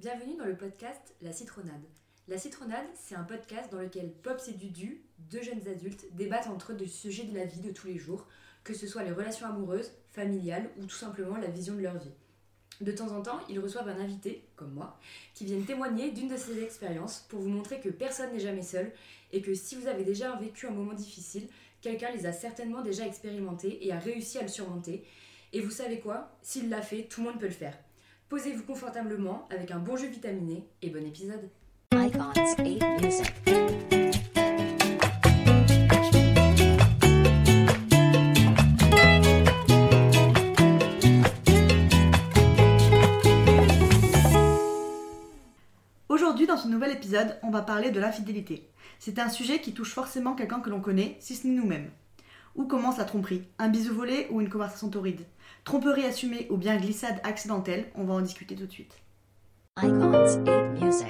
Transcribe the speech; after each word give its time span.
Bienvenue 0.00 0.36
dans 0.36 0.44
le 0.44 0.56
podcast 0.56 1.14
La 1.22 1.32
Citronade. 1.32 1.84
La 2.26 2.36
Citronade, 2.36 2.84
c'est 2.94 3.14
un 3.14 3.22
podcast 3.22 3.70
dans 3.70 3.80
lequel 3.80 4.10
Pops 4.10 4.48
et 4.48 4.52
Dudu, 4.52 5.04
deux 5.30 5.40
jeunes 5.40 5.66
adultes, 5.68 6.06
débattent 6.16 6.48
entre 6.48 6.72
eux 6.72 6.76
de 6.76 6.84
sujets 6.84 7.22
de 7.22 7.34
la 7.34 7.44
vie 7.44 7.60
de 7.60 7.70
tous 7.70 7.86
les 7.86 7.96
jours, 7.96 8.26
que 8.64 8.74
ce 8.74 8.88
soit 8.88 9.04
les 9.04 9.12
relations 9.12 9.46
amoureuses, 9.46 9.92
familiales 10.10 10.68
ou 10.78 10.86
tout 10.86 10.96
simplement 10.96 11.36
la 11.36 11.46
vision 11.46 11.76
de 11.76 11.80
leur 11.80 11.96
vie. 11.96 12.10
De 12.80 12.90
temps 12.90 13.12
en 13.16 13.22
temps, 13.22 13.38
ils 13.48 13.60
reçoivent 13.60 13.88
un 13.88 14.00
invité, 14.00 14.44
comme 14.56 14.72
moi, 14.72 14.98
qui 15.32 15.44
viennent 15.44 15.64
témoigner 15.64 16.10
d'une 16.10 16.28
de 16.28 16.36
ces 16.36 16.60
expériences 16.60 17.24
pour 17.28 17.38
vous 17.38 17.48
montrer 17.48 17.80
que 17.80 17.88
personne 17.88 18.32
n'est 18.32 18.40
jamais 18.40 18.64
seul 18.64 18.90
et 19.32 19.42
que 19.42 19.54
si 19.54 19.76
vous 19.76 19.86
avez 19.86 20.02
déjà 20.02 20.34
vécu 20.34 20.66
un 20.66 20.72
moment 20.72 20.94
difficile, 20.94 21.46
quelqu'un 21.80 22.10
les 22.10 22.26
a 22.26 22.32
certainement 22.32 22.82
déjà 22.82 23.06
expérimentés 23.06 23.86
et 23.86 23.92
a 23.92 24.00
réussi 24.00 24.38
à 24.38 24.42
le 24.42 24.48
surmonter. 24.48 25.04
Et 25.52 25.60
vous 25.60 25.70
savez 25.70 26.00
quoi? 26.00 26.36
S'il 26.42 26.68
l'a 26.68 26.82
fait, 26.82 27.04
tout 27.04 27.22
le 27.22 27.30
monde 27.30 27.38
peut 27.38 27.46
le 27.46 27.52
faire. 27.52 27.78
Posez-vous 28.30 28.64
confortablement 28.64 29.46
avec 29.50 29.70
un 29.70 29.78
bon 29.78 29.96
jeu 29.96 30.08
vitaminé 30.08 30.66
et 30.80 30.88
bon 30.88 31.06
épisode. 31.06 31.50
Icons 31.92 32.32
8 32.58 32.82
Music. 33.02 33.34
Aujourd'hui, 46.08 46.46
dans 46.46 46.56
ce 46.56 46.68
nouvel 46.68 46.92
épisode, 46.92 47.38
on 47.42 47.50
va 47.50 47.60
parler 47.60 47.90
de 47.90 48.00
l'infidélité. 48.00 48.70
C'est 48.98 49.18
un 49.18 49.28
sujet 49.28 49.60
qui 49.60 49.74
touche 49.74 49.92
forcément 49.92 50.34
quelqu'un 50.34 50.60
que 50.60 50.70
l'on 50.70 50.80
connaît, 50.80 51.18
si 51.20 51.34
ce 51.34 51.46
n'est 51.46 51.54
nous-mêmes. 51.54 51.90
Où 52.54 52.64
commence 52.64 52.96
la 52.96 53.04
tromperie? 53.04 53.42
Un 53.58 53.68
bisou 53.68 53.94
volé 53.94 54.28
ou 54.30 54.40
une 54.40 54.48
conversation 54.48 54.88
torride? 54.88 55.26
Tromperie 55.64 56.04
assumée 56.04 56.46
ou 56.50 56.58
bien 56.58 56.76
glissade 56.76 57.18
accidentelle 57.24 57.86
On 57.94 58.04
va 58.04 58.14
en 58.14 58.20
discuter 58.20 58.54
tout 58.54 58.66
de 58.66 58.70
suite. 58.70 58.92
Icons 59.82 60.12
8 60.76 60.84
Music. 60.84 61.06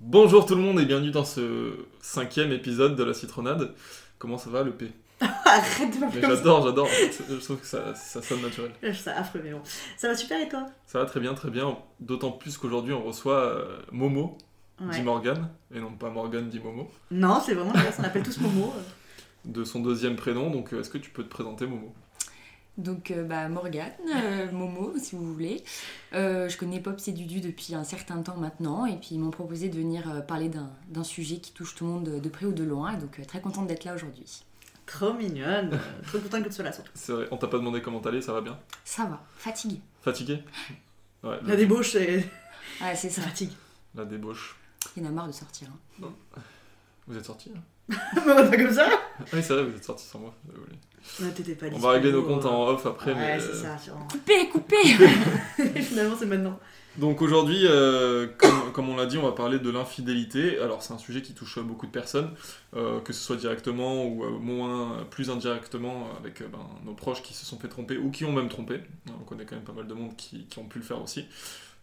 Bonjour 0.00 0.46
tout 0.46 0.56
le 0.56 0.62
monde 0.62 0.80
et 0.80 0.84
bienvenue 0.84 1.12
dans 1.12 1.24
ce 1.24 1.86
cinquième 2.00 2.50
épisode 2.50 2.96
de 2.96 3.04
la 3.04 3.14
citronade. 3.14 3.72
Comment 4.18 4.36
ça 4.36 4.50
va 4.50 4.64
le 4.64 4.72
P? 4.72 4.90
Arrête 5.20 5.94
de 5.94 6.00
m'appeler 6.00 6.22
comme 6.22 6.30
ça. 6.30 6.36
J'adore, 6.36 6.66
j'adore. 6.66 6.88
Je 6.88 7.34
trouve 7.36 7.58
que 7.58 7.66
ça, 7.66 7.94
ça 7.94 8.20
sonne 8.20 8.42
naturel. 8.42 8.72
Je 8.82 8.88
trouve 8.88 9.00
ça 9.00 9.16
affreux, 9.16 9.40
mais 9.44 9.52
bon. 9.52 9.62
Ça 9.96 10.08
va 10.08 10.16
super 10.16 10.40
et 10.40 10.48
toi? 10.48 10.66
Ça 10.86 10.98
va 10.98 11.04
très 11.04 11.20
bien, 11.20 11.34
très 11.34 11.50
bien. 11.50 11.78
D'autant 12.00 12.32
plus 12.32 12.58
qu'aujourd'hui 12.58 12.94
on 12.94 13.04
reçoit 13.04 13.38
euh, 13.38 13.78
Momo, 13.92 14.36
dit. 14.80 15.02
Morgan, 15.02 15.50
et 15.72 15.78
non 15.78 15.92
pas 15.92 16.10
Morgan, 16.10 16.48
dit 16.48 16.58
Momo, 16.58 16.90
Non, 17.12 17.40
c'est 17.40 17.54
vraiment 17.54 17.72
ça, 17.74 18.00
on 18.00 18.04
appelle 18.04 18.24
tous 18.24 18.40
Momo. 18.40 18.74
de 19.46 19.64
son 19.64 19.80
deuxième 19.80 20.16
prénom. 20.16 20.50
Donc 20.50 20.72
euh, 20.74 20.80
est-ce 20.80 20.90
que 20.90 20.98
tu 20.98 21.10
peux 21.10 21.22
te 21.24 21.28
présenter 21.30 21.66
Momo? 21.66 21.92
Donc, 22.78 23.10
euh, 23.10 23.24
bah, 23.24 23.48
Morgane, 23.48 23.90
euh, 24.14 24.50
Momo, 24.52 24.92
si 24.98 25.16
vous 25.16 25.32
voulez. 25.32 25.64
Euh, 26.12 26.46
je 26.50 26.58
connais 26.58 26.78
Pops 26.78 27.08
et 27.08 27.12
Dudu 27.12 27.40
depuis 27.40 27.74
un 27.74 27.84
certain 27.84 28.20
temps 28.20 28.36
maintenant, 28.36 28.84
et 28.84 28.96
puis 28.96 29.08
ils 29.12 29.18
m'ont 29.18 29.30
proposé 29.30 29.70
de 29.70 29.76
venir 29.78 30.10
euh, 30.10 30.20
parler 30.20 30.50
d'un 30.50 31.02
sujet 31.04 31.38
qui 31.38 31.52
touche 31.52 31.74
tout 31.74 31.84
le 31.86 31.90
monde 31.90 32.20
de, 32.20 32.28
près 32.28 32.44
ou 32.44 32.52
de 32.52 32.64
loin, 32.64 32.92
et 32.94 32.98
donc 33.00 33.18
euh, 33.18 33.24
très 33.24 33.40
contente 33.40 33.66
d'être 33.66 33.84
là 33.84 33.94
aujourd'hui. 33.94 34.42
Trop 34.84 35.14
mignonne. 35.14 35.70
Trop 36.06 36.18
contente 36.18 36.42
que 36.44 36.48
tu 36.50 36.54
sois 36.54 36.64
là, 36.66 36.72
surtout. 36.72 36.90
C'est 36.94 37.12
vrai, 37.12 37.28
on 37.30 37.38
t'a 37.38 37.48
pas 37.48 37.56
demandé 37.56 37.80
comment 37.80 38.00
t'allais, 38.00 38.20
ça 38.20 38.34
va 38.34 38.42
bien? 38.42 38.58
Ça 38.84 39.06
va, 39.06 39.24
fatiguée. 39.38 39.80
Fatigué 40.02 40.42
Ouais, 41.24 41.38
La 41.46 41.56
débauche, 41.56 41.92
c'est... 41.92 42.28
Ouais, 42.82 42.94
c'est 42.94 43.08
ça 43.08 43.22
fatigue. 43.22 43.52
la 43.94 44.04
débauche. 44.04 44.54
Il 44.98 45.02
y 45.02 45.06
en 45.06 45.08
a 45.08 45.12
marre 45.12 45.28
de 45.28 45.32
sortir. 45.32 45.68
hein. 46.02 46.08
Vous 47.06 47.16
êtes 47.16 47.24
sortis 47.24 47.52
hein? 47.56 47.60
Mais 47.88 47.96
on 48.26 48.34
va 48.34 48.42
pas 48.44 48.56
comme 48.56 48.72
ça 48.72 48.88
Ah 48.90 49.22
oui, 49.32 49.42
c'est 49.42 49.52
vrai, 49.54 49.64
vous 49.64 49.76
êtes 49.76 49.84
sortis 49.84 50.06
sans 50.06 50.18
moi. 50.18 50.34
désolé. 50.44 50.72
Non, 51.20 51.30
t'étais 51.30 51.54
pas 51.54 51.66
On 51.72 51.78
va 51.78 51.90
régler 51.92 52.10
nos 52.12 52.22
comptes 52.24 52.44
en 52.46 52.68
off 52.68 52.84
après, 52.86 53.12
Ouais, 53.12 53.36
mais. 53.36 53.40
c'est 53.40 53.50
euh, 53.50 53.62
ça, 53.62 53.78
sûrement. 53.78 54.08
Coupez, 54.10 54.48
coupez 54.48 54.76
Finalement, 55.82 56.16
c'est 56.18 56.26
maintenant. 56.26 56.58
Donc 56.98 57.20
aujourd'hui, 57.20 57.60
euh, 57.66 58.26
comme, 58.38 58.72
comme 58.72 58.88
on 58.88 58.96
l'a 58.96 59.04
dit, 59.06 59.18
on 59.18 59.22
va 59.22 59.32
parler 59.32 59.58
de 59.58 59.70
l'infidélité. 59.70 60.58
Alors 60.58 60.82
c'est 60.82 60.94
un 60.94 60.98
sujet 60.98 61.20
qui 61.20 61.34
touche 61.34 61.58
beaucoup 61.58 61.86
de 61.86 61.90
personnes, 61.92 62.30
euh, 62.74 63.00
que 63.00 63.12
ce 63.12 63.20
soit 63.22 63.36
directement 63.36 64.04
ou 64.06 64.24
euh, 64.24 64.30
moins, 64.30 65.04
plus 65.10 65.28
indirectement 65.30 66.08
avec 66.18 66.40
euh, 66.40 66.48
ben, 66.50 66.66
nos 66.86 66.94
proches 66.94 67.22
qui 67.22 67.34
se 67.34 67.44
sont 67.44 67.58
fait 67.58 67.68
tromper 67.68 67.98
ou 67.98 68.10
qui 68.10 68.24
ont 68.24 68.32
même 68.32 68.48
trompé. 68.48 68.80
On 69.20 69.24
connaît 69.24 69.44
quand 69.44 69.56
même 69.56 69.64
pas 69.64 69.74
mal 69.74 69.86
de 69.86 69.92
monde 69.94 70.16
qui, 70.16 70.46
qui 70.46 70.58
ont 70.58 70.64
pu 70.64 70.78
le 70.78 70.84
faire 70.84 71.00
aussi. 71.02 71.26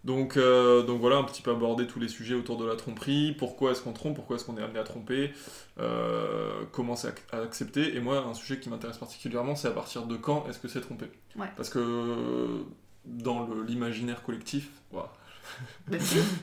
Donc, 0.03 0.35
euh, 0.35 0.83
donc 0.83 0.99
voilà, 0.99 1.15
un 1.17 1.23
petit 1.23 1.41
peu 1.41 1.51
aborder 1.51 1.87
tous 1.87 1.99
les 1.99 2.09
sujets 2.09 2.33
autour 2.35 2.57
de 2.57 2.65
la 2.65 2.75
tromperie. 2.75 3.33
Pourquoi 3.37 3.71
est-ce 3.71 3.81
qu'on 3.81 3.93
trompe? 3.93 4.15
Pourquoi 4.15 4.35
est-ce 4.35 4.43
qu'on 4.43 4.57
est 4.57 4.61
amené 4.61 4.79
à 4.79 4.83
tromper? 4.83 5.31
Euh, 5.79 6.63
Comment 6.73 6.95
c'est 6.97 7.07
ac- 7.09 7.23
à 7.31 7.37
accepter 7.41 7.95
Et 7.95 8.01
moi, 8.01 8.17
un 8.19 8.33
sujet 8.33 8.59
qui 8.59 8.69
m'intéresse 8.69 8.97
particulièrement, 8.97 9.55
c'est 9.55 9.69
à 9.69 9.71
partir 9.71 10.03
de 10.05 10.17
quand 10.17 10.45
est-ce 10.49 10.59
que 10.59 10.67
c'est 10.67 10.81
trompé? 10.81 11.05
Ouais. 11.37 11.47
Parce 11.55 11.69
que 11.69 12.63
dans 13.05 13.47
l'imaginaire 13.67 14.23
collectif, 14.23 14.67
Bah, 14.91 15.13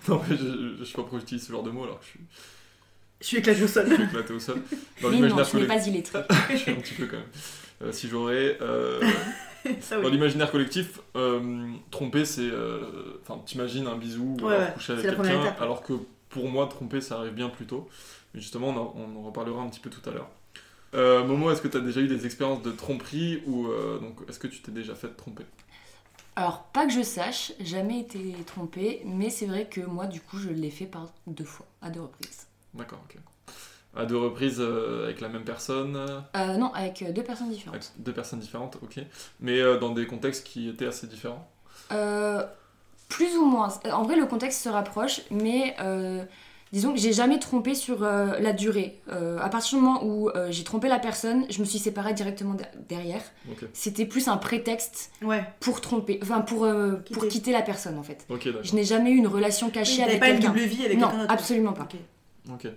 non, 0.08 0.20
mais 0.28 0.36
je, 0.36 0.76
je 0.78 0.84
sais 0.84 0.92
pas 0.92 1.02
pourquoi 1.02 1.18
j'utilise 1.18 1.46
ce 1.46 1.52
genre 1.52 1.62
de 1.62 1.70
mots 1.70 1.84
alors 1.84 1.98
que 2.00 2.04
je 2.06 2.10
suis, 2.10 2.20
Je 3.20 3.26
suis 3.26 3.36
éclaté 3.38 3.62
au 3.62 3.68
sol. 3.68 3.86
je 3.90 3.94
suis 3.94 4.04
éclaté 4.04 4.32
au 4.32 4.40
sol. 4.40 4.62
Dans 5.02 5.10
Mais 5.10 5.18
non, 5.28 5.44
je 5.44 5.56
n'ai 5.58 5.66
pas 5.66 5.86
illettré. 5.86 6.20
je 6.50 6.56
suis 6.56 6.70
un 6.72 6.76
petit 6.76 6.94
peu 6.94 7.06
quand 7.06 7.16
même. 7.18 7.26
Euh, 7.82 7.92
si 7.92 8.08
j'aurais. 8.08 8.58
ça, 9.80 10.00
dans 10.00 10.08
l'imaginaire 10.08 10.50
collectif, 10.50 11.00
euh, 11.16 11.70
tromper 11.90 12.24
c'est. 12.24 12.42
euh, 12.42 13.18
Enfin, 13.22 13.40
t'imagines 13.44 13.86
un 13.86 13.96
bisou 13.96 14.36
ou 14.40 14.46
Ouais, 14.46 14.54
alors 14.54 14.60
ouais, 14.66 14.72
coucher 14.74 14.92
avec 14.94 15.06
quelqu'un, 15.06 15.54
alors 15.60 15.82
que 15.82 15.94
pour 16.28 16.48
moi, 16.48 16.66
tromper 16.66 17.00
ça 17.00 17.18
arrive 17.18 17.34
bien 17.34 17.48
plus 17.48 17.66
tôt. 17.66 17.88
Mais 18.34 18.40
justement, 18.40 18.68
on 18.68 18.76
en, 18.76 18.94
on 18.96 19.16
en 19.20 19.22
reparlera 19.22 19.62
un 19.62 19.68
petit 19.68 19.80
peu 19.80 19.90
tout 19.90 20.08
à 20.08 20.12
l'heure. 20.12 20.28
Euh, 20.94 21.24
Momo, 21.24 21.50
est-ce 21.52 21.62
que 21.62 21.68
tu 21.68 21.76
as 21.76 21.80
déjà 21.80 22.00
eu 22.00 22.08
des 22.08 22.26
expériences 22.26 22.62
de 22.62 22.72
tromperie 22.72 23.42
ou 23.46 23.68
euh, 23.68 23.98
donc 24.00 24.18
est-ce 24.28 24.38
que 24.40 24.48
tu 24.48 24.60
t'es 24.60 24.72
déjà 24.72 24.94
fait 24.94 25.08
tromper? 25.16 25.44
Alors, 26.34 26.64
pas 26.72 26.86
que 26.86 26.92
je 26.92 27.02
sache, 27.02 27.52
jamais 27.60 28.00
été 28.00 28.44
trompée, 28.46 29.02
mais 29.04 29.30
c'est 29.30 29.46
vrai 29.46 29.68
que 29.68 29.80
moi, 29.80 30.06
du 30.06 30.20
coup, 30.20 30.38
je 30.38 30.48
l'ai 30.50 30.70
fait 30.70 30.86
par 30.86 31.12
deux 31.28 31.44
fois, 31.44 31.66
à 31.82 31.90
deux 31.90 32.00
reprises. 32.00 32.46
D'accord, 32.74 33.00
ok. 33.04 33.16
À 33.96 34.06
deux 34.06 34.16
reprises 34.16 34.58
euh, 34.60 35.04
avec 35.04 35.20
la 35.20 35.28
même 35.28 35.42
personne 35.44 35.96
euh, 35.96 36.20
Euh, 36.36 36.56
non, 36.56 36.72
avec 36.74 37.04
deux 37.12 37.22
personnes 37.24 37.48
Avec 37.48 37.58
différentes. 37.58 37.92
deux 37.98 38.12
personnes 38.12 38.38
différentes, 38.38 38.76
ok. 38.82 39.00
Mais 39.40 39.58
euh, 39.60 39.78
dans 39.78 39.90
des 39.90 40.06
contextes 40.06 40.46
qui 40.46 40.68
étaient 40.68 40.86
assez 40.86 41.06
différents? 41.08 41.50
Euh, 41.92 42.44
plus 43.08 43.36
ou 43.36 43.44
moins. 43.44 43.68
En 43.92 44.04
vrai, 44.04 44.14
le 44.16 44.26
contexte 44.26 44.62
se 44.62 44.68
rapproche, 44.68 45.22
mais 45.32 45.74
euh, 45.80 46.22
disons 46.72 46.92
que 46.92 47.00
j'ai 47.00 47.12
jamais 47.12 47.40
trompé 47.40 47.74
sur 47.74 48.04
euh, 48.04 48.38
la 48.38 48.52
durée. 48.52 49.00
Euh, 49.10 49.40
à 49.40 49.48
partir 49.48 49.76
du 49.80 49.84
moment 49.84 50.04
où 50.04 50.28
euh, 50.30 50.46
j'ai 50.52 50.62
trompé 50.62 50.86
la 50.86 51.00
personne, 51.00 51.44
je 51.50 51.58
me 51.58 51.64
suis 51.64 51.80
séparée 51.80 52.14
directement 52.14 52.54
de- 52.54 52.62
derrière. 52.88 53.22
C'était 53.72 54.06
plus 54.06 54.28
un 54.28 54.36
prétexte 54.36 55.10
Ouais. 55.20 55.42
pour 55.58 55.80
tromper, 55.80 56.20
enfin 56.22 56.42
pour, 56.42 56.64
euh, 56.64 56.92
pour 57.12 57.24
Quitter. 57.24 57.28
quitter 57.28 57.52
la 57.52 57.62
personne 57.62 57.98
en 57.98 58.04
fait. 58.04 58.24
Je 58.62 58.74
n'ai 58.76 58.84
jamais 58.84 59.10
eu 59.10 59.16
une 59.16 59.26
relation 59.26 59.66
Oui, 59.66 59.72
cachée 59.72 59.96
T'avais 59.96 60.10
avec 60.10 60.20
pas 60.20 60.28
une 60.28 60.34
quelqu'un. 60.36 60.48
double 60.52 60.60
vie 60.60 60.84
avec 60.84 60.96
Non, 60.98 61.08
quelqu'un 61.08 61.22
d'autre. 61.22 61.34
absolument 61.34 61.72
pas. 61.72 61.82
Ok. 61.82 61.96
Ok. 62.52 62.70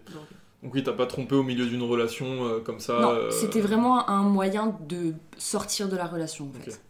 Donc 0.63 0.74
oui, 0.74 0.84
t'as 0.84 0.94
pas 0.94 1.06
trompé 1.06 1.35
au 1.35 1.44
milieu 1.44 1.66
d'une 1.66 1.84
relation 1.84 2.46
euh, 2.46 2.59
comme 2.59 2.79
ça. 2.79 3.00
non, 3.01 3.09
euh, 3.12 3.29
c'était 3.31 3.59
vraiment 3.62 4.09
un 4.09 4.24
moyen 4.24 4.78
de 4.88 5.13
sortir 5.38 5.90
de 5.90 5.97
la 5.97 6.07
relation 6.07 6.50
en 6.50 6.59
fait. 6.59 6.81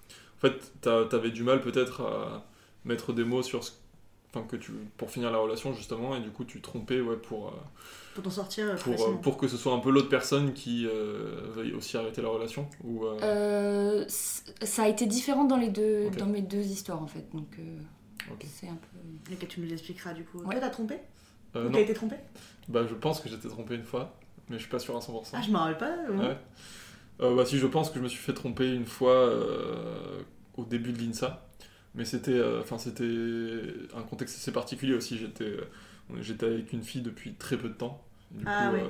En 0.84 1.06
t'avais 1.10 1.32
du 1.32 1.44
mal 1.44 1.62
peut-être 1.62 2.02
à 2.02 2.46
mettre 2.86 3.14
des 3.14 3.24
mots 3.24 3.42
sur 3.42 3.64
ce... 3.64 3.72
Enfin, 4.36 4.46
que 4.48 4.56
tu... 4.56 4.72
pour 4.98 5.12
finir 5.12 5.32
la 5.32 5.38
relation 5.38 5.74
justement, 5.74 6.16
et 6.16 6.20
du 6.20 6.30
coup 6.32 6.44
tu 6.44 6.60
trompais 6.60 7.00
ouais, 7.02 7.18
pour, 7.18 7.50
euh, 7.50 7.52
Pour 8.16 8.24
t'en 8.24 8.32
sortir 8.32 8.76
pour, 8.78 8.94
euh, 8.94 9.38
que 9.38 9.48
ce 9.48 9.58
soit 9.58 9.74
un 9.74 9.80
peu 9.80 9.92
l'autre 9.92 10.10
personne 10.10 10.54
qui 10.54 10.88
euh, 10.88 11.52
veuille 11.56 11.74
aussi 11.74 11.98
arrêter 11.98 12.22
la 12.24 12.30
relation 12.30 12.68
ou, 12.84 13.06
euh, 13.06 13.18
Euh, 13.22 14.06
ça 14.08 14.84
a 14.84 14.88
été 14.88 15.06
différent 15.06 15.46
dans 15.46 15.58
les 15.58 15.70
deux, 15.70 16.10
dans 16.18 16.26
mes 16.26 16.42
deux 16.42 16.64
histoires 16.66 17.02
en 17.02 17.08
fait, 17.08 17.28
donc 17.32 17.48
euh, 17.60 17.78
Ok. 18.32 18.46
c'est 18.52 18.68
un 18.68 18.76
peu. 18.78 19.34
Et 19.34 19.36
que 19.36 19.46
tu 19.46 19.62
nous 19.62 19.72
expliqueras 19.72 20.14
du 20.14 20.24
coup. 20.24 20.40
Ouais. 20.40 20.56
Toi, 20.56 20.62
t'as 20.62 20.70
trompé? 20.70 20.96
Euh. 21.56 21.70
T'as 21.72 21.80
été 21.80 21.94
trompé? 21.94 22.16
Bah, 22.70 22.86
je 22.88 22.94
pense 22.96 23.20
que 23.22 23.30
j'étais 23.30 23.48
trompé 23.50 23.76
une 23.76 23.84
fois, 23.84 24.16
mais 24.50 24.58
je 24.58 24.62
suis 24.62 24.72
pas 24.72 24.80
sûr 24.80 24.96
à 24.96 25.00
100%. 25.02 25.32
Ah, 25.34 25.42
je 25.42 25.52
m'en 25.52 25.60
rappelle 25.60 26.06
pas. 26.06 26.12
Ouais. 26.14 26.38
Euh, 27.22 27.36
bah 27.36 27.46
si, 27.46 27.58
je 27.60 27.68
pense 27.68 27.90
que 27.92 28.00
je 28.00 28.04
me 28.04 28.10
suis 28.10 28.20
fait 28.20 28.34
tromper 28.34 28.74
une 28.74 28.86
fois 28.86 29.14
euh, 29.14 30.22
au 30.58 30.66
début 30.66 30.92
de 30.94 31.00
l'INSA, 31.00 31.46
mais 31.96 32.06
c'était, 32.06 32.32
euh, 32.32 32.62
enfin 32.62 32.78
c'était 32.78 33.04
un 33.96 34.02
contexte 34.02 34.38
assez 34.38 34.52
particulier 34.52 34.94
aussi. 34.96 35.18
J'étais, 35.18 35.58
j'étais 36.22 36.46
avec 36.48 36.74
une 36.74 36.82
fille 36.84 37.02
depuis 37.02 37.34
très 37.36 37.58
peu 37.58 37.70
de 37.70 37.74
temps. 37.76 38.04
Du 38.32 38.44
Ah 38.48 38.70
coup, 38.70 38.76
ouais. 38.78 38.84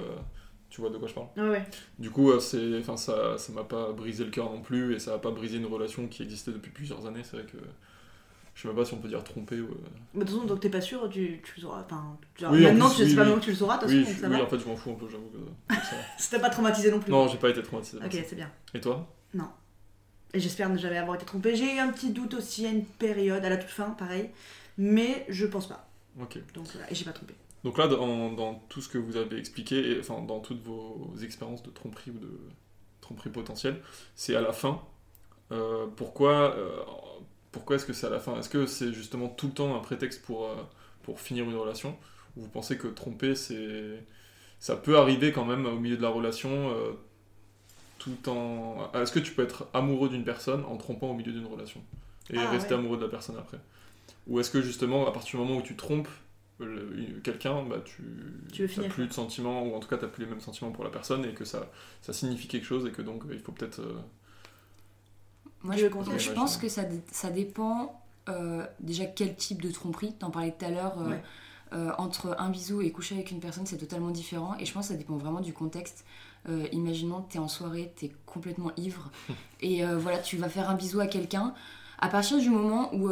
tu 0.69 0.81
vois 0.81 0.89
de 0.89 0.97
quoi 0.97 1.07
je 1.07 1.13
parle? 1.13 1.27
Ouais, 1.35 1.49
ouais. 1.49 1.65
Du 1.99 2.09
coup, 2.11 2.31
c'est, 2.39 2.79
enfin 2.79 2.95
ça, 2.97 3.37
ça 3.37 3.51
m'a 3.51 3.63
pas 3.65 3.91
brisé 3.91 4.23
le 4.23 4.31
cœur 4.31 4.49
non 4.51 4.61
plus, 4.61 4.95
et 4.95 4.99
ça 4.99 5.13
a 5.15 5.19
pas 5.19 5.31
brisé 5.31 5.57
une 5.57 5.65
relation 5.65 6.07
qui 6.07 6.23
existait 6.23 6.51
depuis 6.51 6.71
plusieurs 6.71 7.05
années. 7.05 7.23
C'est 7.23 7.37
vrai 7.37 7.45
que 7.45 7.57
je 8.55 8.61
sais 8.61 8.67
même 8.67 8.77
pas 8.77 8.85
si 8.85 8.93
on 8.93 8.97
peut 8.97 9.07
dire 9.07 9.23
tromper. 9.23 9.59
Ou, 9.59 9.65
euh, 9.65 9.75
Mais 10.13 10.21
de 10.21 10.25
toute 10.29 10.35
façon, 10.35 10.47
donc 10.47 10.59
t'es 10.59 10.69
pas 10.69 10.81
sûr, 10.81 11.09
tu, 11.09 11.41
tu 11.43 11.53
le 11.57 11.61
sauras. 11.61 11.81
Enfin, 11.85 12.17
genre, 12.39 12.51
Oui, 12.51 12.65
en 12.65 12.69
maintenant, 12.69 12.87
plus, 12.89 12.95
tu 12.97 13.03
sais 13.03 13.09
oui, 13.09 13.15
pas 13.15 13.25
oui. 13.29 13.35
que 13.35 13.39
tu 13.45 13.49
le 13.51 13.55
sauras, 13.55 13.77
de 13.77 13.81
toute 13.81 13.89
Oui, 13.91 14.03
façon, 14.03 14.11
donc 14.13 14.21
ça 14.21 14.29
oui, 14.29 14.37
va. 14.37 14.43
en 14.43 14.47
fait, 14.47 14.59
je 14.59 14.65
m'en 14.67 14.75
fous 14.75 14.91
un 14.91 14.95
peu, 14.95 15.07
j'avoue 15.09 15.29
que 15.29 15.73
ça 16.19 16.27
t'as 16.31 16.39
pas 16.39 16.49
traumatisé 16.49 16.91
non 16.91 16.99
plus. 16.99 17.11
Non, 17.11 17.27
j'ai 17.27 17.37
pas 17.37 17.49
été 17.49 17.61
traumatisé. 17.63 17.97
Ok, 17.97 18.11
c'est 18.27 18.35
bien. 18.35 18.51
Et 18.73 18.79
toi? 18.81 19.07
Et 20.35 20.39
j'espère 20.39 20.69
ne 20.69 20.77
jamais 20.77 20.97
avoir 20.97 21.15
été 21.15 21.25
trompée. 21.25 21.55
J'ai 21.55 21.75
eu 21.75 21.79
un 21.79 21.91
petit 21.91 22.09
doute 22.09 22.33
aussi 22.33 22.65
à 22.65 22.69
une 22.69 22.85
période, 22.85 23.45
à 23.45 23.49
la 23.49 23.57
toute 23.57 23.69
fin, 23.69 23.91
pareil. 23.91 24.31
Mais 24.79 25.25
je 25.29 25.45
pense 25.45 25.67
pas. 25.67 25.87
Ok. 26.19 26.39
Donc 26.55 26.65
voilà, 26.73 26.91
et 26.91 26.95
j'ai 26.95 27.05
pas 27.05 27.13
trompé. 27.13 27.35
Donc 27.63 27.77
là, 27.77 27.87
dans, 27.87 28.31
dans 28.31 28.55
tout 28.67 28.81
ce 28.81 28.89
que 28.89 28.97
vous 28.97 29.15
avez 29.15 29.37
expliqué, 29.37 29.91
et, 29.91 29.99
enfin 29.99 30.21
dans 30.21 30.39
toutes 30.39 30.61
vos 30.63 31.13
expériences 31.21 31.61
de 31.63 31.69
tromperie 31.69 32.11
ou 32.11 32.17
de 32.17 32.39
tromperie 32.99 33.29
potentielle, 33.29 33.81
c'est 34.15 34.35
à 34.35 34.41
la 34.41 34.53
fin. 34.53 34.81
Euh, 35.51 35.85
pourquoi, 35.95 36.55
euh, 36.55 36.83
pourquoi 37.53 37.77
est-ce 37.77 37.85
que 37.85 37.93
c'est 37.93 38.07
à 38.07 38.11
la 38.11 38.19
fin 38.19 38.37
Est-ce 38.39 38.49
que 38.49 38.65
c'est 38.67 38.93
justement 38.93 39.29
tout 39.29 39.47
le 39.47 39.53
temps 39.53 39.75
un 39.77 39.79
prétexte 39.79 40.23
pour, 40.23 40.45
euh, 40.47 40.55
pour 41.03 41.21
finir 41.21 41.45
une 41.45 41.55
relation 41.55 41.97
Ou 42.37 42.41
vous 42.43 42.49
pensez 42.49 42.77
que 42.77 42.87
tromper, 42.89 43.35
c'est 43.35 44.03
ça 44.59 44.75
peut 44.77 44.97
arriver 44.97 45.31
quand 45.33 45.45
même 45.45 45.65
au 45.67 45.79
milieu 45.79 45.97
de 45.97 46.01
la 46.03 46.09
relation 46.09 46.49
euh, 46.71 46.93
tout 47.99 48.29
en... 48.29 48.91
Est-ce 48.93 49.11
que 49.11 49.19
tu 49.19 49.31
peux 49.33 49.43
être 49.43 49.67
amoureux 49.73 50.09
d'une 50.09 50.23
personne 50.23 50.63
en 50.65 50.77
trompant 50.77 51.11
au 51.11 51.13
milieu 51.13 51.31
d'une 51.31 51.45
relation 51.45 51.81
Et 52.29 52.37
Ah, 52.37 52.49
rester 52.49 52.73
ouais. 52.73 52.79
amoureux 52.79 52.97
de 52.97 53.03
la 53.03 53.09
personne 53.09 53.37
après? 53.37 53.59
Ou 54.27 54.39
est-ce 54.39 54.51
que 54.51 54.61
justement, 54.61 55.07
à 55.07 55.11
partir 55.11 55.39
du 55.39 55.45
moment 55.45 55.59
où 55.59 55.63
tu 55.63 55.75
trompes 55.75 56.09
quelqu'un, 57.23 57.63
bah, 57.63 57.81
tu 57.83 58.03
finir. 58.67 58.89
plus 58.89 59.07
de 59.07 59.13
sentiments, 59.13 59.63
ou 59.63 59.75
en 59.75 59.79
tout 59.79 59.87
cas 59.87 59.97
tu 59.97 60.07
plus 60.07 60.23
les 60.23 60.29
mêmes 60.29 60.39
sentiments 60.39 60.71
pour 60.71 60.83
la 60.83 60.89
personne, 60.89 61.25
et 61.25 61.33
que 61.33 61.45
ça, 61.45 61.69
ça 62.01 62.13
signifie 62.13 62.47
quelque 62.47 62.65
chose, 62.65 62.85
et 62.85 62.91
que 62.91 63.01
donc 63.01 63.23
il 63.31 63.39
faut 63.39 63.51
peut-être... 63.51 63.79
euh, 63.79 63.99
Moi, 65.63 65.75
Je 65.77 65.87
continuer. 65.87 66.19
je 66.19 66.31
pense 66.31 66.57
que 66.57 66.67
ça, 66.69 66.83
ça 67.11 67.29
dépend 67.29 67.99
euh, 68.29 68.65
déjà 68.79 69.05
quel 69.05 69.35
type 69.35 69.61
de 69.61 69.71
tromperie. 69.71 70.13
T'en 70.13 70.29
parlais 70.29 70.53
tout 70.57 70.65
à 70.65 70.69
l'heure. 70.69 70.95
euh, 70.99 71.09
Ouais. 71.11 71.23
euh, 71.73 71.91
entre 71.97 72.35
un 72.37 72.49
bisou 72.49 72.81
et 72.81 72.91
coucher 72.91 73.15
avec 73.15 73.31
une 73.31 73.39
personne, 73.39 73.65
c'est 73.65 73.77
totalement 73.77 74.11
différent. 74.11 74.55
Et 74.59 74.65
je 74.65 74.73
pense 74.73 74.87
que 74.87 74.93
ça 74.93 74.97
dépend 74.97 75.15
vraiment 75.17 75.41
du 75.41 75.53
contexte. 75.53 76.05
Imaginons 76.73 77.21
que 77.21 77.31
t'es 77.33 77.39
en 77.39 77.47
soirée, 77.47 77.93
t'es 77.95 78.11
complètement 78.25 78.71
ivre. 78.77 79.09
et 79.61 79.83
voilà, 79.85 80.19
tu 80.19 80.37
vas 80.37 80.49
faire 80.49 80.69
un 80.69 80.75
bisou 80.75 80.99
à 80.99 81.07
quelqu'un. 81.07 81.53
À 81.99 82.09
partir 82.09 82.37
du 82.37 82.49
moment 82.49 82.93
où 82.93 83.09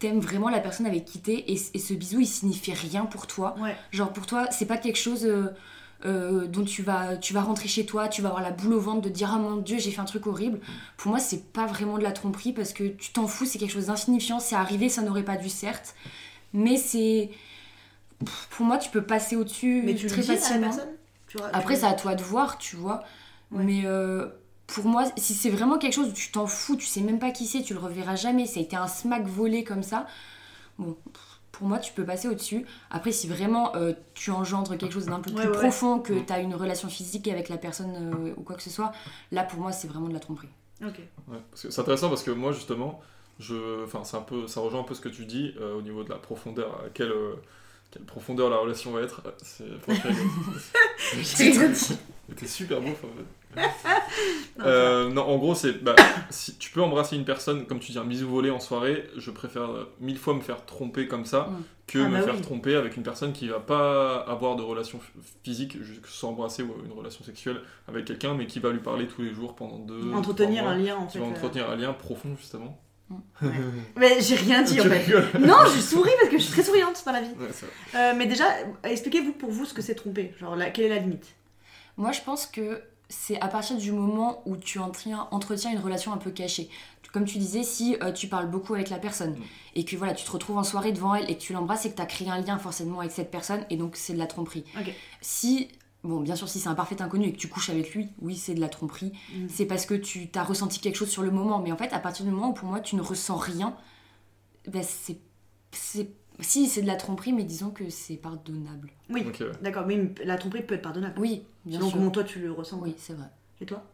t'aimes 0.00 0.18
vraiment 0.18 0.48
la 0.50 0.58
personne 0.60 0.84
avec 0.86 1.04
qui 1.04 1.20
t'es, 1.20 1.44
et, 1.46 1.52
et 1.74 1.78
ce 1.78 1.94
bisou 1.94 2.18
il 2.20 2.26
signifie 2.26 2.72
rien 2.74 3.06
pour 3.06 3.26
toi, 3.28 3.54
Ouais. 3.60 3.76
Genre 3.92 4.12
pour 4.12 4.26
toi, 4.26 4.48
c'est 4.50 4.66
pas 4.66 4.76
quelque 4.78 4.98
chose 4.98 5.26
euh, 6.04 6.46
dont 6.46 6.64
tu 6.64 6.82
vas, 6.82 7.16
tu 7.16 7.32
vas 7.32 7.42
rentrer 7.42 7.68
chez 7.68 7.86
toi, 7.86 8.08
tu 8.08 8.22
vas 8.22 8.28
avoir 8.30 8.42
la 8.42 8.50
boule 8.50 8.72
au 8.74 8.80
ventre 8.80 9.02
de 9.02 9.08
dire 9.08 9.30
ah 9.32 9.38
mon 9.38 9.56
dieu 9.56 9.78
j'ai 9.78 9.90
fait 9.90 10.00
un 10.00 10.04
truc 10.04 10.26
horrible. 10.26 10.60
Pour 10.96 11.10
moi 11.10 11.18
c'est 11.20 11.52
pas 11.52 11.66
vraiment 11.66 11.98
de 11.98 12.02
la 12.02 12.12
tromperie 12.12 12.52
parce 12.52 12.72
que 12.72 12.84
tu 12.88 13.12
t'en 13.12 13.26
fous, 13.26 13.44
c'est 13.46 13.58
quelque 13.58 13.72
chose 13.72 13.86
d'insignifiant, 13.86 14.40
c'est 14.40 14.56
arrivé, 14.56 14.88
ça 14.88 15.02
n'aurait 15.02 15.24
pas 15.24 15.36
dû 15.36 15.48
certes, 15.48 15.94
mais 16.52 16.76
c'est 16.76 17.30
pour 18.50 18.66
moi 18.66 18.78
tu 18.78 18.90
peux 18.90 19.02
passer 19.02 19.36
au-dessus 19.36 19.82
Mais 19.84 19.94
tu 19.94 20.06
très 20.06 20.18
le 20.18 20.22
dis 20.22 20.30
à 20.30 20.34
la 20.34 20.40
facilement. 20.40 20.66
personne 20.68 20.88
Tu 21.28 21.38
vois, 21.38 21.50
Après 21.52 21.74
tu- 21.74 21.80
c'est 21.80 21.86
à 21.86 21.92
toi 21.94 22.14
de 22.14 22.22
voir, 22.22 22.58
tu 22.58 22.76
vois. 22.76 23.02
Ouais. 23.50 23.64
Mais 23.64 23.82
euh, 23.84 24.28
pour 24.66 24.84
moi, 24.86 25.04
si 25.16 25.34
c'est 25.34 25.50
vraiment 25.50 25.78
quelque 25.78 25.92
chose 25.94 26.08
où 26.08 26.12
tu 26.12 26.30
t'en 26.30 26.46
fous, 26.46 26.76
tu 26.76 26.86
sais 26.86 27.00
même 27.00 27.18
pas 27.18 27.30
qui 27.32 27.46
c'est, 27.46 27.62
tu 27.62 27.74
le 27.74 27.80
reverras 27.80 28.16
jamais, 28.16 28.46
ça 28.46 28.60
a 28.60 28.62
été 28.62 28.76
un 28.76 28.86
smack 28.88 29.26
volé 29.26 29.64
comme 29.64 29.82
ça. 29.82 30.06
Bon, 30.78 30.96
pour 31.62 31.68
moi, 31.68 31.78
tu 31.78 31.92
peux 31.92 32.04
passer 32.04 32.26
au-dessus. 32.26 32.66
Après, 32.90 33.12
si 33.12 33.28
vraiment 33.28 33.76
euh, 33.76 33.92
tu 34.14 34.32
engendres 34.32 34.76
quelque 34.76 34.92
chose 34.92 35.06
d'un 35.06 35.20
peu 35.20 35.30
Ouais, 35.30 35.42
plus 35.42 35.48
ouais, 35.48 35.58
profond, 35.58 36.00
que 36.00 36.12
Mm. 36.12 36.26
tu 36.26 36.32
as 36.32 36.40
une 36.40 36.56
relation 36.56 36.88
physique 36.88 37.28
avec 37.28 37.48
la 37.48 37.56
personne 37.56 37.94
euh, 38.12 38.34
ou 38.36 38.42
quoi 38.42 38.56
que 38.56 38.62
ce 38.64 38.70
soit, 38.70 38.90
là 39.30 39.44
pour 39.44 39.60
moi, 39.60 39.70
c'est 39.70 39.86
vraiment 39.86 40.08
de 40.08 40.12
la 40.12 40.18
tromperie. 40.18 40.48
Ok. 40.84 40.98
Ouais, 41.28 41.38
c'est 41.54 41.78
intéressant 41.78 42.08
parce 42.08 42.24
que 42.24 42.32
moi 42.32 42.50
justement, 42.50 43.00
je, 43.38 43.84
enfin 43.84 44.02
c'est 44.02 44.16
un 44.16 44.22
peu, 44.22 44.48
ça 44.48 44.58
rejoint 44.60 44.80
un 44.80 44.84
peu 44.84 44.94
ce 44.94 45.00
que 45.00 45.08
tu 45.08 45.24
dis 45.24 45.54
euh, 45.60 45.76
au 45.76 45.82
niveau 45.82 46.02
de 46.02 46.08
la 46.10 46.16
profondeur, 46.16 46.80
à 46.84 46.88
quelle, 46.92 47.12
euh, 47.12 47.34
quelle 47.92 48.02
profondeur 48.02 48.50
la 48.50 48.56
relation 48.56 48.90
va 48.90 49.02
être. 49.02 49.22
C'est 49.44 49.64
c'était 51.22 52.46
super 52.46 52.80
beau. 52.80 52.90
Euh, 54.60 55.08
non, 55.10 55.22
en 55.22 55.38
gros, 55.38 55.54
c'est, 55.54 55.82
bah, 55.82 55.96
si 56.30 56.56
tu 56.56 56.70
peux 56.70 56.82
embrasser 56.82 57.16
une 57.16 57.24
personne, 57.24 57.66
comme 57.66 57.80
tu 57.80 57.90
dis, 57.90 57.98
un 57.98 58.04
bisou 58.04 58.28
volé 58.28 58.50
en 58.50 58.60
soirée, 58.60 59.08
je 59.16 59.30
préfère 59.30 59.62
euh, 59.70 59.92
mille 59.98 60.18
fois 60.18 60.34
me 60.34 60.40
faire 60.40 60.64
tromper 60.66 61.08
comme 61.08 61.24
ça 61.24 61.48
Mm. 61.50 61.62
que 61.86 61.98
Ah 61.98 62.08
me 62.08 62.12
bah 62.18 62.22
faire 62.22 62.34
oui. 62.36 62.40
tromper 62.42 62.74
avec 62.76 62.96
une 62.96 63.02
personne 63.02 63.32
qui 63.32 63.48
va 63.48 63.58
pas 63.60 64.20
avoir 64.20 64.54
de 64.56 64.62
relation 64.62 65.00
physique, 65.42 65.78
que 66.02 66.08
ce 66.08 66.14
soit 66.14 66.28
embrasser 66.28 66.62
ou 66.62 66.74
une 66.84 66.92
relation 66.92 67.24
sexuelle 67.24 67.60
avec 67.88 68.04
quelqu'un, 68.04 68.34
mais 68.34 68.46
qui 68.46 68.60
va 68.60 68.70
lui 68.70 68.78
parler 68.80 69.08
tous 69.08 69.22
les 69.22 69.32
jours 69.34 69.54
pendant 69.56 69.78
deux, 69.78 70.12
Entretenir 70.12 70.62
trois 70.62 70.74
un 70.74 70.78
lien 70.78 70.96
en 70.96 71.06
qui 71.06 71.14
fait. 71.14 71.18
va 71.18 71.24
euh. 71.26 71.30
entretenir 71.30 71.70
un 71.70 71.76
lien 71.76 71.92
profond 71.94 72.36
justement. 72.38 72.78
Mais 73.96 74.20
j'ai 74.20 74.36
rien 74.36 74.62
dit 74.62 74.80
en 74.80 74.84
fait. 74.84 75.38
Non, 75.40 75.56
je 75.74 75.80
souris 75.80 76.10
parce 76.20 76.30
que 76.30 76.38
je 76.38 76.42
suis 76.42 76.52
très 76.52 76.62
souriante 76.62 77.02
dans 77.04 77.12
la 77.12 77.22
vie. 77.22 77.28
Ouais. 77.38 77.48
Euh, 77.96 78.12
mais 78.16 78.26
déjà, 78.26 78.44
expliquez-vous 78.84 79.32
pour 79.32 79.50
vous 79.50 79.64
ce 79.64 79.74
que 79.74 79.82
c'est 79.82 79.94
tromper. 79.94 80.32
Genre, 80.38 80.54
la- 80.56 80.70
quelle 80.70 80.84
est 80.86 80.88
la 80.90 80.98
limite? 80.98 81.26
Moi, 81.96 82.12
je 82.12 82.20
pense 82.22 82.46
que 82.46 82.80
c'est 83.12 83.38
à 83.40 83.48
partir 83.48 83.76
du 83.76 83.92
moment 83.92 84.42
où 84.46 84.56
tu 84.56 84.78
entretiens, 84.78 85.28
entretiens 85.30 85.70
une 85.70 85.78
relation 85.78 86.12
un 86.12 86.16
peu 86.16 86.30
cachée. 86.30 86.70
Comme 87.12 87.26
tu 87.26 87.36
disais, 87.36 87.62
si 87.62 87.94
euh, 88.02 88.10
tu 88.10 88.26
parles 88.26 88.50
beaucoup 88.50 88.72
avec 88.72 88.88
la 88.88 88.98
personne 88.98 89.32
Mm. 89.32 89.42
et 89.74 89.84
que 89.84 89.96
voilà, 89.96 90.14
tu 90.14 90.24
te 90.24 90.30
retrouves 90.30 90.56
en 90.56 90.64
soirée 90.64 90.92
devant 90.92 91.14
elle 91.14 91.30
et 91.30 91.36
que 91.36 91.42
tu 91.42 91.52
l'embrasses 91.52 91.84
et 91.84 91.90
que 91.90 91.96
tu 91.96 92.00
as 92.00 92.06
créé 92.06 92.30
un 92.30 92.40
lien 92.40 92.58
forcément 92.58 93.00
avec 93.00 93.12
cette 93.12 93.30
personne 93.30 93.66
et 93.68 93.76
donc 93.76 93.96
c'est 93.96 94.14
de 94.14 94.18
la 94.18 94.26
tromperie. 94.26 94.64
Si, 95.20 95.68
bon, 96.04 96.20
bien 96.20 96.36
sûr, 96.36 96.48
si 96.48 96.58
c'est 96.58 96.70
un 96.70 96.74
parfait 96.74 97.02
inconnu 97.02 97.26
et 97.26 97.32
que 97.32 97.36
tu 97.36 97.48
couches 97.48 97.68
avec 97.68 97.94
lui, 97.94 98.08
oui, 98.22 98.34
c'est 98.34 98.54
de 98.54 98.60
la 98.60 98.70
tromperie. 98.70 99.12
Mm. 99.34 99.46
C'est 99.50 99.66
parce 99.66 99.84
que 99.84 99.92
tu 99.92 100.30
as 100.34 100.42
ressenti 100.42 100.80
quelque 100.80 100.96
chose 100.96 101.10
sur 101.10 101.22
le 101.22 101.30
moment. 101.30 101.58
Mais 101.58 101.70
en 101.70 101.76
fait, 101.76 101.92
à 101.92 101.98
partir 101.98 102.24
du 102.24 102.30
moment 102.30 102.48
où 102.48 102.54
pour 102.54 102.68
moi 102.68 102.80
tu 102.80 102.96
ne 102.96 103.02
ressens 103.02 103.36
rien, 103.36 103.76
ben 104.66 104.82
c'est. 104.82 106.08
Si, 106.40 106.66
c'est 106.66 106.82
de 106.82 106.86
la 106.86 106.96
tromperie, 106.96 107.32
mais 107.32 107.44
disons 107.44 107.70
que 107.70 107.88
c'est 107.90 108.16
pardonnable. 108.16 108.90
Oui, 109.10 109.24
ouais. 109.24 109.46
d'accord, 109.60 109.86
mais 109.86 110.12
la 110.24 110.36
tromperie 110.38 110.62
peut 110.62 110.74
être 110.74 110.82
pardonnable. 110.82 111.14
Oui, 111.18 111.42
bien 111.64 111.78
Selon 111.78 111.90
sûr. 111.90 111.98
comment 111.98 112.10
toi 112.10 112.24
tu 112.24 112.40
le 112.40 112.50
ressens. 112.52 112.80
Oui, 112.80 112.94
c'est 112.98 113.12
vrai. 113.12 113.26
Et 113.60 113.66
toi? 113.66 113.84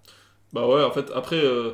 Bah 0.52 0.67
ouais, 0.67 0.82
en 0.82 0.90
fait, 0.90 1.11
après, 1.14 1.37
euh, 1.44 1.73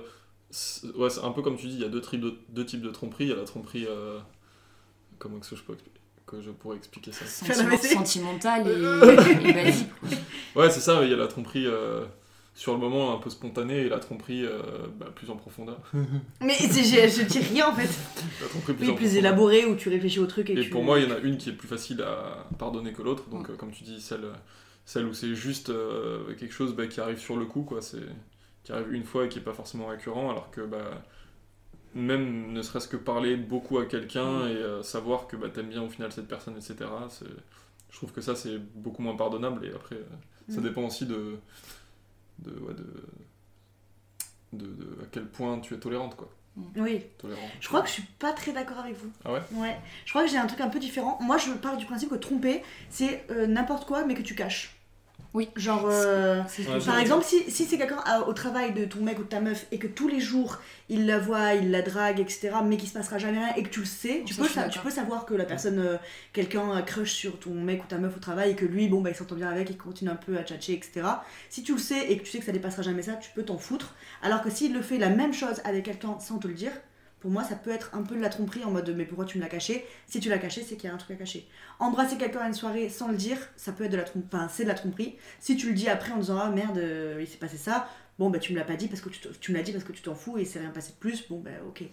c'est 0.51 0.87
ouais, 0.97 1.11
c'est 1.11 1.23
un 1.23 1.31
peu 1.31 1.43
comme 1.43 1.57
tu 1.57 1.67
dis, 1.67 1.75
il 1.75 1.81
y 1.81 1.85
a 1.85 1.89
deux 1.89 2.01
types 2.01 2.21
de, 2.21 2.35
deux 2.49 2.67
types 2.67 2.83
de 2.83 2.91
tromperie. 2.91 3.25
Il 3.25 3.31
y 3.31 3.33
a 3.33 3.37
la 3.37 3.45
tromperie. 3.45 3.87
euh, 3.89 4.19
comment 5.19 5.39
que 5.39 5.55
je, 5.55 5.63
peux, 5.63 5.77
que 6.27 6.41
je 6.43 6.51
pourrais 6.51 6.77
expliquer 6.77 7.13
ça? 7.13 7.25
Sentiment- 7.27 7.69
vaisselle. 7.71 7.91
sentimentale 7.93 8.67
et, 8.69 8.71
et 9.49 9.53
basique. 9.53 9.89
Ouais, 10.57 10.71
c'est 10.71 10.81
ça, 10.81 11.05
il 11.05 11.11
y 11.11 11.15
a 11.15 11.17
la 11.17 11.29
tromperie 11.29 11.67
euh, 11.67 12.05
sur 12.57 12.73
le 12.73 12.79
moment 12.79 13.13
un 13.13 13.19
peu 13.19 13.31
spontanée 13.31 13.79
et 13.81 13.89
la 13.89 13.99
tromperie 13.99 14.45
euh, 14.47 14.61
bah, 14.99 15.07
plus 15.15 15.29
en 15.31 15.37
profondeur. 15.37 15.79
Mais 16.41 16.55
c'est- 16.55 16.85
je, 16.85 17.21
je 17.23 17.27
dis 17.27 17.41
rien 17.41 17.69
en 17.69 17.75
fait. 17.75 17.89
La 18.41 18.47
tromperie 18.49 18.75
plus 18.75 18.87
Oui, 18.89 18.95
plus 18.95 19.05
profondeur. 19.07 19.17
élaboré 19.19 19.65
où 19.67 19.75
tu 19.75 19.89
réfléchis 19.89 20.21
au 20.21 20.27
truc 20.27 20.51
et, 20.51 20.53
Et 20.53 20.63
tu... 20.63 20.71
pour 20.71 20.85
moi, 20.85 21.01
il 21.01 21.09
y 21.09 21.13
en 21.13 21.17
a 21.17 21.19
une 21.19 21.37
qui 21.37 21.51
est 21.51 21.55
plus 21.55 21.67
facile 21.69 22.01
à 22.03 22.47
pardonner 22.59 22.93
que 22.93 23.03
l'autre. 23.03 23.29
Donc, 23.29 23.51
euh, 23.51 23.57
comme 23.57 23.73
tu 23.73 23.83
dis, 23.85 24.01
celle, 24.01 24.25
celle 24.85 25.07
où 25.07 25.15
c'est 25.15 25.35
juste 25.35 25.71
euh, 25.71 26.33
quelque 26.39 26.55
chose 26.55 26.75
bah, 26.77 26.87
qui 26.87 27.01
arrive 27.01 27.19
sur 27.19 27.37
le 27.37 27.45
coup, 27.47 27.63
quoi. 27.63 27.83
C'est 27.83 27.99
qui 28.63 28.73
arrive 28.73 28.93
une 28.95 29.05
fois 29.05 29.27
et 29.27 29.29
qui 29.29 29.41
est 29.41 29.43
pas 29.43 29.53
forcément 29.53 29.89
récurrent, 29.89 30.31
alors 30.31 30.51
que 30.51 30.61
bah, 30.63 31.03
même 31.95 32.53
ne 32.53 32.63
serait-ce 32.63 32.89
que 32.89 32.97
parler 32.97 33.37
beaucoup 33.37 33.79
à 33.79 33.85
quelqu'un 33.87 34.49
et 34.49 34.83
savoir 34.83 35.27
que 35.27 35.37
bah, 35.37 35.49
t'aimes 35.53 35.69
bien 35.69 35.83
au 35.83 35.89
final 35.89 36.11
cette 36.13 36.29
personne, 36.29 36.55
etc. 36.57 36.77
Je 37.91 37.97
trouve 37.97 38.13
que 38.13 38.21
ça 38.21 38.35
c'est 38.35 38.59
beaucoup 38.75 39.03
moins 39.03 39.17
pardonnable. 39.17 39.65
Et 39.67 39.71
après, 39.75 39.97
ça 40.49 40.61
Mm. 40.61 40.65
dépend 40.65 40.83
aussi 40.87 41.07
de 41.07 41.37
de, 42.39 42.51
ouais, 42.61 42.75
de, 42.75 43.07
de, 44.53 44.67
de 44.67 45.03
à 45.03 45.07
quel 45.11 45.27
point 45.27 45.59
tu 45.61 45.75
es 45.75 45.79
tolérante, 45.79 46.17
quoi. 46.17 46.31
Oui, 46.77 47.03
Tolérante. 47.19 47.51
je 47.61 47.67
crois 47.67 47.81
que 47.83 47.89
je 47.89 47.95
suis 47.95 48.05
pas 48.05 48.33
très 48.33 48.53
d'accord 48.53 48.79
avec 48.79 48.95
vous. 48.97 49.11
Ah 49.25 49.33
ouais 49.33 49.43
Ouais, 49.55 49.77
je 50.05 50.11
crois 50.11 50.23
que 50.25 50.31
j'ai 50.31 50.37
un 50.37 50.47
truc 50.47 50.61
un 50.61 50.69
peu 50.69 50.79
différent. 50.79 51.19
Moi, 51.21 51.37
je 51.37 51.51
pars 51.53 51.77
du 51.77 51.85
principe 51.85 52.11
que 52.11 52.15
tromper, 52.15 52.63
c'est 52.91 53.25
euh, 53.31 53.49
n'importe 53.49 53.87
quoi, 53.87 54.05
mais 54.05 54.15
que 54.15 54.23
tu 54.23 54.37
caches. 54.37 54.74
Oui. 55.35 55.51
Genre, 55.57 55.89
euh, 55.91 56.41
Ouais, 56.59 56.79
par 56.87 56.99
exemple, 57.01 57.25
si, 57.25 57.51
si 57.51 57.65
c'est 57.65 57.77
quelqu'un 57.77 57.99
à- 58.07 58.21
au 58.23 58.33
travail 58.33 58.73
de 58.73 58.85
ton 58.85 59.01
mec 59.01 59.19
ou 59.19 59.25
de 59.25 59.29
ta 59.29 59.41
meuf 59.41 59.67
et 59.73 59.79
que 59.79 59.89
tous 59.89 60.07
les 60.07 60.21
jours 60.21 60.61
il 60.89 61.07
la 61.07 61.19
voit, 61.19 61.55
il 61.55 61.73
la 61.73 61.83
drague, 61.83 62.21
etc., 62.21 62.51
mais 62.65 62.77
qu'il 62.77 62.89
se 62.89 62.95
passera 62.95 63.19
jamais 63.19 63.39
rien 63.39 63.53
et 63.57 63.65
que 63.65 63.69
tu 63.69 63.81
le 63.81 63.87
sais, 63.87 64.23
tu, 64.25 64.33
Ça, 64.33 64.43
peux, 64.43 64.71
tu 64.71 64.79
peux 64.79 64.91
savoir 64.91 65.27
que 65.27 65.35
la 65.35 65.45
personne, 65.45 65.81
euh, 65.81 65.97
quelqu'un 66.33 66.77
euh, 66.77 66.83
crush 66.83 67.11
sur 67.13 67.39
ton 67.41 67.51
mec 67.55 67.83
ou 67.83 67.87
ta 67.89 67.99
meuf 67.99 68.17
au 68.17 68.21
travail 68.21 68.53
et 68.53 68.55
que 68.55 68.65
lui, 68.65 68.87
bon, 68.89 69.01
bah 69.01 69.11
il 69.11 69.17
s'entend 69.17 69.35
bien 69.35 69.49
avec, 69.49 69.69
il 69.71 69.77
continue 69.77 70.11
un 70.11 70.15
peu 70.17 70.39
à 70.39 70.45
tchatcher, 70.45 70.75
etc. 70.75 71.03
Si 71.51 71.65
tu 71.65 71.73
le 71.73 71.79
sais 71.79 72.13
et 72.13 72.17
que 72.17 72.23
tu 72.23 72.31
sais 72.31 72.39
que 72.39 72.45
ça 72.45 72.53
dépassera 72.53 72.83
jamais 72.83 73.03
ça, 73.03 73.15
tu 73.15 73.31
peux 73.35 73.43
t'en 73.43 73.59
foutre. 73.59 73.95
Alors 74.23 74.41
que 74.41 74.51
s'il 74.51 74.73
le 74.73 74.83
fait 74.83 74.99
la 74.99 75.09
même 75.11 75.35
chose 75.35 75.61
avec 75.65 75.85
quelqu'un 75.87 76.17
sans 76.21 76.39
te 76.39 76.47
le 76.47 76.55
dire, 76.55 76.73
pour 77.25 77.33
moi, 77.33 77.43
ça 77.43 77.57
peut 77.57 77.71
être 77.71 77.89
un 77.95 78.03
peu 78.03 78.17
de 78.17 78.21
la 78.21 78.29
tromperie 78.29 78.65
en 78.65 78.71
mode 78.71 78.93
mais 78.95 79.07
pourquoi 79.07 79.25
tu 79.25 79.39
me 79.39 79.43
l'as 79.43 79.49
caché? 79.49 79.87
Si 80.07 80.21
tu 80.21 80.29
l'as 80.29 80.37
caché, 80.37 80.63
c'est 80.63 80.77
qu'il 80.77 80.91
y 80.91 80.93
a 80.93 80.95
un 80.95 80.99
truc 80.99 81.13
à 81.13 81.19
cacher. 81.21 81.49
Embrasser 81.79 82.19
quelqu'un 82.19 82.41
à 82.41 82.49
une 82.49 82.53
soirée 82.53 82.91
sans 82.91 83.09
le 83.09 83.17
dire, 83.17 83.39
ça 83.57 83.73
peut 83.73 83.85
être 83.85 83.93
de 83.93 83.97
la 83.97 84.03
tromperie. 84.03 84.29
Enfin, 84.31 84.47
c'est 84.53 84.65
de 84.65 84.69
la 84.69 84.75
tromperie. 84.75 85.17
Si 85.41 85.57
tu 85.57 85.69
le 85.69 85.73
dis 85.73 85.89
après 85.89 86.13
en 86.13 86.19
disant 86.19 86.39
ah 86.39 86.51
merde, 86.51 86.77
euh, 86.77 87.17
il 87.19 87.27
s'est 87.27 87.39
passé 87.39 87.57
ça, 87.57 87.89
bon 88.19 88.29
bah 88.29 88.39
tu 88.39 88.53
me 88.53 88.59
l'as 88.59 88.65
pas 88.67 88.77
dit 88.77 88.89
parce 88.89 89.01
que 89.01 89.09
tu, 89.09 89.21
tu 89.41 89.53
me 89.53 89.63
dit 89.63 89.73
parce 89.73 89.85
que 89.85 89.93
tu 89.93 90.03
t'en 90.03 90.15
fous 90.15 90.37
et 90.37 90.45
c'est 90.45 90.59
rien 90.59 90.69
passé 90.69 90.91
de 90.91 90.99
plus, 90.99 91.27
bon 91.31 91.41
bah 91.41 91.49
ok. 91.67 91.85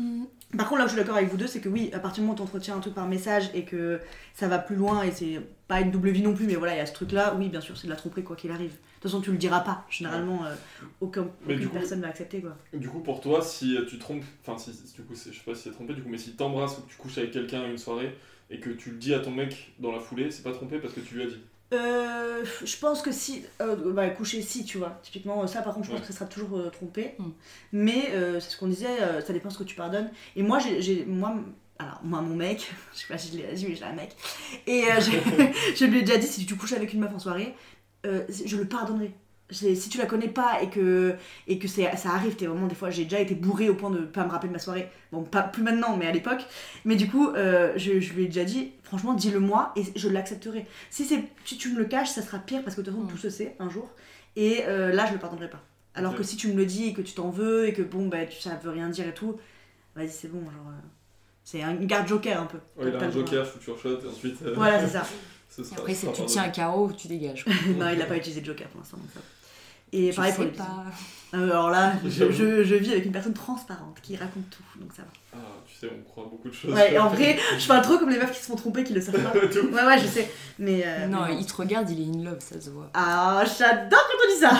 Mm. 0.00 0.24
Par 0.56 0.68
contre, 0.68 0.78
là 0.80 0.84
où 0.84 0.88
je 0.88 0.94
suis 0.94 1.00
d'accord 1.00 1.16
avec 1.16 1.28
vous 1.30 1.36
deux, 1.36 1.46
c'est 1.46 1.60
que 1.60 1.68
oui, 1.68 1.90
à 1.92 2.00
partir 2.00 2.22
du 2.22 2.26
moment 2.28 2.32
où 2.34 2.36
tu 2.36 2.42
entretiens 2.42 2.76
un 2.76 2.80
truc 2.80 2.94
par 2.94 3.06
message 3.06 3.50
et 3.54 3.64
que 3.64 4.00
ça 4.34 4.48
va 4.48 4.58
plus 4.58 4.74
loin 4.74 5.04
et 5.04 5.12
c'est 5.12 5.40
pas 5.68 5.80
une 5.80 5.92
double 5.92 6.10
vie 6.10 6.22
non 6.22 6.34
plus, 6.34 6.46
mais 6.46 6.56
voilà, 6.56 6.74
il 6.74 6.78
y 6.78 6.80
a 6.80 6.86
ce 6.86 6.92
truc-là, 6.92 7.36
oui, 7.38 7.48
bien 7.48 7.60
sûr, 7.60 7.76
c'est 7.76 7.86
de 7.86 7.90
la 7.92 7.96
tromperie 7.96 8.24
quoi 8.24 8.34
qu'il 8.34 8.50
arrive. 8.50 8.70
De 8.72 8.76
toute 9.02 9.02
façon, 9.12 9.20
tu 9.20 9.30
le 9.30 9.38
diras 9.38 9.60
pas. 9.60 9.86
Généralement, 9.88 10.44
euh, 10.44 10.54
aucun, 11.00 11.28
aucune 11.44 11.68
coup- 11.68 11.74
personne 11.74 12.00
va 12.00 12.08
accepter 12.08 12.40
quoi. 12.40 12.56
Du 12.74 12.88
coup, 12.88 12.98
pour 13.00 13.20
toi, 13.20 13.42
si 13.42 13.76
tu 13.88 13.98
trompes, 13.98 14.24
enfin, 14.44 14.58
si, 14.58 14.72
du 14.94 15.02
coup, 15.02 15.14
c'est- 15.14 15.32
je 15.32 15.38
sais 15.38 15.44
pas 15.44 15.54
si 15.54 15.62
c'est 15.64 15.70
trompé, 15.70 15.94
du 15.94 16.02
coup, 16.02 16.08
mais 16.10 16.18
si 16.18 16.32
t'embrasses 16.32 16.78
ou 16.78 16.82
que 16.82 16.90
tu 16.90 16.96
couches 16.96 17.18
avec 17.18 17.30
quelqu'un 17.30 17.62
à 17.62 17.66
une 17.68 17.78
soirée 17.78 18.12
et 18.50 18.58
que 18.58 18.70
tu 18.70 18.90
le 18.90 18.96
dis 18.96 19.14
à 19.14 19.20
ton 19.20 19.30
mec 19.30 19.72
dans 19.78 19.92
la 19.92 20.00
foulée, 20.00 20.30
c'est 20.32 20.42
pas 20.42 20.52
trompé 20.52 20.78
parce 20.80 20.94
que 20.94 21.00
tu 21.00 21.14
lui 21.14 21.22
as 21.22 21.26
dit. 21.26 21.40
Euh, 21.72 22.44
je 22.64 22.76
pense 22.78 23.00
que 23.02 23.12
si, 23.12 23.44
euh, 23.60 23.92
bah 23.92 24.08
coucher 24.10 24.42
si, 24.42 24.64
tu 24.64 24.78
vois. 24.78 24.98
Typiquement, 25.02 25.46
ça 25.46 25.62
par 25.62 25.74
contre, 25.74 25.86
je 25.86 25.90
pense 25.92 26.00
Ouais. 26.00 26.06
que 26.06 26.12
ça 26.12 26.18
sera 26.20 26.28
toujours 26.28 26.58
euh, 26.58 26.68
trompé. 26.70 27.14
Mm. 27.18 27.24
Mais 27.72 28.10
euh, 28.12 28.40
c'est 28.40 28.50
ce 28.50 28.56
qu'on 28.56 28.66
disait, 28.68 29.00
euh, 29.00 29.20
ça 29.20 29.32
dépend 29.32 29.50
ce 29.50 29.58
que 29.58 29.64
tu 29.64 29.76
pardonnes. 29.76 30.10
Et 30.36 30.42
moi, 30.42 30.58
j'ai, 30.58 31.04
moi, 31.04 31.34
alors 31.78 32.00
moi, 32.02 32.20
mon 32.22 32.34
mec, 32.34 32.68
je 32.94 32.98
sais 33.00 33.06
pas 33.08 33.18
si 33.18 33.32
je 33.32 33.42
l'ai 33.42 33.52
dit, 33.54 33.66
mais 33.68 33.74
j'ai 33.76 33.84
un 33.84 33.92
mec. 33.92 34.16
Et 34.66 34.84
euh, 34.90 35.00
je, 35.00 35.10
je 35.76 35.84
lui 35.84 35.98
ai 35.98 36.02
déjà 36.02 36.18
dit, 36.18 36.26
si 36.26 36.44
tu 36.44 36.56
couches 36.56 36.72
avec 36.72 36.92
une 36.92 37.00
meuf 37.00 37.14
en 37.14 37.18
soirée, 37.20 37.54
euh, 38.06 38.24
je 38.44 38.56
le 38.56 38.66
pardonnerai. 38.66 39.12
Si 39.50 39.88
tu 39.88 39.98
la 39.98 40.06
connais 40.06 40.28
pas 40.28 40.62
et 40.62 40.68
que, 40.70 41.14
et 41.48 41.58
que 41.58 41.66
ça 41.68 41.88
arrive, 42.06 42.36
t'es 42.36 42.46
vraiment 42.46 42.66
des 42.66 42.74
fois, 42.74 42.90
j'ai 42.90 43.04
déjà 43.04 43.20
été 43.20 43.34
bourrée 43.34 43.68
au 43.68 43.74
point 43.74 43.90
de 43.90 43.98
pas 43.98 44.24
me 44.24 44.30
rappeler 44.30 44.48
de 44.48 44.54
ma 44.54 44.58
soirée. 44.58 44.88
Bon, 45.12 45.22
pas 45.24 45.42
plus 45.42 45.62
maintenant, 45.62 45.96
mais 45.96 46.06
à 46.06 46.12
l'époque. 46.12 46.42
Mais 46.84 46.96
du 46.96 47.08
coup, 47.08 47.30
euh, 47.30 47.72
je, 47.76 48.00
je 48.00 48.12
lui 48.14 48.24
ai 48.24 48.26
déjà 48.26 48.44
dit, 48.44 48.72
franchement, 48.82 49.14
dis-le 49.14 49.40
moi 49.40 49.72
et 49.76 49.82
je 49.96 50.08
l'accepterai. 50.08 50.66
Si, 50.90 51.06
tu 51.44 51.72
me 51.72 51.78
le 51.78 51.84
caches, 51.84 52.10
ça 52.10 52.22
sera 52.22 52.38
pire 52.38 52.62
parce 52.62 52.76
que 52.76 52.80
de 52.80 52.86
toute 52.90 52.94
façon, 52.96 53.06
Mm. 53.06 53.10
tout 53.12 53.18
se 53.18 53.30
sait 53.30 53.56
un 53.58 53.68
jour. 53.70 53.90
Et 54.36 54.62
euh, 54.66 54.92
là, 54.92 55.06
je 55.06 55.12
le 55.12 55.18
pardonnerai 55.18 55.50
pas. 55.50 55.62
Alors 55.94 56.14
que 56.14 56.22
si 56.22 56.36
tu 56.36 56.48
me 56.48 56.54
le 56.54 56.66
dis 56.66 56.86
et 56.86 56.92
que 56.92 57.02
tu 57.02 57.14
t'en 57.14 57.30
veux 57.30 57.66
et 57.66 57.72
que 57.72 57.82
bon, 57.82 58.06
bah, 58.06 58.24
tu, 58.26 58.40
ça 58.40 58.58
veut 58.62 58.70
rien 58.70 58.88
dire 58.88 59.08
et 59.08 59.14
tout, 59.14 59.36
vas-y, 59.96 60.08
c'est 60.08 60.28
bon. 60.28 60.40
Genre, 60.42 60.52
euh, 60.68 60.86
c'est 61.42 61.62
un- 61.62 61.72
une 61.76 61.86
garde 61.86 62.06
joker 62.06 62.40
un 62.40 62.46
peu. 62.46 62.58
Ouais, 62.76 62.88
il 62.90 62.94
a 62.94 63.06
un 63.06 63.10
joker, 63.10 63.44
future 63.46 63.76
shot, 63.76 63.98
et 64.04 64.06
ensuite. 64.08 64.36
euh, 64.42 64.52
Voilà, 64.54 64.80
c'est 64.86 64.92
ça. 64.92 65.02
ce 65.50 65.64
sera- 65.64 65.76
Après, 65.80 65.92
ce 65.94 66.06
c'est 66.06 66.12
tu 66.12 66.24
tiens 66.26 66.44
un 66.44 66.48
carreau 66.50 66.86
ou 66.86 66.92
tu 66.92 67.08
dégages. 67.08 67.44
non, 67.76 67.88
il 67.92 67.98
n'a 67.98 68.06
pas 68.06 68.16
utilisé 68.16 68.40
de 68.40 68.46
joker 68.46 68.68
pour 68.68 68.80
l'instant. 68.80 68.98
Et 69.92 70.12
Je 70.12 70.16
pareil 70.16 70.32
pour 70.34 70.44
sais 70.44 70.50
les 70.50 70.56
pas. 70.56 70.84
Euh, 71.34 71.44
Alors 71.50 71.70
là, 71.70 71.92
je, 72.04 72.30
je, 72.30 72.64
je 72.64 72.74
vis 72.76 72.92
avec 72.92 73.04
une 73.06 73.12
personne 73.12 73.34
transparente 73.34 73.98
qui 74.02 74.16
raconte 74.16 74.48
tout, 74.50 74.62
donc 74.80 74.92
ça 74.94 75.02
va. 75.02 75.08
Ah, 75.34 75.38
tu 75.66 75.74
sais, 75.76 75.88
on 75.96 76.02
croit 76.08 76.24
beaucoup 76.30 76.48
de 76.48 76.54
choses. 76.54 76.72
Ouais, 76.74 76.98
en 76.98 77.08
vrai, 77.08 77.38
je 77.58 77.66
parle 77.66 77.82
trop 77.82 77.98
comme 77.98 78.10
les 78.10 78.18
meufs 78.18 78.32
qui 78.32 78.38
se 78.40 78.46
font 78.46 78.56
tromper, 78.56 78.84
qui 78.84 78.92
le 78.92 79.00
savent 79.00 79.20
pas. 79.22 79.30
Tout. 79.48 79.68
Ouais, 79.68 79.84
ouais, 79.84 79.98
je 79.98 80.06
sais. 80.06 80.30
Mais. 80.58 80.82
euh, 80.84 81.06
Non, 81.06 81.26
mais 81.26 81.36
il 81.38 81.46
te 81.46 81.54
regarde, 81.54 81.88
il 81.90 82.00
est 82.00 82.18
in 82.18 82.24
love, 82.24 82.40
ça 82.40 82.60
se 82.60 82.70
voit. 82.70 82.90
Ah, 82.94 83.44
j'adore 83.58 84.00
quand 84.10 84.18
on 84.24 84.32
dit 84.34 84.40
ça 84.40 84.52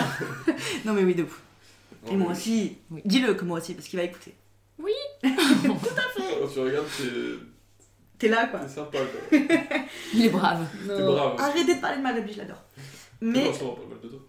Non, 0.85 0.93
mais 0.93 1.03
oui, 1.03 1.15
de 1.15 1.23
ouf. 1.23 1.41
Et 2.09 2.15
moi 2.15 2.31
aussi. 2.31 2.77
Oui. 2.89 3.01
Dis-le 3.05 3.33
que 3.35 3.45
moi 3.45 3.59
aussi, 3.59 3.73
parce 3.73 3.87
qu'il 3.87 3.99
va 3.99 4.05
écouter. 4.05 4.35
Quand 5.21 6.47
tu 6.53 6.59
regardes, 6.59 6.85
t'es 6.97 7.03
T'es 8.17 8.27
là, 8.27 8.47
quoi. 8.47 8.59
t'es 8.59 8.67
sympa, 8.69 8.97
quoi. 8.99 9.39
Il 10.13 10.25
est 10.25 10.29
brave. 10.29 10.65
Brave. 10.85 11.35
Arrêtez 11.39 11.75
de 11.75 11.81
parler 11.81 11.97
de 11.97 12.01
ma 12.03 12.13
bébé, 12.13 12.31
je 12.33 12.37
l'adore. 12.39 12.63
Mais. 13.19 13.45
Non, 13.45 13.53
ça 13.53 13.65
va 13.65 13.71
pas 13.71 13.81
mal 13.89 13.99
de 14.03 14.07
toi. 14.09 14.19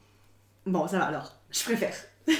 Bon, 0.67 0.87
ça 0.89 0.99
va 0.99 1.07
alors. 1.07 1.33
Je 1.51 1.63
préfère. 1.65 1.95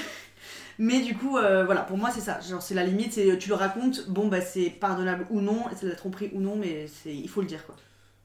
Mais 0.79 1.01
du 1.01 1.15
coup, 1.15 1.37
euh, 1.37 1.65
voilà, 1.65 1.81
pour 1.81 1.97
moi, 1.97 2.09
c'est 2.11 2.21
ça. 2.21 2.39
Genre, 2.41 2.61
c'est 2.61 2.73
la 2.73 2.83
limite, 2.83 3.13
c'est 3.13 3.37
tu 3.37 3.49
le 3.49 3.55
racontes, 3.55 4.09
bon, 4.09 4.27
bah, 4.27 4.41
c'est 4.41 4.69
pardonnable 4.71 5.27
ou 5.29 5.39
non, 5.39 5.65
c'est 5.75 5.85
de 5.85 5.91
la 5.91 5.95
tromperie 5.95 6.31
ou 6.33 6.39
non, 6.41 6.55
mais 6.55 6.87
c'est 6.87 7.13
il 7.15 7.29
faut 7.29 7.41
le 7.41 7.47
dire, 7.47 7.63
quoi. 7.65 7.75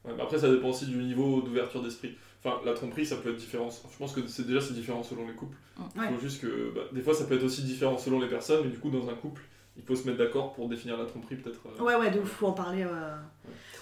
Ouais, 0.05 0.13
mais 0.15 0.23
après, 0.23 0.39
ça 0.39 0.49
dépend 0.49 0.69
aussi 0.69 0.85
du 0.87 0.97
niveau 0.97 1.41
d'ouverture 1.41 1.83
d'esprit. 1.83 2.17
Enfin, 2.43 2.57
la 2.65 2.73
tromperie, 2.73 3.05
ça 3.05 3.17
peut 3.17 3.29
être 3.31 3.35
différent. 3.37 3.69
Je 3.69 3.97
pense 3.97 4.13
que 4.13 4.25
c'est 4.27 4.47
déjà 4.47 4.61
c'est 4.61 4.73
différent 4.73 5.03
selon 5.03 5.27
les 5.27 5.33
couples. 5.33 5.57
Il 5.95 6.01
Ouais. 6.01 6.07
faut 6.07 6.19
juste 6.19 6.41
que. 6.41 6.71
bah, 6.73 6.81
des 6.91 7.01
fois, 7.01 7.13
ça 7.13 7.25
peut 7.25 7.35
être 7.35 7.43
aussi 7.43 7.61
différent 7.63 7.97
selon 7.97 8.19
les 8.19 8.27
personnes, 8.29 8.61
mais 8.63 8.71
du 8.71 8.79
coup, 8.79 8.89
dans 8.89 9.07
un 9.09 9.13
couple, 9.15 9.43
il 9.77 9.83
faut 9.83 9.95
se 9.95 10.05
mettre 10.07 10.17
d'accord 10.17 10.53
pour 10.53 10.67
définir 10.69 10.97
la 10.97 11.05
tromperie, 11.05 11.35
peut-être. 11.35 11.59
euh. 11.79 11.83
Ouais, 11.83 11.95
ouais, 11.95 12.09
de 12.09 12.19
ouf, 12.19 12.29
faut 12.31 12.47
en 12.47 12.53
parler. 12.53 12.83
euh. 12.83 13.15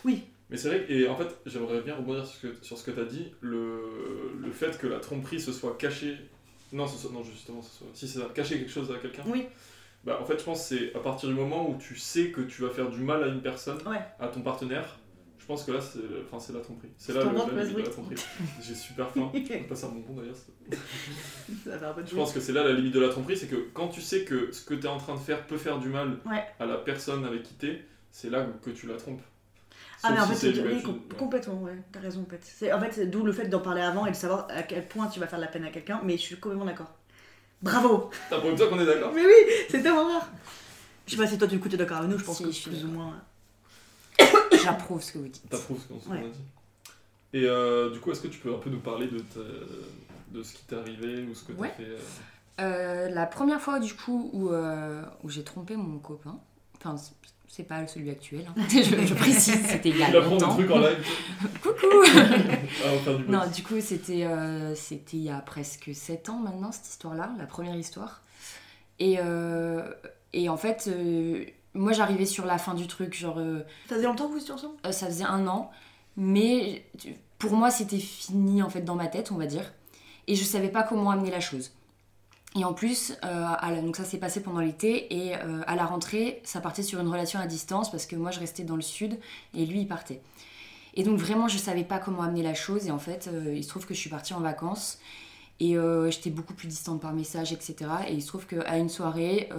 Oui, 0.04 0.24
Mais 0.50 0.58
c'est 0.58 0.70
vrai, 0.70 0.86
que- 0.86 0.92
et 0.94 1.08
en 1.10 1.16
fait, 1.18 1.28
j'aimerais 1.46 1.82
bien 1.82 1.96
rebondir 1.96 2.26
sur 2.26 2.36
ce 2.40 2.48
que, 2.48 2.66
sur 2.66 2.78
ce 2.78 2.84
que 2.86 2.92
tu 2.92 3.00
as 3.02 3.06
dit. 3.06 3.32
Le, 3.42 3.82
le 4.40 4.52
fait 4.52 4.78
que 4.78 4.88
la 4.88 5.00
tromperie 5.00 5.40
se 5.42 5.52
soit 5.52 5.76
cachée. 5.78 6.18
Non, 6.74 6.88
ce 6.88 6.98
soit- 6.98 7.12
non 7.12 7.24
justement, 7.24 7.62
ce 7.62 7.78
soit, 7.80 7.88
si 7.94 8.08
c'est 8.08 8.20
cacher 8.34 8.58
quelque 8.60 8.72
chose 8.72 8.92
à 8.92 8.98
quelqu'un. 8.98 9.24
Oui. 9.28 9.46
Bah, 10.04 10.20
en 10.22 10.26
fait, 10.26 10.38
je 10.40 10.44
pense 10.44 10.62
que 10.70 10.76
c'est 10.76 10.96
à 10.96 11.00
partir 11.00 11.28
du 11.30 11.36
moment 11.36 11.70
où 11.70 11.78
tu 11.78 11.98
sais 11.98 12.32
que 12.32 12.42
tu 12.42 12.62
vas 12.62 12.70
faire 12.70 12.90
du 12.90 13.00
mal 13.02 13.24
à 13.24 13.28
une 13.28 13.42
personne, 13.42 13.78
Ouais. 13.88 14.00
à 14.20 14.28
ton 14.28 14.42
partenaire, 14.42 14.98
je 15.38 15.46
pense 15.46 15.64
que 15.66 15.72
là, 15.72 15.82
c'est 15.82 16.00
enfin, 16.26 16.40
c'est 16.40 16.54
la 16.54 16.60
tromperie. 16.62 16.90
C'est 16.98 17.14
là 17.14 17.24
le, 17.24 17.30
ventre, 17.30 17.54
la 17.54 17.64
limite 17.64 17.78
de 17.80 17.84
la 17.84 17.90
tromperie. 17.90 18.16
J'ai 18.62 18.76
super 18.76 19.10
faim. 19.12 19.32
On 19.34 19.38
va 19.40 19.58
passer 19.68 19.86
un 19.86 19.90
bonbon 19.90 20.14
d'ailleurs. 20.22 20.36
ça 21.64 21.78
va 21.78 21.94
peu 21.94 22.04
de 22.04 22.08
Je 22.08 22.16
pense 22.16 22.34
que 22.34 22.40
c'est 22.40 22.54
là 22.54 22.64
la 22.64 22.74
limite 22.74 22.94
de 22.94 23.00
la 23.00 23.10
tromperie, 23.10 23.38
c'est 23.38 23.48
que 23.48 23.68
quand 23.74 23.88
tu 23.90 24.02
sais 24.02 24.24
que 24.24 24.52
ce 24.52 24.64
que 24.64 24.74
tu 24.74 24.86
es 24.86 24.90
en 24.90 24.98
train 24.98 25.16
de 25.16 25.20
faire 25.20 25.46
peut 25.48 25.58
faire 25.58 25.80
du 25.80 25.90
mal 25.90 26.18
Ouais. 26.26 26.44
à 26.60 26.66
la 26.66 26.78
personne 26.78 27.26
avec 27.26 27.44
qui 27.44 27.54
t'es, 27.56 27.82
c'est 28.12 28.30
là 28.30 28.46
que 28.62 28.70
tu 28.70 28.88
la 28.88 28.96
trompes. 28.96 29.22
Ah, 30.04 30.12
mais 30.12 30.20
en 30.20 30.26
si 30.28 30.34
fait, 30.36 30.54
c'est 30.54 30.62
oui, 30.62 30.84
com- 30.84 31.00
complètement, 31.18 31.56
ouais, 31.62 31.78
t'as 31.92 32.00
raison, 32.00 32.22
en 32.22 32.30
fait. 32.30 32.40
C'est, 32.44 32.72
en 32.72 32.80
fait, 32.80 32.92
c'est 32.92 33.08
d'où 33.08 33.24
le 33.24 33.32
fait 33.32 33.48
d'en 33.48 33.60
parler 33.60 33.82
avant 33.82 34.06
et 34.06 34.12
de 34.12 34.16
savoir 34.16 34.48
à 34.50 34.62
quel 34.64 34.88
point 34.88 35.08
tu 35.08 35.20
vas 35.20 35.28
faire 35.28 35.40
de 35.40 35.44
la 35.46 35.50
peine 35.52 35.64
à 35.66 35.70
quelqu'un, 35.72 36.00
mais 36.04 36.14
je 36.18 36.22
suis 36.22 36.40
complètement 36.40 36.66
d'accord. 36.66 36.92
Bravo 37.62 38.12
T'as 38.30 38.40
pour 38.40 38.50
une 38.52 38.58
fois 38.58 38.68
qu'on 38.68 38.80
est 38.80 38.86
d'accord? 38.86 39.12
Mais 39.16 39.26
oui, 39.26 39.34
c'est 39.70 39.82
tellement 39.82 40.06
rare 40.06 40.30
Je 41.08 41.12
sais 41.12 41.18
pas 41.18 41.26
si 41.28 41.38
toi, 41.40 41.48
du 41.48 41.60
coup, 41.60 41.68
t'es 41.70 41.78
d'accord 41.78 41.98
avec 41.98 42.12
nous, 42.12 42.20
je 42.20 42.24
pense 42.24 42.38
Si, 42.38 42.44
que 42.44 42.50
je 42.52 42.56
suis 42.56 42.70
plus 42.70 42.86
ou 42.86 42.90
moins. 42.90 43.16
J'approuve 44.64 45.02
ce 45.02 45.14
que 45.14 45.18
vous 45.20 45.28
dites. 45.28 45.50
T'approuves 45.50 45.82
ce 45.82 45.88
qu'on 45.88 46.12
Ouais. 46.12 46.20
a 46.20 46.22
dit. 46.30 46.40
Et 47.34 47.46
euh, 47.46 47.90
du 47.90 48.00
coup, 48.00 48.12
est-ce 48.12 48.22
que 48.22 48.28
tu 48.28 48.40
peux 48.40 48.54
un 48.54 48.58
peu 48.60 48.70
nous 48.70 48.80
parler 48.80 49.08
de, 49.08 49.20
ta- 49.20 49.40
de 50.32 50.44
ce 50.44 50.54
qui 50.54 50.64
t'est 50.64 50.76
arrivé 50.76 51.24
ou 51.24 51.36
ce 51.36 51.44
que 51.44 51.52
t'as 51.54 51.62
Ouais. 51.62 51.74
fait 51.76 51.84
euh, 51.84 51.98
Euh, 52.60 53.10
la 53.10 53.26
première 53.26 53.62
fois 53.62 53.80
du 53.80 53.94
coup 53.94 54.30
où, 54.34 54.50
euh, 54.52 55.04
où 55.24 55.30
j'ai 55.30 55.44
trompé 55.44 55.76
mon 55.76 56.00
copain, 56.00 56.40
enfin 56.78 56.96
c'est 57.48 57.64
pas 57.64 57.86
celui 57.88 58.10
actuel, 58.10 58.46
hein. 58.48 58.62
je, 58.70 59.06
je 59.06 59.14
précise, 59.14 59.66
c'était 59.68 59.90
il 59.90 59.98
y 59.98 60.04
a 60.04 60.10
Il 60.10 60.16
apprend 60.18 60.36
des 60.36 60.42
longtemps. 60.42 60.54
trucs 60.56 60.72
en 60.72 60.80
live. 60.80 61.06
Coucou 61.64 62.04
ah, 62.86 63.14
du 63.14 63.32
Non, 63.32 63.42
du 63.54 63.64
coup 63.64 63.80
c'était 63.82 64.26
euh, 64.26 64.76
c'était 64.76 65.18
il 65.18 65.24
y 65.24 65.30
a 65.30 65.40
presque 65.40 65.90
7 65.94 66.30
ans 66.30 66.38
maintenant 66.40 66.72
cette 66.72 66.88
histoire-là, 66.88 67.32
la 67.38 67.46
première 67.46 67.76
histoire. 67.76 68.22
Et, 69.00 69.18
euh, 69.20 69.84
et 70.34 70.50
en 70.50 70.58
fait, 70.58 70.88
euh, 70.88 71.46
moi 71.74 71.94
j'arrivais 71.94 72.26
sur 72.26 72.46
la 72.46 72.58
fin 72.58 72.74
du 72.74 72.88
truc, 72.88 73.16
genre 73.18 73.38
euh, 73.40 73.62
Ça 73.90 73.96
faisait 73.96 74.08
longtemps 74.08 74.28
que 74.28 74.34
vous 74.34 74.40
étiez 74.42 74.54
ensemble? 74.54 74.76
euh, 74.86 74.92
ça 74.92 75.08
faisait 75.08 75.24
un 75.24 75.48
an, 75.48 75.72
mais 76.16 76.84
pour 77.40 77.54
moi 77.54 77.70
c'était 77.72 78.00
fini 78.00 78.62
en 78.64 78.70
fait 78.70 78.82
dans 78.82 78.96
ma 78.96 79.08
tête, 79.08 79.32
on 79.32 79.36
va 79.38 79.46
dire, 79.46 79.72
et 80.28 80.36
je 80.36 80.44
savais 80.44 80.70
pas 80.70 80.84
comment 80.84 81.12
amener 81.12 81.32
la 81.32 81.40
chose. 81.40 81.72
Et 82.56 82.64
en 82.64 82.74
plus, 82.74 83.14
euh, 83.24 83.82
donc 83.82 83.98
ça 83.98 84.04
s'est 84.04 84.18
passé 84.18 84.42
pendant 84.42 84.62
l'été, 84.62 85.14
et 85.14 85.36
euh, 85.36 85.62
à 85.68 85.76
la 85.76 85.86
rentrée, 85.86 86.42
ça 86.44 86.62
partait 86.62 86.82
sur 86.82 87.00
une 87.00 87.08
relation 87.08 87.40
à 87.40 87.46
distance 87.46 87.92
parce 87.92 88.06
que 88.06 88.16
moi 88.16 88.32
je 88.32 88.40
restais 88.40 88.64
dans 88.64 88.76
le 88.76 88.82
sud 88.82 89.20
et 89.54 89.66
lui 89.66 89.82
il 89.82 89.88
partait. 89.88 90.22
Et 90.96 91.04
donc 91.04 91.20
vraiment 91.20 91.48
je 91.48 91.58
savais 91.58 91.84
pas 91.84 92.00
comment 92.00 92.24
amener 92.24 92.42
la 92.42 92.56
chose, 92.56 92.88
et 92.88 92.92
en 92.92 92.98
fait 93.00 93.30
euh, 93.32 93.54
il 93.56 93.64
se 93.64 93.70
trouve 93.70 93.86
que 93.86 93.94
je 93.94 94.00
suis 94.00 94.10
partie 94.10 94.34
en 94.34 94.40
vacances. 94.40 95.00
Et 95.60 95.76
j'étais 96.10 96.30
beaucoup 96.30 96.54
plus 96.54 96.68
distante 96.68 97.02
par 97.02 97.14
message, 97.14 97.52
etc. 97.52 97.90
Et 98.08 98.14
il 98.14 98.22
se 98.22 98.28
trouve 98.28 98.46
qu'à 98.46 98.78
une 98.78 98.90
soirée, 98.90 99.50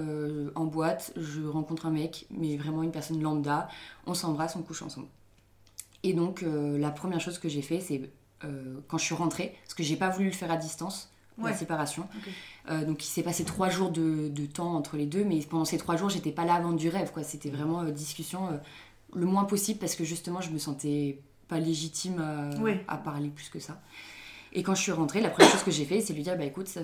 en 0.54 0.64
boîte, 0.64 1.12
je 1.16 1.42
rencontre 1.42 1.86
un 1.86 1.90
mec, 1.90 2.26
mais 2.30 2.56
vraiment 2.56 2.84
une 2.84 2.92
personne 2.92 3.20
lambda. 3.20 3.66
On 4.06 4.14
s'embrasse, 4.14 4.54
on 4.54 4.62
couche 4.62 4.82
ensemble. 4.82 5.08
Et 6.04 6.12
donc, 6.12 6.44
la 6.46 6.92
première 6.92 7.20
chose 7.20 7.40
que 7.40 7.48
j'ai 7.48 7.62
fait, 7.62 7.80
c'est 7.80 8.12
quand 8.86 8.96
je 8.96 9.04
suis 9.04 9.16
rentrée, 9.16 9.56
parce 9.64 9.74
que 9.74 9.82
j'ai 9.82 9.96
pas 9.96 10.08
voulu 10.08 10.26
le 10.26 10.34
faire 10.34 10.52
à 10.52 10.56
distance, 10.56 11.10
Ouais. 11.38 11.50
la 11.52 11.56
séparation. 11.56 12.08
Euh, 12.70 12.84
donc, 12.84 13.04
il 13.04 13.08
s'est 13.08 13.22
passé 13.22 13.44
trois 13.44 13.68
jours 13.70 13.90
de, 13.90 14.28
de 14.28 14.46
temps 14.46 14.74
entre 14.74 14.96
les 14.96 15.06
deux, 15.06 15.24
mais 15.24 15.38
pendant 15.40 15.64
ces 15.64 15.78
trois 15.78 15.96
jours, 15.96 16.08
j'étais 16.08 16.32
pas 16.32 16.44
là 16.44 16.58
vendre 16.60 16.76
du 16.78 16.88
rêve, 16.88 17.12
quoi. 17.12 17.22
C'était 17.22 17.50
vraiment 17.50 17.80
euh, 17.82 17.90
discussion 17.90 18.48
euh, 18.48 18.56
le 19.14 19.24
moins 19.26 19.44
possible, 19.44 19.78
parce 19.78 19.94
que 19.94 20.04
justement, 20.04 20.40
je 20.40 20.50
me 20.50 20.58
sentais 20.58 21.20
pas 21.48 21.58
légitime 21.60 22.18
à, 22.20 22.58
Ouais. 22.60 22.84
à 22.88 22.96
parler 22.98 23.28
plus 23.28 23.48
que 23.48 23.58
ça. 23.60 23.80
Et 24.52 24.62
quand 24.62 24.74
je 24.74 24.82
suis 24.82 24.92
rentrée, 24.92 25.20
la 25.20 25.30
première 25.30 25.50
chose 25.52 25.62
que 25.62 25.70
j'ai 25.70 25.84
fait, 25.84 26.00
c'est 26.00 26.12
lui 26.12 26.22
dire, 26.22 26.36
bah 26.36 26.44
écoute, 26.44 26.68
ça- 26.68 26.80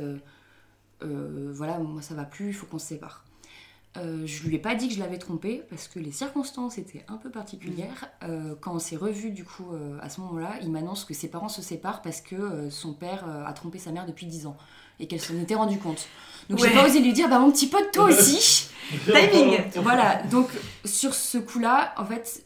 voilà, 1.03 1.79
moi 1.79 2.01
ça 2.01 2.15
va 2.15 2.25
plus, 2.25 2.49
il 2.49 2.55
faut 2.55 2.67
qu'on 2.67 2.79
se 2.79 2.87
sépare. 2.87 3.25
Euh, 3.97 4.27
je 4.27 4.43
lui 4.43 4.57
ai 4.57 4.59
pas 4.59 4.75
dit 4.75 4.89
que 4.89 4.95
je 4.95 4.99
l'avais 4.99 5.19
trompé 5.19 5.63
parce 5.71 5.87
que 5.87 6.01
les 6.01 6.11
circonstances 6.11 6.79
étaient 6.79 7.05
un 7.09 7.17
peu 7.17 7.31
particulières. 7.31 8.09
Euh, 8.25 8.55
quand 8.61 8.75
on 8.75 8.79
s'est 8.81 8.97
revus 8.97 9.31
du 9.31 9.45
coup 9.45 9.73
euh, 9.73 9.99
à 10.03 10.09
ce 10.09 10.21
moment-là, 10.23 10.55
il 10.63 10.71
m'annonce 10.73 11.05
que 11.05 11.15
ses 11.15 11.29
parents 11.29 11.49
se 11.49 11.63
séparent 11.63 12.03
parce 12.03 12.21
que 12.21 12.69
son 12.71 12.93
père 12.93 13.25
a 13.47 13.53
trompé 13.53 13.79
sa 13.79 13.93
mère 13.93 14.05
depuis 14.07 14.27
10 14.27 14.47
ans 14.47 14.57
et 15.01 15.07
qu'elle 15.07 15.21
s'en 15.21 15.35
était 15.41 15.55
rendue 15.55 15.79
compte. 15.79 16.09
Donc 16.51 16.61
Ouais. 16.61 16.69
j'ai 16.69 16.75
pas 16.75 16.87
osé 16.87 17.01
lui 17.01 17.13
dire 17.13 17.29
bah 17.29 17.39
mon 17.39 17.51
petit 17.53 17.69
pote 17.69 17.91
toi 17.93 18.05
aussi. 18.05 18.69
Timing 19.07 19.61
voilà, 19.77 20.23
donc 20.25 20.49
sur 20.85 21.15
ce 21.15 21.39
coup-là, 21.39 21.95
en 21.97 22.05
fait, 22.05 22.45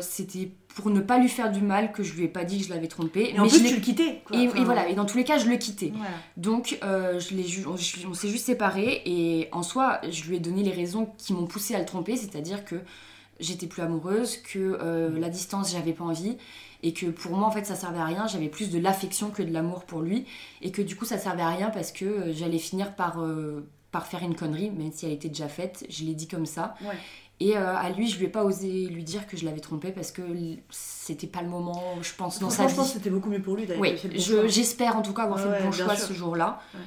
c'était 0.00 0.50
pour 0.74 0.90
ne 0.90 1.00
pas 1.00 1.18
lui 1.18 1.28
faire 1.28 1.50
du 1.50 1.60
mal 1.60 1.92
que 1.92 2.02
je 2.02 2.14
lui 2.14 2.24
ai 2.24 2.28
pas 2.28 2.44
dit 2.44 2.58
que 2.58 2.64
je 2.64 2.70
l'avais 2.70 2.88
trompé. 2.88 3.30
Et 3.34 3.38
en 3.38 3.44
mais 3.44 3.48
plus, 3.48 3.58
je 3.58 3.68
tu 3.68 3.74
le 3.74 3.80
quittais. 3.80 4.22
quoi. 4.24 4.36
et, 4.38 4.48
Enfin, 4.48 4.60
et 4.60 4.64
voilà, 4.64 4.88
et 4.88 4.94
dans 4.94 5.04
tous 5.04 5.16
les 5.16 5.24
cas, 5.24 5.38
je 5.38 5.46
le 5.48 5.56
quittais. 5.56 5.92
Voilà. 5.94 6.10
Donc, 6.36 6.78
euh, 6.82 7.18
je 7.20 7.36
ju- 7.42 7.66
on, 7.66 7.76
s'est 8.14 8.28
juste 8.28 8.46
séparés 8.46 9.02
et 9.04 9.48
en 9.52 9.62
soi, 9.62 10.00
je 10.08 10.24
lui 10.24 10.36
ai 10.36 10.40
donné 10.40 10.62
les 10.62 10.72
raisons 10.72 11.10
qui 11.18 11.32
m'ont 11.32 11.46
poussé 11.46 11.74
à 11.74 11.78
le 11.78 11.84
tromper, 11.86 12.16
c'est-à-dire 12.16 12.64
que 12.64 12.76
j'étais 13.40 13.66
plus 13.66 13.82
amoureuse, 13.82 14.36
que 14.36 14.58
euh, 14.80 15.18
la 15.18 15.28
distance, 15.28 15.72
j'avais 15.72 15.92
pas 15.92 16.04
envie 16.04 16.36
et 16.82 16.92
que 16.92 17.06
pour 17.06 17.32
moi, 17.32 17.46
en 17.46 17.50
fait, 17.50 17.64
ça 17.66 17.74
servait 17.74 17.98
à 17.98 18.04
rien. 18.04 18.26
J'avais 18.26 18.48
plus 18.48 18.70
de 18.70 18.78
l'affection 18.78 19.30
que 19.30 19.42
de 19.42 19.52
l'amour 19.52 19.84
pour 19.84 20.00
lui 20.00 20.24
et 20.62 20.70
que 20.70 20.82
du 20.82 20.96
coup, 20.96 21.04
ça 21.04 21.18
servait 21.18 21.42
à 21.42 21.48
rien 21.50 21.70
parce 21.70 21.90
que 21.92 22.04
euh, 22.04 22.32
j'allais 22.32 22.58
finir 22.58 22.94
par, 22.94 23.20
euh, 23.20 23.66
par 23.92 24.06
faire 24.06 24.22
une 24.22 24.34
connerie, 24.36 24.70
même 24.70 24.92
si 24.92 25.04
elle 25.06 25.12
était 25.12 25.28
déjà 25.28 25.48
faite. 25.48 25.84
Je 25.90 26.04
l'ai 26.04 26.14
dit 26.14 26.28
comme 26.28 26.46
ça. 26.46 26.74
Ouais. 26.82 26.94
Et 27.42 27.56
euh, 27.56 27.74
à 27.76 27.88
lui, 27.90 28.08
je 28.08 28.18
lui 28.18 28.26
ai 28.26 28.28
pas 28.28 28.44
osé 28.44 28.68
lui 28.86 29.02
dire 29.02 29.26
que 29.26 29.36
je 29.36 29.46
l'avais 29.46 29.60
trompé 29.60 29.92
parce 29.92 30.12
que 30.12 30.20
c'était 30.70 31.26
pas 31.26 31.40
le 31.40 31.48
moment, 31.48 31.82
je 32.02 32.12
pense, 32.14 32.38
dans 32.38 32.50
sa 32.50 32.66
vie. 32.66 32.70
je 32.72 32.76
pense 32.76 32.88
que 32.88 32.94
c'était 32.98 33.08
beaucoup 33.10 33.30
mieux 33.30 33.40
pour 33.40 33.56
lui 33.56 33.64
d'ailleurs. 33.66 33.80
Oui, 33.80 33.96
je- 34.14 34.46
j'espère 34.46 34.96
en 34.96 35.02
tout 35.02 35.14
cas 35.14 35.22
avoir 35.22 35.38
Ouais, 35.38 35.44
fait 35.44 35.50
ouais, 35.52 35.58
le 35.60 35.64
bon 35.64 35.72
choix 35.72 35.96
sûr. 35.96 36.06
ce 36.08 36.12
jour-là. 36.12 36.60
Ouais. 36.74 36.80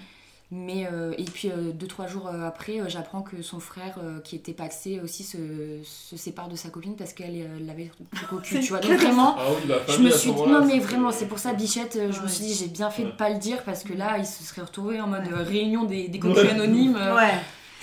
Mais 0.52 0.86
euh, 0.92 1.14
et 1.18 1.24
puis 1.24 1.50
euh, 1.50 1.72
deux 1.72 1.88
trois 1.88 2.06
jours 2.06 2.28
après, 2.30 2.80
euh, 2.80 2.88
j'apprends 2.88 3.24
que 3.24 3.42
son 3.42 3.60
frère 3.60 3.98
euh, 4.04 4.20
qui 4.20 4.36
était 4.36 4.54
paxé 4.54 5.00
aussi 5.04 5.24
se, 5.24 5.38
se 5.84 6.16
sépare 6.16 6.48
de 6.48 6.56
sa 6.56 6.70
copine 6.70 6.96
parce 6.96 7.14
qu'elle 7.14 7.34
euh, 7.38 7.60
l'avait 7.66 7.90
au 8.32 8.36
cul, 8.38 8.60
tu 8.62 8.68
vois. 8.70 8.80
Donc 8.80 8.92
vraiment, 8.92 9.36
Ah 9.40 9.46
oui, 9.50 9.68
la 9.68 9.78
je 9.96 10.00
me 10.00 10.12
suis 10.12 10.32
dit 10.32 10.42
non 10.44 10.64
mais 10.64 10.78
vraiment 10.78 11.10
c'est 11.12 11.26
pour 11.26 11.40
ça 11.40 11.54
Bichette, 11.54 11.98
je 12.12 12.22
me 12.22 12.28
suis 12.28 12.46
dit 12.46 12.54
j'ai 12.54 12.68
bien 12.68 12.92
fait 12.92 13.02
de 13.02 13.08
Ouais. 13.08 13.18
pas 13.18 13.30
le 13.32 13.40
dire 13.40 13.64
parce 13.64 13.84
que 13.84 13.94
là 13.94 14.20
il 14.20 14.28
se 14.28 14.44
serait 14.44 14.62
retrouvé 14.62 15.02
en 15.02 15.08
mode 15.08 15.24
Ouais. 15.26 15.42
réunion 15.42 15.86
des, 15.86 16.08
des 16.08 16.22
Ouais. 16.22 16.48
anonymes. 16.52 16.98
euh, 17.02 17.16
Ouais. 17.16 17.32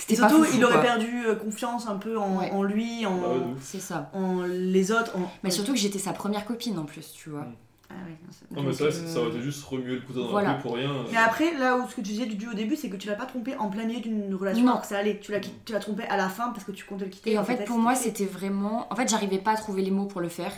Et 0.09 0.15
C'était 0.15 0.21
pas 0.21 0.29
surtout, 0.29 0.45
il 0.53 0.63
aurait 0.65 0.73
quoi. 0.73 0.81
perdu 0.81 1.25
euh, 1.27 1.35
confiance 1.35 1.87
un 1.87 1.95
peu 1.97 2.17
en, 2.17 2.39
Ouais. 2.39 2.49
en 2.51 2.63
lui, 2.63 3.05
en, 3.05 3.17
Bah 3.17 3.27
ouais, 3.29 3.35
de 3.39 3.43
ouf. 3.53 3.59
C'est 3.61 3.79
ça. 3.79 4.09
en 4.13 4.41
les 4.43 4.91
autres. 4.91 5.15
En... 5.15 5.31
Mais 5.43 5.51
surtout 5.51 5.73
que 5.73 5.77
j'étais 5.79 5.99
sa 5.99 6.11
première 6.13 6.45
copine 6.45 6.77
en 6.79 6.85
plus, 6.85 7.11
tu 7.13 7.29
vois. 7.29 7.41
Mm. 7.41 7.55
Ah 7.89 7.93
ouais, 8.05 8.11
non, 8.23 8.29
c'est- 8.31 8.55
Non, 8.55 8.63
mais 8.63 8.73
ça, 8.73 8.85
euh, 8.85 9.19
aurait 9.21 9.31
été 9.35 9.41
juste 9.41 9.63
remuer 9.65 9.95
le 9.95 10.01
couteau 10.01 10.23
dans 10.23 10.29
voilà. 10.31 10.49
la 10.49 10.53
pour 10.55 10.75
rien. 10.75 10.89
Mais 11.11 11.17
après, 11.17 11.53
là 11.57 11.75
où 11.77 11.81
ce 11.89 11.95
que 11.95 12.01
tu 12.01 12.11
disais 12.13 12.25
du 12.25 12.47
au 12.47 12.53
début, 12.53 12.77
c'est 12.77 12.89
que 12.89 12.95
tu 12.95 13.07
l'as 13.09 13.15
pas 13.15 13.25
trompé 13.25 13.55
en 13.57 13.67
plein 13.69 13.83
milieu 13.83 13.99
d'une 13.99 14.33
relation 14.33 14.63
Non. 14.63 14.69
alors 14.71 14.81
que 14.81 14.87
ça 14.87 14.97
allait. 14.97 15.19
Tu 15.21 15.31
l'as 15.33 15.39
qui- 15.41 15.51
tu 15.65 15.73
l'as 15.73 15.79
trompé 15.79 16.03
à 16.05 16.15
la 16.17 16.29
fin 16.29 16.49
parce 16.51 16.63
que 16.63 16.71
tu 16.71 16.85
comptais 16.85 17.03
le 17.05 17.11
quitter. 17.11 17.33
Et 17.33 17.37
en 17.37 17.43
fait, 17.43 17.65
pour 17.65 17.77
moi, 17.77 17.93
c'était- 17.95 18.19
c'était 18.23 18.31
vraiment. 18.31 18.87
En 18.91 18.95
fait, 18.95 19.09
j'arrivais 19.09 19.39
pas 19.39 19.51
à 19.51 19.55
trouver 19.57 19.81
les 19.81 19.91
mots 19.91 20.05
pour 20.05 20.21
le 20.21 20.29
faire. 20.29 20.53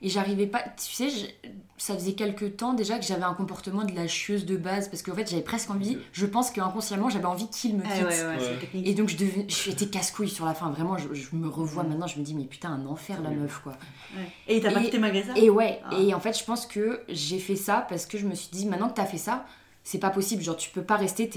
Et 0.00 0.08
j'arrivais 0.08 0.46
pas. 0.46 0.62
Tu 0.76 0.92
sais, 0.94 1.08
je- 1.10 1.48
ça 1.76 1.94
faisait 1.94 2.12
quelques 2.12 2.56
temps 2.56 2.72
déjà 2.72 2.98
que 3.00 3.04
j'avais 3.04 3.24
un 3.24 3.34
comportement 3.34 3.82
de 3.84 3.92
la 3.96 4.06
chieuse 4.06 4.46
de 4.46 4.56
base. 4.56 4.88
Parce 4.88 5.02
qu'en 5.02 5.14
fait, 5.14 5.28
j'avais 5.28 5.42
presque 5.42 5.70
envie. 5.70 5.98
Je 6.12 6.24
pense 6.26 6.52
qu'inconsciemment, 6.52 7.10
j'avais 7.10 7.24
envie 7.26 7.48
qu'il 7.48 7.76
me 7.76 7.82
quitte. 7.82 7.90
Ah 7.92 8.04
ouais, 8.04 8.04
ouais, 8.04 8.26
Ouais. 8.28 8.36
c'est 8.38 8.52
la 8.54 8.56
technique. 8.60 8.86
Et 8.86 8.94
donc, 8.94 9.08
je 9.08 9.16
devenais. 9.16 9.46
J'étais 9.48 9.86
casse-couille 9.86 10.28
sur 10.28 10.44
la 10.44 10.54
fin. 10.54 10.70
Vraiment, 10.70 10.96
je, 10.98 11.12
je 11.14 11.34
me 11.34 11.48
revois 11.48 11.82
maintenant. 11.82 12.06
Je 12.06 12.18
me 12.20 12.24
dis, 12.24 12.34
mais 12.34 12.44
putain, 12.44 12.70
un 12.70 12.86
enfer, 12.86 13.20
la 13.22 13.30
meuf, 13.30 13.58
quoi. 13.62 13.72
Ouais. 14.16 14.22
Et 14.46 14.56
il 14.58 14.62
t'a 14.62 14.70
pas 14.70 14.80
quitté 14.80 14.98
malgré 15.00 15.24
ça 15.24 15.32
Et 15.36 15.50
ouais. 15.50 15.80
Ah. 15.90 15.96
Et 15.98 16.14
en 16.14 16.20
fait, 16.20 16.38
je 16.38 16.44
pense 16.44 16.66
que 16.66 17.02
j'ai 17.08 17.40
fait 17.40 17.56
ça 17.56 17.84
parce 17.88 18.06
que 18.06 18.18
je 18.18 18.26
me 18.26 18.34
suis 18.36 18.50
dit, 18.52 18.66
maintenant 18.66 18.88
que 18.88 18.94
t'as 18.94 19.04
fait 19.06 19.18
ça, 19.18 19.46
c'est 19.82 19.98
pas 19.98 20.10
possible. 20.10 20.42
Genre, 20.44 20.56
tu 20.56 20.70
peux 20.70 20.82
pas 20.82 20.96
rester. 20.96 21.28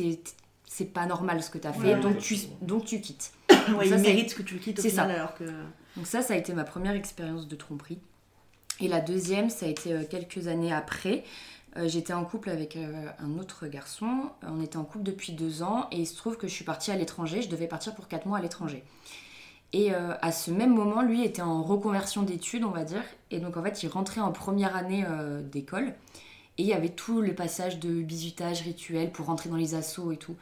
C'est 0.68 0.86
pas 0.94 1.06
normal 1.08 1.42
ce 1.42 1.50
que 1.50 1.58
t'as 1.58 1.74
fait. 1.74 1.96
Ouais, 1.96 2.00
donc, 2.00 2.14
ouais. 2.14 2.18
tu, 2.20 2.38
donc, 2.62 2.86
tu 2.86 3.02
quittes. 3.02 3.32
Ouais, 3.78 3.88
ça, 3.90 3.96
il 3.98 4.02
mérite 4.02 4.34
que 4.36 4.42
tu 4.44 4.56
le 4.56 4.60
quittes 4.60 4.80
au 4.80 4.82
c'est 4.82 4.90
final 4.90 5.10
ça. 5.10 5.16
alors 5.16 5.36
que. 5.36 5.44
Donc 5.98 6.06
ça, 6.08 6.22
ça 6.22 6.34
a 6.34 6.38
été 6.38 6.54
ma 6.54 6.64
première 6.64 6.94
expérience 6.94 7.48
de 7.48 7.56
tromperie. 7.56 8.00
Et 8.82 8.88
la 8.88 9.00
deuxième, 9.00 9.52
ça 9.52 9.68
a 9.68 9.70
été 9.70 9.94
euh, 9.94 10.04
quelques 10.10 10.48
années 10.48 10.74
après. 10.74 11.24
Euh, 11.78 11.88
J'étais 11.88 12.14
en 12.14 12.26
couple 12.26 12.50
avec 12.50 12.76
euh, 12.76 13.06
un 13.20 13.38
autre 13.38 13.68
garçon. 13.68 14.32
On 14.42 14.60
était 14.60 14.78
en 14.78 14.84
couple 14.84 15.04
depuis 15.04 15.34
deux 15.34 15.62
ans 15.62 15.88
et 15.92 15.98
il 15.98 16.08
se 16.08 16.18
trouve 16.18 16.36
que 16.36 16.48
je 16.48 16.54
suis 16.54 16.66
partie 16.66 16.90
à 16.90 16.96
l'étranger. 16.96 17.44
Je 17.44 17.50
devais 17.50 17.68
partir 17.68 17.94
pour 17.94 18.08
quatre 18.08 18.26
mois 18.26 18.40
à 18.40 18.42
l'étranger. 18.42 18.84
Et 19.74 19.94
à 19.94 20.34
ce 20.34 20.52
même 20.52 20.74
moment, 20.74 21.02
lui 21.02 21.24
était 21.24 21.42
en 21.42 21.64
reconversion 21.64 22.24
d'études, 22.24 22.66
on 22.66 22.72
va 22.72 22.84
dire. 22.84 23.04
Et 23.30 23.40
donc 23.40 23.56
en 23.56 23.64
fait, 23.64 23.84
il 23.84 23.88
rentrait 23.88 24.20
en 24.20 24.34
première 24.34 24.76
année 24.76 25.06
d'école. 25.50 25.94
Et 26.58 26.64
il 26.64 26.66
y 26.66 26.74
avait 26.74 26.90
tout 26.90 27.22
le 27.22 27.34
passage 27.34 27.80
de 27.80 28.02
bisutage 28.02 28.64
rituel 28.64 29.14
pour 29.14 29.28
rentrer 29.28 29.50
dans 29.50 29.56
les 29.56 29.74
assos 29.74 30.12
et 30.12 30.18
tout. 30.18 30.36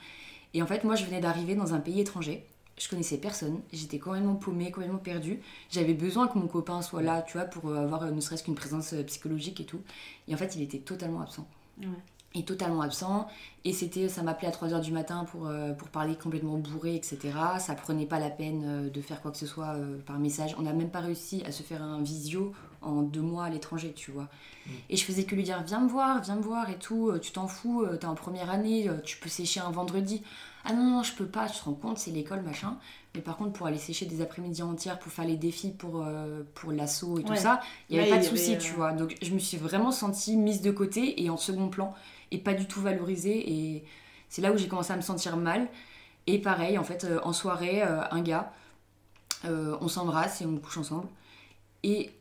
Et 0.55 0.63
en 0.63 0.65
fait, 0.65 0.83
moi, 0.83 0.95
je 0.95 1.05
venais 1.05 1.19
d'arriver 1.19 1.53
dans 1.53 1.75
un 1.75 1.79
pays 1.79 1.99
étranger. 1.99 2.43
Je 2.79 2.87
connaissais 2.87 3.17
personne. 3.17 3.61
J'étais 3.73 3.99
complètement 3.99 4.35
paumée, 4.35 4.71
complètement 4.71 4.99
perdue. 4.99 5.41
J'avais 5.69 5.93
besoin 5.93 6.27
que 6.29 6.39
mon 6.39 6.47
copain 6.47 6.81
soit 6.81 7.01
là, 7.01 7.21
tu 7.21 7.33
vois, 7.37 7.45
pour 7.45 7.75
avoir 7.75 8.03
euh, 8.03 8.11
ne 8.11 8.21
serait-ce 8.21 8.43
qu'une 8.43 8.55
présence 8.55 8.93
euh, 8.93 9.03
psychologique 9.03 9.59
et 9.59 9.65
tout. 9.65 9.81
Et 10.27 10.33
en 10.33 10.37
fait, 10.37 10.55
il 10.55 10.61
était 10.61 10.79
totalement 10.79 11.21
absent. 11.21 11.47
Et 12.35 12.45
totalement 12.45 12.81
absent. 12.81 13.27
Et 13.65 13.73
c'était, 13.73 14.07
ça 14.07 14.21
m'appelait 14.21 14.47
à 14.47 14.51
3h 14.51 14.81
du 14.81 14.91
matin 14.91 15.25
pour, 15.25 15.47
euh, 15.47 15.73
pour 15.73 15.89
parler 15.89 16.15
complètement 16.15 16.57
bourré, 16.57 16.95
etc. 16.95 17.17
Ça 17.57 17.73
prenait 17.73 18.05
pas 18.05 18.19
la 18.19 18.29
peine 18.29 18.63
euh, 18.65 18.89
de 18.89 19.01
faire 19.01 19.21
quoi 19.21 19.31
que 19.31 19.37
ce 19.37 19.47
soit 19.47 19.75
euh, 19.75 19.97
par 20.05 20.19
message. 20.19 20.55
On 20.59 20.61
n'a 20.61 20.73
même 20.73 20.91
pas 20.91 20.99
réussi 21.01 21.43
à 21.45 21.51
se 21.51 21.63
faire 21.63 21.81
un 21.81 22.01
visio 22.01 22.53
en 22.81 23.01
deux 23.01 23.21
mois 23.21 23.45
à 23.45 23.49
l'étranger, 23.49 23.93
tu 23.93 24.11
vois. 24.11 24.27
Et 24.89 24.95
je 24.95 25.03
faisais 25.03 25.25
que 25.25 25.35
lui 25.35 25.43
dire 25.43 25.61
Viens 25.65 25.81
me 25.81 25.89
voir, 25.89 26.21
viens 26.21 26.35
me 26.35 26.41
voir 26.41 26.69
et 26.69 26.77
tout. 26.77 27.11
Tu 27.21 27.31
t'en 27.31 27.47
fous, 27.47 27.85
t'es 27.99 28.05
en 28.05 28.15
première 28.15 28.49
année, 28.49 28.89
tu 29.03 29.17
peux 29.17 29.27
sécher 29.27 29.59
un 29.59 29.71
vendredi. 29.71 30.21
Ah 30.63 30.73
non, 30.73 30.83
non, 30.83 31.03
je 31.03 31.13
peux 31.13 31.25
pas, 31.25 31.49
tu 31.49 31.59
te 31.59 31.65
rends 31.65 31.73
compte, 31.73 31.97
c'est 31.97 32.11
l'école, 32.11 32.41
machin. 32.41 32.77
Mais 33.19 33.23
par 33.23 33.35
contre, 33.35 33.51
pour 33.51 33.67
aller 33.67 33.77
sécher 33.77 34.05
des 34.05 34.21
après-midi 34.21 34.63
entières, 34.63 34.97
pour 34.97 35.11
faire 35.11 35.25
les 35.25 35.35
défis 35.35 35.71
pour, 35.71 36.05
euh, 36.05 36.43
pour 36.55 36.71
l'assaut 36.71 37.19
et 37.19 37.23
tout 37.23 37.35
ça, 37.35 37.59
il 37.89 37.97
n'y 37.97 38.01
avait 38.01 38.09
pas 38.09 38.17
de 38.17 38.23
souci, 38.23 38.57
tu 38.57 38.71
euh, 38.71 38.75
vois. 38.77 38.93
Donc 38.93 39.17
je 39.21 39.33
me 39.33 39.39
suis 39.39 39.57
vraiment 39.57 39.91
sentie 39.91 40.37
mise 40.37 40.61
de 40.61 40.71
côté 40.71 41.21
et 41.21 41.29
en 41.29 41.35
second 41.35 41.67
plan 41.67 41.93
et 42.31 42.37
pas 42.37 42.53
du 42.53 42.65
tout 42.65 42.79
valorisée. 42.79 43.51
Et 43.51 43.83
c'est 44.29 44.41
là 44.41 44.53
où 44.53 44.57
j'ai 44.57 44.69
commencé 44.69 44.93
à 44.93 44.95
me 44.95 45.01
sentir 45.01 45.35
mal. 45.35 45.67
Et 46.27 46.39
pareil, 46.39 46.77
en 46.77 46.85
fait, 46.85 47.03
euh, 47.03 47.19
en 47.23 47.33
soirée, 47.33 47.83
euh, 47.83 48.01
un 48.11 48.21
gars, 48.21 48.53
euh, 49.43 49.75
on 49.81 49.89
s'embrasse 49.89 50.39
et 50.41 50.45
on 50.45 50.55
couche 50.57 50.77
ensemble. 50.77 51.09
Et 51.83 52.11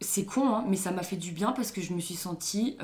c'est 0.00 0.24
con, 0.24 0.48
hein, 0.48 0.64
mais 0.66 0.76
ça 0.76 0.90
m'a 0.90 1.02
fait 1.02 1.16
du 1.16 1.32
bien 1.32 1.52
parce 1.52 1.70
que 1.70 1.82
je 1.82 1.92
me 1.92 2.00
suis 2.00 2.14
sentie 2.14 2.78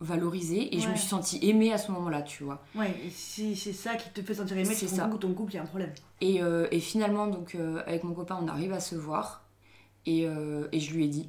valorisée 0.00 0.74
et 0.74 0.80
je 0.80 0.88
me 0.88 0.96
suis 0.96 1.06
sentie 1.08 1.38
aimée 1.42 1.72
à 1.72 1.78
ce 1.78 1.90
moment-là, 1.92 2.22
tu 2.22 2.44
vois. 2.44 2.62
Ouais, 2.74 2.90
et 3.06 3.10
si 3.10 3.56
c'est 3.56 3.72
ça 3.72 3.94
qui 3.94 4.10
te 4.10 4.20
fait 4.22 4.34
sentir 4.34 4.56
aimé, 4.58 4.64
C'est 4.74 4.86
tu 4.86 4.94
ça. 4.94 5.06
que 5.06 5.16
ton 5.16 5.32
couple, 5.32 5.52
il 5.52 5.56
y 5.56 5.58
a 5.58 5.62
un 5.62 5.66
problème. 5.66 5.92
Et, 6.20 6.42
euh, 6.42 6.66
et 6.70 6.80
finalement, 6.80 7.26
donc, 7.26 7.54
euh, 7.54 7.82
avec 7.86 8.04
mon 8.04 8.12
copain, 8.14 8.38
on 8.42 8.48
arrive 8.48 8.72
à 8.72 8.80
se 8.80 8.94
voir. 8.96 9.44
Et, 10.06 10.26
euh, 10.26 10.68
et 10.72 10.80
je 10.80 10.92
lui 10.92 11.04
ai 11.04 11.08
dit, 11.08 11.28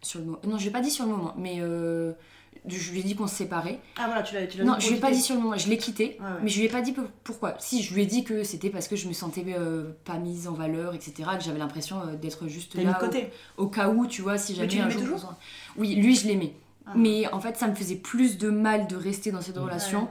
sur 0.00 0.18
le 0.20 0.26
moment. 0.26 0.38
Non, 0.44 0.56
je 0.58 0.62
lui 0.62 0.68
ai 0.70 0.72
pas 0.72 0.80
dit 0.80 0.90
sur 0.90 1.04
le 1.04 1.10
moment, 1.12 1.34
mais 1.38 1.58
je 1.58 2.90
lui 2.92 3.00
ai 3.00 3.02
dit 3.02 3.14
qu'on 3.14 3.26
se 3.26 3.34
séparait. 3.36 3.78
Ah 3.96 4.06
voilà, 4.06 4.22
tu 4.22 4.34
l'as 4.34 4.46
tu 4.46 4.58
l'as 4.58 4.64
Non, 4.64 4.76
dit 4.76 4.84
je 4.86 4.90
lui 4.90 4.96
ai 4.96 5.00
pas 5.00 5.10
dit 5.10 5.20
sur 5.20 5.34
le 5.36 5.40
moment, 5.40 5.56
je 5.56 5.68
l'ai 5.68 5.76
quitté, 5.78 6.16
ouais. 6.20 6.26
mais 6.42 6.48
je 6.48 6.58
lui 6.58 6.66
ai 6.66 6.68
pas 6.68 6.80
dit 6.80 6.92
pour- 6.92 7.06
pourquoi. 7.24 7.54
Si, 7.58 7.82
je 7.82 7.94
lui 7.94 8.02
ai 8.02 8.06
dit 8.06 8.24
que 8.24 8.42
c'était 8.44 8.70
parce 8.70 8.88
que 8.88 8.96
je 8.96 9.06
me 9.08 9.12
sentais 9.12 9.44
euh, 9.48 9.92
pas 10.04 10.18
mise 10.18 10.48
en 10.48 10.52
valeur, 10.52 10.94
etc., 10.94 11.12
que 11.38 11.44
j'avais 11.44 11.58
l'impression 11.58 12.00
euh, 12.02 12.14
d'être 12.16 12.48
juste 12.48 12.74
là 12.76 12.96
au, 12.96 13.00
côté. 13.04 13.30
au 13.56 13.66
cas 13.68 13.88
où, 13.90 14.06
tu 14.06 14.22
vois, 14.22 14.38
si 14.38 14.52
Mais 14.52 14.56
jamais 14.58 14.68
tu 14.68 14.78
un 14.78 14.80
l'aimais 14.82 14.92
jour 14.92 15.00
toujours 15.02 15.16
besoin. 15.16 15.36
Oui, 15.76 15.94
lui, 15.94 16.14
je 16.16 16.26
l'aimais. 16.28 16.54
Ah. 16.86 16.92
Mais 16.96 17.26
en 17.32 17.40
fait, 17.40 17.56
ça 17.56 17.68
me 17.68 17.74
faisait 17.74 17.96
plus 17.96 18.38
de 18.38 18.50
mal 18.50 18.86
de 18.86 18.96
rester 18.96 19.30
dans 19.32 19.40
cette 19.40 19.56
Ouais. 19.56 19.62
relation. 19.62 20.08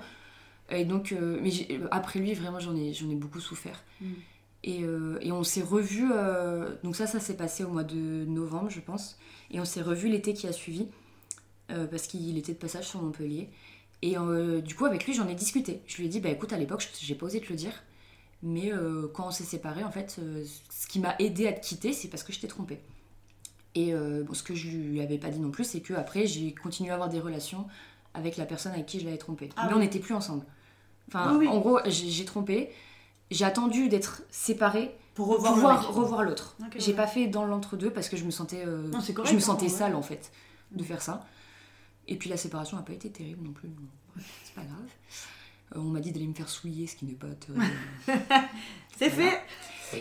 Et 0.70 0.86
donc, 0.86 1.12
euh, 1.12 1.40
mais 1.42 1.52
euh, 1.72 1.88
après 1.92 2.20
lui, 2.20 2.34
vraiment, 2.34 2.60
j'en 2.60 2.76
ai, 2.76 2.94
j'en 2.94 3.10
ai 3.10 3.16
beaucoup 3.16 3.42
souffert. 3.42 3.84
Mm. 4.00 4.06
Et, 4.64 4.84
euh, 4.84 5.18
et 5.22 5.32
on 5.32 5.44
s'est 5.44 5.64
revus, 5.64 6.10
euh, 6.14 6.76
donc 6.84 6.96
ça, 6.96 7.08
ça 7.08 7.20
s'est 7.20 7.36
passé 7.36 7.64
au 7.64 7.70
mois 7.70 7.84
de 7.84 8.26
novembre, 8.26 8.70
je 8.70 8.80
pense. 8.80 9.18
Et 9.50 9.60
on 9.60 9.66
s'est 9.66 9.82
revus 9.82 10.08
l'été 10.08 10.34
qui 10.34 10.48
a 10.48 10.54
suivi, 10.54 10.88
parce 11.68 12.08
qu'il 12.08 12.38
était 12.38 12.52
de 12.54 12.58
passage 12.58 12.88
sur 12.88 13.02
Montpellier. 13.02 13.50
Et 14.02 14.16
du 14.64 14.76
coup, 14.76 14.86
avec 14.86 15.06
lui, 15.06 15.14
j'en 15.14 15.28
ai 15.28 15.36
discuté. 15.36 15.82
Je 15.88 15.98
lui 15.98 16.06
ai 16.06 16.10
dit, 16.10 16.20
bah 16.20 16.30
écoute, 16.30 16.52
à 16.54 16.58
l'époque, 16.58 16.88
j'ai 17.02 17.16
pas 17.16 17.26
osé 17.28 17.40
te 17.42 17.50
le 17.50 17.56
dire. 17.56 17.72
Mais 18.44 18.72
quand 19.14 19.28
on 19.28 19.32
s'est 19.32 19.44
séparés, 19.46 19.84
en 19.84 19.92
fait, 19.92 20.20
ce 20.70 20.88
qui 20.88 21.00
m'a 21.00 21.16
aidé 21.20 21.48
à 21.48 21.54
te 21.54 21.66
quitter, 21.66 21.92
c'est 21.94 22.08
parce 22.10 22.24
que 22.24 22.32
je 22.34 22.40
t'ai 22.40 22.48
trompé. 22.48 22.80
Et 23.76 23.94
euh, 23.94 24.24
bon, 24.24 24.34
ce 24.34 24.44
que 24.44 24.54
je 24.56 24.68
lui 24.70 25.02
avais 25.02 25.18
pas 25.18 25.30
dit 25.30 25.40
non 25.40 25.52
plus, 25.52 25.64
c'est 25.64 25.80
que 25.82 25.94
après 25.94 26.28
j'ai 26.28 26.54
continué 26.54 26.90
à 26.92 26.94
avoir 26.96 27.10
des 27.10 27.20
relations 27.20 27.68
avec 28.14 28.36
la 28.38 28.46
personne 28.46 28.74
avec 28.74 28.86
qui 28.86 29.00
je 29.00 29.06
l'avais 29.06 29.18
trompé. 29.18 29.50
Ah 29.56 29.64
Mais 29.64 29.70
oui. 29.70 29.78
on 29.78 29.80
n'était 29.80 30.00
plus 30.00 30.14
ensemble. 30.14 30.46
Enfin, 31.08 31.32
Oui, 31.38 31.46
oui. 31.46 31.48
en 31.48 31.60
gros, 31.60 31.80
j'ai 31.86 32.26
trompé. 32.26 32.72
J'ai 33.30 33.46
attendu 33.46 33.88
d'être 33.88 34.24
séparée 34.30 34.92
Pour 35.16 35.28
revoir 35.28 35.54
pouvoir 35.54 35.94
revoir 35.94 36.24
l'autre. 36.24 36.58
J'ai 36.78 36.92
ouais. 36.92 36.98
pas 36.98 37.08
fait 37.08 37.28
dans 37.28 37.46
l'entre-deux 37.46 37.90
parce 37.90 38.10
que 38.10 38.18
je 38.18 38.26
me 38.26 38.32
sentais, 38.32 38.64
euh, 38.66 38.88
Non, 38.90 39.00
je 39.00 39.14
me 39.14 39.38
hein, 39.38 39.40
sentais 39.40 39.64
ouais. 39.64 39.70
sale 39.70 39.96
en 39.96 40.02
fait 40.02 40.32
de 40.74 40.84
faire 40.84 41.02
ça. 41.02 41.26
Et 42.10 42.18
puis 42.18 42.30
la 42.30 42.36
séparation 42.36 42.76
n'a 42.76 42.84
pas 42.84 42.92
été 42.94 43.10
terrible 43.10 43.46
non 43.46 43.54
plus. 43.54 43.70
C'est 44.44 44.54
pas 44.54 44.64
grave. 44.64 44.78
Euh, 45.76 45.80
on 45.80 45.84
m'a 45.84 46.02
dit 46.02 46.12
d'aller 46.12 46.28
me 46.28 46.34
faire 46.34 46.50
souiller, 46.50 46.88
ce 46.88 46.98
qui 46.98 47.06
n'est 47.06 47.14
pas 47.14 47.28
terrible. 47.40 47.64
C'est 48.98 49.08
Voilà. 49.08 49.32
fait 49.32 49.42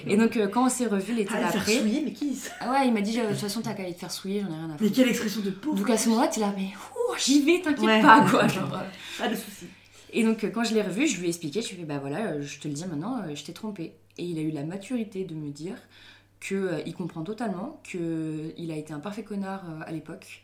Et 0.07 0.17
donc 0.17 0.37
euh, 0.37 0.49
quand 0.49 0.67
on 0.67 0.69
s'est 0.69 0.87
revus 0.87 1.15
l'été 1.15 1.31
faire 1.33 1.53
d'après, 1.53 1.79
souiller, 1.79 2.03
mais 2.05 2.13
qui 2.13 2.37
ah 2.61 2.71
ouais, 2.73 2.87
il 2.89 2.93
m'a 2.95 3.01
dit 3.01 3.17
de 3.17 3.27
toute 3.27 3.37
façon 3.37 3.61
t'as 3.63 3.75
qu'à 3.75 3.83
aller 3.85 3.95
te 3.95 4.01
faire 4.01 4.11
souiller, 4.11 4.41
j'en 4.41 4.49
ai 4.49 4.57
rien 4.57 4.65
à 4.65 4.69
Mais 4.73 4.79
foutre. 4.79 4.93
quelle 4.95 5.09
expression 5.09 5.41
de 5.43 5.51
pauvre 5.51 5.77
Donc 5.77 5.91
à 5.91 5.97
ce 5.99 6.09
moment-là, 6.11 6.29
t'es 6.29 6.41
là, 6.41 6.53
mais 6.57 6.65
ouh, 6.67 7.17
j'y 7.19 7.43
vais, 7.43 7.61
t'inquiète 7.61 7.81
Ouais. 7.85 8.01
pas 8.03 8.25
quoi. 8.29 8.47
genre. 8.49 8.71
Pas 9.19 9.29
de 9.29 9.35
soucis. 9.35 9.67
Et 10.13 10.25
donc 10.25 10.43
euh, 10.45 10.51
quand 10.51 10.65
je 10.65 10.75
l'ai 10.75 10.83
revu, 10.83 11.07
je 11.07 11.19
lui 11.19 11.27
ai 11.27 11.29
expliqué, 11.29 11.63
je 11.63 11.69
lui 11.69 11.75
ai 11.77 11.79
dit 11.79 11.85
bah 11.85 11.99
voilà, 11.99 12.33
euh, 12.33 12.43
je 12.43 12.59
te 12.59 12.69
le 12.69 12.75
dis 12.75 12.85
maintenant, 12.87 13.23
je 13.35 13.43
t'ai 13.45 13.53
trompé. 13.53 13.93
Et 14.19 14.25
il 14.25 14.39
a 14.39 14.43
eu 14.43 14.51
la 14.51 14.65
maturité 14.65 15.25
de 15.25 15.35
me 15.35 15.51
dire 15.51 15.77
que 16.41 16.55
euh, 16.55 16.81
il 16.87 16.95
comprend 16.95 17.23
totalement 17.23 17.81
que 17.91 18.53
il 18.57 18.71
a 18.71 18.77
été 18.77 18.93
un 18.93 18.99
parfait 19.01 19.23
connard 19.23 19.63
euh, 19.69 19.81
à 19.87 19.93
l'époque 19.93 20.43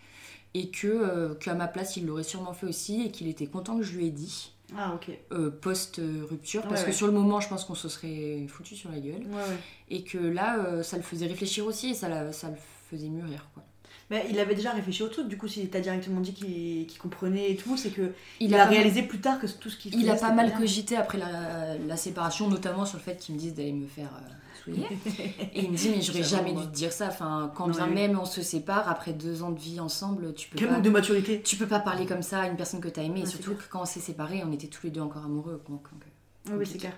et 0.55 0.71
que 0.71 1.35
qu'à 1.35 1.55
ma 1.55 1.67
place 1.69 1.97
il 1.97 2.07
l'aurait 2.07 2.23
sûrement 2.23 2.53
fait 2.55 2.67
aussi 2.67 3.03
et 3.05 3.11
qu'il 3.11 3.29
était 3.29 3.47
content 3.47 3.77
que 3.77 3.83
je 3.83 3.93
lui 3.97 4.07
ai 4.07 4.11
dit 4.11 4.53
Ah, 4.77 4.95
ok. 4.95 5.11
euh, 5.33 5.51
post 5.51 6.01
rupture 6.29 6.63
parce 6.63 6.81
Ouais, 6.81 6.87
que 6.87 6.91
ouais. 6.91 6.97
sur 6.97 7.07
le 7.07 7.13
moment 7.13 7.41
je 7.41 7.49
pense 7.49 7.65
qu'on 7.65 7.75
se 7.75 7.89
serait 7.89 8.47
foutu 8.49 8.75
sur 8.75 8.91
la 8.91 8.99
gueule 8.99 9.23
Ouais, 9.31 9.57
et 9.91 10.03
que 10.03 10.19
là 10.19 10.59
euh, 10.59 10.83
ça 10.83 10.97
le 10.97 11.03
faisait 11.03 11.27
réfléchir 11.27 11.67
aussi 11.67 11.91
et 11.91 11.95
ça, 11.95 12.09
la- 12.09 12.33
ça 12.33 12.49
le 12.51 12.57
faisait 12.91 13.09
mûrir 13.09 13.49
quoi. 13.55 13.63
Mais 14.11 14.25
il 14.31 14.39
avait 14.39 14.55
déjà 14.55 14.71
réfléchi 14.71 15.03
au 15.03 15.09
truc, 15.09 15.27
du 15.27 15.37
coup, 15.37 15.49
si 15.49 15.67
t'as 15.69 15.81
directement 15.81 16.21
dit 16.21 16.33
qu'il 16.33 16.87
comprenait 16.99 17.51
et 17.51 17.57
tout, 17.57 17.77
c'est 17.77 17.91
que 17.91 18.13
il, 18.39 18.49
Il, 18.51 18.55
a, 18.55 18.59
a, 18.59 18.65
pas 18.65 18.71
mal- 18.71 18.75
réalisé 18.75 19.03
plus 19.03 19.19
tard 19.19 19.41
que 19.41 19.49
tout 19.49 19.69
ce 19.69 19.77
qu'il 19.77 19.95
il 20.01 20.09
a 20.09 20.15
pas 20.15 20.31
mal 20.31 20.55
cogité 20.55 20.97
après 20.97 21.19
la, 21.19 21.77
la 21.77 21.97
séparation, 21.97 22.49
notamment 22.49 22.87
sur 22.87 22.99
le 22.99 23.03
fait 23.03 23.17
qu'il 23.17 23.35
me 23.35 23.41
dise 23.41 23.55
d'aller 23.55 23.73
me 23.73 23.89
faire 23.89 24.11
euh, 24.15 24.33
Et 25.55 25.63
il 25.63 25.71
me 25.71 25.77
dit, 25.77 25.91
mais 25.91 26.01
j'aurais 26.03 26.23
jamais 26.23 26.53
moi. 26.53 26.63
dû 26.63 26.69
te 26.69 26.75
dire 26.75 26.93
ça. 26.93 27.09
Enfin, 27.09 27.53
quand 27.55 27.67
Non, 27.69 27.73
bien 27.75 27.87
même 27.87 28.19
on 28.19 28.25
se 28.25 28.43
sépare, 28.43 28.89
après 28.89 29.13
deux 29.13 29.43
ans 29.43 29.51
de 29.51 29.59
vie 29.61 29.79
ensemble, 29.81 30.35
tu 30.35 30.49
peux 30.49 30.59
Quel 30.59 30.69
pas. 30.69 30.75
manque 30.75 30.85
de 30.85 30.91
maturité. 30.91 31.43
Tu 31.43 31.57
peux 31.57 31.67
pas 31.67 31.81
parler 31.81 32.07
comme 32.07 32.23
ça 32.23 32.41
à 32.43 32.49
une 32.49 32.57
personne 32.57 32.81
que 32.81 32.89
t'as 32.89 33.03
aimée, 33.03 33.21
et 33.21 33.23
Ouais, 33.23 33.29
c'est 33.31 33.43
surtout 33.43 33.55
que 33.55 33.69
quand 33.71 33.83
on 33.83 33.87
s'est 33.87 34.01
séparés, 34.01 34.43
on 34.45 34.53
était 34.53 34.67
tous 34.69 34.83
les 34.85 34.91
deux 34.91 35.01
encore 35.01 35.25
amoureux. 35.25 35.63
Donc, 35.69 35.83
donc, 35.83 36.03
Oui, 36.49 36.53
oui, 36.59 36.67
c'est 36.67 36.79
clair. 36.79 36.93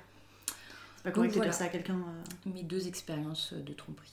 C'est 0.97 1.05
pas 1.05 1.11
correct 1.13 1.31
de 1.31 1.35
voilà. 1.37 1.51
dire 1.51 1.59
ça 1.59 1.65
à 1.65 1.69
quelqu'un. 1.69 1.95
euh. 1.95 2.51
mes 2.55 2.63
deux 2.63 2.89
expériences 2.89 3.53
de 3.55 3.73
tromperie. 3.73 4.11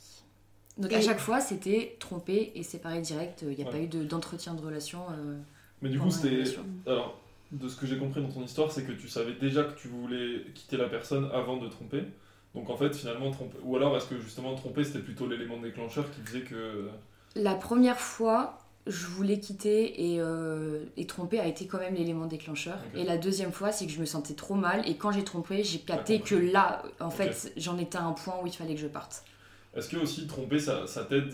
Donc 0.77 0.91
Et- 0.91 0.95
à 0.95 1.01
chaque 1.01 1.19
fois, 1.19 1.39
c'était 1.39 1.95
trompé 1.99 2.51
et 2.55 2.63
séparé 2.63 2.99
direct. 3.01 3.43
Il 3.43 3.55
n'y 3.55 3.61
a 3.63 3.65
Ouais. 3.65 3.71
pas 3.71 3.79
eu 3.79 3.87
de- 3.87 4.03
d'entretien 4.03 4.53
de, 4.53 4.61
relation. 4.61 4.99
euh, 5.11 5.37
Mais 5.81 5.89
du 5.89 5.99
coup, 5.99 6.11
c'était. 6.11 6.43
Alors, 6.85 7.17
de 7.51 7.67
ce 7.69 7.75
que 7.75 7.85
j'ai 7.87 7.97
compris 7.97 8.21
dans 8.21 8.29
ton 8.29 8.43
histoire, 8.43 8.71
c'est 8.71 8.83
que 8.83 8.91
tu 8.91 9.07
savais 9.07 9.33
déjà 9.33 9.63
que 9.63 9.77
tu 9.79 9.87
voulais 9.87 10.43
quitter 10.53 10.77
la 10.77 10.89
personne 10.89 11.29
avant 11.33 11.57
de 11.57 11.67
tromper. 11.69 12.03
Donc 12.55 12.69
en 12.69 12.77
fait, 12.77 12.95
finalement, 12.95 13.29
tromper. 13.31 13.57
Ou 13.63 13.75
alors, 13.75 13.95
est-ce 13.97 14.07
que 14.07 14.19
justement 14.19 14.55
tromper, 14.55 14.83
c'était 14.83 14.99
plutôt 14.99 15.27
l'élément 15.27 15.57
déclencheur 15.57 16.09
qui 16.11 16.21
faisait 16.21 16.41
que. 16.41 16.87
La 17.35 17.55
première 17.55 17.99
fois, 17.99 18.57
je 18.87 19.05
voulais 19.07 19.39
quitter 19.39 20.13
et, 20.13 20.19
euh, 20.19 20.85
et 20.95 21.05
tromper 21.05 21.39
a 21.39 21.47
été 21.47 21.67
quand 21.67 21.79
même 21.79 21.95
l'élément 21.95 22.27
déclencheur. 22.27 22.77
Et 22.95 23.03
la 23.03 23.17
deuxième 23.17 23.51
fois, 23.51 23.71
c'est 23.71 23.85
que 23.85 23.91
je 23.91 23.99
me 23.99 24.05
sentais 24.05 24.35
trop 24.35 24.55
mal. 24.55 24.87
Et 24.87 24.95
quand 24.95 25.11
j'ai 25.11 25.23
trompé, 25.23 25.63
j'ai 25.63 25.79
capté 25.79 26.21
que 26.21 26.35
là, 26.35 26.83
en 26.99 27.09
fait, 27.09 27.51
j'en 27.57 27.77
étais 27.77 27.97
à 27.97 28.03
un 28.03 28.13
point 28.13 28.35
où 28.41 28.47
il 28.47 28.53
fallait 28.53 28.75
que 28.75 28.81
je 28.81 28.87
parte. 28.87 29.23
Est-ce 29.75 29.89
que 29.89 29.97
aussi 29.97 30.27
tromper, 30.27 30.59
ça, 30.59 30.87
ça 30.87 31.03
t'aide? 31.03 31.33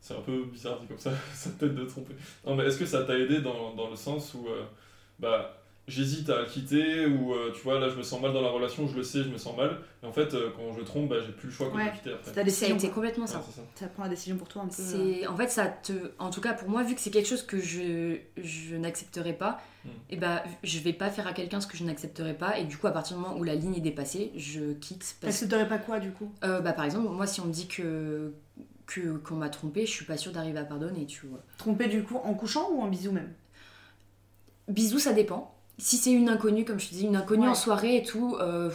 C'est 0.00 0.14
un 0.14 0.20
peu 0.20 0.44
bizarre 0.44 0.80
dit 0.80 0.86
comme 0.86 0.98
ça, 0.98 1.10
ça 1.34 1.50
peut-être 1.58 1.74
de 1.74 1.84
tromper. 1.84 2.14
Non, 2.46 2.54
mais 2.54 2.64
est-ce 2.64 2.78
que 2.78 2.86
ça 2.86 3.04
t'a 3.04 3.18
aidé 3.18 3.40
dans, 3.40 3.74
dans 3.74 3.90
le 3.90 3.96
sens 3.96 4.34
où 4.34 4.46
euh, 4.48 4.64
bah, 5.18 5.55
j'hésite 5.88 6.28
à 6.30 6.44
quitter 6.44 7.06
ou 7.06 7.32
euh, 7.32 7.52
tu 7.54 7.60
vois, 7.62 7.78
là 7.78 7.88
je 7.88 7.94
me 7.96 8.02
sens 8.02 8.20
mal 8.20 8.32
dans 8.32 8.40
la 8.40 8.48
relation, 8.50 8.86
je 8.88 8.96
le 8.96 9.02
sais, 9.02 9.22
je 9.22 9.28
me 9.28 9.38
sens 9.38 9.56
mal. 9.56 9.78
Et 10.02 10.06
en 10.06 10.12
fait, 10.12 10.34
euh, 10.34 10.50
quand 10.56 10.72
je 10.76 10.82
trompe, 10.82 11.08
bah, 11.10 11.16
j'ai 11.24 11.32
plus 11.32 11.46
le 11.48 11.52
choix 11.54 11.70
que 11.70 11.76
Ouais. 11.76 11.86
de 11.86 11.90
quitter 11.96 12.10
après. 12.12 12.22
C'est 12.24 12.30
ta 12.30 12.34
Ça 12.34 12.40
a 12.40 12.44
décision. 12.44 12.76
été 12.76 12.90
complètement 12.90 13.24
Ouais, 13.24 13.30
ça. 13.30 13.42
c'est 13.46 13.56
ça. 13.60 13.62
Ça 13.76 13.86
prend 13.86 14.02
la 14.02 14.08
décision 14.08 14.36
pour 14.36 14.48
toi 14.48 14.62
un 14.62 14.66
peu. 14.68 14.82
euh. 14.82 15.14
C'est 15.20 15.26
en 15.28 15.36
fait 15.36 15.48
ça 15.48 15.66
te 15.66 15.92
en 16.18 16.30
tout 16.30 16.40
cas 16.40 16.54
pour 16.54 16.68
moi 16.68 16.82
vu 16.82 16.94
que 16.94 17.00
c'est 17.00 17.10
quelque 17.10 17.28
chose 17.28 17.42
que 17.42 17.58
je 17.60 18.16
je 18.36 18.74
n'accepterai 18.76 19.32
pas 19.34 19.60
Mm. 19.84 19.88
et 20.10 20.16
bah 20.16 20.42
je 20.64 20.80
vais 20.80 20.92
pas 20.92 21.10
faire 21.10 21.28
à 21.28 21.32
quelqu'un 21.32 21.60
ce 21.60 21.68
que 21.68 21.76
je 21.76 21.84
n'accepterai 21.84 22.34
pas 22.34 22.58
et 22.58 22.64
du 22.64 22.76
coup 22.76 22.88
à 22.88 22.90
partir 22.90 23.16
du 23.16 23.22
moment 23.22 23.36
où 23.38 23.44
la 23.44 23.54
ligne 23.54 23.76
est 23.76 23.80
dépassée 23.80 24.32
je 24.34 24.72
quitte 24.72 25.14
parce 25.20 25.46
t'aurais 25.48 25.68
pas 25.68 25.78
quoi 25.78 26.00
du 26.00 26.10
coup? 26.10 26.32
Euh, 26.42 26.60
bah 26.60 26.72
par 26.72 26.84
exemple 26.84 27.06
moi 27.08 27.28
si 27.28 27.40
on 27.40 27.44
me 27.44 27.52
dit 27.52 27.68
que 27.68 28.32
que 28.86 29.16
qu'on 29.18 29.36
m'a 29.36 29.48
trompé 29.48 29.86
je 29.86 29.92
suis 29.92 30.04
pas 30.04 30.16
sûre 30.16 30.32
d'arriver 30.32 30.58
à 30.58 30.64
pardonner 30.64 31.06
tu 31.06 31.26
vois 31.28 31.40
Tromper 31.56 31.86
du 31.86 32.02
coup 32.02 32.16
en 32.16 32.34
couchant 32.34 32.68
ou 32.72 32.80
en 32.82 32.88
bisou 32.88 33.12
même? 33.12 33.32
Bisous 34.68 34.98
ça 34.98 35.12
dépend 35.12 35.55
si 35.78 35.96
c'est 35.96 36.12
une 36.12 36.28
inconnue 36.28 36.64
comme 36.64 36.80
je 36.80 36.88
te 36.88 36.94
dis 36.94 37.04
une 37.04 37.16
inconnue 37.16 37.42
Ouais. 37.44 37.48
en 37.48 37.54
soirée 37.54 37.96
et 37.96 38.02
tout 38.02 38.36
euh, 38.40 38.70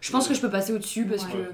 Je 0.00 0.10
pense 0.12 0.28
que 0.28 0.34
je 0.34 0.40
peux 0.40 0.50
passer 0.50 0.72
au-dessus 0.72 1.04
parce 1.06 1.24
Ouais. 1.24 1.32
que 1.32 1.52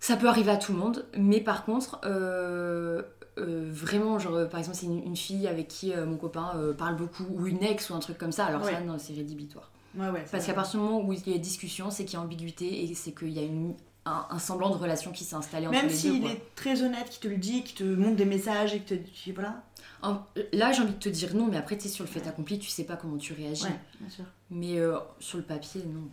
ça 0.00 0.16
peut 0.16 0.28
arriver 0.28 0.50
à 0.50 0.56
tout 0.56 0.72
le 0.72 0.78
monde. 0.78 1.06
Mais 1.16 1.40
par 1.40 1.64
contre, 1.64 2.00
euh, 2.04 3.02
euh, 3.38 3.68
vraiment, 3.70 4.18
genre, 4.18 4.48
par 4.48 4.60
exemple, 4.60 4.76
c'est 4.78 4.86
une, 4.86 5.02
une 5.02 5.16
fille 5.16 5.46
avec 5.48 5.68
qui 5.68 5.92
euh, 5.92 6.06
mon 6.06 6.16
copain 6.16 6.52
euh, 6.56 6.72
parle 6.72 6.96
beaucoup, 6.96 7.24
ou 7.30 7.46
une 7.46 7.62
ex, 7.62 7.90
ou 7.90 7.94
un 7.94 7.98
truc 7.98 8.16
comme 8.18 8.32
ça, 8.32 8.46
alors 8.46 8.62
Ouais. 8.62 8.72
ça, 8.72 8.80
non, 8.80 8.96
c'est 8.98 9.12
rédhibitoire. 9.14 9.70
Ouais, 9.96 10.08
ouais. 10.10 10.24
Parce 10.30 10.46
qu'à 10.46 10.54
partir 10.54 10.78
du 10.80 10.86
moment 10.86 11.00
où 11.02 11.12
il 11.12 11.28
y 11.28 11.34
a 11.34 11.38
discussion, 11.38 11.90
c'est 11.90 12.04
qu'il 12.04 12.14
y 12.14 12.16
a 12.16 12.24
ambiguïté 12.24 12.84
et 12.84 12.94
c'est 12.94 13.12
qu'il 13.12 13.30
y 13.30 13.38
a 13.38 13.42
une, 13.42 13.74
un, 14.06 14.26
un 14.30 14.38
semblant 14.38 14.70
de 14.70 14.76
relation 14.76 15.12
qui 15.12 15.24
s'est 15.24 15.34
installé 15.36 15.66
entre 15.66 15.76
Même 15.76 15.88
les 15.88 15.94
s'il 15.94 16.14
deux. 16.14 16.20
quoi. 16.20 16.30
est 16.30 16.42
très 16.54 16.82
honnête, 16.82 17.10
qui 17.10 17.20
te 17.20 17.28
le 17.28 17.36
dit, 17.36 17.62
qui 17.64 17.74
te 17.74 17.84
montre 17.84 18.16
des 18.16 18.24
messages 18.24 18.72
et 18.74 18.80
que 18.80 18.90
te 18.90 18.94
dit 18.94 19.32
voilà. 19.34 19.62
En- 20.02 20.20
là, 20.52 20.72
j'ai 20.72 20.82
envie 20.82 20.92
de 20.94 20.98
te 20.98 21.08
dire 21.08 21.34
non, 21.34 21.46
mais 21.46 21.56
après, 21.56 21.76
tu 21.76 21.84
sais, 21.84 21.88
sur 21.88 22.04
le 22.04 22.10
fait 22.10 22.26
accompli, 22.26 22.58
tu 22.58 22.68
sais 22.68 22.84
pas 22.84 22.96
comment 22.96 23.16
tu 23.18 23.32
réagis. 23.32 23.64
Ouais, 23.64 23.80
bien 24.00 24.08
sûr. 24.10 24.24
Mais 24.50 24.78
euh, 24.78 24.98
sur 25.18 25.38
le 25.38 25.44
papier, 25.44 25.82
non. 25.84 26.08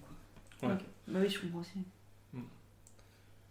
Quoi. 0.60 0.69
Ouais. 0.69 0.75
Bah 1.08 1.19
oui, 1.21 1.29
je 1.29 1.39
comprends 1.39 1.60
aussi. 1.60 1.79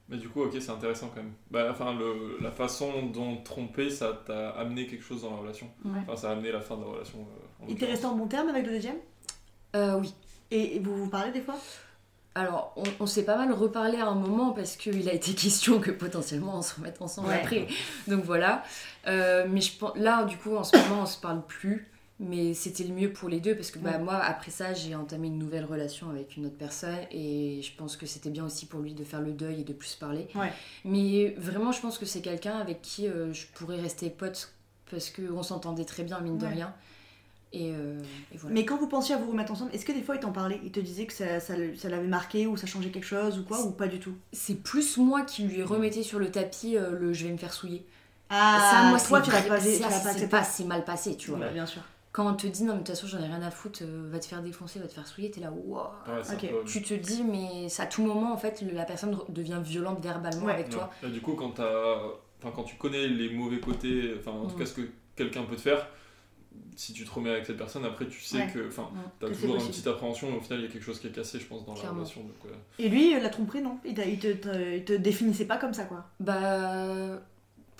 Mais 0.09 0.17
du 0.19 0.29
coup, 0.29 0.43
ok, 0.43 0.53
c'est 0.61 0.71
intéressant 0.71 1.09
quand 1.15 1.23
même. 1.23 1.33
Bah, 1.51 1.69
enfin, 1.71 1.95
le, 1.95 2.37
la 2.43 2.51
façon 2.51 3.07
dont 3.07 3.37
tromper, 3.39 3.89
ça 3.89 4.21
t'a 4.27 4.51
amené 4.51 4.87
quelque 4.87 5.05
chose 5.05 5.23
dans 5.23 5.31
la 5.31 5.37
relation. 5.37 5.71
Ouais. 5.85 6.01
Enfin, 6.03 6.17
ça 6.17 6.29
a 6.31 6.33
amené 6.33 6.53
la 6.53 6.61
fin 6.61 6.77
de 6.77 6.83
la 6.83 6.89
relation. 6.89 7.19
euh, 7.21 7.65
en 7.65 7.69
Il 7.69 7.77
t'est 7.77 7.87
resté 7.87 8.05
en 8.07 8.15
bon 8.17 8.27
terme 8.27 8.49
avec 8.49 8.67
le 8.67 8.73
deuxième? 8.73 8.97
Euh, 9.75 9.99
oui. 10.01 10.13
et, 10.51 10.77
et 10.77 10.81
vous 10.81 10.95
vous 10.97 11.09
parlez 11.09 11.33
des 11.33 11.41
fois? 11.41 11.57
Alors, 12.35 12.73
on, 12.77 12.83
on 13.01 13.07
s'est 13.07 13.25
pas 13.25 13.37
mal 13.37 13.53
reparlé 13.53 13.99
à 13.99 14.07
un 14.07 14.15
moment 14.15 14.53
parce 14.53 14.77
qu'il 14.77 15.09
a 15.09 15.13
été 15.13 15.33
question 15.35 15.81
que 15.81 15.91
potentiellement 15.91 16.57
on 16.59 16.63
se 16.63 16.75
remette 16.77 17.01
ensemble 17.03 17.29
Ouais. 17.29 17.41
après. 17.41 17.67
Donc 18.09 18.25
voilà. 18.25 18.63
Euh, 19.07 19.45
mais 19.49 19.61
je 19.61 19.77
pense, 19.77 19.93
là, 19.97 20.25
du 20.25 20.37
coup, 20.39 20.57
en 20.57 20.65
ce 20.65 20.77
moment, 20.77 21.03
on 21.03 21.07
se 21.07 21.21
parle 21.21 21.43
plus. 21.47 21.89
Mais 22.21 22.55
c'était 22.55 22.85
le 22.85 22.95
mieux 22.95 23.13
pour 23.13 23.29
les 23.29 23.41
deux 23.41 23.57
parce 23.57 23.73
que 23.73 23.81
bah, 23.81 23.93
Ouais. 23.93 23.99
moi, 23.99 24.15
après 24.15 24.53
ça, 24.53 24.75
j'ai 24.75 24.95
entamé 24.95 25.27
une 25.27 25.39
nouvelle 25.39 25.65
relation 25.65 26.09
avec 26.09 26.37
une 26.37 26.47
autre 26.47 26.57
personne 26.57 26.99
et 27.11 27.61
je 27.63 27.77
pense 27.77 27.97
que 27.97 28.07
c'était 28.07 28.31
bien 28.31 28.45
aussi 28.45 28.67
pour 28.67 28.79
lui 28.81 28.95
de 28.95 29.03
faire 29.03 29.21
le 29.21 29.33
deuil 29.33 29.63
et 29.63 29.65
de 29.65 29.73
plus 29.73 29.97
parler. 29.97 30.29
Ouais. 30.37 30.53
Mais 30.85 31.35
vraiment, 31.37 31.73
je 31.73 31.81
pense 31.81 31.99
que 31.99 32.07
c'est 32.07 32.21
quelqu'un 32.21 32.59
avec 32.59 32.81
qui 32.81 33.09
euh, 33.09 33.33
je 33.33 33.47
pourrais 33.55 33.81
rester 33.81 34.09
pote 34.09 34.53
parce 34.89 35.11
qu'on 35.11 35.43
s'entendait 35.43 35.85
très 35.87 36.05
bien, 36.05 36.21
mine 36.21 36.39
de 36.39 36.47
rien. 36.47 36.73
Et, 37.55 37.71
euh, 37.73 37.99
et 38.33 38.39
voilà. 38.39 38.55
Mais 38.55 38.65
quand 38.65 38.79
vous 38.79 38.89
pensiez 38.89 39.15
à 39.15 39.19
vous 39.19 39.31
remettre 39.31 39.53
ensemble, 39.53 39.75
est-ce 39.75 39.85
que 39.85 39.93
des 39.93 40.03
fois 40.03 40.15
il 40.15 40.21
t'en 40.21 40.33
parlait 40.33 40.59
Il 40.65 40.73
te 40.73 40.81
disait 40.81 41.05
que 41.07 41.13
ça, 41.13 41.39
ça, 41.39 41.55
le- 41.57 41.77
ça 41.77 41.89
l'avait 41.91 42.07
marqué 42.07 42.47
ou 42.47 42.57
ça 42.57 42.67
changeait 42.67 42.89
quelque 42.91 43.05
chose 43.07 43.39
ou 43.39 43.45
quoi 43.45 43.61
ou 43.61 43.73
pas 43.73 43.89
du 43.89 43.99
tout 44.01 44.15
C'est 44.33 44.63
plus 44.63 44.97
moi 44.97 45.23
qui 45.23 45.43
lui 45.45 45.63
remettais 45.63 46.03
sur 46.03 46.19
le 46.19 46.31
tapis 46.31 46.77
euh, 46.79 46.93
le 46.99 47.13
je 47.13 47.27
vais 47.27 47.33
me 47.33 47.37
faire 47.37 47.53
souiller. 47.53 47.85
Ah, 48.31 48.59
ça, 48.71 48.83
moi, 48.89 48.99
toi 48.99 49.19
c'est 49.23 49.25
tu 49.27 49.31
l'as 49.31 49.43
pas, 49.43 49.61
c'est 49.61 50.29
pas 50.29 50.43
c'est 50.43 50.65
mal 50.65 50.85
passé, 50.85 51.17
tu 51.17 51.31
vois. 51.31 51.41
Ouais, 51.41 51.53
bien 51.53 51.67
sûr. 51.67 51.83
Quand 52.13 52.31
on 52.31 52.35
te 52.35 52.47
dit 52.47 52.65
non, 52.65 52.73
mais 52.75 52.81
de 52.81 52.87
toute 52.87 52.95
façon, 52.97 53.07
j'en 53.07 53.19
ai 53.23 53.27
rien 53.27 53.43
à 53.43 53.51
foutre, 53.51 53.81
euh, 53.83 54.09
va 54.11 54.19
te 54.19 54.25
faire 54.27 54.43
défoncer, 54.43 54.79
va 54.79 54.87
te 54.87 54.93
faire 54.93 55.07
souiller, 55.07 55.31
t'es 55.31 55.41
là, 55.41 55.51
waouh. 55.51 55.83
Ouais, 56.09 56.23
peu- 56.41 56.65
Tu 56.67 56.83
te 56.83 56.95
dis, 56.95 57.23
mais 57.23 57.67
à 57.79 57.87
tout 57.87 58.03
moment, 58.03 58.33
en 58.33 58.37
fait, 58.39 58.63
la 58.73 58.85
personne 58.85 59.17
devient 59.31 59.61
violente 59.63 60.03
verbalement 60.03 60.47
Ouais. 60.47 60.53
avec 60.55 60.69
toi. 60.71 60.91
Et 61.03 61.09
du 61.09 61.21
coup, 61.21 61.33
quand, 61.35 61.51
t'as- 61.53 61.99
enfin, 62.43 62.53
quand 62.55 62.65
tu 62.65 62.77
connais 62.77 63.07
les 63.09 63.31
mauvais 63.35 63.61
côtés, 63.61 64.15
enfin, 64.19 64.31
en 64.33 64.47
tout 64.47 64.57
Mm. 64.57 64.59
cas, 64.59 64.67
ce 64.67 64.73
que 64.75 64.83
quelqu'un 65.17 65.43
peut 65.45 65.57
te 65.57 65.61
faire, 65.63 65.87
si 66.77 66.93
tu 66.93 67.05
te 67.05 67.11
remets 67.11 67.31
avec 67.31 67.47
cette 67.47 67.57
personne, 67.59 67.85
après, 67.85 68.07
tu 68.09 68.21
sais 68.21 68.39
Ouais. 68.39 68.51
que, 68.53 68.67
enfin, 68.69 68.89
Mm. 68.93 68.99
t'as 69.21 69.29
toujours 69.29 69.57
une 69.57 69.67
petite 69.67 69.87
appréhension, 69.87 70.31
mais 70.31 70.39
au 70.39 70.41
final, 70.41 70.61
il 70.61 70.65
y 70.65 70.69
a 70.69 70.71
quelque 70.73 70.85
chose 70.85 70.99
qui 71.01 71.07
est 71.09 71.11
cassé, 71.13 71.39
je 71.39 71.45
pense, 71.47 71.65
dans 71.67 71.75
Clairement. 71.75 71.99
la 71.99 72.05
relation. 72.05 72.23
Donc, 72.23 72.45
ouais. 72.45 72.51
Et 72.79 72.89
lui, 72.89 73.15
euh, 73.15 73.21
la 73.21 73.29
tromperie, 73.29 73.61
non? 73.63 73.79
Il, 73.85 73.99
il 73.99 74.19
te, 74.19 74.33
te, 74.33 74.77
il 74.77 74.85
te 74.85 74.93
définissait 74.95 75.45
pas 75.47 75.59
comme 75.59 75.75
ça 75.75 75.85
quoi? 75.85 76.07
Bah. 76.21 77.21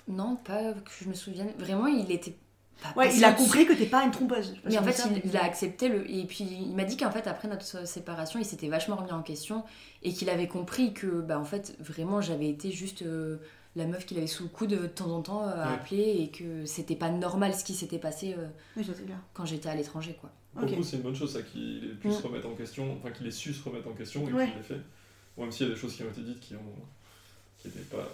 Non, 0.07 0.35
pas 0.35 0.73
que 0.73 0.91
je 1.01 1.07
me 1.09 1.13
souvienne. 1.13 1.51
Vraiment, 1.57 1.87
il 1.87 2.11
était. 2.11 2.35
Pas 2.81 2.93
Ouais, 2.99 3.15
il 3.15 3.23
a 3.23 3.31
compris 3.31 3.65
que 3.65 3.71
t'es 3.73 3.85
pas 3.85 4.03
une 4.03 4.11
trompeuse. 4.11 4.55
Mais 4.65 4.77
en 4.77 4.83
fait, 4.83 4.91
ça, 4.91 5.07
il, 5.09 5.21
il 5.29 5.37
a 5.37 5.43
accepté 5.45 5.87
le. 5.87 6.09
Et 6.09 6.25
puis, 6.25 6.43
il 6.43 6.75
m'a 6.75 6.83
dit 6.83 6.97
qu'en 6.97 7.11
fait, 7.11 7.25
après 7.27 7.47
notre 7.47 7.87
séparation, 7.87 8.39
il 8.39 8.45
s'était 8.45 8.67
vachement 8.67 8.97
remis 8.97 9.11
en 9.13 9.21
question 9.21 9.63
et 10.01 10.11
qu'il 10.11 10.29
avait 10.29 10.47
compris 10.49 10.93
que, 10.93 11.21
bah, 11.21 11.39
en 11.39 11.45
fait, 11.45 11.75
vraiment, 11.79 12.19
j'avais 12.19 12.49
été 12.49 12.71
juste 12.71 13.03
euh, 13.03 13.37
la 13.75 13.85
meuf 13.87 14.05
qu'il 14.05 14.17
avait 14.17 14.27
sous 14.27 14.43
le 14.43 14.49
coude 14.49 14.69
de 14.69 14.87
temps 14.87 15.09
en 15.11 15.21
temps 15.21 15.43
euh, 15.47 15.51
à 15.51 15.67
Ouais. 15.69 15.73
appeler 15.75 16.15
et 16.19 16.29
que 16.29 16.65
c'était 16.65 16.95
pas 16.95 17.09
normal 17.09 17.53
ce 17.55 17.63
qui 17.63 17.73
s'était 17.73 17.97
passé 17.97 18.35
euh, 18.37 18.47
Oui, 18.77 18.85
quand 19.33 19.45
j'étais 19.45 19.69
à 19.69 19.75
l'étranger, 19.75 20.15
quoi. 20.19 20.29
Pour 20.53 20.63
Ok. 20.65 20.69
le 20.69 20.75
coup, 20.77 20.83
c'est 20.83 20.97
une 20.97 21.01
bonne 21.03 21.15
chose, 21.15 21.33
ça, 21.33 21.41
qu'il 21.41 21.83
ait 21.85 21.95
pu 21.95 22.09
Mm. 22.09 22.11
se 22.11 22.21
remettre 22.27 22.47
en 22.47 22.53
question, 22.55 22.95
enfin, 22.99 23.11
qu'il 23.11 23.25
ait 23.25 23.31
su 23.31 23.53
se 23.53 23.63
remettre 23.67 23.87
en 23.87 23.93
question 23.93 24.27
et 24.27 24.33
Ouais. 24.33 24.45
qu'il 24.47 24.55
l'ait 24.57 24.61
fait. 24.63 24.79
Même 25.37 25.51
s'il 25.51 25.67
y 25.67 25.71
a 25.71 25.73
des 25.73 25.79
choses 25.79 25.95
qui 25.95 26.03
ont 26.03 26.09
été 26.09 26.21
dites 26.21 26.39
qui 26.39 26.53
ont. 26.55 26.59
qui 27.57 27.69
étaient 27.69 27.79
pas. 27.79 28.07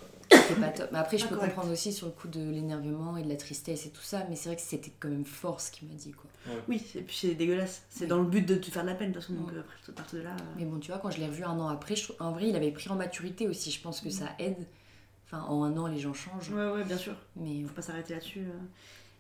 Pas 0.62 0.68
top. 0.70 0.90
Mais 0.92 1.00
après, 1.00 1.18
je 1.18 1.26
peux 1.26 1.36
correct. 1.36 1.54
comprendre 1.56 1.74
aussi 1.74 1.92
sur 1.92 2.06
le 2.06 2.12
coup 2.14 2.28
de 2.28 2.40
l'énervement 2.40 3.18
et 3.18 3.24
de 3.24 3.30
la 3.30 3.36
tristesse 3.36 3.88
et 3.88 3.90
tout 3.90 4.02
ça, 4.04 4.26
mais 4.30 4.36
c'est 4.36 4.48
vrai 4.50 4.56
que 4.56 4.62
c'était 4.62 4.92
quand 5.00 5.10
même 5.10 5.26
fort 5.26 5.60
ce 5.60 5.72
qu'il 5.72 5.88
m'a 5.90 5.96
dit, 5.96 6.12
quoi. 6.12 6.30
Oui, 6.68 6.82
et 6.96 7.02
puis 7.02 7.16
c'est 7.18 7.34
dégueulasse. 7.34 7.82
C'est 7.90 8.04
Oui. 8.04 8.08
dans 8.10 8.20
le 8.20 8.26
but 8.30 8.46
de 8.46 8.56
te 8.56 8.70
faire 8.70 8.84
de 8.84 8.90
la 8.90 8.94
peine 8.96 9.10
de 9.10 9.16
toute 9.16 9.24
façon. 9.24 9.34
Donc 9.34 9.52
Mm. 9.52 9.56
euh, 9.58 9.62
après, 9.98 10.18
de 10.18 10.22
là. 10.24 10.30
euh, 10.32 10.44
Mais 10.58 10.66
bon, 10.66 10.78
tu 10.80 10.92
vois, 10.92 11.00
quand 11.00 11.10
je 11.12 11.18
l'ai 11.20 11.26
revu 11.28 11.44
un 11.44 11.60
an 11.60 11.68
après, 11.68 11.96
je 11.96 12.14
en 12.20 12.32
vrai, 12.32 12.48
il 12.48 12.56
avait 12.56 12.72
pris 12.72 12.90
en 12.90 12.96
maturité 12.96 13.48
aussi. 13.48 13.72
Je 13.72 13.82
pense 13.82 14.00
que 14.02 14.10
ça 14.12 14.30
aide. 14.40 14.66
Enfin, 15.32 15.44
en 15.48 15.64
un 15.64 15.78
an, 15.78 15.88
les 15.88 16.00
gens 16.00 16.14
changent. 16.14 16.50
Ouais, 16.52 16.72
ouais, 16.72 16.84
bien 16.84 16.98
sûr. 16.98 17.14
Mais 17.36 17.64
faut 17.64 17.74
pas 17.74 17.82
s'arrêter 17.84 18.14
là-dessus. 18.14 18.40
euh. 18.40 18.60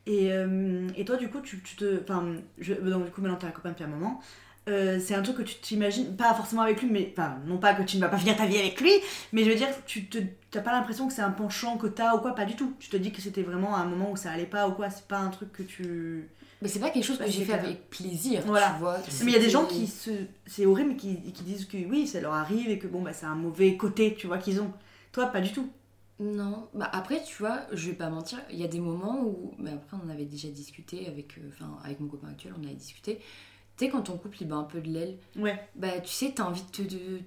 Et, 0.08 0.32
euh, 0.32 0.88
et 0.95 1.06
toi, 1.06 1.17
du 1.17 1.30
coup, 1.30 1.39
tu, 1.41 1.62
tu 1.62 1.76
te. 1.76 2.02
Enfin, 2.02 2.34
je, 2.58 2.74
donc, 2.74 3.06
du 3.06 3.12
coup, 3.12 3.22
maintenant, 3.22 3.38
t'es 3.38 3.45
un 3.48 3.52
copain 3.52 3.69
depuis 3.69 3.84
un 3.84 3.88
moment. 3.88 4.19
Euh, 4.67 5.00
c'est 5.04 5.15
un 5.15 5.22
truc 5.22 5.38
que 5.38 5.41
tu 5.43 5.56
t'imagines, 5.56 6.15
pas 6.15 6.34
forcément 6.34 6.62
avec 6.63 6.82
lui, 6.82 6.89
mais. 6.89 7.13
Enfin, 7.15 7.38
non 7.45 7.58
pas 7.58 7.74
que 7.74 7.84
tu 7.84 7.98
ne 7.98 8.02
vas 8.02 8.08
pas 8.10 8.17
finir 8.17 8.36
ta 8.36 8.45
vie 8.45 8.58
avec 8.58 8.80
lui, 8.82 8.91
mais 9.34 9.43
je 9.43 9.50
veux 9.50 9.56
dire, 9.56 9.67
tu 9.86 10.06
te, 10.08 10.17
t'as 10.52 10.62
pas 10.62 10.72
l'impression 10.72 11.08
que 11.08 11.13
c'est 11.13 11.22
un 11.22 11.32
penchant 11.32 11.78
que 11.78 11.88
t'as 11.88 12.15
ou 12.15 12.19
quoi, 12.19 12.34
pas 12.34 12.45
du 12.45 12.56
tout. 12.56 12.74
Tu 12.80 12.89
te 12.89 12.98
dis 12.98 13.12
que 13.12 13.22
c'était 13.22 13.43
vraiment 13.43 13.76
un 13.76 13.86
moment 13.86 14.12
où 14.12 14.15
ça 14.15 14.32
allait 14.32 14.45
pas 14.45 14.67
ou 14.67 14.72
quoi, 14.74 14.89
c'est 14.89 15.08
pas 15.08 15.19
un 15.19 15.30
truc 15.30 15.52
que 15.52 15.63
tu. 15.63 16.28
Mais 16.62 16.67
c'est 16.67 16.80
pas 16.80 16.89
quelque 16.89 17.06
chose 17.06 17.17
que 17.19 17.30
j'ai 17.30 17.45
fait 17.45 17.54
avec 17.54 17.89
plaisir, 17.89 18.41
Voilà. 18.45 18.74
tu 18.74 18.80
vois. 18.80 18.98
Mais 19.24 19.32
il 19.32 19.34
y 19.34 19.38
a 19.38 19.39
des 19.39 19.50
gens 19.50 19.65
qui 19.65 19.88
se. 19.88 20.12
C'est 20.45 20.65
horrible, 20.65 20.89
mais 20.89 20.98
qui, 20.98 21.32
qui 21.32 21.43
disent 21.43 21.65
que 21.65 21.78
oui, 21.78 22.06
ça 22.08 22.19
leur 22.19 22.34
arrive 22.34 22.69
et 22.69 22.78
que 22.80 22.88
bon, 22.88 23.02
bah, 23.02 23.13
c'est 23.13 23.26
un 23.28 23.36
mauvais 23.36 23.78
côté, 23.78 24.13
tu 24.15 24.28
vois, 24.28 24.38
qu'ils 24.39 24.60
ont. 24.60 24.72
Toi, 25.12 25.28
pas 25.28 25.41
du 25.41 25.52
tout. 25.52 25.69
Non, 26.20 26.68
bah 26.74 26.90
après, 26.92 27.24
tu 27.24 27.38
vois, 27.38 27.62
je 27.72 27.90
vais 27.90 27.96
pas 27.96 28.10
mentir, 28.10 28.40
il 28.52 28.58
y 28.60 28.64
a 28.64 28.68
des 28.68 28.80
moments 28.82 29.22
où. 29.24 29.54
Mais 29.58 29.72
après, 29.72 29.96
on 30.02 30.06
en 30.06 30.10
avait 30.10 30.26
déjà 30.26 30.50
discuté 30.50 31.08
avec, 31.08 31.38
euh, 31.38 31.50
enfin, 31.50 31.78
avec 31.84 32.00
mon 32.02 32.08
copain 32.08 32.28
actuel, 32.30 32.54
on 32.60 32.64
avait 32.66 32.74
discuté. 32.76 33.20
Tu 33.78 33.86
sais, 33.86 33.90
quand 33.92 34.02
ton 34.02 34.18
couple 34.18 34.38
il 34.42 34.48
bat 34.50 34.58
un 34.58 34.64
peu 34.64 34.82
de 34.82 34.90
l'aile, 34.90 35.18
Ouais. 35.38 35.58
bah 35.76 36.00
tu 36.02 36.10
sais, 36.12 36.34
t'as 36.36 36.44
envie 36.44 36.64
de 36.64 36.68
te. 36.72 36.82
de- 36.82 37.22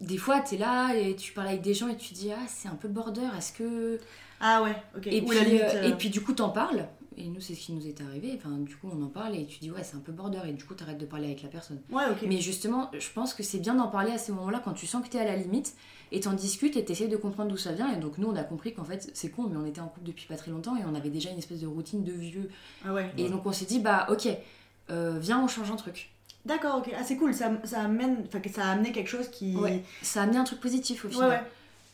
Des 0.00 0.16
fois, 0.16 0.40
t'es 0.40 0.56
là 0.56 0.94
et 0.94 1.14
tu 1.16 1.32
parles 1.32 1.48
avec 1.48 1.60
des 1.60 1.74
gens 1.74 1.88
et 1.88 1.96
tu 1.96 2.10
te 2.10 2.14
dis, 2.14 2.30
ah, 2.32 2.46
c'est 2.48 2.68
un 2.68 2.74
peu 2.76 2.88
border, 2.88 3.28
est-ce 3.36 3.52
que. 3.52 3.98
Ah 4.40 4.62
ouais, 4.62 4.76
ok. 4.96 5.08
Et 5.08 5.20
Ou 5.20 5.26
puis, 5.26 5.36
la 5.36 5.44
limite, 5.44 5.62
euh, 5.62 5.82
euh, 5.82 5.88
et 5.90 5.92
puis 5.94 6.08
du 6.08 6.22
coup, 6.22 6.32
t'en 6.32 6.48
parles. 6.50 6.86
Et 7.22 7.28
nous, 7.28 7.40
c'est 7.40 7.54
ce 7.54 7.60
qui 7.66 7.72
nous 7.72 7.86
est 7.86 8.00
arrivé. 8.00 8.32
Enfin, 8.36 8.56
du 8.58 8.74
coup, 8.76 8.88
on 8.92 9.02
en 9.02 9.08
parle 9.08 9.36
et 9.36 9.44
tu 9.46 9.58
dis, 9.58 9.70
ouais, 9.70 9.82
c'est 9.82 9.96
un 9.96 10.00
peu 10.00 10.12
border. 10.12 10.40
Et 10.48 10.52
du 10.52 10.64
coup, 10.64 10.74
t'arrêtes 10.74 10.98
de 10.98 11.04
parler 11.06 11.26
avec 11.26 11.42
la 11.42 11.48
personne. 11.48 11.80
Ouais, 11.90 12.04
ok. 12.10 12.18
Mais 12.26 12.40
justement, 12.40 12.90
je 12.98 13.08
pense 13.14 13.34
que 13.34 13.42
c'est 13.42 13.58
bien 13.58 13.74
d'en 13.74 13.88
parler 13.88 14.12
à 14.12 14.18
ces 14.18 14.32
moments-là 14.32 14.60
quand 14.64 14.72
tu 14.72 14.86
sens 14.86 15.04
que 15.04 15.10
t'es 15.10 15.18
à 15.18 15.24
la 15.24 15.36
limite 15.36 15.74
et 16.12 16.20
t'en 16.20 16.32
discutes 16.32 16.76
et 16.76 16.84
t'essayes 16.84 17.08
de 17.08 17.16
comprendre 17.16 17.50
d'où 17.50 17.56
ça 17.56 17.72
vient. 17.72 17.92
Et 17.92 17.96
donc, 17.98 18.18
nous, 18.18 18.28
on 18.28 18.36
a 18.36 18.42
compris 18.42 18.72
qu'en 18.74 18.84
fait, 18.84 19.10
c'est 19.14 19.30
con, 19.30 19.48
mais 19.50 19.56
on 19.56 19.66
était 19.66 19.80
en 19.80 19.88
couple 19.88 20.06
depuis 20.06 20.26
pas 20.26 20.36
très 20.36 20.50
longtemps 20.50 20.76
et 20.76 20.80
on 20.90 20.94
avait 20.94 21.10
déjà 21.10 21.30
une 21.30 21.38
espèce 21.38 21.60
de 21.60 21.66
routine 21.66 22.02
de 22.04 22.12
vieux. 22.12 22.50
Ah 22.84 22.92
ouais. 22.94 23.10
Et 23.18 23.28
donc, 23.28 23.44
on 23.46 23.52
s'est 23.52 23.66
dit, 23.66 23.80
bah, 23.80 24.06
ok, 24.10 24.28
euh, 24.90 25.18
viens, 25.20 25.42
on 25.42 25.46
change 25.48 25.70
un 25.70 25.76
truc. 25.76 26.10
D'accord, 26.46 26.78
ok. 26.78 26.90
Ah, 26.98 27.04
c'est 27.04 27.16
cool, 27.18 27.34
ça, 27.34 27.52
ça 27.64 27.82
amène. 27.82 28.24
Ça 28.52 28.64
a 28.64 28.70
amené 28.72 28.92
quelque 28.92 29.08
chose 29.10 29.28
qui. 29.28 29.54
Ouais. 29.56 29.82
Ça 30.02 30.20
a 30.20 30.22
amené 30.24 30.38
un 30.38 30.44
truc 30.44 30.58
positif 30.60 31.04
au 31.04 31.08
Ouais, 31.08 31.12
final. 31.14 31.28
ouais. 31.30 31.42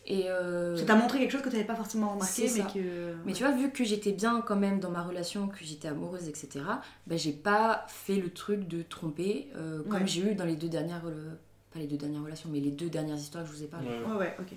Et 0.09 0.31
euh, 0.31 0.77
Ça 0.77 0.85
t'a 0.85 0.95
montré 0.95 1.19
quelque 1.19 1.33
chose 1.33 1.43
que 1.43 1.49
tu 1.49 1.57
n'avais 1.57 1.67
pas 1.67 1.75
forcément 1.75 2.11
remarqué, 2.11 2.49
mais 2.55 2.61
que. 2.73 3.33
Tu 3.35 3.43
vois, 3.43 3.53
vu 3.53 3.71
que 3.73 3.83
j'étais 3.83 4.13
bien 4.13 4.41
quand 4.41 4.55
même 4.55 4.79
dans 4.79 4.91
ma 4.91 5.03
relation, 5.03 5.49
que 5.49 5.57
j'étais 5.63 5.89
amoureuse, 5.89 6.29
etc., 6.29 6.61
bah, 7.09 7.17
j'ai 7.17 7.33
pas 7.33 7.85
fait 7.89 8.17
le 8.17 8.31
truc 8.31 8.69
de 8.69 8.83
tromper 8.83 9.49
euh, 9.57 9.83
comme 9.83 10.03
Ouais. 10.03 10.07
j'ai 10.07 10.21
eu 10.31 10.35
dans 10.37 10.45
les 10.45 10.55
deux 10.57 10.69
dernières. 10.69 11.03
euh, 11.07 11.33
pas 11.73 11.81
les 11.81 11.89
deux 11.89 11.97
dernières 11.97 12.23
relations, 12.23 12.49
mais 12.53 12.61
les 12.61 12.71
deux 12.71 12.89
dernières 12.89 13.17
histoires 13.17 13.43
que 13.45 13.51
je 13.51 13.57
vous 13.57 13.63
ai 13.65 13.67
parlé. 13.67 13.89
Ouais. 13.89 14.05
Ouais, 14.13 14.17
ouais, 14.17 14.37
ok. 14.39 14.57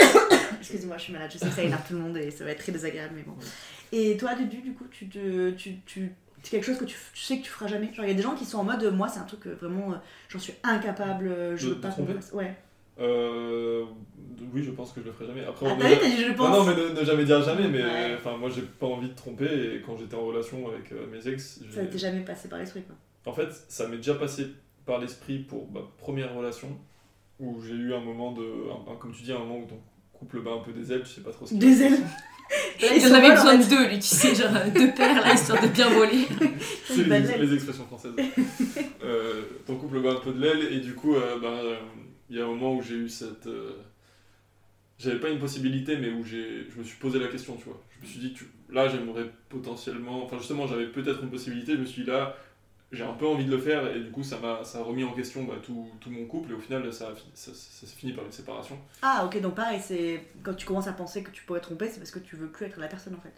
Excusez-moi, 0.60 0.96
je 0.98 1.02
suis 1.04 1.12
malade, 1.12 1.30
je 1.32 1.38
sais 1.38 1.46
que 1.46 1.52
ça 1.54 1.62
énerve 1.62 1.82
tout 1.86 1.94
le 1.94 2.00
monde 2.00 2.16
et 2.16 2.30
ça 2.30 2.44
va 2.44 2.50
être 2.50 2.58
très 2.60 2.72
désagréable, 2.72 3.14
mais 3.16 3.22
bon. 3.22 3.34
Et 3.92 4.16
toi, 4.16 4.34
Dudu, 4.34 4.58
du 4.60 4.72
coup, 4.74 4.84
tu 4.90 5.08
te. 5.08 5.50
Tu, 5.52 5.76
tu... 5.86 6.12
C'est 6.42 6.50
quelque 6.50 6.64
chose 6.66 6.76
que 6.78 6.84
tu, 6.84 6.96
tu 7.14 7.22
sais 7.22 7.38
que 7.38 7.42
tu 7.44 7.48
feras 7.50 7.68
jamais? 7.68 7.90
Genre, 7.94 8.04
il 8.04 8.08
y 8.08 8.10
a 8.10 8.14
des 8.14 8.22
gens 8.22 8.34
qui 8.34 8.44
sont 8.44 8.58
en 8.58 8.64
mode, 8.64 8.84
moi, 8.94 9.08
c'est 9.08 9.18
un 9.18 9.24
truc 9.24 9.46
euh, 9.46 9.54
vraiment, 9.58 9.92
euh, 9.92 9.96
j'en 10.28 10.38
suis 10.38 10.52
incapable, 10.62 11.28
euh, 11.28 11.56
je 11.56 11.68
De- 11.68 11.74
veux 11.74 11.80
pas 11.80 11.88
qu'on 11.90 12.04
Ouais. 12.36 12.54
Euh, 13.00 13.84
oui, 14.52 14.62
je 14.62 14.70
pense 14.70 14.92
que 14.92 15.00
je 15.00 15.06
le 15.06 15.12
ferai 15.12 15.26
jamais. 15.26 15.44
Après, 15.44 15.66
Ah, 15.68 15.76
t'as 15.78 15.94
dit 16.08 16.22
je 16.22 16.28
Non, 16.28 16.34
pense. 16.36 16.50
non, 16.58 16.64
mais 16.64 16.76
ne, 16.94 17.00
ne 17.00 17.04
jamais 17.04 17.24
dire 17.24 17.42
jamais, 17.42 17.68
mais 17.68 17.82
Ouais. 17.82 18.14
enfin, 18.16 18.36
moi 18.36 18.48
j'ai 18.54 18.62
pas 18.62 18.86
envie 18.86 19.08
de 19.08 19.14
tromper 19.14 19.46
et 19.46 19.80
quand 19.84 19.96
j'étais 19.96 20.14
en 20.14 20.24
relation 20.26 20.68
avec 20.68 20.92
euh, 20.92 21.06
mes 21.10 21.26
ex, 21.28 21.60
Ça 21.74 21.84
t'est 21.84 21.98
jamais 21.98 22.20
passé 22.20 22.48
par 22.48 22.58
l'esprit 22.58 22.82
quoi. 22.82 22.94
en 23.32 23.34
fait, 23.34 23.48
ça 23.68 23.88
m'est 23.88 23.96
déjà 23.96 24.14
passé 24.14 24.46
par 24.86 25.00
l'esprit 25.00 25.38
pour 25.38 25.68
ma 25.72 25.80
première 25.98 26.34
relation 26.34 26.68
où 27.40 27.60
j'ai 27.66 27.74
eu 27.74 27.94
un 27.94 28.00
moment 28.00 28.32
de. 28.32 28.42
un- 28.42 28.92
un- 28.92 28.96
comme 28.96 29.12
tu 29.12 29.22
dis, 29.22 29.32
un 29.32 29.38
moment 29.38 29.58
où 29.58 29.66
ton 29.66 29.80
couple 30.12 30.40
bat 30.40 30.52
un 30.52 30.58
peu 30.64 30.72
des 30.72 30.92
ailes, 30.92 31.02
tu 31.02 31.08
sais 31.10 31.20
pas 31.22 31.30
trop 31.32 31.46
ce 31.46 31.50
qu'il 31.50 31.58
Des 31.58 31.82
ailes. 31.82 31.98
Il 32.80 32.98
ils 32.98 33.10
en 33.10 33.14
avait 33.14 33.30
besoin 33.30 33.56
de 33.56 33.64
deux, 33.68 33.88
lui, 33.88 33.96
tu 33.98 34.02
sais, 34.06 34.34
genre 34.34 34.54
euh, 34.54 34.68
deux 34.70 34.92
paires 34.92 35.20
là, 35.24 35.32
histoire 35.32 35.60
de 35.62 35.68
bien 35.68 35.88
voler. 35.88 36.26
C'est 36.84 37.02
les, 37.04 37.54
expressions 37.54 37.84
françaises. 37.86 38.12
Euh, 39.02 39.42
ton 39.66 39.76
couple 39.76 40.00
bat 40.00 40.12
un 40.12 40.14
peu 40.20 40.32
de 40.32 40.40
l'aile 40.40 40.72
et 40.72 40.78
du 40.80 40.94
coup, 40.94 41.14
euh, 41.14 41.36
il 42.30 42.36
y 42.36 42.40
a 42.40 42.44
un 42.44 42.48
moment 42.48 42.74
où 42.76 42.82
j'ai 42.82 42.96
eu 42.96 43.08
cette. 43.08 43.46
euh, 43.46 43.72
J'avais 44.98 45.18
pas 45.18 45.28
une 45.30 45.40
possibilité, 45.40 45.96
mais 45.96 46.10
où 46.10 46.24
je 46.24 46.36
me 46.78 46.84
suis 46.84 46.98
posé 46.98 47.18
la 47.18 47.28
question, 47.28 47.56
tu 47.56 47.64
vois. 47.64 47.80
Je 47.96 48.00
me 48.06 48.06
suis 48.10 48.20
dit, 48.20 48.32
tu- 48.32 48.48
là, 48.70 48.88
j'aimerais 48.88 49.28
potentiellement. 49.48 50.24
Enfin, 50.24 50.38
justement, 50.38 50.66
j'avais 50.66 50.86
peut-être 50.86 51.22
une 51.22 51.30
possibilité. 51.30 51.72
Je 51.74 51.78
me 51.80 51.84
suis 51.86 52.02
dit, 52.04 52.10
là, 52.10 52.36
j'ai 52.92 53.04
un 53.04 53.12
peu 53.14 53.26
envie 53.26 53.44
de 53.46 53.50
le 53.50 53.58
faire, 53.58 53.94
et 53.94 54.00
du 54.00 54.10
coup, 54.10 54.22
ça 54.22 54.38
m'a, 54.38 54.64
ça 54.64 54.78
a 54.80 54.82
remis 54.84 55.04
en 55.04 55.12
question 55.12 55.44
bah, 55.44 55.54
tout, 55.64 55.88
tout 56.00 56.10
mon 56.10 56.26
couple, 56.26 56.52
et 56.52 56.54
au 56.54 56.60
final, 56.60 56.92
ça, 56.92 57.14
ça, 57.34 57.52
ça, 57.52 57.54
ça 57.54 57.86
s'est 57.86 57.96
fini 57.96 58.12
par 58.12 58.24
une 58.24 58.32
séparation. 58.32 58.78
Ah 59.02 59.24
ok 59.26 59.40
donc 59.40 59.54
pareil 59.54 59.80
c'est 59.80 60.24
quand 60.42 60.54
tu 60.54 60.66
commences 60.66 60.86
à 60.88 60.92
penser 60.92 61.22
que 61.22 61.30
tu 61.30 61.44
pourrais 61.44 61.60
tromper 61.60 61.88
c'est 61.90 61.98
parce 61.98 62.10
que 62.10 62.18
tu 62.18 62.36
veux 62.36 62.48
plus 62.48 62.66
être 62.66 62.78
la 62.80 62.88
personne 62.88 63.14
en 63.14 63.20
fait. 63.20 63.34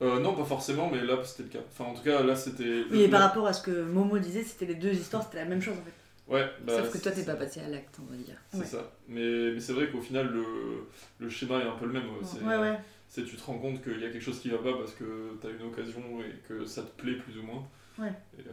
Euh, 0.00 0.18
non, 0.18 0.34
pas 0.34 0.44
forcément, 0.44 0.90
mais 0.90 1.02
là, 1.04 1.22
c'était 1.24 1.44
le 1.44 1.48
cas. 1.48 1.64
Enfin, 1.70 1.84
en 1.90 1.94
tout 1.94 2.02
cas, 2.02 2.22
là, 2.22 2.34
c'était. 2.34 2.82
Oui 2.90 3.02
et 3.02 3.08
par 3.08 3.20
rapport 3.20 3.46
à 3.46 3.52
ce 3.52 3.62
que 3.62 3.82
Momo 3.84 4.18
disait 4.18 4.42
c'était 4.42 4.66
les 4.66 4.74
deux 4.74 4.92
histoires 4.92 5.22
c'était 5.22 5.38
la 5.38 5.44
même 5.44 5.62
chose 5.62 5.74
en 5.78 5.84
fait. 5.84 5.92
Ouais, 6.28 6.48
bah, 6.64 6.78
Sauf 6.78 6.92
que 6.92 6.98
toi, 6.98 7.12
c'est- 7.12 7.20
t'es 7.24 7.26
pas 7.26 7.36
passé 7.36 7.60
à 7.60 7.68
l'acte, 7.68 7.96
on 8.00 8.10
va 8.10 8.16
dire. 8.16 8.36
C'est 8.52 8.58
Ouais. 8.60 8.64
ça. 8.64 8.92
Mais, 9.08 9.52
mais 9.52 9.60
c'est 9.60 9.72
vrai 9.72 9.88
qu'au 9.90 10.00
final, 10.00 10.28
le, 10.28 10.44
le 11.18 11.28
schéma 11.28 11.58
est 11.58 11.66
un 11.66 11.76
peu 11.76 11.86
le 11.86 11.92
même. 11.92 12.04
C'est, 12.22 12.40
Ouais 12.40 12.56
ouais. 12.58 12.78
c'est 13.08 13.24
tu 13.24 13.36
te 13.36 13.42
rends 13.44 13.58
compte 13.58 13.82
qu'il 13.82 14.00
y 14.00 14.04
a 14.06 14.10
quelque 14.10 14.22
chose 14.22 14.40
qui 14.40 14.48
va 14.50 14.58
pas 14.58 14.72
parce 14.74 14.92
que 14.94 15.36
tu 15.40 15.46
as 15.46 15.50
une 15.50 15.62
occasion 15.66 16.00
et 16.20 16.46
que 16.48 16.64
ça 16.64 16.82
te 16.82 17.00
plaît 17.02 17.14
plus 17.16 17.38
ou 17.38 17.42
moins. 17.42 17.66
Ouais. 17.98 18.12
Et, 18.38 18.42
euh, 18.42 18.52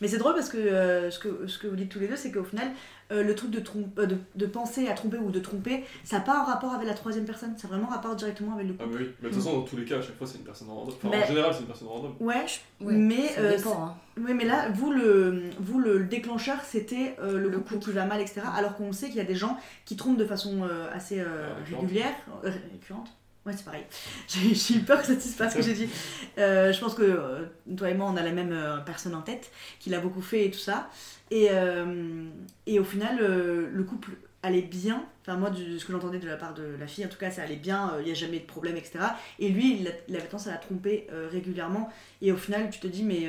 Mais 0.00 0.08
c'est 0.08 0.18
drôle 0.18 0.34
parce 0.34 0.48
que, 0.48 0.56
euh, 0.58 1.10
ce 1.10 1.18
que 1.18 1.46
ce 1.46 1.58
que 1.58 1.66
vous 1.68 1.76
dites 1.76 1.88
tous 1.90 2.00
les 2.00 2.08
deux, 2.08 2.16
c'est 2.16 2.32
qu'au 2.32 2.42
final, 2.44 2.68
euh, 3.12 3.22
le 3.22 3.34
truc 3.34 3.50
de, 3.50 3.60
trompe- 3.60 3.96
euh, 3.98 4.06
de, 4.06 4.16
de 4.34 4.46
penser 4.46 4.88
à 4.88 4.94
tromper 4.94 5.18
ou 5.18 5.30
de 5.30 5.38
tromper, 5.38 5.84
ça 6.02 6.16
n'a 6.18 6.22
pas 6.24 6.40
un 6.40 6.42
rapport 6.44 6.72
avec 6.72 6.88
la 6.88 6.94
troisième 6.94 7.24
personne, 7.24 7.56
ça 7.56 7.68
a 7.68 7.70
vraiment 7.70 7.88
un 7.90 7.94
rapport 7.94 8.16
directement 8.16 8.54
avec 8.54 8.66
le 8.66 8.74
ah, 8.80 8.84
couple. 8.84 8.96
mais 8.98 9.04
oui. 9.04 9.10
Mais 9.22 9.28
de 9.28 9.34
toute 9.34 9.42
façon, 9.44 9.56
dans 9.58 9.62
tous 9.64 9.76
les 9.76 9.84
cas, 9.84 9.98
à 9.98 10.02
chaque 10.02 10.16
fois, 10.16 10.26
c'est 10.26 10.38
une 10.38 10.44
personne 10.44 10.68
random. 10.68 10.94
Enfin, 10.96 11.08
Mais- 11.10 11.22
en 11.22 11.26
général, 11.26 11.52
c'est 11.54 11.60
une 11.60 11.66
personne 11.66 11.88
random. 11.88 12.14
Ouais, 12.20 12.44
Ouais, 12.80 12.92
mais, 12.94 13.28
ça 13.28 13.40
euh, 13.40 13.56
dépend. 13.56 13.84
Hein. 13.86 13.94
ouais, 14.20 14.34
mais 14.34 14.44
là, 14.44 14.68
vous, 14.70 14.90
le, 14.92 15.42
vous, 15.60 15.78
le, 15.78 15.98
le 15.98 16.04
déclencheur, 16.06 16.60
c'était 16.64 17.14
euh, 17.20 17.38
le, 17.38 17.48
Le 17.48 17.58
couple, 17.60 17.78
qui 17.84 17.92
va 17.92 18.04
mal, 18.06 18.20
etc. 18.20 18.40
Alors 18.56 18.74
qu'on 18.76 18.92
sait 18.92 19.06
qu'il 19.06 19.16
y 19.16 19.20
a 19.20 19.24
des 19.24 19.36
gens 19.36 19.56
qui 19.84 19.94
trompent 19.96 20.18
de 20.18 20.24
façon 20.26 20.64
euh, 20.64 20.88
assez 20.92 21.20
euh, 21.20 21.46
Ah, 21.50 21.76
régulière, 21.80 22.12
euh, 22.44 22.50
récurrente. 22.72 23.08
Ouais, 23.44 23.52
c'est 23.56 23.64
pareil. 23.64 23.84
J'ai 24.28 24.76
eu 24.76 24.80
peur 24.80 25.00
que 25.00 25.06
ça 25.06 25.14
ne 25.14 25.18
dise 25.18 25.34
pas 25.34 25.50
ce 25.50 25.56
que 25.56 25.62
j'ai 25.62 25.74
dit. 25.74 25.88
Euh, 26.38 26.72
je 26.72 26.78
pense 26.80 26.94
que 26.94 27.02
euh, 27.02 27.44
toi 27.76 27.90
et 27.90 27.94
moi, 27.94 28.06
on 28.08 28.16
a 28.16 28.22
la 28.22 28.30
même 28.32 28.52
euh, 28.52 28.76
personne 28.78 29.14
en 29.16 29.22
tête, 29.22 29.50
qui 29.80 29.90
l'a 29.90 29.98
beaucoup 29.98 30.22
fait 30.22 30.46
et 30.46 30.50
tout 30.50 30.58
ça. 30.60 30.88
Et, 31.32 31.48
et 32.66 32.78
au 32.78 32.84
final, 32.84 33.16
le 33.18 33.82
couple 33.84 34.10
allait 34.42 34.60
bien. 34.60 35.02
Enfin, 35.22 35.36
moi, 35.38 35.48
de 35.50 35.78
ce 35.78 35.84
que 35.86 35.92
j'entendais 35.92 36.18
de 36.18 36.26
la 36.26 36.36
part 36.36 36.52
de 36.52 36.76
la 36.78 36.86
fille, 36.86 37.06
en 37.06 37.08
tout 37.08 37.16
cas, 37.16 37.30
ça 37.30 37.42
allait 37.42 37.56
bien, 37.56 37.92
il 38.00 38.04
n'y 38.04 38.10
a 38.10 38.14
jamais 38.14 38.38
de 38.38 38.44
problème, 38.44 38.76
etc. 38.76 38.98
Et 39.38 39.48
lui, 39.48 39.78
il, 39.80 39.88
a- 39.88 39.92
il 40.08 40.16
avait 40.16 40.26
tendance 40.26 40.48
à 40.48 40.50
la 40.50 40.56
tromper 40.58 41.06
régulièrement. 41.30 41.88
Et 42.20 42.32
au 42.32 42.36
final, 42.36 42.68
tu 42.68 42.80
te 42.80 42.86
dis, 42.86 43.02
mais 43.02 43.28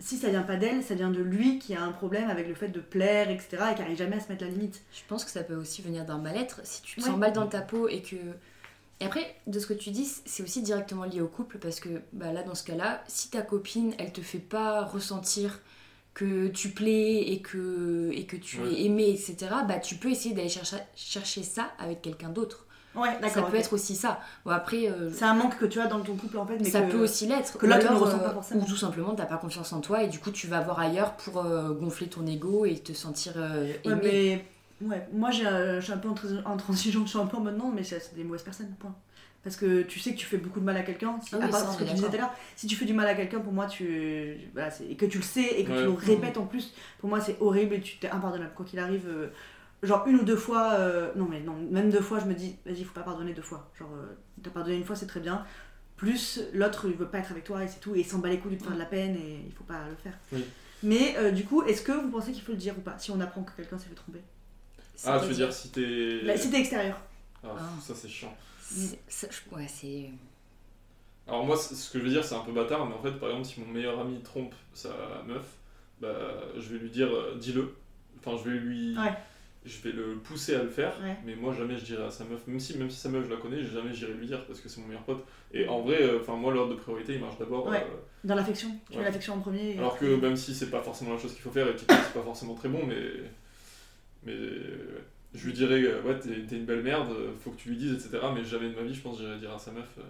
si 0.00 0.16
ça 0.16 0.28
vient 0.28 0.42
pas 0.42 0.56
d'elle, 0.56 0.82
ça 0.82 0.96
vient 0.96 1.10
de 1.12 1.22
lui 1.22 1.60
qui 1.60 1.74
a 1.76 1.82
un 1.82 1.92
problème 1.92 2.30
avec 2.30 2.48
le 2.48 2.54
fait 2.54 2.68
de 2.68 2.80
plaire, 2.80 3.30
etc. 3.30 3.58
et 3.70 3.74
qui 3.76 3.80
n'arrive 3.82 3.96
jamais 3.98 4.16
à 4.16 4.20
se 4.20 4.28
mettre 4.28 4.42
la 4.44 4.50
limite. 4.50 4.82
Je 4.92 5.02
pense 5.06 5.24
que 5.24 5.30
ça 5.30 5.44
peut 5.44 5.54
aussi 5.54 5.82
venir 5.82 6.04
d'un 6.04 6.18
mal-être. 6.18 6.60
Si 6.64 6.82
tu 6.82 6.96
te 6.96 7.00
Ouais. 7.02 7.06
sens 7.06 7.16
mal 7.18 7.32
dans 7.32 7.46
ta 7.46 7.60
peau 7.60 7.86
et 7.88 8.02
que. 8.02 8.16
Et 9.00 9.04
après, 9.04 9.34
de 9.46 9.58
ce 9.58 9.66
que 9.66 9.74
tu 9.74 9.90
dis, 9.90 10.06
c'est 10.24 10.42
aussi 10.42 10.62
directement 10.62 11.04
lié 11.04 11.20
au 11.20 11.28
couple 11.28 11.58
parce 11.58 11.80
que 11.80 11.88
bah, 12.12 12.32
là, 12.32 12.42
dans 12.42 12.54
ce 12.54 12.64
cas-là, 12.64 13.02
si 13.08 13.28
ta 13.30 13.42
copine, 13.42 13.92
elle 13.98 14.12
te 14.12 14.22
fait 14.22 14.38
pas 14.38 14.84
ressentir 14.84 15.60
que 16.14 16.48
tu 16.48 16.70
plais 16.70 17.28
et 17.30 17.42
que, 17.42 18.10
et 18.14 18.24
que 18.24 18.36
tu 18.36 18.58
Ouais. 18.62 18.72
es 18.72 18.84
aimé, 18.86 19.10
etc., 19.10 19.36
bah, 19.68 19.78
tu 19.78 19.96
peux 19.96 20.08
essayer 20.10 20.34
d'aller 20.34 20.48
chercher, 20.48 20.76
chercher 20.94 21.42
ça 21.42 21.72
avec 21.78 22.00
quelqu'un 22.00 22.30
d'autre. 22.30 22.62
Ouais, 22.94 23.10
Ça 23.28 23.42
peut 23.42 23.56
être 23.58 23.74
aussi 23.74 23.94
ça. 23.94 24.20
Bon, 24.46 24.52
après, 24.52 24.88
euh, 24.88 25.10
C'est 25.12 25.26
un 25.26 25.34
manque 25.34 25.58
que 25.58 25.66
tu 25.66 25.78
as 25.78 25.86
dans 25.86 26.00
ton 26.00 26.16
couple, 26.16 26.38
en 26.38 26.46
fait. 26.46 26.56
Mais 26.58 26.70
ça 26.70 26.80
que- 26.80 26.92
peut 26.92 26.98
aussi 27.02 27.26
l'être. 27.26 27.58
que 27.58 27.66
Ou 27.66 27.68
l'autre 27.68 27.82
ne 27.82 27.88
alors, 27.88 28.00
ressent 28.00 28.18
pas 28.20 28.30
euh, 28.30 28.32
forcément. 28.32 28.62
Ou 28.62 28.66
tout 28.66 28.76
simplement, 28.78 29.14
t'as 29.14 29.26
pas 29.26 29.36
confiance 29.36 29.74
en 29.74 29.82
toi 29.82 30.02
et 30.02 30.08
du 30.08 30.18
coup, 30.18 30.30
tu 30.30 30.46
vas 30.46 30.62
voir 30.62 30.80
ailleurs 30.80 31.12
pour 31.18 31.44
euh, 31.44 31.72
gonfler 31.74 32.06
ton 32.08 32.26
ego 32.26 32.64
et 32.64 32.78
te 32.78 32.94
sentir 32.94 33.34
euh, 33.36 33.66
Ouais, 33.66 33.80
aimé. 33.84 34.00
mais 34.02 34.44
ouais, 34.82 35.08
moi 35.12 35.30
j'ai, 35.30 35.46
euh, 35.46 35.80
je 35.80 35.84
suis 35.84 35.92
un 35.92 35.98
peu 35.98 36.08
intransi- 36.08 36.42
intransigeante, 36.44 37.04
je 37.04 37.10
suis 37.10 37.18
un 37.18 37.26
peu 37.26 37.36
en 37.36 37.40
mode 37.40 37.56
non, 37.56 37.70
mais 37.70 37.82
c'est 37.84 38.00
c'est 38.00 38.14
des 38.14 38.24
mauvaises 38.24 38.42
personnes, 38.42 38.74
point. 38.78 38.94
Parce 39.42 39.56
que 39.56 39.82
tu 39.82 40.00
sais 40.00 40.12
que 40.12 40.18
tu 40.18 40.26
fais 40.26 40.38
beaucoup 40.38 40.58
de 40.58 40.64
mal 40.64 40.76
à 40.76 40.82
quelqu'un. 40.82 41.20
Si, 41.22 41.28
Ah 41.32 41.38
oui, 41.38 41.44
à 41.44 41.48
part 41.48 41.72
ce 41.72 41.78
que 41.78 41.84
tu 41.84 41.94
disais 41.94 42.08
tout 42.08 42.14
à 42.14 42.18
l'heure, 42.18 42.34
si 42.56 42.66
tu 42.66 42.74
fais 42.74 42.84
du 42.84 42.92
mal 42.94 43.06
à 43.06 43.14
quelqu'un, 43.14 43.38
pour 43.38 43.52
moi, 43.52 43.66
tu, 43.66 44.36
voilà, 44.52 44.70
c'est- 44.72 44.86
et 44.86 44.96
que 44.96 45.06
tu 45.06 45.18
le 45.18 45.22
sais 45.24 45.60
et 45.60 45.64
que 45.64 45.70
Ouais. 45.70 45.78
tu 45.78 45.84
le 45.84 45.90
répètes 45.92 46.36
en 46.36 46.46
plus, 46.46 46.74
pour 46.98 47.08
moi 47.08 47.20
c'est 47.20 47.36
horrible 47.40 47.74
et 47.74 47.80
tu 47.80 47.98
t'es 47.98 48.10
impardonnable. 48.10 48.52
Quoi 48.56 48.66
qu'il 48.66 48.80
arrive, 48.80 49.06
euh, 49.08 49.28
genre 49.84 50.04
une 50.08 50.16
ou 50.16 50.24
deux 50.24 50.36
fois, 50.36 50.72
euh, 50.72 51.12
non 51.14 51.26
mais 51.30 51.40
non, 51.40 51.54
même 51.70 51.90
deux 51.90 52.00
fois, 52.00 52.18
je 52.18 52.24
me 52.26 52.34
dis, 52.34 52.56
vas-y, 52.66 52.82
faut 52.82 52.92
pas 52.92 53.02
pardonner 53.02 53.34
deux 53.34 53.42
fois. 53.42 53.70
Genre, 53.78 53.88
euh, 53.94 54.16
t'as 54.42 54.50
pardonné 54.50 54.76
une 54.78 54.84
fois, 54.84 54.96
c'est 54.96 55.06
très 55.06 55.20
bien. 55.20 55.44
Plus 55.96 56.40
l'autre, 56.52 56.86
il 56.90 56.96
veut 56.96 57.06
pas 57.06 57.18
être 57.18 57.30
avec 57.30 57.44
toi 57.44 57.62
et 57.62 57.68
c'est 57.68 57.78
tout, 57.80 57.94
et 57.94 58.00
il 58.00 58.04
s'en 58.04 58.18
bat 58.18 58.28
les 58.28 58.38
couilles 58.40 58.56
de 58.56 58.62
faire 58.62 58.72
de 58.74 58.78
la 58.78 58.84
peine 58.84 59.14
et 59.14 59.44
il 59.46 59.52
faut 59.52 59.64
pas 59.64 59.80
le 59.88 59.94
faire. 59.96 60.12
Oui. 60.32 60.44
Mais 60.82 61.14
euh, 61.18 61.30
du 61.30 61.44
coup, 61.44 61.62
est-ce 61.62 61.82
que 61.82 61.92
vous 61.92 62.10
pensez 62.10 62.32
qu'il 62.32 62.42
faut 62.42 62.52
le 62.52 62.58
dire 62.58 62.74
ou 62.76 62.80
pas 62.80 62.98
si 62.98 63.10
on 63.12 63.20
apprend 63.20 63.42
que 63.44 63.52
quelqu'un 63.56 63.78
s'est 63.78 63.88
fait 63.88 63.94
tromper? 63.94 64.20
Ah, 65.04 65.18
tu 65.20 65.26
veux 65.28 65.34
dire 65.34 65.52
si 65.52 65.70
t'es. 65.70 66.20
Là, 66.22 66.36
Si 66.36 66.50
t'es 66.50 66.60
extérieur. 66.60 66.98
Ah, 67.44 67.48
Ah. 67.58 67.62
ça, 67.82 67.94
c'est 67.94 68.08
chiant. 68.08 68.34
ça, 68.60 69.26
je- 69.30 69.54
Ouais, 69.54 69.66
c'est. 69.68 70.10
Alors, 71.28 71.44
moi, 71.44 71.56
ce 71.56 71.90
que 71.92 71.98
je 71.98 72.04
veux 72.04 72.10
dire, 72.10 72.24
c'est 72.24 72.34
un 72.36 72.40
peu 72.40 72.52
bâtard, 72.52 72.86
mais 72.86 72.94
en 72.94 73.02
fait, 73.02 73.12
par 73.12 73.28
exemple, 73.30 73.46
si 73.48 73.60
mon 73.60 73.66
meilleur 73.72 73.98
ami 74.00 74.20
trompe 74.22 74.54
sa 74.74 74.90
meuf, 75.26 75.44
bah, 76.00 76.14
je 76.56 76.68
vais 76.68 76.78
lui 76.78 76.90
dire, 76.90 77.08
euh, 77.12 77.36
dis-le. 77.38 77.74
Enfin, 78.18 78.36
je 78.42 78.48
vais 78.50 78.58
lui. 78.58 78.96
Ouais. 78.98 79.12
Je 79.64 79.78
vais 79.82 79.90
le 79.90 80.14
pousser 80.18 80.54
à 80.54 80.62
le 80.62 80.68
faire, 80.68 80.92
Ouais. 81.02 81.16
mais 81.24 81.34
moi 81.34 81.52
jamais 81.52 81.76
je 81.76 81.84
dirais 81.84 82.04
à 82.04 82.10
sa 82.10 82.22
meuf, 82.24 82.46
même 82.46 82.60
si, 82.60 82.78
même 82.78 82.88
si 82.88 82.98
sa 83.00 83.08
meuf 83.08 83.24
je 83.26 83.30
la 83.34 83.36
connais, 83.40 83.64
jamais 83.64 83.92
j'irai 83.92 84.12
lui 84.12 84.24
dire 84.28 84.46
parce 84.46 84.60
que 84.60 84.68
c'est 84.68 84.80
mon 84.80 84.86
meilleur 84.86 85.02
pote. 85.02 85.24
Et 85.52 85.66
en 85.66 85.80
vrai, 85.80 86.00
euh, 86.02 86.20
enfin 86.20 86.36
moi 86.36 86.54
l'ordre 86.54 86.72
de 86.76 86.78
priorité 86.78 87.14
il 87.14 87.20
marche 87.20 87.36
d'abord. 87.36 87.66
Ouais. 87.66 87.78
euh, 87.82 87.96
Dans 88.22 88.36
l'affection. 88.36 88.68
Tu 88.88 88.92
Ouais. 88.92 88.98
mets 89.00 89.06
l'affection 89.06 89.34
en 89.34 89.40
premier. 89.40 89.74
et 89.74 89.78
alors 89.78 89.98
que 89.98 90.04
même 90.20 90.36
si 90.36 90.54
c'est 90.54 90.70
pas 90.70 90.80
forcément 90.82 91.14
la 91.14 91.18
chose 91.18 91.32
qu'il 91.32 91.42
faut 91.42 91.50
faire 91.50 91.66
et 91.66 91.72
que 91.72 91.80
c'est 91.80 91.86
pas 91.88 92.22
forcément 92.22 92.54
très 92.54 92.68
bon, 92.68 92.86
mais. 92.86 92.96
Mais. 94.26 94.32
euh, 94.32 94.98
Je 95.34 95.46
lui 95.46 95.52
dirais, 95.52 95.82
euh, 95.82 96.02
ouais, 96.02 96.18
t'es 96.18 96.56
une 96.56 96.64
belle 96.66 96.82
merde, 96.82 97.10
euh, 97.10 97.32
faut 97.42 97.50
que 97.50 97.56
tu 97.56 97.68
lui 97.70 97.76
dises, 97.76 97.92
etc. 97.92 98.24
Mais 98.34 98.44
jamais 98.44 98.68
de 98.70 98.74
ma 98.76 98.82
vie, 98.82 98.94
je 98.94 99.00
pense, 99.02 99.18
j'irai 99.18 99.38
dire 99.38 99.52
à 99.54 99.58
sa 99.58 99.70
meuf, 99.70 99.88
euh, 99.98 100.02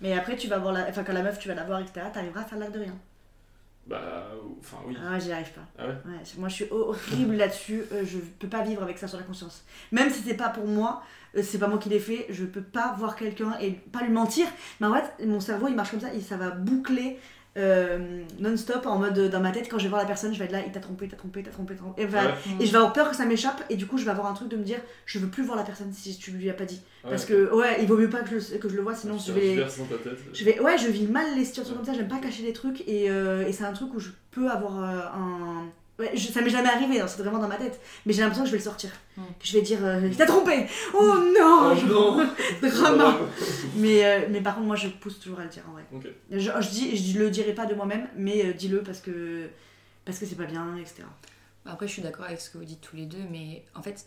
Mais 0.00 0.12
après, 0.12 0.36
tu 0.36 0.48
vas 0.48 0.58
voir 0.58 0.72
la... 0.74 0.88
Enfin, 0.88 1.04
quand 1.04 1.12
la 1.14 1.22
meuf, 1.22 1.38
tu 1.38 1.48
vas 1.48 1.54
la 1.54 1.64
voir, 1.64 1.80
etc., 1.80 2.06
t'arriveras 2.12 2.40
à 2.42 2.44
faire 2.44 2.58
l'acte 2.58 2.74
de 2.74 2.80
rien. 2.80 2.94
bah. 3.86 4.30
Enfin, 4.60 4.78
oui. 4.86 4.96
Ah, 5.02 5.18
j'y 5.18 5.32
arrive 5.32 5.52
pas. 5.52 5.66
Ah 5.78 5.86
ouais? 5.86 5.94
C'est- 6.24 6.38
Moi, 6.38 6.48
je 6.48 6.54
suis 6.54 6.66
horrible 6.70 7.34
là-dessus. 7.36 7.82
euh, 7.92 8.04
je 8.04 8.18
peux 8.18 8.48
pas 8.48 8.62
vivre 8.62 8.82
avec 8.82 8.98
ça 8.98 9.08
sur 9.08 9.18
la 9.18 9.24
conscience. 9.24 9.64
Même 9.92 10.10
si 10.10 10.20
c'est 10.22 10.36
pas 10.36 10.48
pour 10.50 10.66
moi, 10.66 11.02
euh, 11.36 11.42
c'est 11.42 11.58
pas 11.58 11.68
moi 11.68 11.78
qui 11.78 11.88
l'ai 11.88 11.98
fait, 12.00 12.26
je 12.30 12.44
peux 12.44 12.62
pas 12.62 12.94
voir 12.98 13.16
quelqu'un 13.16 13.56
et 13.60 13.72
pas 13.72 14.02
lui 14.02 14.12
mentir. 14.12 14.46
Mais 14.80 14.86
en 14.86 14.94
fait, 14.94 15.24
mon 15.26 15.40
cerveau, 15.40 15.68
il 15.68 15.74
marche 15.76 15.90
comme 15.90 16.00
ça 16.00 16.12
et 16.14 16.20
ça 16.20 16.36
va 16.36 16.50
boucler. 16.50 17.18
Euh, 17.56 18.22
non-stop 18.40 18.84
en 18.86 18.98
mode 18.98 19.16
euh, 19.16 19.28
dans 19.28 19.40
ma 19.40 19.52
tête 19.52 19.68
quand 19.70 19.78
je 19.78 19.84
vais 19.84 19.88
voir 19.88 20.00
la 20.00 20.08
personne 20.08 20.34
je 20.34 20.38
vais 20.40 20.46
être 20.46 20.52
là 20.52 20.60
il 20.66 20.72
t'a 20.72 20.80
trompé 20.80 21.06
t'as 21.06 21.16
trompé 21.16 21.42
t'as 21.42 21.52
trompé, 21.52 21.76
trompé. 21.76 22.02
Et, 22.02 22.06
voilà. 22.06 22.30
Ouais. 22.30 22.34
et 22.60 22.66
je 22.66 22.70
vais 22.72 22.78
avoir 22.78 22.92
peur 22.92 23.10
que 23.10 23.16
ça 23.16 23.26
m'échappe 23.26 23.62
et 23.70 23.76
du 23.76 23.86
coup 23.86 23.96
je 23.96 24.04
vais 24.04 24.10
avoir 24.10 24.26
un 24.26 24.34
truc 24.34 24.48
de 24.48 24.56
me 24.56 24.64
dire 24.64 24.78
je 25.06 25.18
veux 25.20 25.28
plus 25.28 25.44
voir 25.44 25.56
la 25.56 25.62
personne 25.62 25.92
si 25.92 26.16
tu 26.18 26.32
lui 26.32 26.50
as 26.50 26.54
pas 26.54 26.64
dit 26.64 26.80
Ouais. 27.04 27.10
parce 27.10 27.26
que 27.26 27.52
ouais 27.54 27.76
il 27.82 27.86
vaut 27.86 27.98
mieux 27.98 28.08
pas 28.08 28.22
que 28.22 28.38
je, 28.38 28.56
que 28.56 28.68
je 28.68 28.74
le 28.76 28.82
vois 28.82 28.94
sinon 28.94 29.18
Tu 29.18 29.26
je 29.28 29.32
vais 29.32 29.40
tergiverses 29.40 29.78
dans 29.78 29.84
ta 29.84 29.96
tête. 29.96 30.18
Je 30.32 30.44
vais, 30.44 30.58
ouais, 30.58 30.78
je 30.78 30.88
vis 30.88 31.06
mal 31.06 31.26
les 31.36 31.44
situations 31.44 31.74
comme 31.74 31.84
ça, 31.84 31.92
j'aime 31.92 32.08
pas 32.08 32.18
cacher 32.18 32.42
des 32.42 32.54
trucs 32.54 32.80
et, 32.88 33.10
euh, 33.10 33.46
et 33.46 33.52
c'est 33.52 33.64
un 33.64 33.72
truc 33.74 33.92
où 33.94 34.00
je 34.00 34.08
peux 34.30 34.48
avoir 34.50 34.82
euh, 34.82 35.00
un. 35.14 35.66
Ouais, 35.98 36.10
je- 36.14 36.26
ça 36.32 36.40
m'est 36.40 36.50
jamais 36.50 36.68
arrivé, 36.68 37.00
hein, 37.00 37.06
c'est 37.06 37.22
vraiment 37.22 37.38
dans 37.38 37.46
ma 37.46 37.54
tête, 37.56 37.80
mais 38.04 38.12
j'ai 38.12 38.20
l'impression 38.22 38.42
que 38.42 38.48
je 38.48 38.52
vais 38.52 38.58
le 38.58 38.64
sortir. 38.64 38.90
Mm. 39.16 39.22
Que 39.22 39.46
je 39.46 39.52
vais 39.52 39.62
dire, 39.62 39.78
euh, 39.84 40.00
il 40.04 40.16
t'a 40.16 40.26
trompé 40.26 40.66
Oh 40.92 41.14
non 41.38 41.72
Oh 41.72 41.86
non 41.86 42.26
Drama 42.68 43.16
mais, 43.76 44.04
euh, 44.04 44.26
mais 44.30 44.40
par 44.40 44.54
contre, 44.56 44.66
moi 44.66 44.74
je 44.76 44.88
pousse 44.88 45.20
toujours 45.20 45.38
à 45.38 45.44
le 45.44 45.50
dire 45.50 45.62
en 45.68 45.72
vrai. 45.72 45.84
Je, 46.32 46.38
je, 46.40 46.68
dis, 46.70 46.96
je 46.96 47.18
le 47.20 47.30
dirai 47.30 47.52
pas 47.52 47.66
de 47.66 47.74
moi-même, 47.74 48.08
mais 48.16 48.44
euh, 48.44 48.52
dis-le 48.52 48.82
parce 48.82 49.00
que 49.00 49.48
parce 50.04 50.18
que 50.18 50.26
c'est 50.26 50.34
pas 50.36 50.44
bien, 50.46 50.76
etc. 50.78 51.04
Après, 51.64 51.86
je 51.86 51.92
suis 51.92 52.02
d'accord 52.02 52.26
avec 52.26 52.40
ce 52.40 52.50
que 52.50 52.58
vous 52.58 52.64
dites 52.64 52.80
tous 52.80 52.96
les 52.96 53.06
deux, 53.06 53.22
mais 53.30 53.64
en 53.74 53.80
fait, 53.80 54.04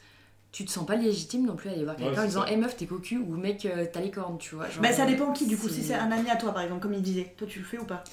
tu 0.52 0.64
te 0.66 0.70
sens 0.72 0.86
pas 0.86 0.96
légitime 0.96 1.46
non 1.46 1.56
plus 1.56 1.70
à 1.70 1.72
aller 1.72 1.84
voir 1.86 1.96
Ouais, 1.98 2.04
quelqu'un 2.04 2.22
en 2.22 2.26
disant 2.26 2.46
ça. 2.46 2.52
Hé 2.52 2.58
meuf, 2.58 2.76
t'es 2.78 2.86
cocu 2.86 3.18
ou 3.18 3.36
mec, 3.36 3.66
euh, 3.66 3.86
t'as 3.92 4.02
les 4.02 4.12
cornes, 4.12 4.38
tu 4.38 4.56
vois. 4.56 4.70
genre, 4.70 4.82
Bah 4.84 4.92
ça 4.92 5.06
dépend 5.06 5.32
qui 5.32 5.48
du 5.48 5.58
coup, 5.58 5.68
si 5.70 5.82
c'est 5.84 5.94
un 5.96 6.12
ami 6.12 6.30
à 6.30 6.36
toi 6.36 6.54
par 6.54 6.62
exemple, 6.64 6.82
comme 6.82 6.94
il 6.94 7.02
disait, 7.02 7.34
toi 7.38 7.48
tu 7.50 7.60
le 7.60 7.66
fais 7.66 7.78
ou 7.80 7.86
pas? 7.86 8.04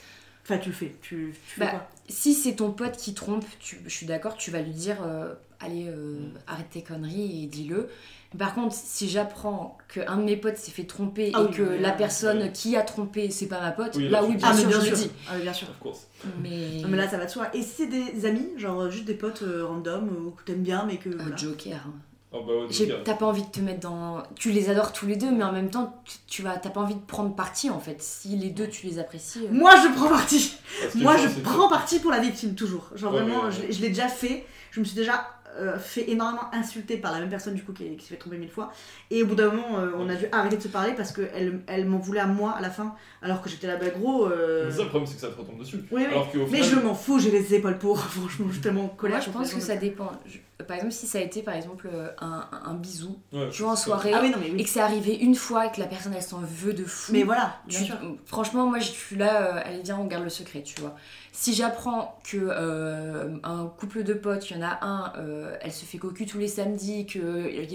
Enfin, 0.45 0.59
tu 0.59 0.69
le 0.69 0.75
fais, 0.75 0.95
tu, 1.01 1.33
tu 1.33 1.55
fais 1.55 1.61
Bah, 1.65 1.71
quoi 1.71 1.89
Si 2.09 2.35
c'est 2.35 2.57
ton 2.57 2.71
pote 2.71 2.97
qui 2.97 3.15
trompe, 3.15 3.45
tu- 3.61 3.81
je 3.85 3.89
suis 3.91 4.07
d'accord, 4.07 4.37
tu 4.37 4.51
vas 4.51 4.61
lui 4.61 4.73
dire 4.73 4.99
euh, 5.03 5.35
Allez, 5.61 5.87
euh, 5.89 6.19
Mm. 6.19 6.33
arrête 6.47 6.71
tes 6.71 6.83
conneries 6.83 7.45
et 7.45 7.47
dis-le. 7.47 7.89
Par 8.37 8.55
contre, 8.55 8.75
si 8.75 9.09
j'apprends 9.09 9.79
qu'un 9.89 10.17
de 10.19 10.25
mes 10.25 10.37
potes 10.37 10.57
s'est 10.59 10.73
fait 10.73 10.85
tromper 10.85 11.31
Ah 11.33 11.41
et 11.41 11.45
oui, 11.47 11.55
que 11.55 11.63
oui, 11.63 11.79
la 11.81 11.91
oui. 11.91 11.95
personne 11.97 12.53
qui 12.53 12.77
a 12.77 12.83
trompé, 12.83 13.31
c'est 13.31 13.47
pas 13.47 13.61
ma 13.61 13.71
pote, 13.71 13.95
Oui, 13.97 14.09
là, 14.09 14.21
là, 14.21 14.25
oui, 14.25 14.33
tu- 14.33 14.37
bien 14.39 14.49
Ah, 14.51 14.55
sûr, 14.57 14.69
bien 14.69 14.81
je 14.81 14.85
sûr. 14.85 14.91
le 14.91 14.97
dis. 14.99 15.11
Ah, 15.29 15.33
mais 15.37 15.43
bien 15.43 15.53
sûr. 15.55 15.71
Of 15.71 15.79
course. 15.79 16.07
Mais. 16.43 16.81
Non, 16.83 16.89
mais 16.89 16.97
là 16.99 17.09
ça 17.09 17.17
va 17.17 17.25
de 17.25 17.31
soi. 17.31 17.49
Et 17.55 17.63
si 17.63 17.69
c'est 17.77 17.87
des 17.87 18.27
amis, 18.27 18.49
genre 18.59 18.91
juste 18.91 19.05
des 19.07 19.15
potes 19.15 19.43
euh, 19.43 19.65
random 19.65 20.09
euh, 20.11 20.27
ou 20.27 20.31
que 20.33 20.43
t'aimes 20.43 20.63
bien 20.65 20.85
mais 20.85 20.99
que. 20.99 21.09
Un 21.09 21.17
voilà. 21.23 21.37
Joker. 21.37 21.81
hein. 21.87 21.95
Ah 22.37 22.39
bah 22.45 22.53
ouais, 22.53 22.67
T'as 23.05 23.15
pas 23.15 23.27
envie 23.27 23.43
de 23.43 23.49
te 23.49 23.61
mettre 23.61 23.81
dans. 23.81 24.23
Tu 24.35 24.51
les 24.51 24.69
adores 24.69 24.93
tous 24.93 25.07
les 25.07 25.15
deux, 25.15 25.31
mais 25.31 25.45
en 25.45 25.53
même 25.53 25.71
temps, 25.71 26.03
tu, 26.05 26.17
tu 26.27 26.43
vas, 26.43 26.57
t'as 26.57 26.71
pas 26.71 26.81
envie 26.81 26.97
de 26.97 27.01
prendre 27.01 27.33
parti 27.35 27.71
en 27.71 27.79
fait. 27.79 28.03
Si 28.03 28.37
les 28.37 28.51
deux 28.51 28.67
tu 28.69 28.87
les 28.87 28.99
apprécies. 28.99 29.45
euh, 29.47 29.53
Moi, 29.53 29.73
je 29.77 29.95
prends 29.97 30.09
parti. 30.09 30.57
Moi, 30.97 31.17
je 31.17 31.29
prends 31.43 31.69
parti 31.69 32.01
pour 32.01 32.11
la 32.11 32.19
victime, 32.19 32.55
toujours. 32.57 32.89
Genre, 32.97 33.13
Ouais, 33.15 33.23
vraiment, 33.23 33.51
je, 33.53 33.63
l'ai- 33.63 33.73
je 33.73 33.81
l'ai 33.81 33.89
déjà 33.91 34.09
fait. 34.09 34.45
Je 34.73 34.81
me 34.81 34.85
suis 34.85 34.97
déjà 34.97 35.29
euh, 35.59 35.79
fait 35.79 36.11
énormément 36.11 36.53
insulter 36.53 36.97
par 36.97 37.13
la 37.13 37.21
même 37.21 37.29
personne, 37.29 37.55
du 37.55 37.63
coup, 37.65 37.73
qui, 37.73 37.97
qui 37.97 38.05
s'est 38.05 38.15
fait 38.15 38.21
tromper 38.21 38.37
mille 38.39 38.51
fois. 38.51 38.73
Et 39.11 39.23
au 39.23 39.27
bout 39.27 39.35
d'un 39.35 39.51
moment, 39.51 39.79
euh, 39.79 39.91
on 39.97 40.09
a 40.09 40.15
dû 40.15 40.27
arrêter 40.33 40.57
de 40.57 40.63
se 40.63 40.69
parler 40.69 40.93
parce 40.95 41.13
qu'elle 41.13 41.61
elle, 41.67 41.85
m'en 41.87 41.99
voulait 41.99 42.21
à 42.21 42.27
moi 42.27 42.53
à 42.57 42.61
la 42.61 42.71
fin, 42.71 42.95
alors 43.23 43.41
que 43.43 43.49
j'étais 43.49 43.67
là, 43.67 43.77
bah 43.77 43.91
gros. 43.91 44.27
euh, 44.27 44.67
Mais 44.67 44.73
ça, 44.73 44.83
le 44.83 44.89
problème, 44.89 45.07
c'est 45.07 45.15
que 45.15 45.21
ça 45.21 45.29
te 45.29 45.39
retombe 45.41 45.59
dessus. 45.59 45.77
Oui, 45.77 46.03
oui. 46.03 46.05
Alors 46.07 46.31
qu'au 46.33 46.39
Mais 46.51 46.63
final, 46.63 46.65
je 46.65 46.77
m'en 46.87 46.95
fous, 46.95 47.19
j'ai 47.19 47.31
les 47.31 47.55
épaules 47.55 47.79
pour. 47.79 47.99
Franchement, 48.05 48.47
je 48.49 48.53
suis 48.55 48.61
tellement 48.63 48.85
en 48.85 48.89
colère. 48.89 49.19
Moi, 49.19 49.27
je 49.27 49.31
pense 49.31 49.53
que 49.55 49.61
ça 49.61 49.77
dépend. 49.77 50.11
Je- 50.27 50.39
par 50.65 50.77
exemple, 50.77 50.93
si 50.93 51.07
ça 51.09 51.19
a 51.19 51.21
été 51.21 51.43
par 51.43 51.55
exemple 51.55 51.89
un, 52.21 52.49
un 52.65 52.75
bisou, 52.75 53.19
ouais, 53.33 53.49
tu 53.51 53.63
vois, 53.63 53.73
en 53.73 53.77
soirée, 53.77 54.13
Ah 54.15 54.21
oui, 54.23 54.31
non, 54.31 54.39
mais 54.41 54.49
et 54.61 54.63
que 54.65 54.71
c'est 54.71 54.81
arrivé 54.81 55.17
une 55.17 55.35
fois 55.35 55.67
et 55.67 55.73
que 55.73 55.81
la 55.81 55.87
personne 55.87 56.15
elle 56.15 56.23
s'en 56.23 56.41
veut 56.41 56.73
de 56.73 56.85
fou. 56.85 57.13
Mais 57.13 57.25
voilà, 57.25 57.57
bien 57.67 57.81
tu- 57.81 57.87
sûr. 57.87 57.97
franchement, 58.25 58.67
moi 58.69 58.79
je 58.79 58.91
suis 58.91 59.17
là, 59.17 59.57
euh, 59.57 59.61
allez, 59.65 59.83
viens, 59.83 59.99
on 59.99 60.07
garde 60.07 60.23
le 60.23 60.31
secret, 60.31 60.63
tu 60.63 60.81
vois. 60.81 60.95
Si 61.37 61.53
j'apprends 61.53 62.17
que 62.23 62.37
euh, 62.41 63.37
un 63.43 63.67
couple 63.67 64.05
de 64.05 64.15
potes, 64.15 64.49
il 64.51 64.57
y 64.57 64.61
en 64.61 64.63
a 64.65 64.79
un, 64.87 65.13
euh, 65.19 65.57
elle 65.63 65.73
se 65.73 65.85
fait 65.85 65.99
cocu 65.99 66.27
tous 66.27 66.39
les 66.39 66.47
samedis, 66.47 67.07
que 67.07 67.19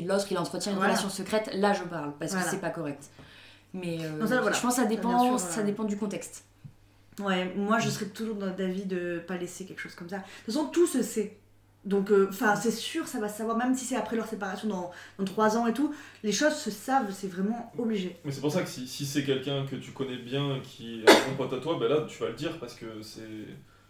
l'autre 0.07 0.27
il 0.31 0.37
entretient 0.37 0.71
une 0.71 0.77
Voilà. 0.77 0.93
relation 0.93 1.09
secrète, 1.09 1.49
là 1.53 1.73
je 1.73 1.83
parle, 1.83 2.13
parce 2.17 2.31
Voilà. 2.31 2.45
que 2.45 2.51
c'est 2.51 2.61
pas 2.61 2.69
correct. 2.69 3.09
Mais 3.73 3.97
euh, 3.99 4.11
Non, 4.17 4.27
ça, 4.27 4.39
voilà. 4.39 4.55
je 4.55 4.61
pense 4.61 4.75
que 4.77 4.81
ça 4.81 4.87
dépend, 4.87 5.25
sûr, 5.37 5.39
ça 5.41 5.59
euh, 5.59 5.63
dépend 5.63 5.83
du 5.83 5.97
contexte. 5.97 6.45
Ouais, 7.19 7.53
moi 7.57 7.79
je 7.79 7.89
serais 7.89 8.05
toujours 8.05 8.35
d'avis 8.37 8.85
de 8.85 9.21
pas 9.27 9.35
laisser 9.35 9.65
quelque 9.65 9.81
chose 9.81 9.93
comme 9.93 10.07
ça. 10.07 10.19
De 10.19 10.23
toute 10.45 10.53
façon, 10.53 10.67
tout 10.67 10.87
se 10.87 11.03
sait. 11.03 11.37
Donc, 11.85 12.11
euh, 12.11 12.27
enfin, 12.29 12.55
c'est 12.55 12.71
sûr, 12.71 13.07
ça 13.07 13.19
va 13.19 13.29
se 13.29 13.37
savoir, 13.37 13.57
même 13.57 13.73
si 13.73 13.85
c'est 13.85 13.95
après 13.95 14.17
leur 14.17 14.27
séparation 14.27 14.67
dans, 14.67 14.91
dans 15.17 15.23
3 15.23 15.57
ans 15.57 15.65
et 15.65 15.73
tout, 15.73 15.93
les 16.23 16.31
choses 16.31 16.53
se 16.53 16.71
savent, 16.71 17.11
c'est 17.11 17.27
vraiment 17.27 17.71
obligé. 17.77 18.17
Mais 18.25 18.31
c'est 18.31 18.41
pour 18.41 18.51
ça 18.51 18.63
que 18.63 18.69
si, 18.69 18.85
si 18.85 19.05
c'est 19.05 19.23
quelqu'un 19.23 19.65
que 19.65 19.77
tu 19.77 19.91
connais 19.91 20.17
bien, 20.17 20.59
qui 20.61 21.01
est 21.01 21.09
un 21.09 21.29
bon 21.29 21.47
pote 21.47 21.53
à 21.53 21.61
toi, 21.61 21.77
ben 21.79 21.87
là 21.87 22.05
tu 22.07 22.21
vas 22.21 22.29
le 22.29 22.35
dire 22.35 22.57
parce 22.59 22.75
que 22.75 22.85
c'est. 23.01 23.21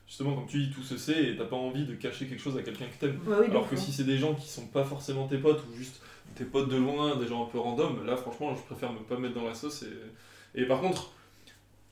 Justement, 0.07 0.33
comme 0.33 0.47
tu 0.47 0.57
dis, 0.57 0.71
tout 0.71 0.81
se 0.81 0.97
sait 0.97 1.29
et 1.29 1.37
t'as 1.37 1.45
pas 1.45 1.55
envie 1.55 1.85
de 1.85 1.93
cacher 1.93 2.25
quelque 2.25 2.41
chose 2.41 2.57
à 2.57 2.63
quelqu'un 2.63 2.85
que 2.85 2.99
t'aimes. 2.99 3.19
Ouais, 3.27 3.37
oui, 3.41 3.45
Alors 3.51 3.69
que 3.69 3.75
hein. 3.75 3.77
si 3.77 3.91
c'est 3.91 4.05
des 4.05 4.17
gens 4.17 4.33
qui 4.33 4.49
sont 4.49 4.65
pas 4.65 4.83
forcément 4.83 5.27
tes 5.27 5.37
potes 5.37 5.61
ou 5.69 5.77
juste 5.77 6.01
tes 6.33 6.45
potes 6.45 6.67
de 6.67 6.77
loin, 6.77 7.15
des 7.17 7.27
gens 7.27 7.45
un 7.45 7.49
peu 7.49 7.59
random, 7.59 8.05
là 8.05 8.17
franchement 8.17 8.55
je 8.55 8.61
préfère 8.61 8.91
me 8.91 8.99
pas 8.99 9.17
mettre 9.17 9.35
dans 9.35 9.45
la 9.45 9.53
sauce. 9.53 9.83
Et, 9.83 10.61
et 10.61 10.65
par 10.65 10.81
contre, 10.81 11.11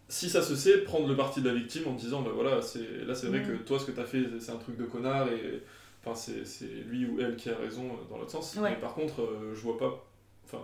si 0.10 0.30
ça 0.30 0.42
se 0.42 0.56
sait, 0.56 0.80
prendre 0.80 1.08
le 1.08 1.16
parti 1.16 1.42
de 1.42 1.50
la 1.50 1.54
victime 1.54 1.88
en 1.88 1.94
disant 1.94 2.22
bah 2.22 2.32
voilà, 2.34 2.62
c'est 2.62 3.06
là 3.06 3.14
c'est 3.14 3.28
vrai 3.28 3.44
que 3.44 3.52
toi 3.52 3.78
ce 3.78 3.86
que 3.86 3.92
t'as 3.92 4.06
fait 4.06 4.24
c'est 4.40 4.52
un 4.52 4.58
truc 4.58 4.78
de 4.78 4.86
connard 4.86 5.28
et 5.28 5.62
enfin 6.08 6.16
c'est 6.16 6.46
c'est 6.46 6.66
lui 6.66 7.06
ou 7.06 7.20
elle 7.20 7.36
qui 7.36 7.50
a 7.50 7.56
raison 7.58 7.86
euh, 7.86 8.10
dans 8.10 8.18
l'autre 8.18 8.32
sens. 8.32 8.56
Ouais. 8.56 8.72
Mais 8.72 8.76
par 8.78 8.94
contre, 8.94 9.22
euh, 9.22 9.54
je 9.56 9.62
vois 9.62 9.78
pas. 9.78 10.06
Enfin, 10.46 10.64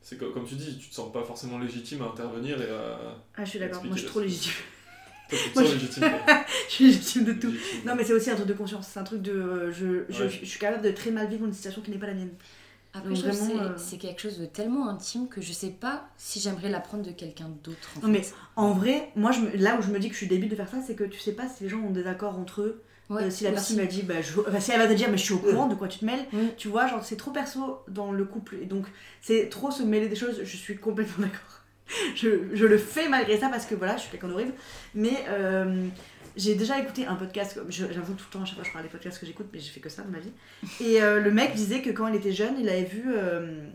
c'est 0.00 0.18
co- 0.18 0.30
comme 0.30 0.44
tu 0.44 0.54
dis, 0.54 0.78
tu 0.78 0.88
te 0.88 0.94
sens 0.94 1.12
pas 1.12 1.22
forcément 1.24 1.58
légitime 1.58 2.02
à 2.02 2.06
intervenir 2.06 2.60
et 2.60 2.70
à. 2.70 3.16
Ah, 3.36 3.44
je 3.44 3.50
suis 3.50 3.58
d'accord, 3.58 3.84
moi 3.84 3.94
je 3.96 4.00
suis 4.00 4.08
trop 4.08 4.20
légitime. 4.20 4.52
Toi, 5.30 5.38
tu 5.42 5.50
te 5.50 5.54
Moi, 5.58 5.64
sens 5.64 5.72
je- 5.72 5.78
légitime. 5.78 6.04
je 6.68 6.72
suis 6.72 6.84
légitime 6.86 7.24
de 7.24 7.32
tout. 7.32 7.50
Légitime. 7.50 7.80
Non, 7.86 7.94
mais 7.96 8.04
c'est 8.04 8.12
aussi 8.12 8.30
un 8.30 8.34
truc 8.36 8.46
de 8.46 8.52
conscience, 8.54 8.86
c'est 8.88 9.00
un 9.00 9.04
truc 9.04 9.22
de. 9.22 9.32
euh, 9.32 9.72
je, 9.72 10.04
je, 10.10 10.24
Ouais. 10.24 10.28
je 10.30 10.44
suis 10.44 10.58
capable 10.60 10.82
de 10.84 10.90
très 10.90 11.10
mal 11.10 11.28
vivre 11.28 11.44
une 11.46 11.52
situation 11.52 11.80
qui 11.82 11.90
n'est 11.90 11.98
pas 11.98 12.06
la 12.08 12.14
mienne. 12.14 12.34
Après, 12.96 13.08
Donc 13.08 13.16
je 13.18 13.22
trouve 13.22 13.32
que 13.40 13.44
vraiment, 13.44 13.60
c'est- 13.62 13.70
euh, 13.70 13.84
c'est 13.90 13.98
quelque 13.98 14.20
chose 14.22 14.38
de 14.38 14.46
tellement 14.46 14.88
intime 14.88 15.26
que 15.28 15.40
je 15.40 15.52
sais 15.52 15.70
pas 15.70 16.06
si 16.16 16.38
j'aimerais 16.38 16.68
l'apprendre 16.68 17.02
de 17.04 17.10
quelqu'un 17.10 17.48
d'autre. 17.64 17.88
en 17.96 18.06
Non, 18.06 18.12
mais 18.12 18.22
en 18.54 18.72
vrai, 18.72 19.10
moi 19.16 19.32
je 19.32 19.40
me- 19.40 19.56
là 19.56 19.76
où 19.76 19.82
je 19.82 19.88
me 19.88 19.98
dis 19.98 20.06
que 20.08 20.12
je 20.14 20.18
suis 20.18 20.28
débile 20.28 20.48
de 20.50 20.54
faire 20.54 20.68
ça, 20.68 20.76
c'est 20.86 20.94
que 20.94 21.02
tu 21.02 21.18
sais 21.18 21.32
pas 21.32 21.48
si 21.48 21.64
les 21.64 21.70
gens 21.70 21.80
ont 21.80 21.90
des 21.90 22.06
accords 22.06 22.38
entre 22.38 22.60
eux. 22.62 22.82
Ouais, 23.10 23.24
Euh, 23.24 23.30
si 23.30 23.44
la 23.44 23.50
personne 23.52 23.76
m'a 23.76 23.84
dit, 23.84 24.02
bah, 24.02 24.22
je... 24.22 24.40
enfin, 24.40 24.60
si 24.60 24.70
elle 24.72 24.78
va 24.78 24.86
te 24.86 24.94
dire, 24.94 25.10
mais 25.10 25.18
je 25.18 25.24
suis 25.24 25.34
au 25.34 25.38
courant 25.38 25.66
de 25.66 25.74
quoi 25.74 25.88
tu 25.88 25.98
te 25.98 26.04
mêles, 26.04 26.24
Mm. 26.32 26.38
tu 26.56 26.68
vois, 26.68 26.86
genre 26.86 27.04
c'est 27.04 27.16
trop 27.16 27.30
perso 27.32 27.80
dans 27.88 28.12
le 28.12 28.24
couple. 28.24 28.56
Et 28.62 28.66
donc 28.66 28.86
c'est 29.20 29.48
trop 29.48 29.70
se 29.70 29.82
mêler 29.82 30.08
des 30.08 30.16
choses, 30.16 30.40
je 30.42 30.56
suis 30.56 30.76
complètement 30.76 31.26
d'accord. 31.26 31.60
Je, 32.14 32.28
je 32.54 32.64
le 32.64 32.78
fais 32.78 33.08
malgré 33.10 33.38
ça 33.38 33.48
parce 33.50 33.66
que 33.66 33.74
voilà, 33.74 33.96
je 33.96 34.02
suis 34.02 34.10
quelqu'un 34.10 34.28
d'horrible. 34.28 34.54
Mais 34.94 35.12
euh, 35.28 35.84
j'ai 36.34 36.54
déjà 36.54 36.80
écouté 36.80 37.04
un 37.06 37.14
podcast, 37.14 37.54
que 37.56 37.60
tout 37.60 37.82
le 37.82 38.32
temps, 38.32 38.40
à 38.42 38.44
chaque 38.46 38.54
fois 38.54 38.64
je 38.64 38.72
parle 38.72 38.84
des 38.84 38.90
podcasts 38.90 39.20
que 39.20 39.26
j'écoute, 39.26 39.46
mais 39.52 39.60
j'ai 39.60 39.70
fait 39.70 39.80
que 39.80 39.90
ça 39.90 40.00
dans 40.02 40.08
ma 40.10 40.18
vie. 40.18 40.32
Et 40.80 41.02
euh, 41.02 41.20
le 41.20 41.30
mec 41.30 41.54
disait 41.54 41.82
que 41.82 41.90
quand 41.90 42.06
il 42.06 42.14
était 42.16 42.32
jeune, 42.32 42.54
il 42.58 42.68
avait 42.70 42.84
vu, 42.84 43.04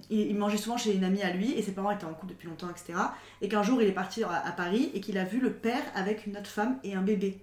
il, 0.09 0.21
il 0.21 0.35
mangeait 0.35 0.57
souvent 0.57 0.75
chez 0.77 0.91
une 0.93 1.03
amie 1.03 1.21
à 1.21 1.31
lui 1.31 1.53
et 1.53 1.61
ses 1.61 1.71
parents 1.71 1.91
étaient 1.91 2.05
en 2.05 2.13
couple 2.15 2.33
depuis 2.33 2.47
longtemps, 2.47 2.69
etc. 2.71 2.97
Et 3.43 3.47
qu'un 3.47 3.61
jour 3.61 3.79
il 3.79 3.87
est 3.87 3.91
parti 3.93 4.23
à, 4.23 4.31
à 4.43 4.51
Paris 4.53 4.89
et 4.95 5.01
qu'il 5.01 5.19
a 5.19 5.23
vu 5.23 5.39
le 5.39 5.51
père 5.51 5.83
avec 5.93 6.25
une 6.25 6.35
autre 6.35 6.49
femme 6.49 6.77
et 6.83 6.95
un 6.95 7.01
bébé. 7.03 7.37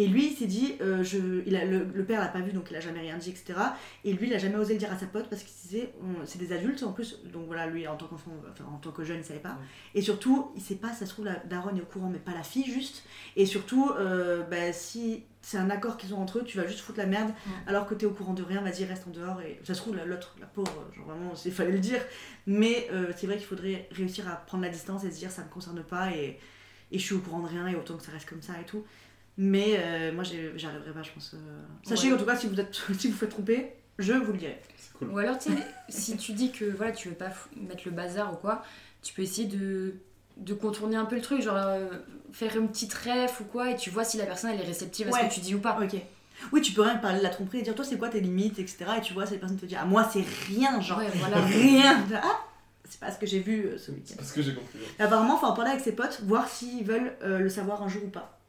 Et 0.00 0.06
lui, 0.06 0.28
il 0.28 0.36
s'est 0.36 0.46
dit, 0.46 0.76
euh, 0.80 1.02
je, 1.04 1.18
il 1.46 1.54
a, 1.56 1.64
le, 1.66 1.84
le 1.84 2.04
père 2.04 2.20
l'a 2.20 2.28
pas 2.28 2.40
vu, 2.40 2.52
donc 2.52 2.68
il 2.70 2.76
a 2.76 2.80
jamais 2.80 3.00
rien 3.00 3.18
dit, 3.18 3.28
etc. 3.30 3.52
Et 4.04 4.12
lui, 4.14 4.28
il 4.28 4.34
a 4.34 4.38
jamais 4.38 4.56
osé 4.56 4.72
le 4.74 4.78
dire 4.78 4.90
à 4.90 4.96
sa 4.98 5.06
pote 5.06 5.28
parce 5.28 5.42
qu'il 5.42 5.54
disait, 5.68 5.92
c'est 6.24 6.38
des 6.38 6.52
adultes 6.52 6.82
en 6.82 6.92
plus, 6.92 7.22
donc 7.32 7.46
voilà, 7.46 7.66
lui 7.66 7.86
en 7.86 7.96
tant 7.96 8.06
qu'enfant, 8.06 8.32
enfin 8.50 8.64
en 8.72 8.78
tant 8.78 8.92
que 8.92 9.04
jeune, 9.04 9.18
il 9.18 9.24
savait 9.24 9.40
pas. 9.40 9.58
Et 9.94 10.00
surtout, 10.00 10.52
il 10.56 10.62
sait 10.62 10.76
pas, 10.76 10.92
ça 10.94 11.04
se 11.04 11.10
trouve, 11.12 11.26
la 11.26 11.36
daronne 11.50 11.76
est 11.76 11.82
au 11.82 11.84
courant, 11.86 12.08
mais 12.08 12.18
pas 12.18 12.32
la 12.32 12.42
fille 12.42 12.64
juste. 12.64 13.04
Et 13.36 13.44
surtout, 13.46 13.90
euh, 13.98 14.42
bah, 14.44 14.72
si 14.72 15.24
c'est 15.42 15.58
un 15.58 15.70
accord 15.70 15.96
qu'ils 15.98 16.14
ont 16.14 16.18
entre 16.22 16.38
eux, 16.38 16.44
tu 16.44 16.56
vas 16.58 16.66
juste 16.66 16.80
foutre 16.80 16.98
la 16.98 17.06
merde, 17.06 17.30
alors 17.66 17.86
que 17.86 17.94
t'es 17.94 18.06
au 18.06 18.10
courant 18.12 18.34
de 18.34 18.42
rien, 18.42 18.62
vas-y, 18.62 18.84
reste 18.84 19.06
en 19.06 19.10
dehors. 19.10 19.40
Et 19.42 19.60
ça 19.64 19.74
se 19.74 19.80
trouve, 19.80 19.96
la- 19.96 20.04
l'autre, 20.06 20.34
la 20.40 20.46
pauvre, 20.46 20.86
genre 20.96 21.06
vraiment, 21.06 21.32
il 21.44 21.52
fallait 21.52 21.72
le 21.72 21.78
dire. 21.78 22.00
Mais 22.46 22.88
euh, 22.92 23.12
c'est 23.16 23.26
vrai 23.26 23.36
qu'il 23.36 23.46
faudrait 23.46 23.88
réussir 23.92 24.26
à 24.28 24.36
prendre 24.36 24.62
la 24.64 24.70
distance 24.70 25.04
et 25.04 25.10
se 25.10 25.16
dire, 25.18 25.30
ça 25.30 25.42
me 25.44 25.48
concerne 25.50 25.82
pas 25.82 26.10
et, 26.12 26.38
et 26.92 26.98
je 26.98 27.04
suis 27.04 27.14
au 27.14 27.20
courant 27.20 27.40
de 27.40 27.48
rien 27.48 27.66
et 27.68 27.74
autant 27.76 27.96
que 27.96 28.02
ça 28.02 28.12
reste 28.12 28.28
comme 28.28 28.42
ça 28.42 28.54
et 28.60 28.64
tout. 28.64 28.82
Mais 29.42 29.76
euh, 29.78 30.12
moi, 30.12 30.22
j'y 30.22 30.66
arriverai 30.66 30.92
pas, 30.92 31.02
je 31.02 31.10
pense. 31.12 31.32
euh. 31.34 31.38
Sachez 31.82 32.08
Ouais. 32.08 32.14
en 32.14 32.18
tout 32.18 32.26
cas, 32.26 32.36
si 32.36 32.46
vous 32.46 32.60
êtes, 32.60 32.74
si 32.98 33.08
vous 33.08 33.16
faites 33.16 33.30
tromper, 33.30 33.72
je 33.98 34.12
vous 34.12 34.32
le 34.32 34.38
dirai. 34.38 34.60
Cool. 34.98 35.08
Ou 35.12 35.18
alors, 35.18 35.38
tu 35.38 35.50
sais, 35.50 35.58
si 35.88 36.16
tu 36.18 36.32
dis 36.32 36.52
que 36.52 36.66
voilà, 36.66 36.92
tu 36.92 37.08
veux 37.08 37.14
pas 37.14 37.30
mettre 37.56 37.82
le 37.86 37.90
bazar 37.92 38.32
ou 38.34 38.36
quoi, 38.36 38.62
tu 39.02 39.14
peux 39.14 39.22
essayer 39.22 39.48
de, 39.48 39.94
de 40.36 40.52
contourner 40.52 40.96
un 40.96 41.06
peu 41.06 41.16
le 41.16 41.22
truc, 41.22 41.40
genre 41.40 41.56
euh, 41.56 41.88
faire 42.32 42.54
une 42.56 42.68
petite 42.68 42.92
ref 42.92 43.40
ou 43.40 43.44
quoi, 43.44 43.70
et 43.70 43.76
tu 43.76 43.88
vois 43.88 44.04
si 44.04 44.18
la 44.18 44.26
personne 44.26 44.50
elle 44.50 44.60
est 44.60 44.64
réceptive 44.66 45.08
à 45.08 45.12
ce 45.12 45.16
Ouais. 45.16 45.28
que 45.28 45.32
tu 45.32 45.40
dis 45.40 45.54
ou 45.54 45.60
pas. 45.60 45.78
Ok. 45.82 45.96
Oui, 46.52 46.60
tu 46.60 46.72
peux 46.72 46.82
rien 46.82 46.96
parler 46.96 47.18
de 47.18 47.22
la 47.22 47.30
tromperie 47.30 47.60
et 47.60 47.62
dire, 47.62 47.74
toi, 47.74 47.84
c'est 47.84 47.96
quoi 47.98 48.10
tes 48.10 48.20
limites, 48.20 48.58
etc. 48.58 48.84
Et 48.98 49.00
tu 49.00 49.14
vois, 49.14 49.24
cette 49.26 49.40
personne 49.40 49.58
te 49.58 49.64
dit, 49.66 49.76
ah, 49.76 49.84
moi, 49.86 50.06
c'est 50.12 50.24
rien, 50.48 50.80
genre, 50.82 50.98
Ouais, 50.98 51.06
voilà. 51.14 51.40
rien. 51.40 52.04
Ah, 52.22 52.40
c'est 52.88 53.00
pas 53.00 53.10
ce 53.10 53.18
que 53.18 53.26
j'ai 53.26 53.40
vu 53.40 53.66
euh, 53.66 53.78
ce 53.78 53.90
week-end. 53.90 54.04
C'est 54.08 54.16
parce 54.16 54.32
que 54.32 54.42
j'ai 54.42 54.54
compris. 54.54 54.78
Et 54.98 55.02
apparemment, 55.02 55.38
faut 55.38 55.46
en 55.46 55.52
parler 55.54 55.70
avec 55.70 55.82
ses 55.84 55.92
potes, 55.92 56.20
voir 56.24 56.46
s'ils 56.48 56.84
veulent 56.84 57.14
euh, 57.22 57.38
le 57.38 57.48
savoir 57.48 57.82
un 57.82 57.88
jour 57.88 58.04
ou 58.04 58.08
pas. 58.08 58.39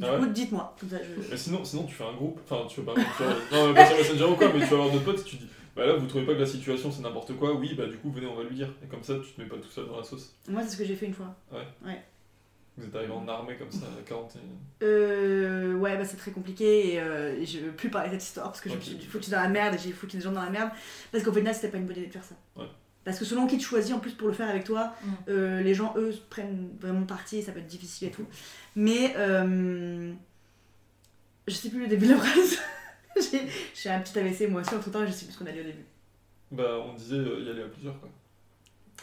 Du 0.00 0.06
Ah 0.08 0.16
coup, 0.16 0.22
ouais 0.24 0.30
dites-moi. 0.30 0.74
Je... 0.82 1.30
Mais 1.30 1.36
sinon, 1.36 1.64
sinon, 1.64 1.84
tu 1.84 1.94
fais 1.94 2.04
un 2.04 2.14
groupe, 2.14 2.40
enfin, 2.44 2.66
tu 2.68 2.80
veux 2.80 2.86
pas, 2.86 2.94
tu 2.94 3.22
vas- 3.22 3.34
non, 3.52 3.68
mais 3.68 3.74
pas 3.74 3.86
sur 3.86 3.96
Messenger 3.98 4.24
ou 4.24 4.34
quoi, 4.34 4.48
mais 4.52 4.60
tu 4.60 4.66
vas 4.74 4.76
avoir 4.82 4.90
deux 4.90 5.00
potes 5.00 5.20
et 5.20 5.24
tu 5.24 5.36
dis, 5.36 5.46
bah 5.76 5.86
là, 5.86 5.92
vous 5.94 6.06
trouvez 6.06 6.24
pas 6.24 6.34
que 6.34 6.40
la 6.40 6.46
situation 6.46 6.90
c'est 6.90 7.02
n'importe 7.02 7.36
quoi, 7.36 7.52
oui, 7.54 7.74
bah 7.74 7.86
du 7.86 7.96
coup, 7.98 8.10
venez, 8.10 8.26
on 8.26 8.34
va 8.34 8.42
lui 8.44 8.54
dire. 8.56 8.68
Et 8.82 8.86
comme 8.88 9.02
ça, 9.02 9.14
tu 9.22 9.30
te 9.32 9.40
mets 9.40 9.46
pas 9.46 9.56
tout 9.56 9.68
seul 9.68 9.86
dans 9.86 9.98
la 9.98 10.02
sauce. 10.04 10.34
Moi, 10.48 10.62
c'est 10.62 10.70
ce 10.70 10.76
que 10.78 10.84
j'ai 10.84 10.96
fait 10.96 11.06
une 11.06 11.14
fois. 11.14 11.34
Vous 12.78 12.86
êtes 12.86 12.96
arrivé 12.96 13.12
en 13.12 13.28
armée 13.28 13.56
comme 13.56 13.70
ça, 13.70 13.84
à 13.98 14.02
40 14.08 14.36
et- 14.36 14.84
Euh, 14.84 15.74
ouais, 15.74 15.98
bah 15.98 16.04
c'est 16.06 16.16
très 16.16 16.30
compliqué 16.30 16.94
et 16.94 17.00
euh, 17.00 17.44
je 17.44 17.58
veux 17.58 17.72
plus 17.72 17.90
parler 17.90 18.08
de 18.08 18.14
cette 18.14 18.22
histoire 18.24 18.46
parce 18.46 18.60
que 18.62 18.70
je 18.70 18.74
Ok. 18.74 18.80
me 18.80 18.84
suis 18.84 18.98
foutu 19.06 19.30
dans 19.30 19.40
la 19.40 19.48
merde 19.48 19.74
et 19.74 19.78
j'ai 19.78 19.92
foutu 19.92 20.16
des 20.16 20.22
gens 20.22 20.32
dans 20.32 20.42
la 20.42 20.48
merde. 20.48 20.70
Parce 21.12 21.22
qu'au 21.22 21.32
final, 21.32 21.54
c'était 21.54 21.68
pas 21.68 21.76
une 21.76 21.84
bonne 21.86 21.96
idée 21.98 22.06
de 22.06 22.12
faire 22.12 22.24
ça. 22.24 22.36
Ouais. 22.56 22.68
Parce 23.04 23.18
que 23.18 23.24
selon 23.24 23.46
qui 23.46 23.56
tu 23.58 23.64
choisis 23.64 23.92
en 23.94 23.98
plus 23.98 24.12
pour 24.12 24.28
le 24.28 24.34
faire 24.34 24.48
avec 24.48 24.64
toi, 24.64 24.94
Mm. 25.02 25.08
euh, 25.28 25.60
les 25.62 25.74
gens 25.74 25.94
eux 25.96 26.12
prennent 26.28 26.68
vraiment 26.80 27.04
parti 27.06 27.38
et 27.38 27.42
ça 27.42 27.52
peut 27.52 27.60
être 27.60 27.66
difficile 27.66 28.08
et 28.08 28.10
tout. 28.10 28.26
Mais 28.76 29.14
euh, 29.16 30.12
je 31.48 31.54
sais 31.54 31.70
plus 31.70 31.80
le 31.80 31.86
début 31.88 32.06
de 32.06 32.12
la 32.12 32.18
phrase. 32.18 32.58
j'ai 33.32 33.40
j'ai 33.74 33.90
un 33.90 34.00
petit 34.00 34.18
AVC 34.18 34.48
moi 34.50 34.60
aussi 34.60 34.74
entre 34.74 34.90
temps 34.90 35.02
et 35.02 35.06
je 35.06 35.12
sais 35.12 35.24
plus 35.24 35.34
ce 35.34 35.38
qu'on 35.38 35.46
a 35.46 35.52
dit 35.52 35.60
au 35.60 35.64
début. 35.64 35.84
Bah, 36.52 36.78
on 36.84 36.94
disait 36.94 37.16
euh, 37.16 37.40
y 37.40 37.48
aller 37.50 37.62
à 37.62 37.66
plusieurs, 37.68 37.98
quoi. 38.00 38.08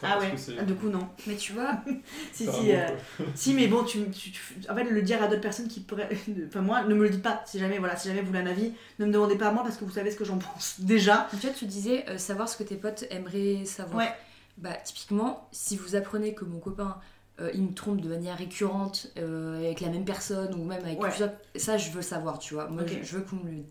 Ah 0.02 0.16
parce 0.20 0.24
ouais, 0.48 0.54
que 0.54 0.60
Ah, 0.60 0.64
du 0.64 0.74
coup 0.74 0.88
non. 0.88 1.08
Mais 1.26 1.36
tu 1.36 1.52
vois, 1.52 1.72
Si, 2.32 2.44
si, 2.46 2.72
euh. 2.72 2.86
Si, 3.34 3.54
mais 3.54 3.66
bon, 3.66 3.82
tu, 3.84 4.08
tu- 4.10 4.30
tu- 4.32 4.40
en 4.70 4.74
fait, 4.74 4.84
le 4.84 5.02
dire 5.02 5.22
à 5.22 5.28
d'autres 5.28 5.40
personnes 5.40 5.68
qui 5.68 5.80
pourraient. 5.80 6.08
Enfin, 6.48 6.60
moi, 6.60 6.82
ne 6.84 6.94
me 6.94 7.02
le 7.02 7.10
dites 7.10 7.22
pas. 7.22 7.42
Si 7.46 7.58
jamais, 7.58 7.78
voilà, 7.78 7.96
si 7.96 8.08
jamais 8.08 8.20
vous 8.20 8.28
voulez 8.28 8.40
un 8.40 8.46
avis, 8.46 8.72
ne 8.98 9.06
me 9.06 9.12
demandez 9.12 9.36
pas 9.36 9.48
à 9.48 9.52
moi 9.52 9.62
parce 9.62 9.76
que 9.76 9.84
vous 9.84 9.90
savez 9.92 10.10
ce 10.10 10.16
que 10.16 10.24
j'en 10.24 10.38
pense 10.38 10.76
déjà. 10.80 11.26
tu 11.30 11.36
vois, 11.46 11.50
tu 11.54 11.66
disais 11.66 12.04
euh, 12.08 12.18
savoir 12.18 12.48
ce 12.48 12.56
que 12.56 12.62
tes 12.62 12.76
potes 12.76 13.04
aimeraient 13.10 13.64
savoir. 13.64 13.98
Ouais. 13.98 14.12
Bah, 14.56 14.74
typiquement, 14.84 15.48
si 15.52 15.76
vous 15.76 15.94
apprenez 15.96 16.34
que 16.34 16.44
mon 16.44 16.58
copain 16.58 16.98
euh, 17.40 17.50
il 17.54 17.62
me 17.62 17.72
trompe 17.72 18.00
de 18.00 18.08
manière 18.08 18.36
récurrente 18.36 19.12
euh, 19.16 19.56
avec 19.58 19.80
la 19.80 19.88
même 19.90 20.04
personne 20.04 20.52
ou 20.54 20.64
même 20.64 20.84
avec 20.84 21.00
Ouais. 21.00 21.08
plusieurs, 21.08 21.30
ça 21.54 21.78
je 21.78 21.90
veux 21.92 22.02
savoir, 22.02 22.40
tu 22.40 22.54
vois. 22.54 22.66
Moi, 22.66 22.82
je, 22.84 22.94
je 23.06 23.16
veux 23.16 23.22
qu'on 23.22 23.36
me 23.36 23.50
le 23.50 23.62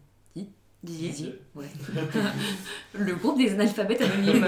Dise. 0.84 1.34
Ouais. 1.56 1.66
le 2.94 3.16
groupe 3.16 3.38
des 3.38 3.52
analphabètes 3.54 4.02
anonymes. 4.02 4.46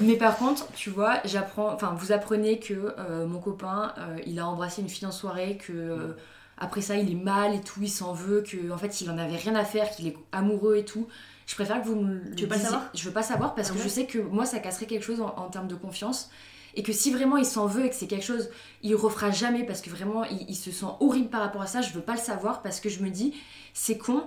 Mais 0.00 0.16
par 0.16 0.36
contre, 0.36 0.66
tu 0.72 0.90
vois, 0.90 1.20
j'apprends, 1.24 1.72
enfin, 1.72 1.94
vous 1.98 2.10
apprenez 2.12 2.58
que 2.58 2.94
euh, 2.98 3.26
mon 3.26 3.38
copain, 3.38 3.92
euh, 3.98 4.16
il 4.26 4.38
a 4.38 4.46
embrassé 4.46 4.80
une 4.82 4.88
fille 4.88 5.06
en 5.06 5.12
soirée, 5.12 5.58
que 5.58 5.72
euh, 5.72 6.16
après 6.58 6.80
ça, 6.80 6.96
il 6.96 7.10
est 7.10 7.22
mal 7.22 7.54
et 7.54 7.60
tout, 7.60 7.80
il 7.82 7.90
s'en 7.90 8.12
veut, 8.12 8.40
que 8.42 8.72
en 8.72 8.78
fait, 8.78 9.00
il 9.02 9.10
en 9.10 9.18
avait 9.18 9.36
rien 9.36 9.54
à 9.54 9.64
faire, 9.64 9.90
qu'il 9.90 10.06
est 10.08 10.16
amoureux 10.32 10.76
et 10.76 10.84
tout. 10.84 11.06
Je 11.46 11.54
préfère 11.54 11.82
que 11.82 11.86
vous 11.86 11.96
me 11.96 12.14
le 12.14 12.34
Tu 12.34 12.44
veux 12.44 12.48
pas 12.48 12.54
disiez. 12.56 12.70
savoir 12.70 12.90
Je 12.94 13.04
veux 13.04 13.12
pas 13.12 13.22
savoir 13.22 13.54
parce 13.54 13.68
Ah 13.68 13.72
que 13.74 13.78
ouais 13.78 13.84
je 13.84 13.88
sais 13.88 14.06
que 14.06 14.18
moi, 14.18 14.46
ça 14.46 14.58
casserait 14.58 14.86
quelque 14.86 15.04
chose 15.04 15.20
en, 15.20 15.34
en 15.36 15.48
termes 15.50 15.68
de 15.68 15.74
confiance. 15.74 16.30
Et 16.74 16.82
que 16.82 16.92
si 16.94 17.12
vraiment 17.12 17.36
il 17.36 17.44
s'en 17.44 17.66
veut 17.66 17.84
et 17.84 17.90
que 17.90 17.94
c'est 17.94 18.06
quelque 18.06 18.24
chose, 18.24 18.48
il 18.82 18.94
refera 18.94 19.30
jamais 19.30 19.64
parce 19.64 19.82
que 19.82 19.90
vraiment 19.90 20.24
il, 20.24 20.46
il 20.48 20.54
se 20.54 20.70
sent 20.70 20.86
horrible 21.00 21.28
par 21.28 21.42
rapport 21.42 21.60
à 21.60 21.66
ça, 21.66 21.82
je 21.82 21.92
veux 21.92 22.00
pas 22.00 22.14
le 22.14 22.18
savoir 22.20 22.62
parce 22.62 22.80
que 22.80 22.88
je 22.88 23.02
me 23.02 23.10
dis, 23.10 23.34
c'est 23.74 23.98
con, 23.98 24.24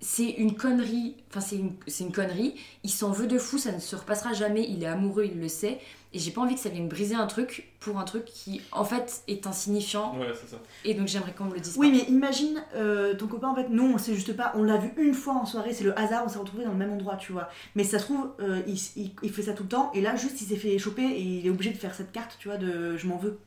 c'est 0.00 0.30
une 0.30 0.54
connerie, 0.56 1.16
enfin 1.30 1.40
c'est 1.40 1.56
une, 1.56 1.74
c'est 1.86 2.04
une 2.04 2.12
connerie, 2.12 2.54
il 2.84 2.90
s'en 2.90 3.10
veut 3.12 3.26
de 3.26 3.38
fou, 3.38 3.58
ça 3.58 3.72
ne 3.72 3.80
se 3.80 3.96
repassera 3.96 4.32
jamais, 4.32 4.66
il 4.68 4.82
est 4.82 4.86
amoureux, 4.86 5.26
il 5.26 5.38
le 5.40 5.48
sait, 5.48 5.78
et 6.12 6.18
j'ai 6.18 6.30
pas 6.30 6.40
envie 6.40 6.54
que 6.54 6.60
ça 6.60 6.70
vienne 6.70 6.88
briser 6.88 7.14
un 7.14 7.26
truc 7.26 7.68
pour 7.80 7.98
un 7.98 8.04
truc 8.04 8.24
qui 8.24 8.62
en 8.72 8.84
fait 8.84 9.22
est 9.28 9.46
insignifiant, 9.46 10.16
Ouais, 10.18 10.32
c'est 10.34 10.48
ça. 10.48 10.56
et 10.84 10.94
donc 10.94 11.06
j'aimerais 11.06 11.32
qu'on 11.32 11.44
me 11.44 11.54
le 11.54 11.60
dise 11.60 11.76
Oui, 11.76 11.90
pas. 11.90 11.98
mais 11.98 12.02
imagine 12.04 12.62
euh, 12.74 13.14
ton 13.14 13.26
copain, 13.26 13.48
en 13.48 13.54
fait, 13.54 13.68
non, 13.68 13.92
on 13.94 13.98
sait 13.98 14.14
juste 14.14 14.34
pas, 14.34 14.52
on 14.56 14.62
l'a 14.62 14.78
vu 14.78 14.90
une 14.96 15.12
fois 15.14 15.34
en 15.34 15.44
soirée, 15.46 15.74
c'est 15.74 15.84
le 15.84 15.98
hasard, 15.98 16.22
on 16.24 16.28
s'est 16.28 16.38
retrouvés 16.38 16.64
dans 16.64 16.72
le 16.72 16.78
même 16.78 16.92
endroit, 16.92 17.16
tu 17.16 17.32
vois. 17.32 17.50
Mais 17.74 17.84
ça 17.84 17.98
se 17.98 18.04
trouve, 18.04 18.30
euh, 18.40 18.62
il, 18.66 18.76
il- 18.96 19.12
il 19.22 19.30
fait 19.32 19.42
ça 19.42 19.52
tout 19.52 19.64
le 19.64 19.68
temps, 19.68 19.90
et 19.92 20.00
là, 20.00 20.16
juste, 20.16 20.40
il 20.40 20.46
s'est 20.46 20.56
fait 20.56 20.78
choper, 20.78 21.02
et 21.04 21.20
il 21.20 21.46
est 21.46 21.50
obligé 21.50 21.70
de 21.72 21.78
faire 21.78 21.94
cette 21.94 22.10
carte, 22.12 22.36
tu 22.38 22.48
vois, 22.48 22.56
de 22.56 22.96
je 22.96 23.06
m'en 23.06 23.18
veux. 23.18 23.38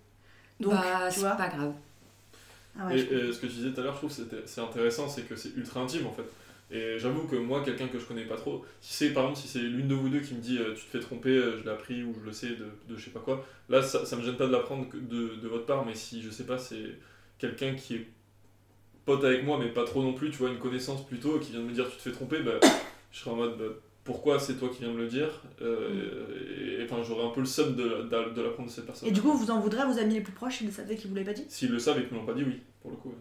Donc, 0.60 0.74
bah, 0.74 1.08
tu 1.10 1.16
c'est 1.16 1.22
vois. 1.22 1.32
pas 1.32 1.50
grave. 1.50 1.74
Ah 2.80 2.88
ouais, 2.88 3.00
et, 3.00 3.02
et 3.02 3.34
ce 3.34 3.40
que 3.40 3.46
tu 3.48 3.54
disais 3.54 3.72
tout 3.72 3.82
à 3.82 3.84
l'heure, 3.84 3.94
je 3.94 4.00
trouve 4.08 4.12
c'est 4.46 4.62
intéressant, 4.62 5.08
c'est 5.08 5.24
que 5.24 5.36
c'est 5.36 5.56
ultra 5.56 5.82
intime 5.82 6.08
en 6.08 6.12
fait. 6.12 6.24
Et 6.76 6.98
j'avoue 6.98 7.28
que 7.28 7.36
moi, 7.36 7.64
quelqu'un 7.64 7.88
que 7.88 8.00
je 8.00 8.06
connais 8.06 8.26
pas 8.26 8.36
trop, 8.36 8.66
si 8.82 8.94
c'est 8.94 9.10
par 9.14 9.24
exemple 9.26 9.40
si 9.42 9.48
c'est 9.48 9.60
l'une 9.60 9.88
de 9.88 9.94
vous 9.94 10.10
deux 10.10 10.22
qui 10.22 10.34
me 10.34 10.42
dit 10.42 10.58
euh, 10.58 10.74
tu 10.74 10.86
te 10.86 10.90
fais 10.90 11.00
tromper, 11.00 11.30
euh, 11.30 11.58
je 11.60 11.64
l'ai 11.64 11.70
appris 11.70 12.04
ou 12.04 12.16
je 12.20 12.26
le 12.26 12.34
sais 12.34 12.50
de, 12.50 12.66
de 12.90 12.98
je 12.98 13.06
sais 13.06 13.12
pas 13.12 13.20
quoi, 13.20 13.46
là 13.70 13.84
ça, 13.84 14.06
ça 14.06 14.16
me 14.18 14.24
gêne 14.24 14.36
pas 14.38 14.48
de 14.48 14.52
l'apprendre 14.52 14.88
de, 14.94 15.36
de 15.36 15.48
votre 15.48 15.66
part, 15.68 15.86
mais 15.86 15.94
si 15.94 16.22
je 16.24 16.32
sais 16.32 16.46
pas, 16.46 16.58
c'est 16.58 16.98
quelqu'un 17.38 17.76
qui 17.76 17.96
est 17.96 18.08
pote 19.06 19.24
avec 19.24 19.44
moi, 19.46 19.60
mais 19.60 19.68
pas 19.70 19.84
trop 19.84 20.02
non 20.02 20.14
plus, 20.14 20.32
tu 20.32 20.38
vois, 20.38 20.50
une 20.50 20.58
connaissance 20.58 21.06
plutôt, 21.06 21.38
qui 21.38 21.52
vient 21.52 21.62
de 21.62 21.66
me 21.66 21.74
dire 21.74 21.88
tu 21.92 21.98
te 21.98 22.02
fais 22.02 22.12
tromper, 22.12 22.40
bah, 22.42 22.60
je 23.12 23.20
serais 23.20 23.32
en 23.32 23.36
mode 23.36 23.58
bah, 23.58 23.66
pourquoi 24.04 24.40
c'est 24.40 24.56
toi 24.56 24.70
qui 24.70 24.80
viens 24.80 24.90
de 24.90 24.96
me 24.98 25.04
le 25.04 25.08
dire 25.10 25.44
Euh, 25.62 26.80
et, 26.80 26.84
enfin 26.84 27.04
j'aurais 27.04 27.26
un 27.26 27.30
peu 27.30 27.40
le 27.42 27.46
seum 27.46 27.76
de, 27.76 27.84
de, 27.84 28.34
de 28.34 28.42
l'apprendre 28.42 28.70
de 28.70 28.74
cette 28.74 28.86
personne. 28.86 29.08
Et 29.08 29.12
du 29.12 29.22
coup, 29.22 29.32
vous 29.32 29.52
en 29.52 29.60
voudrez 29.60 29.82
à 29.82 29.86
vos 29.86 30.00
amis 30.00 30.16
les 30.16 30.22
plus 30.22 30.34
proches 30.34 30.58
s'ils 30.58 30.72
savaient 30.72 30.96
qu'ils 30.96 31.10
vous 31.10 31.16
l'avaient 31.16 31.34
pas 31.34 31.40
dit? 31.40 31.46
S'ils 31.50 31.72
le 31.72 31.80
savent 31.80 32.00
et 32.00 32.04
qu'ils 32.04 32.14
me 32.14 32.20
l'ont 32.20 32.26
pas 32.26 32.34
dit, 32.34 32.44
oui, 32.44 32.60
pour 32.82 32.92
le 32.92 32.98
coup. 32.98 33.10
ouais. 33.10 33.16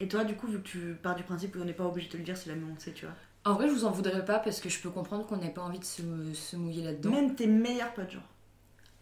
Et 0.00 0.08
toi, 0.08 0.24
du 0.24 0.34
coup, 0.34 0.46
vu 0.48 0.58
que 0.58 0.66
tu 0.68 0.96
pars 1.02 1.14
du 1.14 1.22
principe 1.22 1.56
qu'on 1.56 1.64
n'est 1.64 1.72
pas 1.72 1.84
obligé 1.84 2.08
de 2.08 2.12
te 2.12 2.16
le 2.18 2.24
dire 2.24 2.36
si 2.36 2.48
l'ami 2.48 2.64
on 2.70 2.74
le 2.74 2.80
sait, 2.80 2.92
tu 2.92 3.06
vois. 3.06 3.14
En 3.44 3.54
vrai, 3.54 3.68
je 3.68 3.72
vous 3.72 3.84
en 3.84 3.90
voudrais 3.90 4.24
pas 4.24 4.38
parce 4.38 4.60
que 4.60 4.68
je 4.68 4.80
peux 4.80 4.90
comprendre 4.90 5.26
qu'on 5.26 5.36
n'ait 5.36 5.50
pas 5.50 5.62
envie 5.62 5.78
de 5.78 5.84
se, 5.84 6.02
se 6.32 6.56
mouiller 6.56 6.82
là-dedans. 6.82 7.10
Même 7.10 7.34
tes 7.34 7.46
meilleurs 7.46 7.92
potes, 7.92 8.10
genre. 8.10 8.22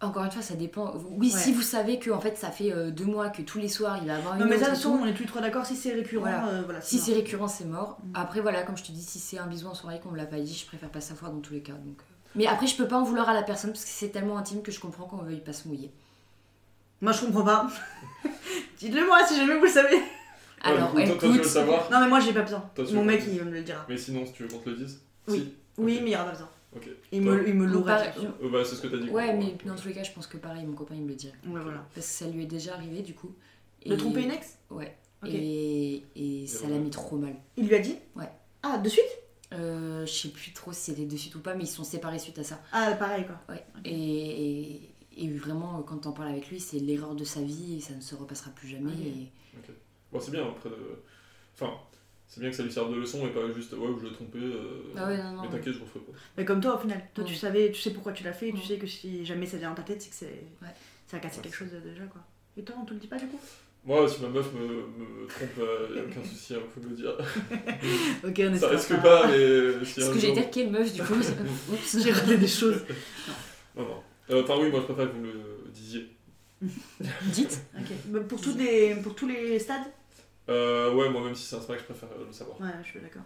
Encore 0.00 0.24
une 0.24 0.32
fois, 0.32 0.42
ça 0.42 0.54
dépend. 0.54 0.94
Oui, 1.10 1.32
Ouais. 1.32 1.38
si 1.40 1.52
vous 1.52 1.62
savez 1.62 2.00
que 2.00 2.10
en 2.10 2.18
fait 2.20 2.36
ça 2.36 2.50
fait 2.50 2.72
euh, 2.72 2.90
deux 2.90 3.04
mois 3.04 3.30
que 3.30 3.40
tous 3.40 3.58
les 3.60 3.68
soirs 3.68 3.98
il 4.02 4.08
va 4.08 4.16
avoir 4.16 4.34
une 4.34 4.40
Non, 4.40 4.46
mais 4.48 4.58
ça, 4.58 4.66
façon, 4.66 4.98
on 5.00 5.06
est 5.06 5.14
tous 5.14 5.22
les 5.22 5.28
trois 5.28 5.40
d'accord, 5.40 5.64
si 5.64 5.76
c'est 5.76 5.92
récurrent, 5.92 6.22
Voilà. 6.22 6.48
euh, 6.48 6.62
voilà. 6.64 6.80
Si 6.80 6.98
c'est 6.98 7.12
c'est 7.12 7.16
récurrent, 7.18 7.46
c'est 7.46 7.64
mort. 7.66 7.98
Mm. 8.02 8.10
Après, 8.14 8.40
voilà, 8.40 8.64
comme 8.64 8.76
je 8.76 8.82
te 8.82 8.90
dis, 8.90 9.00
si 9.00 9.20
c'est 9.20 9.38
un 9.38 9.46
bisou 9.46 9.68
en 9.68 9.74
soirée 9.74 10.00
qu'on 10.00 10.10
me 10.10 10.16
l'a 10.16 10.26
pas 10.26 10.40
dit, 10.40 10.52
je 10.54 10.66
préfère 10.66 10.88
pas 10.90 11.00
savoir 11.00 11.30
dans 11.30 11.38
tous 11.40 11.52
les 11.52 11.62
cas. 11.62 11.74
Donc... 11.74 12.00
euh. 12.00 12.04
Mais 12.34 12.48
après, 12.48 12.66
je 12.66 12.76
peux 12.76 12.88
pas 12.88 12.96
en 12.98 13.04
vouloir 13.04 13.28
à 13.28 13.34
la 13.34 13.44
personne 13.44 13.70
parce 13.70 13.84
que 13.84 13.90
c'est 13.92 14.08
tellement 14.08 14.38
intime 14.38 14.62
que 14.62 14.72
je 14.72 14.80
comprends 14.80 15.04
qu'on 15.04 15.18
veuille 15.18 15.40
pas 15.40 15.52
se 15.52 15.68
mouiller. 15.68 15.92
Moi, 17.00 17.12
je 17.12 17.20
comprends 17.24 17.44
pas. 17.44 17.68
Dites-le 18.80 19.06
moi 19.06 19.24
si 19.24 19.36
jamais 19.36 19.56
vous 19.56 19.64
le 19.66 19.70
savez. 19.70 20.02
Ouais, 20.64 20.70
Alors, 20.70 20.94
du 20.94 21.00
coup, 21.02 21.06
toi, 21.06 21.16
toi, 21.18 21.28
tu 21.28 21.34
veux 21.36 21.42
le 21.42 21.44
savoir 21.44 21.90
Non, 21.90 22.00
mais 22.00 22.08
moi, 22.08 22.20
j'ai 22.20 22.32
pas 22.32 22.42
besoin. 22.42 22.70
Toi, 22.74 22.84
Mon 22.92 23.04
mec, 23.04 23.22
il 23.26 23.42
me 23.44 23.50
le 23.50 23.62
dira. 23.62 23.84
Mais 23.88 23.96
sinon, 23.96 24.24
si 24.26 24.32
tu 24.32 24.44
veux 24.44 24.48
qu'on 24.48 24.58
te 24.58 24.70
le 24.70 24.76
dise 24.76 25.00
Oui. 25.28 25.38
Si 25.38 25.80
Oui, 25.80 26.00
mais 26.02 26.10
il 26.10 26.14
aura 26.14 26.24
pas 26.26 26.30
besoin. 26.32 26.48
Ok. 26.74 26.88
Il 27.10 27.22
Toi 27.22 27.34
me, 27.34 27.48
il 27.48 27.54
me 27.54 27.66
l'aura. 27.66 27.98
Euh, 28.00 28.48
bah, 28.50 28.64
c'est 28.64 28.76
ce 28.76 28.80
que 28.82 28.86
t'as 28.88 28.96
dit. 28.96 29.10
ouais, 29.10 29.26
quoi. 29.26 29.34
mais 29.34 29.56
dans 29.66 29.74
tous 29.74 29.88
les 29.88 29.94
cas, 29.94 30.02
je 30.02 30.12
pense 30.12 30.26
que 30.26 30.36
pareil, 30.38 30.64
mon 30.64 30.74
copain 30.74 30.94
il 30.94 31.02
me 31.02 31.08
le 31.08 31.14
dirait. 31.14 31.34
Ouais, 31.46 31.60
voilà. 31.60 31.84
Parce 31.94 32.06
que 32.06 32.12
ça 32.12 32.26
lui 32.28 32.44
est 32.44 32.46
déjà 32.46 32.74
arrivé 32.74 33.02
du 33.02 33.12
coup. 33.14 33.34
De 33.84 33.92
Et- 33.94 33.96
tromper 33.96 34.22
une 34.22 34.30
ex? 34.30 34.58
Ouais. 34.70 34.96
Et, 35.26 36.02
et 36.16 36.46
ça 36.46 36.68
l'a 36.68 36.78
mis 36.78 36.90
trop 36.90 37.16
mal. 37.16 37.34
Il 37.56 37.68
lui 37.68 37.74
a 37.74 37.78
dit? 37.80 37.96
Ouais. 38.16 38.28
Ah, 38.62 38.78
de 38.78 38.88
suite? 38.88 39.04
Euh, 39.52 40.06
je 40.06 40.12
sais 40.12 40.28
plus 40.28 40.52
trop 40.52 40.72
si 40.72 40.80
c'était 40.80 41.04
de 41.04 41.16
suite 41.16 41.34
ou 41.34 41.40
pas, 41.40 41.54
mais 41.54 41.64
ils 41.64 41.68
se 41.68 41.76
sont 41.76 41.84
séparés 41.84 42.18
suite 42.18 42.38
à 42.38 42.44
ça. 42.44 42.60
Ah, 42.72 42.92
pareil, 42.92 43.26
quoi. 43.26 43.38
Ouais. 43.54 43.62
Et, 43.84 44.70
et, 44.74 44.94
et 45.18 45.28
vraiment, 45.28 45.82
quand 45.82 45.98
t'en 45.98 46.12
parles 46.12 46.30
avec 46.30 46.48
lui, 46.48 46.58
c'est 46.58 46.78
l'erreur 46.78 47.14
de 47.14 47.24
sa 47.24 47.42
vie 47.42 47.76
et 47.76 47.80
ça 47.80 47.94
ne 47.94 48.00
se 48.00 48.14
repassera 48.14 48.50
plus 48.50 48.68
jamais. 48.68 48.92
Ok. 48.92 48.98
et- 49.00 49.28
Bon, 50.12 50.20
c'est 50.20 50.30
bien 50.30 50.42
après. 50.46 50.68
de- 50.70 50.76
Enfin, 51.54 51.72
c'est 52.28 52.40
bien 52.40 52.50
que 52.50 52.56
ça 52.56 52.62
lui 52.62 52.72
serve 52.72 52.92
de 52.94 53.00
leçon 53.00 53.26
et 53.26 53.30
pas 53.30 53.40
juste 53.54 53.72
ouais, 53.72 53.88
je 54.00 54.06
l'ai 54.06 54.12
trompé. 54.12 54.38
euh, 54.38 54.92
Ah 54.96 55.06
ouais, 55.08 55.16
non, 55.18 55.32
non. 55.32 55.42
Mais 55.42 55.48
t'inquiète, 55.48 55.74
je 55.74 55.80
referai 55.80 56.00
pas. 56.00 56.12
Mais 56.36 56.44
comme 56.44 56.60
toi, 56.60 56.76
au 56.76 56.78
final. 56.78 57.02
Toi, 57.14 57.24
tu 57.24 57.34
savais, 57.34 57.70
tu 57.72 57.80
sais 57.80 57.90
pourquoi 57.92 58.12
tu 58.12 58.24
l'as 58.24 58.32
fait, 58.32 58.48
et 58.48 58.52
tu 58.52 58.62
sais 58.66 58.78
que 58.78 58.86
si 58.86 59.24
jamais 59.24 59.46
ça 59.46 59.56
vient 59.58 59.70
dans 59.70 59.74
ta 59.76 59.82
tête, 59.82 60.00
c'est 60.02 60.10
que 60.10 60.14
c'est. 60.16 60.44
Ouais. 60.62 60.72
Ça 61.06 61.16
a 61.18 61.20
cassé 61.20 61.38
Ouais, 61.38 61.42
quelque 61.44 61.56
chose 61.56 61.68
euh, 61.74 61.80
déjà, 61.80 62.04
quoi. 62.04 62.22
Et 62.56 62.62
toi, 62.62 62.76
on 62.80 62.84
te 62.84 62.94
le 62.94 63.00
dit 63.00 63.06
pas, 63.06 63.16
du 63.18 63.26
coup? 63.26 63.40
Moi, 63.84 64.08
si 64.08 64.22
ma 64.22 64.28
meuf 64.28 64.52
me, 64.54 64.60
me 64.62 65.26
trompe, 65.26 65.50
il 65.92 65.98
a 65.98 66.02
aucun 66.04 66.22
souci, 66.22 66.54
il 66.54 66.60
faut 66.72 66.80
me 66.80 66.90
le 66.90 66.96
dire. 66.96 67.14
Ok, 68.24 68.40
on 68.48 68.56
ça 68.56 68.68
risque 68.68 69.00
pas, 69.02 69.26
mais 69.26 69.84
si 69.84 69.94
Parce 70.00 70.08
que 70.12 70.18
j'ai 70.20 70.28
jour- 70.28 70.38
été 70.38 70.50
quelle 70.50 70.70
meuf 70.70 70.92
du 70.92 71.02
coup 71.02 71.14
Oups. 71.72 71.98
J'ai 72.02 72.12
raté 72.12 72.36
des 72.38 72.46
choses. 72.46 72.80
Non, 73.76 73.82
non. 73.84 74.02
Euh, 74.30 74.42
Enfin, 74.42 74.54
oui, 74.60 74.70
moi 74.70 74.80
je 74.80 74.84
préfère 74.92 75.10
que 75.10 75.16
vous 75.16 75.22
me 75.22 75.32
le 75.32 75.64
disiez. 75.72 76.06
Dites. 77.22 77.60
Ok. 77.76 77.86
Bah, 78.06 78.20
pour, 78.28 78.40
tous 78.40 78.56
les, 78.56 78.94
pour 78.96 79.14
tous 79.14 79.26
les 79.26 79.58
stades 79.58 79.82
Euh, 80.48 80.92
ouais, 80.94 81.08
moi, 81.08 81.22
même 81.22 81.34
si 81.34 81.44
c'est 81.46 81.56
un 81.56 81.60
smack, 81.60 81.78
je 81.80 81.84
préfère 81.84 82.08
euh, 82.18 82.26
le 82.26 82.32
savoir. 82.32 82.60
Ouais, 82.60 82.68
je 82.82 82.88
suis 82.90 83.00
d'accord. 83.00 83.22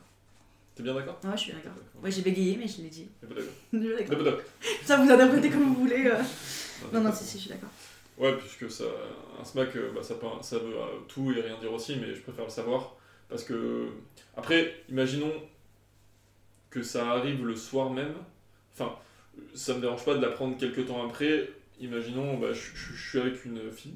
T'es 0.75 0.83
bien 0.83 0.95
d'accord? 0.95 1.19
Ouais, 1.25 1.31
je 1.33 1.37
suis 1.43 1.53
d'accord. 1.53 1.73
Ouais, 2.03 2.11
j'ai 2.11 2.21
bégayé, 2.23 2.57
mais 2.59 2.69
je 2.69 2.83
l'ai 2.83 2.89
dit. 2.89 3.09
D'accord. 3.23 3.43
Je 3.73 3.79
suis 3.79 4.07
d'accord. 4.25 4.41
Ça 4.85 4.97
vous 4.99 5.11
interprétez 5.11 5.49
comme 5.51 5.65
vous 5.75 5.81
voulez. 5.81 6.07
euh. 6.07 6.23
Non, 6.93 7.01
non, 7.01 7.13
si, 7.13 7.25
si, 7.25 7.39
je 7.39 7.43
suis 7.45 7.51
d'accord. 7.51 7.71
Ouais, 8.19 8.37
puisque 8.37 8.71
ça, 8.71 8.85
un 9.41 9.45
smack, 9.45 9.75
euh, 9.77 9.91
bah, 9.95 10.03
ça, 10.03 10.15
ça 10.43 10.59
veut 10.59 10.77
euh, 10.77 10.99
tout 11.09 11.33
et 11.33 11.41
rien 11.41 11.59
dire 11.59 11.73
aussi, 11.73 11.97
mais 11.97 12.15
je 12.15 12.21
préfère 12.21 12.45
le 12.45 12.51
savoir. 12.51 12.95
Parce 13.31 13.45
que, 13.45 13.89
après, 14.37 14.75
imaginons 14.91 15.33
que 16.71 16.83
ça 16.83 17.11
arrive 17.11 17.45
le 17.47 17.57
soir 17.57 17.91
même. 17.91 18.15
Enfin, 18.75 18.95
ça 19.55 19.75
me 19.75 19.81
dérange 19.81 20.05
pas 20.05 20.15
de 20.15 20.21
l'apprendre 20.21 20.57
quelques 20.59 20.87
temps 20.87 21.07
après. 21.09 21.49
Imaginons, 21.81 22.37
bah, 22.39 22.53
je, 22.53 22.61
je- 22.75 22.95
je 22.95 23.09
suis 23.09 23.19
avec 23.19 23.45
une 23.47 23.71
fille, 23.71 23.95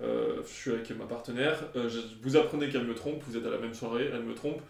je 0.00 0.42
suis 0.46 0.70
avec 0.72 0.90
ma 0.96 1.06
partenaire, 1.06 1.58
euh, 1.76 1.88
je- 1.88 2.00
vous 2.22 2.36
apprenez 2.36 2.68
qu'elle 2.68 2.84
me 2.86 2.94
trompe, 2.94 3.22
vous 3.26 3.36
êtes 3.36 3.46
à 3.46 3.50
la 3.50 3.58
même 3.58 3.74
soirée, 3.74 4.10
elle 4.12 4.22
me 4.22 4.34
trompe. 4.34 4.60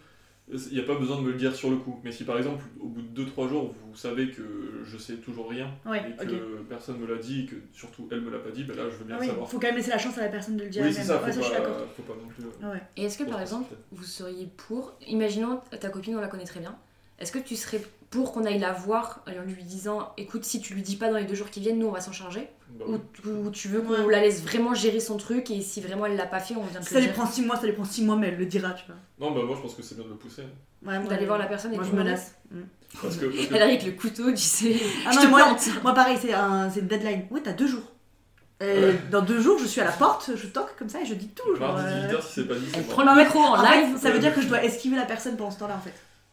Il 0.49 0.75
n'y 0.75 0.79
a 0.79 0.85
pas 0.85 0.95
besoin 0.95 1.17
de 1.17 1.23
me 1.23 1.33
le 1.33 1.37
dire 1.37 1.57
sur 1.57 1.71
le 1.71 1.77
coup. 1.77 1.99
Mais 2.05 2.13
si 2.13 2.23
par 2.23 2.39
exemple, 2.39 2.63
au 2.79 2.87
bout 2.87 3.03
de 3.03 3.09
2-3 3.09 3.49
jours, 3.49 3.75
vous 3.91 3.97
savez 3.97 4.31
que 4.31 4.43
je 4.85 4.97
sais 4.97 5.15
toujours 5.17 5.51
rien, 5.51 5.69
Ouais, 5.85 6.01
et 6.23 6.25
que 6.25 6.63
personne 6.69 6.99
me 7.01 7.07
l'a 7.09 7.17
dit, 7.21 7.43
et 7.43 7.47
que 7.47 7.57
surtout 7.73 8.07
elle 8.13 8.21
me 8.21 8.31
l'a 8.31 8.39
pas 8.39 8.51
dit, 8.53 8.63
ben 8.63 8.77
là 8.77 8.85
je 8.89 8.95
veux 8.97 9.05
bien 9.07 9.17
Ah 9.17 9.21
oui, 9.21 9.27
savoir. 9.27 9.51
faut 9.51 9.59
quand 9.59 9.67
même 9.67 9.75
laisser 9.77 9.91
la 9.91 9.99
chance 9.99 10.17
à 10.19 10.21
la 10.21 10.29
personne 10.29 10.57
de 10.57 10.63
le 10.63 10.71
dire 10.71 10.85
Oui, 10.85 10.93
c'est 10.93 11.03
ça, 11.03 11.21
Ouais, 11.21 11.33
faut, 11.33 11.41
je 11.41 11.45
suis 11.47 11.53
d'accord. 11.53 11.77
pas, 11.79 11.87
faut 11.97 12.03
pas 12.03 12.15
non 12.15 12.29
plus. 12.29 12.45
euh, 12.65 12.73
ouais. 12.75 12.81
Et 12.97 13.07
est-ce 13.07 13.19
que 13.19 13.25
par 13.25 13.41
exemple, 13.41 13.75
vous 13.91 14.05
seriez 14.05 14.47
pour 14.57 14.95
Imaginons 15.09 15.61
ta 15.81 15.89
copine, 15.89 16.15
on 16.17 16.21
la 16.21 16.29
connaît 16.29 16.45
très 16.45 16.61
bien. 16.61 16.77
Est-ce 17.19 17.33
que 17.33 17.41
tu 17.41 17.57
serais 17.57 17.81
pour 18.11 18.33
qu'on 18.33 18.45
aille 18.45 18.59
la 18.61 18.73
voir 18.73 19.25
en 19.27 19.43
lui 19.43 19.63
disant 19.65 20.13
écoute, 20.17 20.45
si 20.45 20.61
tu 20.61 20.75
lui 20.75 20.83
dis 20.83 20.97
pas 20.97 21.11
dans 21.11 21.19
les 21.19 21.25
deux 21.25 21.35
jours 21.35 21.51
qui 21.51 21.61
viennent, 21.61 21.79
nous 21.79 21.87
on 21.89 21.93
va 21.93 22.01
s'en 22.01 22.13
charger 22.13 22.49
Bah 22.71 22.85
oui. 22.89 22.99
ou, 23.27 23.47
ou 23.47 23.51
tu 23.51 23.69
veux 23.69 23.81
qu'on 23.81 24.05
Ouais. 24.05 24.13
la 24.13 24.21
laisse 24.21 24.43
vraiment 24.43 24.75
gérer 24.75 25.01
son 25.01 25.17
truc 25.17 25.51
et 25.51 25.61
si 25.61 25.81
vraiment 25.81 26.07
elle 26.07 26.17
l'a 26.17 26.27
pas 26.27 26.41
fait, 26.41 26.55
on 26.57 26.63
vient 26.63 26.81
de 26.81 26.85
ça 26.85 27.01
lui 27.01 27.09
prend 27.09 27.27
6 27.27 27.43
mois, 27.43 27.57
ça 27.57 27.67
lui 27.67 27.73
prend 27.73 27.85
6 27.85 28.05
mois, 28.05 28.17
mais 28.17 28.29
elle 28.29 28.39
le 28.39 28.47
dira, 28.47 28.71
tu 28.71 28.85
vois. 28.87 28.97
Non, 29.19 29.35
bah 29.35 29.43
moi 29.45 29.57
je 29.57 29.63
pense 29.63 29.75
que 29.75 29.83
c'est 29.83 29.97
bien 29.97 30.05
de 30.05 30.11
le 30.11 30.17
pousser. 30.17 30.43
Ouais, 30.87 30.99
D'aller 31.09 31.25
euh, 31.25 31.27
voir 31.27 31.39
la 31.39 31.47
personne 31.47 31.73
et 31.73 31.77
Moi, 31.77 31.85
de 31.85 31.91
je 31.91 31.97
menace. 31.97 32.35
Mm. 32.53 32.61
Parce 33.03 33.17
que, 33.17 33.27
parce 33.27 33.47
que- 33.49 33.55
Elle 33.55 33.63
arrive 33.63 33.81
avec 33.81 33.87
le 33.87 33.93
couteau, 34.01 34.31
tu 34.31 34.37
sais. 34.37 34.77
Ah 35.05 35.11
je 35.13 35.17
non, 35.17 35.23
te 35.23 35.27
moi, 35.29 35.43
plante. 35.45 35.69
moi, 35.83 35.95
pareil, 35.95 36.17
c'est 36.21 36.33
un, 36.33 36.71
c'est 36.71 36.81
une 36.81 36.87
deadline. 36.87 37.27
Oui, 37.31 37.41
t'as 37.43 37.53
deux 37.55 37.67
jours. 37.67 37.83
Euh, 38.63 38.95
Dans 39.11 39.21
deux 39.21 39.41
jours, 39.41 39.59
je 39.59 39.67
suis 39.67 39.81
à 39.81 39.85
la 39.85 39.93
porte, 39.93 40.31
je 40.35 40.47
toque 40.47 40.75
comme 40.79 40.89
ça 40.89 41.01
et 41.03 41.05
je 41.07 41.15
dis 41.15 41.29
tout. 41.29 41.57
genre, 41.57 41.77
euh, 41.77 42.09
18h, 42.09 42.23
si 42.23 42.33
c'est 42.35 42.49
pas 42.49 42.55
dit, 42.55 42.65
Elle 42.75 42.85
prend 42.85 43.03
le 43.03 43.21
micro 43.21 43.39
en 43.41 43.61
live. 43.61 43.99
ça 43.99 44.11
veut 44.11 44.19
dire 44.19 44.35
que 44.35 44.41
je 44.41 44.49
dois 44.49 44.63
esquiver 44.65 44.97
la 44.97 45.05
personne 45.05 45.37
pendant 45.37 45.51
ce 45.51 45.59
temps-là 45.59 45.75
en 45.77 45.81
fait. 45.81 45.93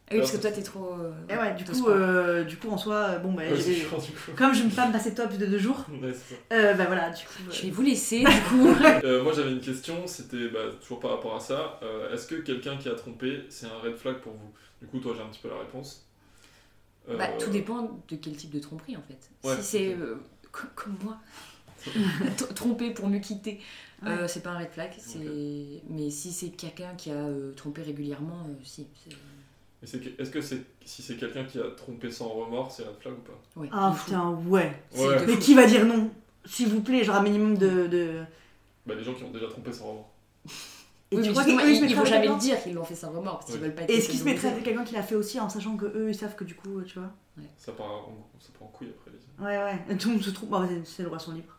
Ah 0.09 0.15
oui, 0.15 0.19
parce 0.19 0.31
que 0.31 0.37
toi 0.37 0.51
t'es 0.51 0.61
trop. 0.61 0.93
euh, 0.93 1.11
Et 1.29 1.35
ouais, 1.37 1.55
du 1.55 1.63
coup, 1.65 1.87
euh, 1.89 2.43
du 2.43 2.57
coup 2.57 2.69
en 2.69 2.77
soi, 2.77 3.17
bon 3.19 3.31
bah, 3.33 3.43
Ouais, 3.49 3.55
j'ai- 3.55 3.87
comme 4.35 4.53
je 4.53 4.63
me 4.63 4.69
pas 4.69 4.87
me 4.87 4.91
passer 4.93 5.13
top 5.15 5.35
de 5.37 5.45
deux 5.45 5.57
jours, 5.57 5.85
Ouais, 5.89 6.13
c'est 6.13 6.35
ça. 6.35 6.41
euh, 6.53 6.73
bah 6.75 6.85
voilà, 6.85 7.09
du 7.09 7.23
coup. 7.23 7.31
euh, 7.47 7.51
Je 7.51 7.61
vais 7.63 7.69
vous 7.71 7.81
laisser 7.81 8.19
du 8.19 8.25
coup. 8.49 8.67
Euh, 9.03 9.23
moi 9.23 9.33
j'avais 9.33 9.51
une 9.51 9.61
question, 9.61 10.05
c'était 10.05 10.49
bah, 10.49 10.59
toujours 10.81 10.99
par 10.99 11.11
rapport 11.11 11.35
à 11.35 11.39
ça. 11.39 11.79
Euh, 11.83 12.13
Est-ce 12.13 12.27
que 12.27 12.35
quelqu'un 12.35 12.77
qui 12.77 12.89
a 12.89 12.95
trompé, 12.95 13.43
c'est 13.49 13.65
un 13.65 13.77
red 13.79 13.95
flag 13.95 14.17
pour 14.17 14.33
vous? 14.33 14.51
Du 14.81 14.87
coup, 14.87 14.99
toi 14.99 15.13
j'ai 15.15 15.23
un 15.23 15.27
petit 15.27 15.39
peu 15.41 15.49
la 15.49 15.57
réponse. 15.59 16.05
Euh, 17.09 17.17
Bah, 17.17 17.27
tout 17.39 17.49
dépend 17.49 17.99
de 18.07 18.15
quel 18.15 18.35
type 18.35 18.51
de 18.51 18.59
tromperie 18.59 18.95
en 18.97 19.01
fait. 19.01 19.29
Ouais, 19.47 19.55
si 19.57 19.63
c'est 19.63 19.93
euh, 19.95 20.15
comme 20.75 20.95
moi, 21.03 21.17
tromper 22.55 22.91
pour 22.91 23.07
me 23.09 23.19
quitter, 23.19 23.59
euh, 24.05 24.27
c'est 24.27 24.41
pas 24.43 24.51
un 24.51 24.59
red 24.59 24.69
flag. 24.71 24.91
c'est- 24.97 25.81
Mais 25.89 26.09
si 26.09 26.31
c'est 26.31 26.49
quelqu'un 26.49 26.93
qui 26.95 27.09
a 27.11 27.15
euh, 27.15 27.53
trompé 27.53 27.81
régulièrement, 27.81 28.43
euh, 28.47 28.53
si. 28.63 28.85
c'est- 29.03 29.15
Et 29.83 29.85
c'est 29.85 29.99
que- 29.99 30.21
Est-ce 30.21 30.31
que 30.31 30.41
c'est 30.41 30.61
si 30.85 31.01
c'est 31.01 31.15
quelqu'un 31.17 31.43
qui 31.43 31.59
a 31.59 31.69
trompé 31.75 32.09
sans 32.09 32.29
remords, 32.29 32.71
c'est 32.71 32.83
red 32.83 32.95
flag 32.99 33.13
ou 33.13 33.17
pas 33.17 33.39
Ouais, 33.61 33.67
Ah 33.71 33.93
putain, 33.97 34.29
ouais. 34.47 34.71
Ouais. 34.97 35.25
Mais 35.27 35.37
qui 35.37 35.53
va 35.55 35.65
dire 35.65 35.85
non 35.85 36.09
S'il 36.45 36.69
vous 36.69 36.81
plaît, 36.81 37.03
genre 37.03 37.15
un 37.17 37.23
minimum 37.23 37.57
de. 37.57 37.87
de... 37.87 38.21
Bah, 38.85 38.95
les 38.95 39.03
gens 39.03 39.13
qui 39.13 39.23
ont 39.23 39.31
déjà 39.31 39.47
trompé 39.47 39.71
sans 39.73 39.87
remords. 39.87 40.09
Et 41.11 41.17
Oui, 41.17 41.21
tu 41.23 41.31
crois 41.31 41.43
qu'eux, 41.43 41.51
ils 41.71 41.95
vont 41.95 42.05
jamais 42.05 42.27
le 42.27 42.35
dire 42.37 42.61
qu'ils 42.63 42.73
l'ont 42.73 42.83
fait 42.83 42.95
sans 42.95 43.11
remords 43.11 43.39
parce 43.39 43.45
qu'ils 43.51 43.55
Oui. 43.55 43.61
veulent 43.61 43.75
pas 43.75 43.83
être. 43.83 43.89
Et 43.91 43.97
Est-ce 43.97 44.09
qu'ils 44.09 44.19
se 44.19 44.23
mettraient 44.25 44.47
avec 44.49 44.63
quelqu'un 44.63 44.83
qui 44.83 44.95
l'a 44.95 45.03
fait 45.03 45.15
aussi 45.15 45.39
en 45.39 45.47
sachant 45.49 45.77
que 45.77 45.85
eux 45.85 46.09
ils 46.09 46.15
savent 46.15 46.35
que 46.35 46.43
du 46.43 46.55
coup, 46.55 46.81
tu 46.81 46.97
vois 46.97 47.11
Ça 47.57 47.71
part 47.73 47.85
en, 47.91 48.27
ça 48.39 48.49
part 48.57 48.67
en 48.67 48.71
couille 48.71 48.87
après. 48.89 49.11
les- 49.11 49.45
Ouais, 49.45 49.57
ouais. 49.87 49.95
Tout 49.97 50.07
le 50.09 50.15
monde 50.15 50.23
se 50.23 50.31
trompe. 50.31 50.49
Bah, 50.49 50.65
c'est- 50.67 50.85
c'est 50.85 51.03
le 51.03 51.09
roi 51.09 51.19
son 51.19 51.33
libre. 51.33 51.53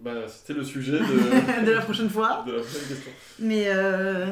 Bah, 0.00 0.28
c'était 0.28 0.52
le 0.52 0.64
sujet 0.64 0.98
de, 0.98 1.64
de 1.66 1.70
la 1.72 1.80
prochaine 1.80 2.10
fois. 2.10 2.44
de 2.46 2.52
la 2.52 2.60
prochaine 2.60 2.88
question. 2.88 3.10
Mais 3.38 3.64
euh... 3.68 4.26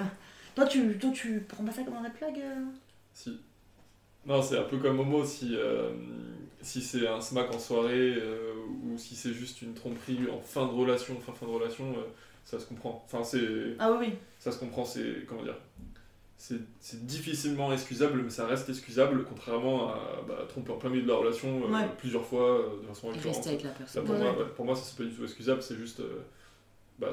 toi, 0.54 0.66
tu, 0.66 0.98
toi, 0.98 1.10
tu 1.12 1.40
prends 1.48 1.64
pas 1.64 1.72
ça 1.72 1.82
comme 1.82 1.94
un 1.94 2.02
red 2.02 2.12
flag 2.14 2.34
euh 2.38 2.64
Si. 3.12 3.38
Non, 4.26 4.40
c'est 4.40 4.56
un 4.58 4.62
peu 4.62 4.78
comme 4.78 4.96
Momo, 4.96 5.24
si, 5.24 5.56
euh, 5.56 5.90
si 6.60 6.80
c'est 6.80 7.08
un 7.08 7.20
smack 7.20 7.52
en 7.52 7.58
soirée 7.58 8.14
euh, 8.16 8.52
ou 8.84 8.96
si 8.96 9.16
c'est 9.16 9.32
juste 9.32 9.62
une 9.62 9.74
tromperie 9.74 10.18
en 10.32 10.40
fin 10.40 10.64
de 10.66 10.70
relation, 10.72 11.18
fin 11.20 11.32
fin 11.32 11.46
de 11.46 11.50
relation, 11.50 11.84
euh, 11.92 12.02
ça 12.44 12.60
se 12.60 12.66
comprend. 12.66 13.02
Enfin, 13.04 13.24
c'est 13.24 13.74
Ah 13.80 13.90
oui, 13.92 13.96
oui. 14.08 14.12
ça 14.38 14.52
se 14.52 14.58
comprend, 14.60 14.84
c'est 14.84 15.26
comment 15.28 15.42
dire. 15.42 15.56
c'est 16.38 16.60
c'est 16.78 17.04
difficilement 17.04 17.72
excusable, 17.72 18.22
mais 18.22 18.30
ça 18.30 18.46
reste 18.46 18.68
excusable, 18.68 19.24
contrairement 19.24 19.88
à 19.92 20.22
bah, 20.28 20.44
tromper 20.48 20.70
en 20.70 20.76
plein 20.76 20.90
milieu 20.90 21.02
de 21.02 21.08
la 21.08 21.16
relation 21.16 21.64
euh, 21.64 21.72
Ouais. 21.72 21.88
plusieurs 21.98 22.24
fois 22.24 22.60
euh, 22.60 22.80
de 22.82 22.86
façon 22.86 23.08
récurrente. 23.08 23.34
rester 23.36 23.48
avec 23.50 23.62
la 23.64 23.70
Là, 23.70 23.74
personne. 23.78 24.04
pour, 24.04 24.14
Ouais. 24.14 24.20
moi, 24.20 24.38
ouais, 24.38 24.48
pour 24.54 24.64
moi, 24.64 24.76
ça 24.76 24.82
c'est 24.84 24.96
pas 24.98 25.04
du 25.10 25.16
tout 25.16 25.24
excusable, 25.24 25.62
c'est 25.62 25.76
juste 25.76 25.98
euh, 25.98 26.20
bah, 27.00 27.10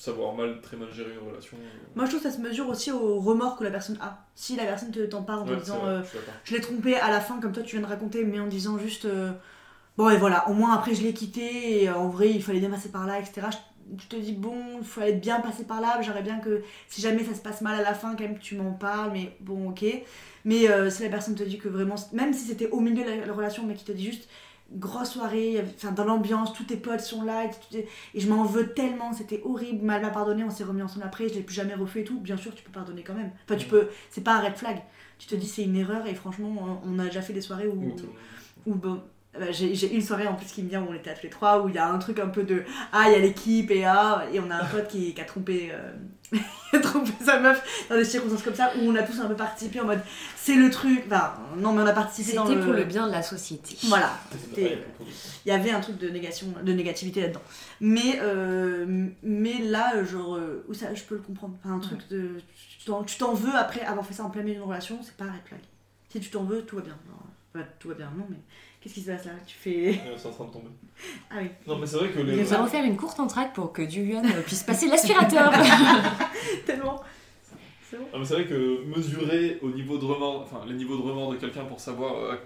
savoir 0.00 0.32
mal, 0.34 0.60
très 0.62 0.78
mal 0.78 0.90
gérer 0.94 1.10
une 1.12 1.28
relation. 1.28 1.58
euh. 1.60 1.78
Moi, 1.94 2.06
je 2.06 2.10
trouve 2.12 2.22
que 2.22 2.30
ça 2.30 2.34
se 2.34 2.40
mesure 2.40 2.66
aussi 2.70 2.90
au 2.90 3.20
remords 3.20 3.56
que 3.58 3.64
la 3.64 3.70
personne 3.70 3.98
a. 4.00 4.24
Si 4.34 4.56
la 4.56 4.64
personne 4.64 4.90
te 4.90 5.00
t'en 5.00 5.22
parle 5.22 5.40
en 5.40 5.44
te 5.44 5.50
Ouais, 5.50 5.58
disant 5.58 5.78
vrai, 5.80 5.90
euh, 5.90 6.02
je 6.44 6.54
l'ai 6.54 6.60
trompé 6.62 6.96
à 6.96 7.10
la 7.10 7.20
fin, 7.20 7.38
comme 7.38 7.52
toi 7.52 7.62
tu 7.62 7.76
viens 7.76 7.84
de 7.84 7.90
raconter, 7.90 8.24
mais 8.24 8.40
en 8.40 8.46
disant 8.46 8.78
juste 8.78 9.04
euh, 9.04 9.30
bon, 9.98 10.08
et 10.08 10.16
voilà, 10.16 10.48
au 10.48 10.54
moins 10.54 10.72
après 10.74 10.94
je 10.94 11.02
l'ai 11.02 11.12
quitté, 11.12 11.82
et 11.84 11.90
en 11.90 12.08
vrai 12.08 12.30
il 12.30 12.42
fallait 12.42 12.60
bien 12.60 12.70
passer 12.70 12.88
par 12.90 13.06
là, 13.06 13.18
etc. 13.20 13.48
Je, 13.98 14.06
te 14.06 14.16
dis 14.16 14.32
bon, 14.32 14.78
il 14.78 14.86
fallait 14.86 15.12
bien 15.12 15.40
passer 15.40 15.64
par 15.64 15.82
là, 15.82 16.00
j'aimerais 16.00 16.22
bien 16.22 16.38
que 16.38 16.62
si 16.88 17.02
jamais 17.02 17.22
ça 17.22 17.34
se 17.34 17.40
passe 17.42 17.60
mal 17.60 17.78
à 17.78 17.82
la 17.82 17.92
fin, 17.92 18.14
quand 18.16 18.24
même 18.24 18.38
tu 18.38 18.54
m'en 18.56 18.72
parles, 18.72 19.10
mais 19.12 19.36
bon, 19.40 19.68
ok. 19.70 19.84
Mais 20.46 20.70
euh, 20.70 20.88
si 20.88 21.02
la 21.02 21.10
personne 21.10 21.34
te 21.34 21.42
dit 21.42 21.58
que 21.58 21.68
vraiment, 21.68 21.96
même 22.14 22.32
si 22.32 22.46
c'était 22.46 22.70
au 22.70 22.80
milieu 22.80 23.04
de 23.04 23.10
la, 23.10 23.26
la 23.26 23.32
relation, 23.34 23.64
mais 23.66 23.74
qui 23.74 23.84
te 23.84 23.92
dit 23.92 24.06
juste 24.06 24.28
grosse 24.72 25.10
soirée, 25.10 25.62
enfin 25.76 25.92
dans 25.92 26.04
l'ambiance, 26.04 26.52
tous 26.52 26.64
tes 26.64 26.76
potes 26.76 27.00
sont 27.00 27.22
là, 27.22 27.44
et, 27.74 27.86
je 28.14 28.28
m'en 28.28 28.44
veux 28.44 28.72
tellement, 28.72 29.12
c'était 29.12 29.40
horrible, 29.44 29.84
mal 29.84 30.00
m'a 30.02 30.10
pardonné, 30.10 30.44
on 30.44 30.50
s'est 30.50 30.64
remis 30.64 30.82
ensemble 30.82 31.04
après, 31.06 31.28
je 31.28 31.34
l'ai 31.34 31.40
plus 31.42 31.54
jamais 31.54 31.74
refait 31.74 32.00
et 32.02 32.04
tout, 32.04 32.20
bien 32.20 32.36
sûr 32.36 32.54
tu 32.54 32.62
peux 32.62 32.70
pardonner 32.72 33.02
quand 33.02 33.14
même. 33.14 33.30
Enfin 33.44 33.56
tu 33.56 33.66
Mm. 33.66 33.70
peux, 33.70 33.88
c'est 34.10 34.22
pas 34.22 34.34
un 34.36 34.40
red 34.40 34.56
flag. 34.56 34.82
Tu 35.18 35.26
te 35.26 35.34
dis 35.34 35.46
c'est 35.46 35.64
une 35.64 35.76
erreur 35.76 36.06
et 36.06 36.14
franchement 36.14 36.80
on 36.84 36.98
a 36.98 37.04
déjà 37.06 37.20
fait 37.22 37.32
des 37.32 37.40
soirées 37.42 37.68
où, 37.68 37.94
où 38.66 38.74
bon, 38.74 39.02
bah, 39.38 39.50
j'ai 39.52 39.74
j'ai 39.74 39.94
une 39.94 40.02
soirée 40.02 40.26
en 40.26 40.34
plus 40.34 40.46
qui 40.50 40.62
me 40.62 40.68
vient 40.68 40.82
où 40.82 40.86
on 40.90 40.94
était 40.94 41.10
à 41.10 41.14
tous 41.14 41.24
les 41.24 41.30
trois 41.30 41.62
où 41.62 41.68
il 41.68 41.74
y 41.74 41.78
a 41.78 41.88
un 41.88 41.98
truc 41.98 42.18
un 42.18 42.28
peu 42.28 42.42
de 42.42 42.64
ah 42.92 43.04
il 43.08 43.12
y 43.12 43.14
a 43.16 43.18
l'équipe 43.18 43.70
et 43.70 43.84
ah 43.84 44.24
et 44.32 44.40
on 44.40 44.50
a 44.50 44.56
un 44.56 44.64
pote 44.64 44.88
qui, 44.88 45.14
qui 45.14 45.20
a 45.20 45.24
trompé 45.24 45.70
euh, 45.72 45.92
trompé 46.82 47.10
sa 47.24 47.40
meuf 47.40 47.86
dans 47.88 47.96
des 47.96 48.04
circonstances 48.04 48.42
comme 48.42 48.54
ça 48.54 48.70
où 48.76 48.80
on 48.88 48.94
a 48.94 49.02
tous 49.02 49.18
un 49.20 49.26
peu 49.26 49.34
participé 49.34 49.80
en 49.80 49.86
mode 49.86 50.00
c'est 50.36 50.54
le 50.54 50.70
truc. 50.70 51.02
Enfin 51.06 51.34
non 51.56 51.72
mais 51.72 51.82
on 51.82 51.86
a 51.86 51.92
participé 51.92 52.36
dans 52.36 52.44
C'était 52.46 52.58
le 52.58 52.64
pour 52.64 52.72
le 52.72 52.84
bien 52.84 53.06
de 53.08 53.12
la 53.12 53.22
société. 53.22 53.76
voilà. 53.88 54.12
Il 54.56 54.78
y 55.46 55.50
avait 55.50 55.70
un 55.72 55.80
truc 55.80 55.98
de 55.98 56.08
négation 56.08 56.46
de 56.62 56.72
négativité 56.72 57.22
là-dedans. 57.22 57.42
Mais 57.80 58.18
euh, 58.20 59.08
mais 59.22 59.58
là 59.58 60.04
genre 60.04 60.36
euh, 60.36 60.64
où 60.68 60.74
ça 60.74 60.94
je 60.94 61.02
peux 61.02 61.16
le 61.16 61.22
comprendre. 61.22 61.54
Enfin 61.64 61.74
un 61.74 61.80
truc 61.80 62.06
de 62.08 62.40
tu 62.78 63.16
t'en- 63.18 63.34
veux 63.34 63.54
après 63.54 63.80
avoir 63.82 64.06
fait 64.06 64.14
ça 64.14 64.24
en 64.24 64.30
plein 64.30 64.42
milieu 64.42 64.54
d'une 64.54 64.62
relation 64.68 64.98
c'est 65.02 65.16
pas 65.16 65.24
un 65.24 65.32
red 65.32 65.42
flag. 65.46 65.60
Si 66.10 66.20
tu 66.20 66.30
t'en 66.30 66.44
veux 66.44 66.62
tout 66.62 66.76
va 66.76 66.82
bien. 66.82 66.96
Bah, 67.52 67.60
tout 67.80 67.88
va 67.88 67.94
bien 67.94 68.12
non 68.16 68.26
mais 68.30 68.36
qu'est-ce 68.80 68.94
qui 68.94 69.00
se 69.02 69.10
passe 69.10 69.24
là? 69.26 69.32
Tu 69.46 69.56
fais 69.56 69.70
Ouais, 69.90 70.00
C'est 70.16 70.28
en 70.28 70.32
train 70.32 70.44
de 70.46 70.50
tomber. 70.52 70.68
ah 71.30 71.34
oui 71.40 71.48
Non, 71.66 71.78
mais 71.78 71.86
c'est 71.86 71.96
vrai 71.96 72.08
que 72.10 72.18
Nous 72.18 72.24
les. 72.26 72.52
allons 72.52 72.66
faire 72.66 72.84
une 72.84 72.96
courte 72.96 73.20
entraque 73.20 73.52
pour 73.54 73.72
que 73.72 73.88
Julian 73.88 74.22
puisse 74.46 74.62
passer 74.62 74.88
l'aspirateur. 74.88 75.52
tellement 76.66 77.02
c'est 77.90 77.96
bon 77.98 78.06
Ah, 78.12 78.18
mais 78.18 78.24
c'est 78.24 78.34
vrai 78.34 78.46
que 78.46 78.84
mesurer 78.84 79.58
au 79.62 79.70
niveau 79.70 79.98
de 79.98 80.04
remords, 80.04 80.42
enfin 80.42 80.64
les 80.66 80.74
niveaux 80.74 80.96
de 80.96 81.02
remords 81.02 81.32
de 81.32 81.36
quelqu'un 81.38 81.64
pour 81.64 81.80
savoir 81.80 82.14
euh, 82.16 82.36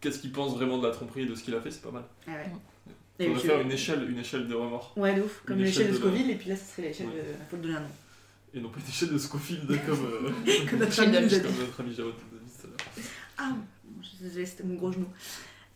qu'est-ce 0.00 0.18
qu'il 0.20 0.32
pense 0.32 0.54
vraiment 0.54 0.78
de 0.78 0.86
la 0.86 0.92
tromperie 0.92 1.22
et 1.22 1.26
de 1.26 1.34
ce 1.34 1.42
qu'il 1.42 1.54
a 1.54 1.60
fait, 1.60 1.70
c'est 1.70 1.82
pas 1.82 1.90
mal. 1.90 2.04
ah 2.26 2.30
ouais 2.32 2.50
Il 3.18 3.24
Et 3.26 3.28
faudrait 3.28 3.46
faire 3.48 3.60
une 3.60 3.72
échelle, 3.72 4.10
une 4.10 4.18
échelle 4.18 4.46
de 4.48 4.54
remords. 4.54 4.92
ouais 4.96 5.14
de 5.14 5.22
ouf 5.22 5.42
comme 5.46 5.58
l'échelle 5.58 5.90
de 5.90 5.96
Scoville 5.96 6.30
et 6.30 6.34
puis 6.36 6.48
là 6.48 6.56
ce 6.56 6.64
serait 6.72 6.88
l'échelle 6.88 7.08
Ouais. 7.08 7.12
de 7.14 7.38
la 7.38 7.44
faute 7.50 7.60
de 7.60 7.68
l'un 7.72 7.82
Et 8.54 8.60
non 8.60 8.68
pas 8.70 8.78
une 8.80 8.88
échelle 8.88 9.12
de 9.12 9.18
Scofield 9.18 9.66
comme, 9.86 10.06
euh, 10.06 10.30
comme 10.70 10.78
notre 10.78 11.00
ami 11.02 11.20
nous 11.20 11.28
Jérôme 11.28 11.52
nous 11.52 11.78
a 11.78 11.84
dit 11.84 12.52
tout 12.58 12.66
à 12.66 12.68
l'heure. 12.68 13.06
ah 13.38 13.52
c'était 14.46 14.62
mon 14.64 14.74
gros 14.74 14.92
genou 14.92 15.06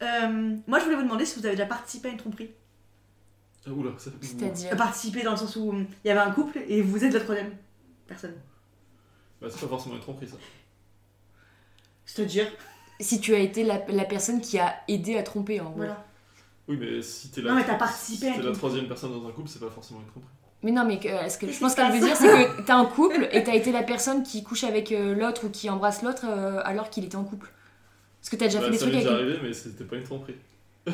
Euh, 0.03 0.57
moi 0.66 0.78
je 0.78 0.85
voulais 0.85 0.97
vous 0.97 1.03
demander 1.03 1.26
si 1.26 1.39
vous 1.39 1.47
avez 1.47 1.57
déjà 1.57 1.66
participé 1.66 2.09
à 2.09 2.12
une 2.12 2.16
tromperie 2.18 2.51
Ah, 3.66 3.70
oula, 3.70 3.91
ça 3.99 4.11
C'est-à-dire. 4.22 4.76
participer 4.76 5.22
dans 5.22 5.33
le 5.33 5.37
sens 5.37 5.57
où 5.57 5.70
hum, 5.70 5.87
il 6.05 6.09
y 6.09 6.11
avait 6.11 6.20
un 6.20 6.31
couple 6.31 6.59
et 6.68 6.81
vous 6.83 7.05
êtes 7.05 7.12
la 7.12 7.20
troisième 7.20 7.53
personne 8.07 8.35
Bah, 9.41 9.49
c'est 9.51 9.61
pas 9.61 9.68
forcément 9.68 9.95
une 9.97 10.01
tromperie 10.01 10.28
ça. 10.28 10.37
c'est-à-dire 12.05 12.47
Si 13.01 13.20
tu 13.20 13.35
as 13.35 13.39
été 13.39 13.62
la, 13.64 13.85
la 13.89 14.05
personne 14.05 14.41
qui 14.41 14.59
a 14.59 14.74
aidé 14.89 15.16
à 15.18 15.22
tromper, 15.22 15.61
en 15.61 15.64
gros. 15.70 15.76
voilà 15.76 16.05
Oui, 16.68 16.76
mais 16.78 17.03
si 17.03 17.31
t'es 17.31 17.41
la, 17.43 17.51
Non, 17.51 17.57
mais 17.57 17.64
t'as 17.64 17.76
participé 17.76 18.28
à 18.28 18.35
si 18.35 18.41
t'es 18.41 18.47
la 18.47 18.53
troisième 18.53 18.89
personne 18.89 19.12
dans 19.12 19.28
un 19.28 19.33
couple, 19.33 19.49
c'est 19.49 19.61
pas 19.61 19.70
forcément 19.70 20.01
une 20.01 20.07
tromperie. 20.07 20.31
Mais 20.62 20.72
non, 20.72 20.85
mais 20.85 20.99
que- 20.99 21.09
euh, 21.09 21.28
ce 21.28 21.39
que 21.39 21.51
je 21.51 21.59
pense 21.59 21.74
qu'elle 21.74 21.91
veut 21.93 22.01
dire, 22.01 22.14
c'est 22.16 22.26
que 22.28 22.62
t'as 22.66 22.76
un 22.76 22.85
couple 22.85 23.28
et 23.33 23.43
t'as 23.45 23.55
été 23.55 23.72
la 23.72 23.83
personne 23.83 24.22
qui 24.22 24.43
couche 24.43 24.64
avec 24.64 24.93
euh, 24.93 25.14
l'autre 25.14 25.47
ou 25.47 25.51
qui 25.51 25.70
embrasse 25.70 26.03
l'autre 26.03 26.26
euh, 26.26 26.61
alors 26.64 26.91
qu'il 26.91 27.05
était 27.05 27.16
en 27.16 27.24
couple. 27.24 27.51
Est-ce 28.22 28.30
que 28.30 28.36
t'as 28.36 28.46
déjà 28.46 28.58
Bah, 28.60 28.66
fait 28.66 28.70
des 28.72 28.78
ça 28.78 28.84
trucs 28.84 28.94
m'est 28.94 29.00
avec. 29.06 29.12
déjà 29.12 29.22
arrivé, 29.24 29.38
mais 29.42 29.52
c'était 29.52 29.84
pas 29.84 29.96
une 29.96 30.02
tromperie. 30.02 30.34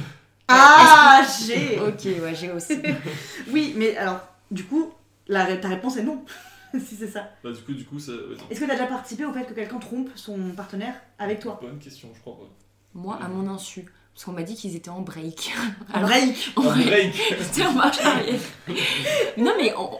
ah 0.48 1.22
j'ai 1.46 1.78
Ok, 1.80 2.04
ouais, 2.22 2.34
j'ai 2.34 2.50
aussi. 2.52 2.78
oui 3.50 3.74
mais 3.76 3.96
alors 3.96 4.20
du 4.50 4.64
coup 4.64 4.92
la, 5.28 5.56
ta 5.56 5.68
réponse 5.68 5.96
est 5.96 6.04
non 6.04 6.24
si 6.78 6.94
c'est 6.94 7.08
ça 7.08 7.30
Bah, 7.42 7.50
du 7.52 7.60
coup, 7.62 7.72
du 7.72 7.84
coup, 7.84 7.98
ça. 7.98 8.12
ouais, 8.12 8.36
est-ce 8.50 8.60
que 8.60 8.64
t'as 8.66 8.72
déjà 8.74 8.86
participé 8.86 9.24
au 9.24 9.32
fait 9.32 9.44
que 9.44 9.54
quelqu'un 9.54 9.78
trompe 9.78 10.10
son 10.14 10.36
partenaire 10.50 10.94
avec 11.18 11.40
toi? 11.40 11.58
Bonne 11.62 11.78
question, 11.78 12.10
je 12.14 12.20
crois. 12.20 12.34
ouais. 12.34 12.48
Moi, 12.94 13.18
à 13.22 13.28
mon 13.28 13.48
insu. 13.50 13.86
Parce 14.12 14.24
qu'on 14.24 14.32
m'a 14.32 14.42
dit 14.42 14.54
qu'ils 14.54 14.74
étaient 14.76 14.90
en 14.90 15.00
break. 15.00 15.52
Alors, 15.92 16.08
break 16.08 16.52
en 16.56 16.62
break 16.62 17.14
c'était 17.40 17.66
en 17.66 17.72
marche 17.72 18.00
arrière. 18.00 18.40
non, 19.38 19.54
mais 19.58 19.72
on- 19.76 19.98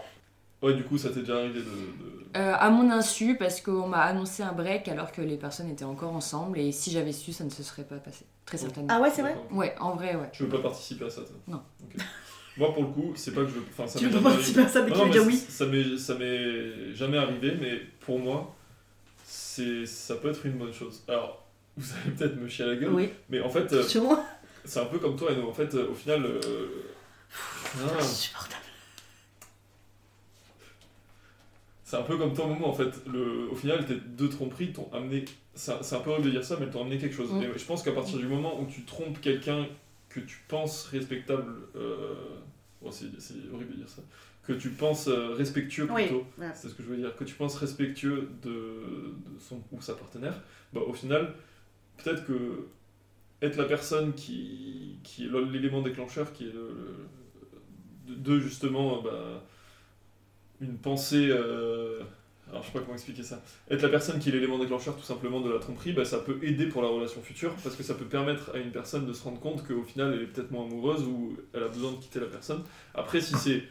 Ouais, 0.67 0.75
du 0.75 0.83
coup, 0.85 0.97
ça 0.99 1.11
t'est 1.11 1.21
déjà 1.21 1.37
arrivé 1.39 1.61
de. 1.61 1.65
de- 1.65 2.16
euh, 2.37 2.55
à 2.59 2.71
mon 2.71 2.91
insu, 2.91 3.37
parce 3.37 3.61
qu'on 3.61 3.89
m'a 3.89 4.03
annoncé 4.03 4.43
un 4.43 4.53
break 4.53 4.89
alors 4.89 5.11
que 5.11 5.23
les 5.23 5.37
personnes 5.37 5.71
étaient 5.71 5.85
encore 5.85 6.13
ensemble 6.13 6.59
et 6.59 6.71
si 6.73 6.91
j'avais 6.91 7.13
su, 7.13 7.33
ça 7.33 7.45
ne 7.45 7.51
se 7.51 7.63
serait 7.63 7.85
pas 7.85 7.97
passé. 7.97 8.27
Très 8.45 8.59
certainement. 8.59 8.89
ah 8.91 9.01
ouais 9.01 9.11
c'est 9.11 9.23
vrai. 9.23 9.37
Ouais, 9.51 9.75
en 9.81 9.95
vrai, 9.97 10.15
ouais. 10.15 10.29
Tu 10.33 10.43
veux 10.45 10.49
pas 10.49 10.61
participer 10.61 11.07
à 11.07 11.11
ça, 11.11 11.23
toi 11.23 11.37
Non. 11.49 11.63
Moi, 12.59 12.73
pour 12.73 12.83
le 12.85 12.89
coup, 12.89 13.13
c'est 13.17 13.35
pas 13.35 13.43
que 13.43 13.49
je. 13.49 13.59
Enfin, 13.71 13.87
ça 13.87 13.99
tu 13.99 14.07
veux 14.07 14.13
jamais 14.13 14.25
participer 14.25 14.61
à 14.63 14.69
ça 14.69 14.83
mais 14.83 14.91
Non, 14.91 14.95
tu 14.95 15.01
veux 15.01 15.07
mais 15.07 15.13
dire 15.13 15.27
oui 15.27 15.37
Ça 15.37 15.67
m'est, 15.67 15.99
ça 15.99 16.15
m'est 16.15 16.95
jamais 16.95 17.19
arrivé, 17.19 17.55
mais 17.61 17.81
pour 18.01 18.19
moi, 18.19 18.55
c'est, 19.25 19.85
ça 19.87 20.15
peut 20.17 20.31
être 20.31 20.47
une 20.47 20.53
bonne 20.59 20.73
chose. 20.73 21.03
Alors, 21.09 21.45
vous 21.77 21.87
allez 21.93 22.13
peut-être 22.17 22.37
me 22.37 22.49
chier 22.49 22.65
à 22.65 22.69
la 22.69 22.77
gueule, 22.77 22.93
oui 22.95 23.11
mais 23.29 23.41
en 23.41 23.49
fait, 23.51 23.71
euh, 23.73 23.83
c'est 24.65 24.81
un 24.81 24.87
peu 24.87 24.99
comme 24.99 25.17
toi, 25.17 25.33
et 25.33 25.37
nous, 25.37 25.47
en 25.49 25.53
fait, 25.53 25.75
euh, 25.75 25.91
au 25.91 25.95
final. 25.95 26.25
euh, 26.25 26.69
ah, 27.85 28.01
c'est 31.87 31.97
un 31.97 32.03
peu 32.03 32.19
comme 32.19 32.35
toi, 32.35 32.49
Momo, 32.49 32.65
en 32.67 32.73
fait. 32.73 33.01
Le, 33.07 33.49
au 33.49 33.55
final, 33.55 33.87
tes 33.87 33.95
deux 33.95 34.29
tromperies 34.29 34.73
t'ont 34.73 34.91
amené. 34.93 35.25
C'est 35.55 35.71
un- 35.71 36.01
peu 36.01 36.11
horrible 36.11 36.27
de 36.27 36.31
dire 36.33 36.45
ça, 36.45 36.57
mais 36.59 36.67
elles 36.67 36.73
t'ont 36.73 36.81
amené 36.81 36.99
quelque 36.99 37.15
chose. 37.15 37.33
Mm. 37.33 37.43
Et 37.45 37.49
je 37.57 37.65
pense 37.65 37.85
qu'à 37.85 37.93
partir 37.93 38.19
du 38.19 38.27
moment 38.27 38.61
où 38.61 38.67
tu 38.67 38.83
trompes 38.83 39.21
quelqu'un 39.21 39.69
que 40.09 40.19
tu 40.19 40.39
penses 40.49 40.87
respectable. 40.87 41.53
Euh, 41.77 42.15
bon, 42.83 42.91
c'est, 42.91 43.07
horrible 43.55 43.71
de 43.71 43.77
dire 43.77 43.89
ça. 43.89 44.03
Que 44.43 44.53
tu 44.53 44.71
penses 44.71 45.07
euh, 45.07 45.35
respectueux 45.35 45.87
Oui, 45.93 46.07
plutôt. 46.07 46.25
voilà. 46.37 46.55
C'est 46.57 46.69
ce 46.69 46.75
que 46.75 46.83
je 46.83 46.89
veux 46.89 46.97
dire. 46.97 47.15
Que 47.17 47.23
tu 47.23 47.37
penses 47.37 47.55
respectueux 47.55 48.31
de, 48.43 48.51
de 48.51 49.39
son 49.39 49.63
ou 49.71 49.81
sa 49.81 49.95
partenaire, 49.95 50.43
bah, 50.73 50.81
au 50.85 50.93
final, 50.93 51.35
peut-être 51.99 52.27
que 52.27 52.67
être 53.43 53.57
la 53.59 53.65
personne 53.67 54.13
qui, 54.15 54.99
qui 55.05 55.27
est 55.27 55.31
l'élément 55.53 55.83
déclencheur, 55.83 56.33
qui 56.33 56.49
est 56.49 56.53
le, 56.53 56.69
le- 58.09 58.15
de, 58.17 58.35
de, 58.35 58.41
justement 58.41 59.03
bah, 59.03 59.45
une 60.61 60.77
pensée. 60.79 61.29
euh, 61.31 62.03
alors 62.49 62.63
je 62.63 62.69
sais 62.69 62.73
pas 62.73 62.81
comment 62.81 62.95
expliquer 62.95 63.25
ça. 63.25 63.43
Être 63.71 63.83
la 63.83 63.89
personne 63.89 64.21
qui 64.21 64.29
est 64.29 64.33
l'élément 64.33 64.59
déclencheur 64.59 64.97
tout 64.97 65.03
simplement 65.03 65.41
de 65.41 65.51
la 65.51 65.59
tromperie, 65.59 65.93
bah, 65.93 66.05
ça 66.05 66.19
peut 66.19 66.39
aider 66.43 66.67
pour 66.67 66.81
la 66.81 66.89
relation 66.89 67.21
future 67.21 67.53
parce 67.65 67.75
que 67.75 67.83
ça 67.83 67.95
peut 67.95 68.05
permettre 68.05 68.53
à 68.55 68.59
une 68.59 68.71
personne 68.71 69.05
de 69.05 69.13
se 69.13 69.25
rendre 69.25 69.41
compte 69.41 69.67
qu'au 69.67 69.83
final 69.83 70.15
elle 70.15 70.23
est 70.23 70.27
peut-être 70.27 70.53
moins 70.53 70.65
amoureuse 70.65 71.03
ou 71.03 71.37
elle 71.53 71.65
a 71.65 71.69
besoin 71.69 71.93
de 71.93 71.97
quitter 71.97 72.21
la 72.21 72.27
personne. 72.27 72.63
Après, 72.95 73.21
si 73.21 73.35
c'est 73.35 73.65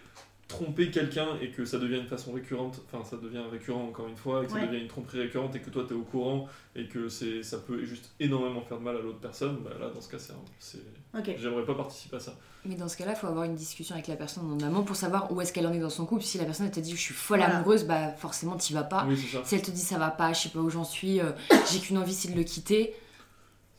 tromper 0.47 0.91
quelqu'un 0.91 1.27
et 1.41 1.49
que 1.49 1.65
ça 1.65 1.79
devient 1.79 1.97
une 1.97 2.07
façon 2.07 2.31
récurrente, 2.31 2.79
enfin 2.85 3.03
ça 3.03 3.17
devient 3.17 3.41
récurrent 3.51 3.83
encore 3.83 4.07
une 4.07 4.15
fois, 4.15 4.43
et 4.43 4.45
que 4.45 4.51
ça 4.51 4.59
devient 4.65 4.79
une 4.81 4.87
tromperie 4.87 5.19
récurrente 5.19 5.55
et 5.55 5.59
que 5.59 5.71
toi 5.71 5.83
tu 5.87 5.93
es 5.93 5.97
au 5.97 6.03
courant 6.03 6.47
et 6.75 6.87
que 6.87 7.09
c'est 7.09 7.41
ça 7.41 7.57
peut 7.57 7.83
juste 7.83 8.11
énormément 8.19 8.61
faire 8.61 8.77
de 8.77 8.83
mal 8.83 8.95
à 8.95 8.99
l'autre 9.01 9.17
personne, 9.19 9.57
bah 9.63 9.71
là 9.79 9.89
dans 9.89 10.01
ce 10.01 10.07
cas 10.09 10.19
c'est, 10.19 10.33
un- 10.33 10.45
c'est... 10.59 10.83
ok 11.17 11.35
j'aimerais 11.39 11.65
pas 11.65 11.73
participer 11.73 12.17
à 12.17 12.19
ça. 12.19 12.37
Mais 12.67 12.75
dans 12.75 12.87
ce 12.89 12.97
cas-là, 12.97 13.11
il 13.11 13.15
faut 13.17 13.27
avoir 13.27 13.43
une 13.43 13.53
discussion 13.55 13.93
avec 13.93 14.07
la 14.07 14.15
personne 14.15 14.51
en 14.51 14.59
amont 14.65 14.83
pour 14.83 14.95
savoir 14.95 15.31
où 15.31 15.39
est-ce 15.39 15.53
qu'elle 15.53 15.67
en 15.67 15.73
est 15.73 15.79
dans 15.79 15.89
son 15.91 16.05
couple. 16.07 16.23
Si 16.23 16.39
la 16.39 16.45
personne 16.45 16.65
elle 16.65 16.71
te 16.71 16.79
dit 16.79 16.91
je 16.95 17.01
suis 17.01 17.13
folle 17.13 17.37
Voilà. 17.39 17.57
amoureuse, 17.57 17.83
bah 17.85 18.09
forcément 18.13 18.55
t'y 18.55 18.73
vas 18.73 18.83
pas. 18.83 19.05
Oui 19.07 19.17
c'est 19.17 19.37
ça, 19.37 19.43
Si 19.45 19.55
elle 19.55 19.61
te 19.63 19.71
dit 19.71 19.81
ça 19.81 19.97
va 19.99 20.09
pas, 20.11 20.31
je 20.33 20.41
sais 20.41 20.49
pas 20.49 20.59
où 20.59 20.69
j'en 20.69 20.83
suis, 20.83 21.19
euh, 21.21 21.31
j'ai 21.71 21.79
qu'une 21.79 21.97
envie 21.97 22.13
c'est 22.13 22.31
de 22.31 22.35
le 22.37 22.43
quitter, 22.43 22.93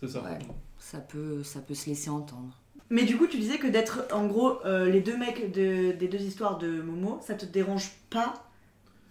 c'est 0.00 0.08
ça. 0.08 0.20
Ouais. 0.22 0.38
ça 0.78 0.98
peut, 0.98 1.42
ça 1.44 1.60
peut 1.60 1.74
se 1.74 1.86
laisser 1.88 2.10
entendre. 2.10 2.56
Mais 2.90 3.02
du 3.04 3.16
coup, 3.16 3.26
tu 3.26 3.38
disais 3.38 3.58
que 3.58 3.66
d'être 3.66 4.04
en 4.12 4.26
gros 4.26 4.58
euh, 4.64 4.88
les 4.88 5.00
deux 5.00 5.16
mecs 5.16 5.50
de, 5.52 5.92
des 5.92 6.08
deux 6.08 6.20
histoires 6.20 6.58
de 6.58 6.68
Momo, 6.68 7.20
ça 7.26 7.34
te 7.34 7.44
dérange 7.44 7.90
pas 8.10 8.34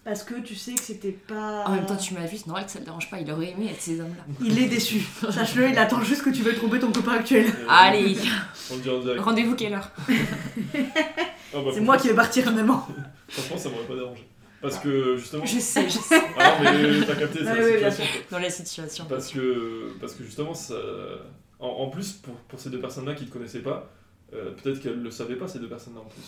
parce 0.05 0.23
que 0.23 0.35
tu 0.35 0.53
sais 0.55 0.73
que 0.75 0.83
c'était 0.83 1.11
pas. 1.11 1.63
En 1.65 1.71
même 1.71 1.85
temps, 1.85 1.97
tu 1.97 2.13
m'as 2.13 2.25
vu, 2.25 2.37
c'est 2.37 2.45
normal 2.45 2.65
que 2.67 2.71
ça 2.71 2.79
le 2.79 2.85
dérange 2.85 3.09
pas, 3.09 3.19
il 3.19 3.29
aurait 3.31 3.49
aimé 3.49 3.69
être 3.71 3.81
ces 3.81 3.99
hommes-là. 3.99 4.23
Il 4.39 4.57
est 4.59 4.67
déçu. 4.67 5.01
Sache-le, 5.31 5.69
il 5.69 5.77
attend 5.79 6.01
juste 6.03 6.21
que 6.23 6.29
tu 6.29 6.43
veuilles 6.43 6.55
tromper 6.55 6.79
ton 6.79 6.91
copain 6.91 7.13
actuel. 7.13 7.47
Euh, 7.47 7.65
Allez, 7.67 8.15
rendez-vous 9.17 9.55
quelle 9.55 9.73
heure? 9.73 9.89
Ah, 10.07 10.13
bah, 11.53 11.71
C'est 11.73 11.81
moi 11.81 11.97
qui 11.97 12.07
vais 12.07 12.13
partir 12.13 12.43
finalement. 12.43 12.87
Franchement 13.27 13.57
ça 13.57 13.69
m'aurait 13.69 13.85
pas 13.87 13.95
dérangé. 13.95 14.27
Parce 14.61 14.77
que 14.79 15.17
justement... 15.17 15.45
Je 15.45 15.59
sais, 15.59 15.89
je 15.89 15.97
sais. 15.97 16.21
Ah 16.39 16.57
non 16.63 16.71
mais 16.71 17.05
t'as 17.05 17.15
capté, 17.15 17.39
c'est 17.39 17.51
Ouais, 17.51 17.57
la 17.57 17.63
ouais, 17.63 17.79
bien 17.79 17.91
situation. 17.91 18.21
Dans 18.31 18.39
la 18.39 18.49
situation. 18.49 19.05
Parce 19.09 19.31
que, 19.31 19.93
parce 19.99 20.13
que 20.13 20.23
justement, 20.23 20.53
ça... 20.53 20.75
en, 21.65 21.83
en 21.83 21.89
plus, 21.89 22.13
pour, 22.13 22.35
pour 22.35 22.59
ces 22.59 22.69
deux 22.69 22.79
personnes-là 22.79 23.15
qui 23.15 23.23
ne 23.23 23.27
te 23.29 23.33
connaissaient 23.33 23.61
pas, 23.63 23.91
euh, 24.33 24.51
peut-être 24.55 24.79
qu'elles 24.81 24.99
ne 24.99 25.03
le 25.03 25.11
savaient 25.11 25.35
pas, 25.37 25.47
ces 25.47 25.59
deux 25.59 25.69
personnes-là 25.69 26.01
en 26.01 26.09
plus. 26.09 26.23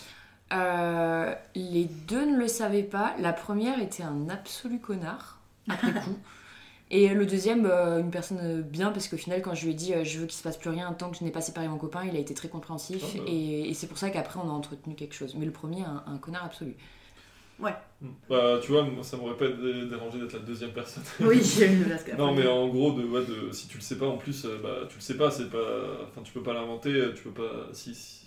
Euh, 0.52 1.34
les 1.54 1.84
deux 1.84 2.24
ne 2.24 2.38
le 2.38 2.48
savaient 2.48 2.82
pas. 2.82 3.14
La 3.18 3.32
première 3.32 3.80
était 3.80 4.02
un 4.02 4.28
absolu 4.28 4.80
connard, 4.80 5.40
après 5.68 5.94
coup. 6.04 6.16
Et 6.90 7.08
le 7.08 7.26
deuxième, 7.26 7.66
euh, 7.66 8.00
une 8.00 8.10
personne 8.10 8.62
bien, 8.62 8.92
parce 8.92 9.08
qu'au 9.08 9.18
final, 9.18 9.42
quand 9.42 9.54
je 9.54 9.64
lui 9.64 9.72
ai 9.72 9.74
dit 9.74 9.92
euh, 9.94 10.04
je 10.04 10.20
veux 10.20 10.26
qu'il 10.26 10.38
se 10.38 10.42
passe 10.42 10.56
plus 10.56 10.70
rien 10.70 10.90
tant 10.94 11.10
que 11.10 11.18
je 11.18 11.24
n'ai 11.24 11.30
pas 11.30 11.42
séparé 11.42 11.68
mon 11.68 11.76
copain, 11.76 12.04
il 12.06 12.16
a 12.16 12.18
été 12.18 12.32
très 12.34 12.48
compréhensif. 12.48 13.02
Ah 13.02 13.18
bah. 13.18 13.24
Et, 13.26 13.68
et 13.70 13.74
c'est 13.74 13.88
pour 13.88 13.98
ça 13.98 14.08
qu'après, 14.10 14.40
on 14.42 14.48
a 14.48 14.52
entretenu 14.52 14.94
quelque 14.94 15.14
chose. 15.14 15.34
Mais 15.36 15.44
le 15.44 15.52
premier, 15.52 15.82
un, 15.84 16.02
un 16.06 16.18
connard 16.18 16.46
absolu. 16.46 16.76
Bah, 18.28 18.60
tu 18.62 18.70
vois, 18.72 18.82
moi, 18.82 19.02
ça 19.02 19.16
m'aurait 19.16 19.36
pas 19.36 19.48
dé- 19.48 19.86
dérangé 19.86 20.18
d'être 20.20 20.32
la 20.34 20.38
deuxième 20.40 20.72
personne. 20.72 21.02
Oui, 21.20 21.40
j'ai 21.42 21.72
eu 21.72 21.78
le 21.84 21.86
masque. 21.86 22.12
Non, 22.16 22.32
mais 22.34 22.46
en 22.46 22.68
gros, 22.68 22.92
de, 22.92 23.02
ouais, 23.04 23.24
de, 23.24 23.50
si 23.50 23.66
tu 23.68 23.78
le 23.78 23.82
sais 23.82 23.98
pas, 23.98 24.06
en 24.06 24.16
plus, 24.16 24.44
euh, 24.44 24.58
bah, 24.62 24.86
tu 24.88 24.96
le 24.96 25.00
sais 25.00 25.16
pas, 25.16 25.30
c'est 25.30 25.50
pas. 25.50 26.04
Enfin, 26.08 26.22
tu 26.22 26.32
peux 26.32 26.42
pas 26.42 26.52
l'inventer, 26.54 26.90
euh, 26.92 27.12
tu 27.12 27.24
peux 27.24 27.42
pas. 27.42 27.68
Si, 27.72 27.94
si, 27.94 28.26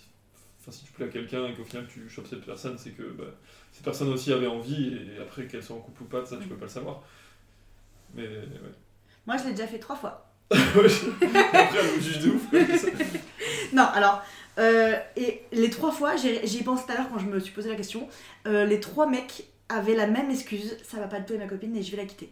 enfin, 0.60 0.70
si 0.72 0.84
tu 0.84 0.92
plais 0.92 1.06
à 1.06 1.08
quelqu'un 1.08 1.46
et 1.46 1.54
qu'au 1.54 1.64
final 1.64 1.86
tu 1.88 2.08
chopes 2.10 2.26
cette 2.28 2.44
personne, 2.44 2.76
c'est 2.76 2.90
que 2.90 3.02
bah, 3.02 3.24
cette 3.72 3.84
personne 3.84 4.08
aussi 4.10 4.32
avait 4.32 4.46
envie, 4.46 4.94
et 5.16 5.22
après 5.22 5.46
qu'elle 5.46 5.62
soit 5.62 5.76
en 5.76 5.80
couple 5.80 6.02
ou 6.02 6.06
pas, 6.06 6.24
ça 6.26 6.36
tu 6.36 6.46
peux 6.48 6.56
pas 6.56 6.66
le 6.66 6.70
savoir. 6.70 7.02
Mais 8.14 8.26
ouais. 8.28 8.74
Moi, 9.26 9.36
je 9.38 9.44
l'ai 9.44 9.50
déjà 9.52 9.66
fait 9.66 9.78
trois 9.78 9.96
fois. 9.96 10.28
Ouais, 10.52 10.84
après, 11.54 11.78
elle 11.78 11.96
me 11.96 12.00
juge 12.02 12.18
de 12.20 12.30
ouf. 12.30 12.42
Non, 13.72 13.84
alors, 13.94 14.22
euh, 14.58 14.94
et 15.16 15.42
les 15.52 15.70
trois 15.70 15.90
fois, 15.92 16.16
j'y 16.16 16.28
ai 16.58 16.62
pensé 16.62 16.84
tout 16.86 16.92
à 16.92 16.96
l'heure 16.96 17.08
quand 17.12 17.18
je 17.18 17.26
me 17.26 17.40
suis 17.40 17.52
posé 17.52 17.70
la 17.70 17.76
question, 17.76 18.08
euh, 18.46 18.64
les 18.64 18.80
trois 18.80 19.06
mecs 19.06 19.44
avaient 19.68 19.94
la 19.96 20.06
même 20.06 20.30
excuse, 20.30 20.76
ça 20.82 20.98
va 20.98 21.06
pas 21.06 21.20
te 21.20 21.32
ma 21.32 21.46
copine 21.46 21.74
et 21.76 21.82
je 21.82 21.90
vais 21.90 21.96
la 21.96 22.04
quitter. 22.04 22.30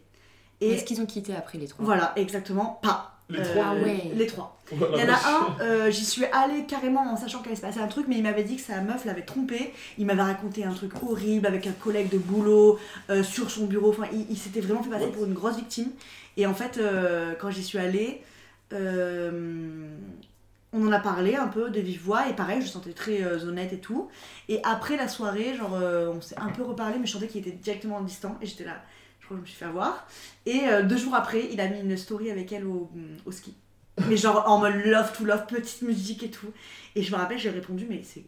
Et 0.61 0.73
Est-ce 0.73 0.85
qu'ils 0.85 1.01
ont 1.01 1.07
quitté 1.07 1.35
après 1.35 1.57
les 1.59 1.67
trois 1.69 1.85
voilà, 1.85 2.13
exactement, 2.17 2.79
pas. 2.83 3.17
Les 3.31 3.39
Euh, 3.39 3.45
trois 3.45 3.65
Ah 3.69 3.75
ouais. 3.75 4.11
Les 4.15 4.27
trois. 4.27 4.59
Voilà, 4.73 4.97
Il 4.97 5.01
y 5.01 5.11
en 5.11 5.15
a 5.15 5.17
un, 5.17 5.61
euh, 5.63 5.91
j'y 5.91 6.05
suis 6.05 6.25
allée 6.27 6.65
carrément 6.67 7.01
en 7.13 7.17
sachant 7.17 7.39
qu'il 7.39 7.47
allait 7.49 7.57
se 7.57 7.63
passer 7.63 7.79
un 7.79 7.87
truc, 7.87 8.07
mais 8.09 8.17
il 8.17 8.23
m'avait 8.25 8.43
dit 8.43 8.57
que 8.57 8.63
sa 8.63 8.81
meuf 8.83 9.05
l'avait 9.05 9.23
trompé. 9.25 9.73
Il 9.99 10.05
m'avait 10.07 10.21
raconté 10.23 10.65
un 10.65 10.73
truc 10.75 10.93
horrible 11.03 11.47
avec 11.47 11.67
un 11.67 11.73
collègue 11.73 12.09
de 12.11 12.19
boulot 12.19 12.79
euh, 13.09 13.23
sur 13.23 13.51
son 13.51 13.67
bureau. 13.67 13.91
Enfin, 13.91 14.09
il, 14.13 14.27
il 14.31 14.37
s'était 14.37 14.61
vraiment 14.61 14.83
fait 14.83 14.91
passer 14.91 15.07
pour 15.07 15.25
une 15.25 15.33
grosse 15.33 15.57
victime. 15.57 15.91
Et 16.37 16.45
en 16.47 16.55
fait, 16.55 16.77
euh, 16.79 17.35
quand 17.41 17.51
j'y 17.51 17.63
suis 17.63 17.79
allée, 17.79 18.21
euh, 18.73 19.89
on 20.73 20.87
en 20.87 20.93
a 20.93 21.01
parlé 21.01 21.35
un 21.37 21.49
peu 21.49 21.71
de 21.71 21.81
vive 21.81 22.03
voix. 22.03 22.29
Et 22.29 22.35
pareil, 22.35 22.63
je 22.63 22.67
sentais 22.69 22.93
très 22.93 23.23
euh, 23.23 23.45
honnête 23.49 23.73
et 23.73 23.81
tout. 23.81 24.09
Et 24.49 24.61
après 24.65 24.97
la 24.97 25.09
soirée, 25.09 25.55
genre, 25.57 25.75
euh, 25.75 26.09
on 26.15 26.21
s'est 26.21 26.39
un 26.39 26.49
peu 26.51 26.63
reparlé, 26.63 26.99
mais 26.99 27.07
je 27.07 27.13
sentais 27.13 27.27
qu'il 27.29 27.41
était 27.41 27.57
directement 27.57 28.01
distant. 28.01 28.39
Et 28.41 28.47
j'étais 28.47 28.65
là, 28.65 28.83
je 29.21 29.25
crois 29.27 29.37
que 29.37 29.41
je 29.41 29.43
me 29.43 29.47
suis 29.47 29.57
fait 29.59 29.65
avoir. 29.65 30.07
Et 30.47 30.69
euh, 30.69 30.83
deux 30.83 30.97
jours 30.97 31.15
après, 31.15 31.49
il 31.53 31.61
a 31.61 31.69
mis 31.69 31.81
une 31.81 31.97
story 31.97 32.31
avec 32.31 32.53
elle 32.53 32.67
au, 32.67 32.91
au 33.27 33.33
ski. 33.33 33.55
Mais 34.09 34.17
genre 34.17 34.45
en 34.49 34.59
mode 34.59 34.77
love 34.85 35.13
to 35.17 35.25
love, 35.25 35.47
petite 35.47 35.83
musique 35.83 36.23
et 36.23 36.31
tout. 36.31 36.47
Et 36.95 37.03
je 37.03 37.11
me 37.13 37.17
rappelle, 37.17 37.39
j'ai 37.39 37.51
répondu, 37.51 37.87
mais 37.91 38.03
c'est. 38.05 38.25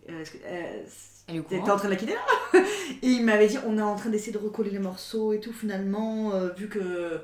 au 1.33 1.43
T'es 1.43 1.61
en 1.61 1.77
train 1.77 1.85
de 1.85 1.91
la 1.91 1.97
quitter 1.97 2.15
là 2.15 2.61
Et 3.03 3.09
il 3.09 3.25
m'avait 3.25 3.47
dit, 3.47 3.57
on 3.67 3.79
est 3.79 3.83
en 3.83 3.95
train 3.97 4.11
d'essayer 4.11 4.33
de 4.33 4.39
recoller 4.39 4.71
les 4.71 4.81
morceaux 4.81 5.33
et 5.33 5.41
tout, 5.41 5.53
finalement, 5.53 6.33
vu 6.57 6.69
que 6.69 7.21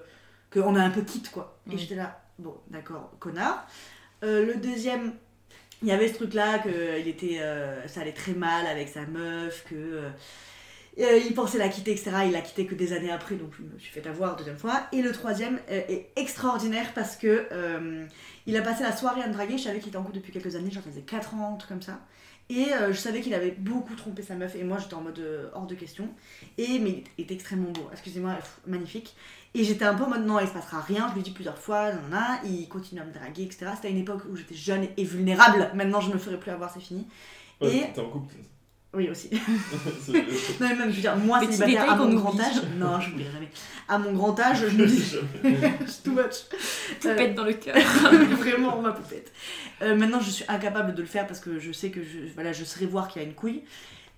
qu'on 0.50 0.76
a 0.76 0.82
un 0.82 0.90
peu 0.90 1.02
quitte 1.02 1.30
quoi. 1.30 1.58
Et 1.70 1.74
Mm. 1.74 1.78
j'étais 1.78 1.94
là, 1.96 2.22
bon, 2.38 2.54
d'accord, 2.70 3.10
connard. 3.18 3.66
Euh, 4.24 4.46
le 4.46 4.56
deuxième, 4.56 5.12
il 5.82 5.88
y 5.88 5.92
avait 5.92 6.08
ce 6.08 6.14
truc 6.14 6.34
là 6.34 6.58
que 6.58 7.00
il 7.00 7.08
était, 7.08 7.38
euh, 7.40 7.86
ça 7.86 8.00
allait 8.00 8.12
très 8.12 8.32
mal 8.32 8.66
avec 8.66 8.88
sa 8.88 9.06
meuf, 9.06 9.64
que 9.68 9.74
euh, 9.74 10.10
euh, 11.00 11.20
il 11.24 11.32
pensait 11.34 11.58
la 11.58 11.68
quitter, 11.68 11.92
etc. 11.92 12.10
Il 12.26 12.32
l'a 12.32 12.40
quitté 12.40 12.66
que 12.66 12.74
des 12.74 12.92
années 12.92 13.10
après, 13.12 13.36
donc 13.36 13.52
je 13.56 13.62
me 13.62 13.78
suis 13.78 13.92
fait 13.92 14.06
avoir 14.08 14.36
deuxième 14.36 14.56
fois. 14.56 14.86
Et 14.92 15.00
le 15.00 15.12
troisième 15.12 15.60
euh, 15.70 15.82
est 15.88 16.08
extraordinaire 16.16 16.92
parce 16.94 17.16
que 17.16 17.46
euh, 17.52 18.04
il 18.46 18.56
a 18.56 18.62
passé 18.62 18.82
la 18.82 18.96
soirée 18.96 19.22
à 19.22 19.28
me 19.28 19.32
draguer. 19.32 19.58
Je 19.58 19.64
savais 19.64 19.78
qu'il 19.78 19.88
était 19.88 19.96
en 19.96 20.02
couple 20.02 20.16
depuis 20.16 20.32
quelques 20.32 20.56
années, 20.56 20.70
genre 20.70 20.82
ça 20.82 20.90
faisait 20.90 21.02
4 21.02 21.34
ans, 21.34 21.54
un 21.54 21.56
truc 21.56 21.68
comme 21.68 21.82
ça. 21.82 22.00
Et 22.50 22.72
euh, 22.72 22.92
je 22.92 22.98
savais 22.98 23.20
qu'il 23.20 23.34
avait 23.34 23.50
beaucoup 23.50 23.94
trompé 23.94 24.22
sa 24.22 24.34
meuf, 24.34 24.54
et 24.56 24.64
moi 24.64 24.78
j'étais 24.78 24.94
en 24.94 25.02
mode 25.02 25.18
euh, 25.18 25.50
hors 25.54 25.66
de 25.66 25.74
question. 25.74 26.08
Et 26.56 26.78
mais 26.78 27.04
il 27.18 27.24
était 27.24 27.34
extrêmement 27.34 27.70
beau, 27.70 27.88
excusez-moi, 27.92 28.36
magnifique. 28.66 29.14
Et 29.54 29.64
j'étais 29.64 29.84
un 29.84 29.94
peu 29.94 30.04
en 30.04 30.08
mode 30.10 30.24
non, 30.26 30.38
il 30.40 30.46
se 30.48 30.52
passera 30.52 30.80
rien, 30.80 31.08
je 31.10 31.14
lui 31.14 31.22
dit 31.22 31.30
plusieurs 31.30 31.58
fois, 31.58 31.92
nan, 31.92 32.00
nan, 32.10 32.20
nan. 32.20 32.38
il 32.44 32.68
continue 32.68 33.00
à 33.00 33.04
me 33.04 33.12
draguer, 33.12 33.42
etc. 33.44 33.66
C'était 33.74 33.88
à 33.88 33.90
une 33.90 33.98
époque 33.98 34.22
où 34.30 34.36
j'étais 34.36 34.54
jeune 34.54 34.86
et 34.96 35.04
vulnérable, 35.04 35.70
maintenant 35.74 36.00
je 36.00 36.10
me 36.12 36.18
ferai 36.18 36.38
plus 36.38 36.50
avoir, 36.50 36.72
c'est 36.72 36.80
fini. 36.80 37.06
Ouais, 37.60 37.76
Et- 37.76 37.92
T'es 37.92 38.00
en 38.00 38.08
couple. 38.08 38.34
Oui, 38.94 39.10
aussi. 39.10 39.28
Non, 40.08 40.14
mais 40.60 40.74
même, 40.74 40.90
je 40.90 40.96
veux 40.96 41.00
dire, 41.02 41.16
moi, 41.16 41.40
Petit 41.40 41.52
célibataire 41.52 41.92
à 41.92 41.96
mon 41.96 42.14
grand 42.14 42.30
oublie. 42.32 42.42
âge. 42.42 42.62
Non, 42.78 42.98
je 43.00 43.10
n'oublierai 43.10 43.32
jamais. 43.32 43.50
À 43.86 43.98
mon 43.98 44.12
grand 44.12 44.38
âge, 44.40 44.66
je 44.66 44.76
me 44.76 44.86
dis, 44.86 45.14
too 46.04 46.12
much. 46.12 46.22
Euh, 47.04 47.10
Poupette 47.10 47.34
dans 47.34 47.44
le 47.44 47.52
cœur. 47.52 47.76
Vraiment, 47.76 48.80
ma 48.80 48.92
poupette. 48.92 49.30
Euh, 49.82 49.94
maintenant, 49.94 50.20
je 50.20 50.30
suis 50.30 50.44
incapable 50.48 50.94
de 50.94 51.02
le 51.02 51.08
faire 51.08 51.26
parce 51.26 51.38
que 51.40 51.58
je 51.58 51.70
sais 51.70 51.90
que 51.90 52.02
je, 52.02 52.32
voilà, 52.34 52.52
je 52.52 52.64
saurais 52.64 52.86
voir 52.86 53.08
qu'il 53.08 53.20
y 53.20 53.24
a 53.24 53.28
une 53.28 53.34
couille. 53.34 53.62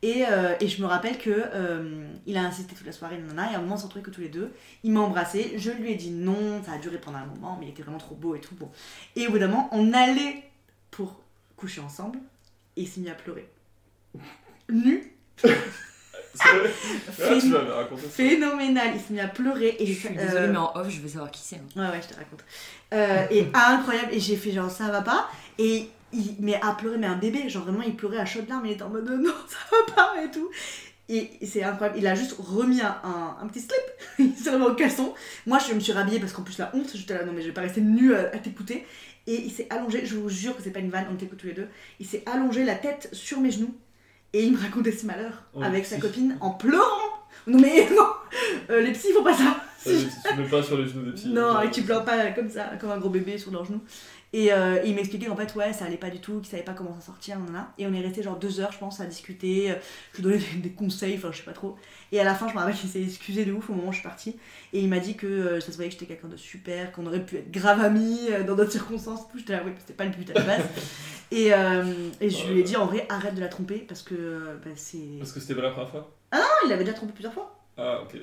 Et, 0.02 0.24
euh, 0.26 0.54
et 0.60 0.68
je 0.68 0.80
me 0.80 0.86
rappelle 0.86 1.18
que 1.18 1.28
euh, 1.30 2.06
il 2.24 2.36
a 2.38 2.42
insisté 2.42 2.74
toute 2.74 2.86
la 2.86 2.92
soirée, 2.92 3.18
nanana, 3.18 3.52
et 3.52 3.54
à 3.54 3.58
un 3.58 3.60
moment, 3.60 3.74
on 3.74 3.78
s'en 3.78 3.88
trouvait 3.88 4.04
que 4.04 4.10
tous 4.10 4.22
les 4.22 4.30
deux. 4.30 4.50
Il 4.82 4.92
m'a 4.92 5.00
embrassé, 5.00 5.52
je 5.58 5.70
lui 5.72 5.90
ai 5.92 5.94
dit 5.96 6.10
non, 6.10 6.62
ça 6.64 6.72
a 6.72 6.78
duré 6.78 6.96
pendant 6.98 7.18
un 7.18 7.26
moment, 7.26 7.56
mais 7.60 7.66
il 7.66 7.70
était 7.70 7.82
vraiment 7.82 7.98
trop 7.98 8.14
beau 8.14 8.34
et 8.34 8.40
tout. 8.40 8.54
Bon. 8.54 8.70
Et 9.16 9.26
au 9.26 9.32
bout 9.32 9.38
d'un 9.38 9.48
moment, 9.48 9.68
on 9.72 9.92
allait 9.92 10.44
pour 10.90 11.20
coucher 11.56 11.82
ensemble, 11.82 12.18
et 12.76 12.82
il 12.82 12.88
s'est 12.88 13.00
mis 13.00 13.10
à 13.10 13.14
pleurer. 13.14 13.46
Nu, 14.70 15.12
C'est 15.36 15.48
vrai 15.48 16.70
Ah, 17.22 17.34
tu 17.34 17.40
ça. 17.40 18.08
phénoménal, 18.10 18.90
il 18.94 19.00
s'est 19.00 19.12
mis 19.12 19.20
à 19.20 19.28
pleurer. 19.28 19.76
Et 19.78 19.86
Je 19.86 19.92
suis 19.92 20.08
euh, 20.08 20.12
désolée, 20.26 20.48
mais 20.48 20.56
en 20.58 20.72
off, 20.76 20.88
je 20.88 21.00
veux 21.00 21.08
savoir 21.08 21.30
qui 21.30 21.40
c'est. 21.42 21.56
hein. 21.56 21.60
Ouais, 21.76 21.88
ouais, 21.90 22.00
je 22.02 22.08
te 22.08 22.14
raconte. 22.18 22.44
Euh, 22.94 23.26
et 23.30 23.46
incroyable, 23.54 24.12
et 24.12 24.20
j'ai 24.20 24.36
fait 24.36 24.52
genre 24.52 24.70
ça 24.70 24.88
va 24.90 25.02
pas. 25.02 25.28
Et 25.58 25.88
il 26.12 26.36
mais 26.40 26.58
à 26.62 26.74
pleurer, 26.74 26.98
mais 26.98 27.06
un 27.06 27.16
bébé, 27.16 27.48
genre 27.48 27.64
vraiment 27.64 27.82
il 27.82 27.94
pleurait 27.96 28.18
à 28.18 28.26
chaudes 28.26 28.48
larmes, 28.48 28.66
il 28.66 28.72
était 28.72 28.82
en 28.82 28.88
mode 28.90 29.08
non, 29.08 29.32
ça 29.48 29.58
va 29.70 29.94
pas 29.94 30.22
et 30.22 30.30
tout. 30.30 30.48
Et 31.08 31.28
c'est 31.44 31.64
incroyable, 31.64 31.98
il 31.98 32.06
a 32.06 32.14
juste 32.14 32.36
remis 32.38 32.80
un, 32.80 32.96
un, 33.02 33.36
un 33.42 33.46
petit 33.48 33.60
slip, 33.60 33.80
il 34.20 34.34
s'est 34.36 34.50
remis 34.50 34.64
au 34.66 34.74
caleçon. 34.74 35.12
Moi 35.46 35.58
je 35.58 35.74
me 35.74 35.80
suis 35.80 35.92
rhabillée 35.92 36.20
parce 36.20 36.32
qu'en 36.32 36.42
plus 36.42 36.58
la 36.58 36.70
honte, 36.74 36.90
j'étais 36.94 37.14
là, 37.14 37.24
non 37.24 37.32
mais 37.32 37.42
je 37.42 37.48
vais 37.48 37.52
pas 37.52 37.62
rester 37.62 37.80
nue 37.80 38.14
à, 38.14 38.20
à 38.32 38.38
t'écouter. 38.38 38.86
Et 39.26 39.34
il 39.34 39.50
s'est 39.50 39.66
allongé, 39.70 40.06
je 40.06 40.16
vous 40.16 40.28
jure 40.28 40.56
que 40.56 40.62
c'est 40.62 40.70
pas 40.70 40.78
une 40.80 40.90
vanne, 40.90 41.06
on 41.12 41.16
t'écoute 41.16 41.38
tous 41.38 41.46
les 41.48 41.52
deux. 41.52 41.68
Il 42.00 42.06
s'est 42.06 42.22
allongé 42.26 42.64
la 42.64 42.74
tête 42.76 43.08
sur 43.12 43.40
mes 43.40 43.50
genoux 43.50 43.74
et 44.32 44.44
il 44.44 44.52
me 44.52 44.58
racontait 44.58 44.92
ses 44.92 45.06
malheurs 45.06 45.42
Oh, 45.54 45.62
avec 45.62 45.84
sa 45.86 45.96
si. 45.96 46.00
copine 46.02 46.36
en 46.40 46.50
pleurant. 46.50 46.84
Non 47.46 47.58
mais 47.58 47.88
non, 47.96 48.06
Euh, 48.70 48.80
les 48.80 48.92
psys 48.92 49.12
font 49.12 49.22
pas 49.24 49.34
ça. 49.34 49.56
Ça, 49.78 49.90
Tu 50.34 50.38
mets 50.42 50.48
pas 50.48 50.62
sur 50.62 50.76
les 50.76 50.86
genoux 50.86 51.04
des 51.06 51.12
petits. 51.12 51.28
Non, 51.30 51.52
genre, 51.52 51.62
et 51.62 51.70
tu 51.70 51.82
pleures 51.82 52.04
pas 52.04 52.30
comme 52.32 52.50
ça, 52.50 52.72
comme 52.78 52.90
un 52.90 52.98
gros 52.98 53.08
bébé 53.08 53.38
sur 53.38 53.50
leurs 53.50 53.64
genoux. 53.64 53.80
Et 54.32 54.52
euh, 54.52 54.80
il 54.84 54.94
m'expliquait 54.94 55.26
qu'en 55.26 55.34
fait, 55.34 55.52
ouais, 55.56 55.72
ça 55.72 55.86
allait 55.86 55.96
pas 55.96 56.08
du 56.10 56.20
tout, 56.20 56.38
qu'il 56.38 56.46
savait 56.46 56.62
pas 56.62 56.72
comment 56.72 56.94
s'en 56.94 57.00
sortir, 57.00 57.38
nanana. 57.40 57.72
Et 57.78 57.86
on 57.88 57.92
est 57.92 58.00
resté 58.00 58.22
genre 58.22 58.36
deux 58.38 58.60
heures, 58.60 58.70
je 58.70 58.78
pense, 58.78 59.00
à 59.00 59.06
discuter. 59.06 59.72
euh, 59.72 59.74
Je 60.12 60.18
lui 60.18 60.22
donnais 60.22 60.38
des, 60.38 60.58
des 60.60 60.70
conseils, 60.70 61.16
enfin, 61.16 61.30
je 61.32 61.38
sais 61.38 61.42
pas 61.42 61.52
trop. 61.52 61.76
Et 62.12 62.20
à 62.20 62.24
la 62.24 62.34
fin, 62.36 62.46
je 62.46 62.54
me 62.54 62.58
rappelle 62.60 62.76
qu'il 62.76 62.88
s'est 62.88 63.02
excusé 63.02 63.44
de 63.44 63.52
ouf 63.52 63.70
au 63.70 63.72
moment 63.72 63.88
où 63.88 63.92
je 63.92 63.98
suis 63.98 64.06
partie. 64.06 64.36
Et 64.72 64.80
il 64.80 64.88
m'a 64.88 65.00
dit 65.00 65.16
que 65.16 65.26
euh, 65.26 65.60
ça 65.60 65.72
se 65.72 65.76
voyait 65.76 65.88
que 65.90 65.94
j'étais 65.98 66.06
quelqu'un 66.06 66.28
de 66.28 66.36
super, 66.36 66.92
qu'on 66.92 67.06
aurait 67.06 67.24
pu 67.26 67.38
être 67.38 67.50
grave 67.50 67.80
amis 67.80 68.20
euh, 68.30 68.44
dans 68.44 68.54
d'autres 68.54 68.70
circonstances. 68.70 69.28
Tout. 69.28 69.38
J'étais 69.38 69.54
là, 69.54 69.62
oui, 69.66 69.72
c'était 69.78 69.94
pas 69.94 70.04
le 70.04 70.10
but 70.12 70.30
à 70.30 70.34
la 70.34 70.42
base. 70.42 70.64
et, 71.32 71.46
et 72.20 72.30
je 72.30 72.52
lui 72.52 72.60
ai 72.60 72.62
dit, 72.62 72.76
en 72.76 72.86
vrai, 72.86 73.06
arrête 73.08 73.34
de 73.34 73.40
la 73.40 73.48
tromper 73.48 73.78
parce 73.78 74.02
que 74.02 74.58
bah, 74.64 74.70
c'est. 74.76 74.98
Parce 75.18 75.32
que 75.32 75.40
c'était 75.40 75.56
pas 75.56 75.62
la 75.62 75.70
première 75.70 75.90
fois? 75.90 76.16
Non, 76.32 76.40
il 76.66 76.72
avait 76.72 76.84
déjà 76.84 76.96
trompé 76.96 77.12
plusieurs 77.12 77.32
fois. 77.34 77.60
Ah, 77.76 78.00
ok. 78.02 78.16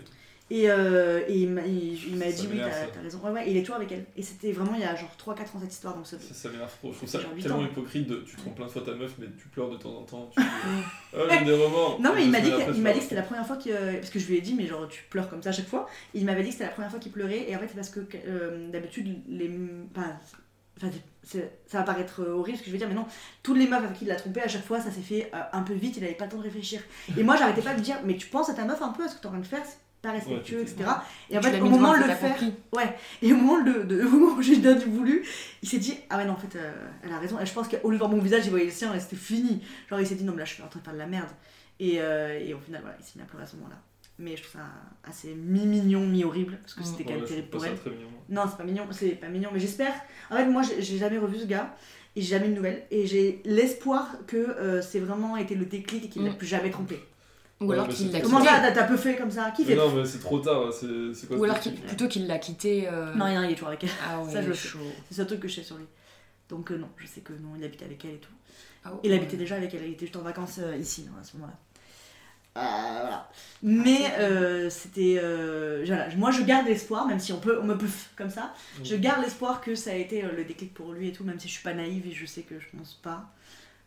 Et, 0.50 0.70
euh, 0.70 1.22
et 1.28 1.39
il 1.39 1.50
m'a 1.50 1.62
dit 1.62 2.48
oui, 2.50 2.62
t'as 2.93 3.02
raison. 3.02 3.20
Ouais, 3.24 3.32
ouais, 3.32 3.50
il 3.50 3.58
est 3.58 3.62
toujours 3.62 3.76
avec 3.76 3.91
elle. 3.91 4.06
Et 4.16 4.22
c'était 4.22 4.54
vraiment 4.54 4.76
il 4.76 4.82
y 4.82 4.86
a 4.86 4.95
genre 4.95 5.10
3-4 5.20 5.32
ans 5.32 5.60
cette 5.62 5.74
histoire. 5.74 5.95
Donc 5.95 6.08
ça... 6.08 6.18
Ça, 6.20 6.34
ça 6.34 6.50
m'énerve 6.50 6.72
trop. 6.78 6.91
Je 6.93 6.98
trouve 6.98 7.10
ça 7.10 7.20
tellement 7.20 7.66
hypocrite 7.66 8.08
de 8.08 8.18
tu 8.18 8.38
trompes 8.38 8.56
plein 8.56 8.66
de 8.66 8.72
fois 8.72 8.82
ta 8.82 8.93
meuf, 8.93 9.14
mais 9.20 9.28
tu 9.38 9.50
pleures 9.50 9.70
de 9.70 9.76
temps 9.76 9.98
en 9.98 10.04
temps. 10.04 10.30
Tu... 10.34 10.41
j'ai 11.14 11.45
des 11.45 11.52
remords. 11.52 12.00
Non, 12.00 12.14
mais 12.16 12.24
il 12.24 12.32
m'a 12.32 12.39
dit, 12.39 12.52
il 12.76 12.82
m'a 12.82 12.93
dit 12.93 13.00
que 13.00 13.04
c'était 13.04 13.16
la 13.16 13.24
première 13.24 13.45
fois 13.45 13.58
que. 13.58 13.95
Parce 13.95 14.10
que 14.10 14.20
je 14.20 14.28
lui 14.28 14.38
ai 14.38 14.41
dit, 14.41 14.54
mais 14.54 14.68
genre 14.68 14.88
tu 14.88 15.04
pleures 15.10 15.30
comme 15.30 15.43
ça 15.43 15.50
à 15.50 15.54
chaque 15.54 15.68
fois. 15.68 15.88
Il 16.14 16.24
m'avait 16.24 16.43
dit 16.43 16.50
que 16.50 16.54
c'était 16.54 16.66
la 16.66 16.72
première 16.72 16.91
fois 16.91 17.00
qu'il 17.00 17.12
pleurait. 17.12 17.50
Et 17.50 17.56
en 17.56 17.60
fait, 17.60 17.68
c'est 17.68 17.76
parce 17.76 17.89
que 17.89 18.00
euh, 18.28 18.72
d'habitude, 18.72 19.22
les. 19.28 19.52
Enfin, 19.91 20.18
ça 21.26 21.80
va 21.80 21.84
paraître 21.84 22.22
horrible 22.24 22.58
ce 22.58 22.64
que 22.64 22.68
je 22.68 22.72
veux 22.72 22.78
dire, 22.78 22.88
mais 22.88 22.93
non, 22.93 23.06
toutes 23.43 23.58
les 23.58 23.68
meufs 23.68 23.84
avec 23.84 23.98
qui 23.98 24.06
il 24.06 24.08
l'a 24.08 24.16
trompé, 24.16 24.41
à 24.41 24.48
chaque 24.48 24.64
fois, 24.64 24.80
ça 24.80 24.91
s'est 24.91 25.02
fait 25.02 25.30
euh, 25.34 25.41
un 25.52 25.64
peu 25.64 25.74
vite, 25.74 25.98
il 25.98 26.04
avait 26.04 26.14
pas 26.14 26.26
le 26.26 26.32
temps 26.32 26.38
de 26.38 26.43
réfléchir. 26.43 26.82
Et 27.18 27.24
moi, 27.24 27.36
j'arrêtais 27.36 27.62
pas 27.62 27.74
de 27.74 27.82
dire, 27.82 27.98
mais 28.06 28.16
tu 28.16 28.28
penses 28.28 28.50
à 28.50 28.54
ta 28.54 28.64
meuf 28.64 28.82
un 28.82 28.89
peu, 28.89 29.04
à 29.04 29.08
ce 29.08 29.16
que 29.16 29.22
t'es 29.22 29.28
en 29.28 29.32
train 29.32 29.39
de 29.39 29.45
faire, 29.45 29.64
pas 30.08 30.14
respectueux, 30.14 30.58
Ouais, 30.58 30.64
etc. 30.64 30.89
Et 31.30 31.38
en 31.38 31.41
fait, 31.41 31.60
au 31.62 31.66
moment 31.70 31.93
de 31.93 31.97
le 31.99 32.03
faire, 32.05 32.32
compris. 32.38 32.53
Et 33.22 33.34
au 33.34 33.36
moment, 33.36 33.62
de, 33.64 33.84
de- 33.84 34.03
au 34.05 34.10
moment 34.10 34.36
où 34.38 34.41
j'ai 34.41 34.55
bien 34.58 34.76
du 34.76 34.86
voulu, 34.86 35.26
il 35.62 35.68
s'est 35.70 35.80
dit 35.80 35.95
Ah 36.10 36.18
ouais, 36.18 36.26
non, 36.26 36.34
en 36.34 36.38
fait, 36.38 36.55
euh, 36.58 36.72
elle 37.03 37.12
a 37.12 37.20
raison. 37.20 37.39
Et 37.39 37.45
je 37.45 37.53
pense 37.53 37.68
qu'au 37.68 37.89
lieu 37.89 37.95
de 37.95 37.99
voir 37.99 38.10
mon 38.12 38.20
visage, 38.22 38.45
il 38.45 38.49
voyait 38.49 38.66
le 38.66 38.72
sien 38.72 38.93
et 38.93 38.99
c'était 38.99 39.16
fini. 39.16 39.62
Genre, 39.89 39.99
il 39.99 40.08
s'est 40.08 40.16
dit 40.16 40.24
Non, 40.24 40.34
mais 40.34 40.39
là, 40.39 40.45
je 40.45 40.53
suis 40.53 40.64
en 40.64 40.68
train 40.68 40.80
de 40.80 40.86
faire 40.86 40.93
de 40.93 40.99
la 40.99 41.08
merde. 41.08 41.30
Et, 41.80 41.97
euh, 42.01 42.39
et 42.39 42.53
au 42.53 42.60
final, 42.60 42.82
voilà, 42.82 42.97
il 42.99 43.03
s'est 43.05 43.14
mis 43.18 43.22
à 43.24 43.26
pleurer 43.26 43.43
à 43.43 43.47
ce 43.47 43.55
moment-là. 43.58 43.76
Mais 44.20 44.36
je 44.36 44.41
trouve 44.43 44.60
ça 44.62 44.68
assez 45.08 45.36
mi-mignon, 45.36 45.99
mi-horrible, 46.08 46.58
parce 46.64 46.74
que 46.74 46.80
Mm. 46.82 46.84
c'était 46.86 47.03
quand 47.03 47.12
Ouais, 47.12 47.18
même 47.20 47.28
terrible 47.28 47.47
pour 47.49 47.64
elle. 47.66 47.74
mignon. 47.74 48.08
Non, 48.30 48.43
c'est 48.49 48.58
pas 48.58 48.64
mignon, 48.64 48.84
c'est 48.91 49.10
pas 49.10 49.28
mignon, 49.28 49.49
mais 49.53 49.60
j'espère. 49.60 49.93
En 50.32 50.38
fait, 50.38 50.45
moi, 50.47 50.64
j'ai 50.64 50.97
jamais 50.97 51.20
revu 51.20 51.38
ce 51.38 51.45
gars 51.45 51.76
et 52.16 52.22
j'ai 52.22 52.28
jamais 52.30 52.47
eu 52.47 52.49
de 52.49 52.55
nouvelles. 52.55 52.84
Et 52.89 53.05
j'ai 53.05 53.41
l'espoir 53.45 54.10
que 54.26 54.38
euh, 54.38 54.82
c'est 54.82 54.99
vraiment 54.99 55.38
été 55.38 55.53
le 55.53 55.66
déclic 55.66 56.05
et 56.05 56.10
qu'il 56.10 56.24
l'a 56.24 56.32
Mm. 56.32 56.38
plus 56.38 56.47
jamais 56.47 56.72
trompé. 56.72 56.99
Ou 57.60 57.72
alors 57.72 57.88
mais 57.88 57.93
qu'il 57.93 58.12
l'a 58.12 58.22
Comment 58.22 58.39
quitté. 58.39 58.51
ça, 58.51 58.72
t'as- 58.72 58.84
peu 58.84 58.97
fait 58.97 59.16
comme 59.16 59.32
ça 59.32 59.51
Qui 59.51 59.64
Mais 59.64 59.70
fait 59.70 59.76
non, 59.76 59.91
mais 59.91 60.05
c'est 60.05 60.20
trop 60.20 60.39
tard. 60.39 60.72
C'est 60.72 61.28
quoi 61.28 61.38
Ou 61.38 61.43
alors 61.45 61.60
plutôt 61.60 62.08
qu'il 62.08 62.28
l'a 62.28 62.38
quitté. 62.38 62.88
euh, 62.88 63.14
Non, 63.16 63.34
non, 63.34 63.43
il 63.43 63.51
est 63.51 63.53
toujours 63.55 63.70
avec 63.70 63.84
elle. 63.84 63.89
Ah 64.08 64.22
ouais, 64.22 64.32
Ça, 64.34 64.41
je 64.43 64.53
chaud. 64.53 64.78
C'est 64.80 65.12
le 65.12 65.16
seul 65.16 65.28
truc 65.28 65.39
que 65.39 65.47
je 65.47 65.55
sais 65.55 65.64
sur 65.64 65.78
lui. 65.78 65.86
Donc, 66.49 66.72
euh, 66.72 66.78
non, 66.78 66.88
je 66.97 67.08
sais 67.08 67.22
que 67.22 67.34
non, 67.34 67.55
il 67.58 67.64
habitait 67.64 67.86
avec 67.86 68.03
elle 68.05 68.12
et 68.16 68.18
tout. 68.20 68.30
Ah. 68.86 68.91
Il 69.03 69.12
habitait 69.12 69.38
déjà 69.38 69.55
avec 69.55 69.74
elle, 69.74 69.86
il 69.86 69.93
était 69.93 70.05
juste 70.05 70.16
en 70.18 70.22
vacances 70.22 70.60
euh, 70.60 70.78
ici, 70.78 71.03
non, 71.12 71.20
à 71.20 71.24
ce 71.24 71.36
moment-là. 71.38 71.58
Euh, 72.58 72.99
voilà. 73.01 73.30
Mais 73.64 74.12
euh, 74.20 74.70
c'était. 74.70 75.20
euh, 75.22 75.84
voilà. 75.86 76.16
Moi, 76.16 76.32
je 76.32 76.41
garde 76.43 76.68
l'espoir, 76.68 77.05
même 77.08 77.20
si 77.20 77.34
on, 77.34 77.39
peut, 77.39 77.60
on 77.62 77.66
me 77.66 77.78
peut 77.78 77.88
comme 78.16 78.30
ça. 78.30 78.53
Mm. 78.80 78.86
Je 78.86 78.95
garde 78.95 79.22
l'espoir 79.24 79.62
que 79.62 79.76
ça 79.76 79.91
a 79.91 79.95
été 79.95 80.22
le 80.22 80.43
déclic 80.43 80.74
pour 80.74 80.93
lui 80.93 81.10
et 81.10 81.12
tout, 81.12 81.24
même 81.24 81.39
si 81.39 81.47
je 81.47 81.53
suis 81.53 81.64
pas 81.64 81.74
naïve 81.74 82.08
et 82.08 82.12
je 82.14 82.26
sais 82.26 82.41
que 82.43 82.60
je 82.60 82.66
pense 82.78 82.93
pas. 83.03 83.26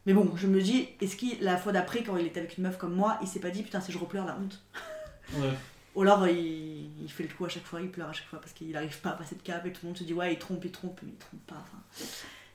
Mais 0.06 0.14
bon, 0.14 0.32
je 0.36 0.46
me 0.46 0.60
dis, 0.60 0.88
est-ce 1.00 1.16
qu'il, 1.16 1.40
la 1.42 1.56
fois 1.56 1.72
d'après, 1.72 2.02
quand 2.02 2.16
il 2.16 2.26
était 2.26 2.40
avec 2.40 2.56
une 2.56 2.64
meuf 2.64 2.78
comme 2.78 2.94
moi, 2.94 3.18
il 3.22 3.28
s'est 3.28 3.40
pas 3.40 3.50
dit, 3.50 3.62
putain, 3.62 3.80
si 3.80 3.92
je 3.92 3.98
repleure 3.98 4.26
la 4.26 4.36
honte 4.36 4.62
Ouais. 5.34 5.52
Ou 5.94 6.02
alors, 6.02 6.26
il, 6.26 7.02
il 7.02 7.10
fait 7.10 7.24
le 7.24 7.28
coup 7.28 7.44
à 7.44 7.48
chaque 7.48 7.64
fois, 7.64 7.80
il 7.80 7.90
pleure 7.90 8.08
à 8.08 8.12
chaque 8.12 8.26
fois 8.26 8.40
parce 8.40 8.52
qu'il 8.52 8.76
arrive 8.76 9.00
pas 9.00 9.10
à 9.10 9.14
passer 9.14 9.34
de 9.34 9.42
cap 9.42 9.64
et 9.66 9.72
tout 9.72 9.80
le 9.82 9.88
monde 9.88 9.98
se 9.98 10.04
dit, 10.04 10.14
ouais, 10.14 10.32
il 10.32 10.38
trompe, 10.38 10.64
il 10.64 10.70
trompe, 10.70 11.00
mais 11.02 11.10
il 11.12 11.18
trompe 11.18 11.40
pas. 11.46 11.56
Enfin, 11.60 11.78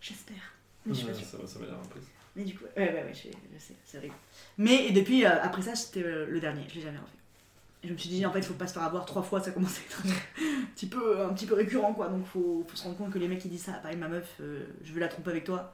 j'espère. 0.02 0.54
Mais 0.86 0.94
je 0.94 1.00
suis 1.00 1.08
pas 1.08 1.14
sûre. 1.14 1.28
ça, 1.28 1.48
ça 1.48 1.60
m'énerve 1.60 1.80
un 1.84 1.88
peu. 1.88 2.00
Mais 2.36 2.44
du 2.44 2.58
coup, 2.58 2.66
ouais, 2.76 2.94
ouais, 2.94 3.04
ouais, 3.04 3.14
je, 3.14 3.30
je 3.30 3.60
sais, 3.60 3.76
c'est 3.86 3.98
vrai. 3.98 4.12
Mais 4.58 4.88
et 4.88 4.92
depuis, 4.92 5.26
euh, 5.26 5.42
après 5.42 5.62
ça, 5.62 5.76
c'était 5.76 6.04
euh, 6.04 6.26
le 6.30 6.40
dernier, 6.40 6.64
je 6.70 6.76
l'ai 6.76 6.82
jamais 6.82 6.98
refait. 6.98 7.18
Et 7.84 7.88
je 7.88 7.94
me 7.94 7.98
suis 7.98 8.10
dit, 8.10 8.26
en 8.26 8.32
fait, 8.32 8.40
il 8.40 8.46
faut 8.46 8.56
pas 8.56 8.68
se 8.68 8.74
faire 8.74 8.84
avoir 8.84 9.06
trois 9.06 9.24
fois, 9.24 9.42
ça 9.42 9.52
commence 9.52 9.78
à 9.78 9.82
être 9.82 10.02
un 10.06 10.66
petit 10.76 10.88
peu, 10.88 11.22
un 11.24 11.34
petit 11.34 11.46
peu 11.46 11.54
récurrent, 11.54 11.94
quoi. 11.94 12.10
Donc, 12.10 12.26
faut, 12.26 12.66
faut 12.68 12.76
se 12.76 12.84
rendre 12.84 12.98
compte 12.98 13.12
que 13.12 13.20
les 13.20 13.28
mecs 13.28 13.40
qui 13.40 13.48
disent 13.48 13.64
ça, 13.64 13.74
pareil, 13.74 13.98
ma 13.98 14.10
meuf, 14.10 14.36
euh, 14.42 14.66
je 14.84 14.92
veux 14.92 15.00
la 15.00 15.08
tromper 15.08 15.32
avec 15.32 15.46
toi, 15.46 15.74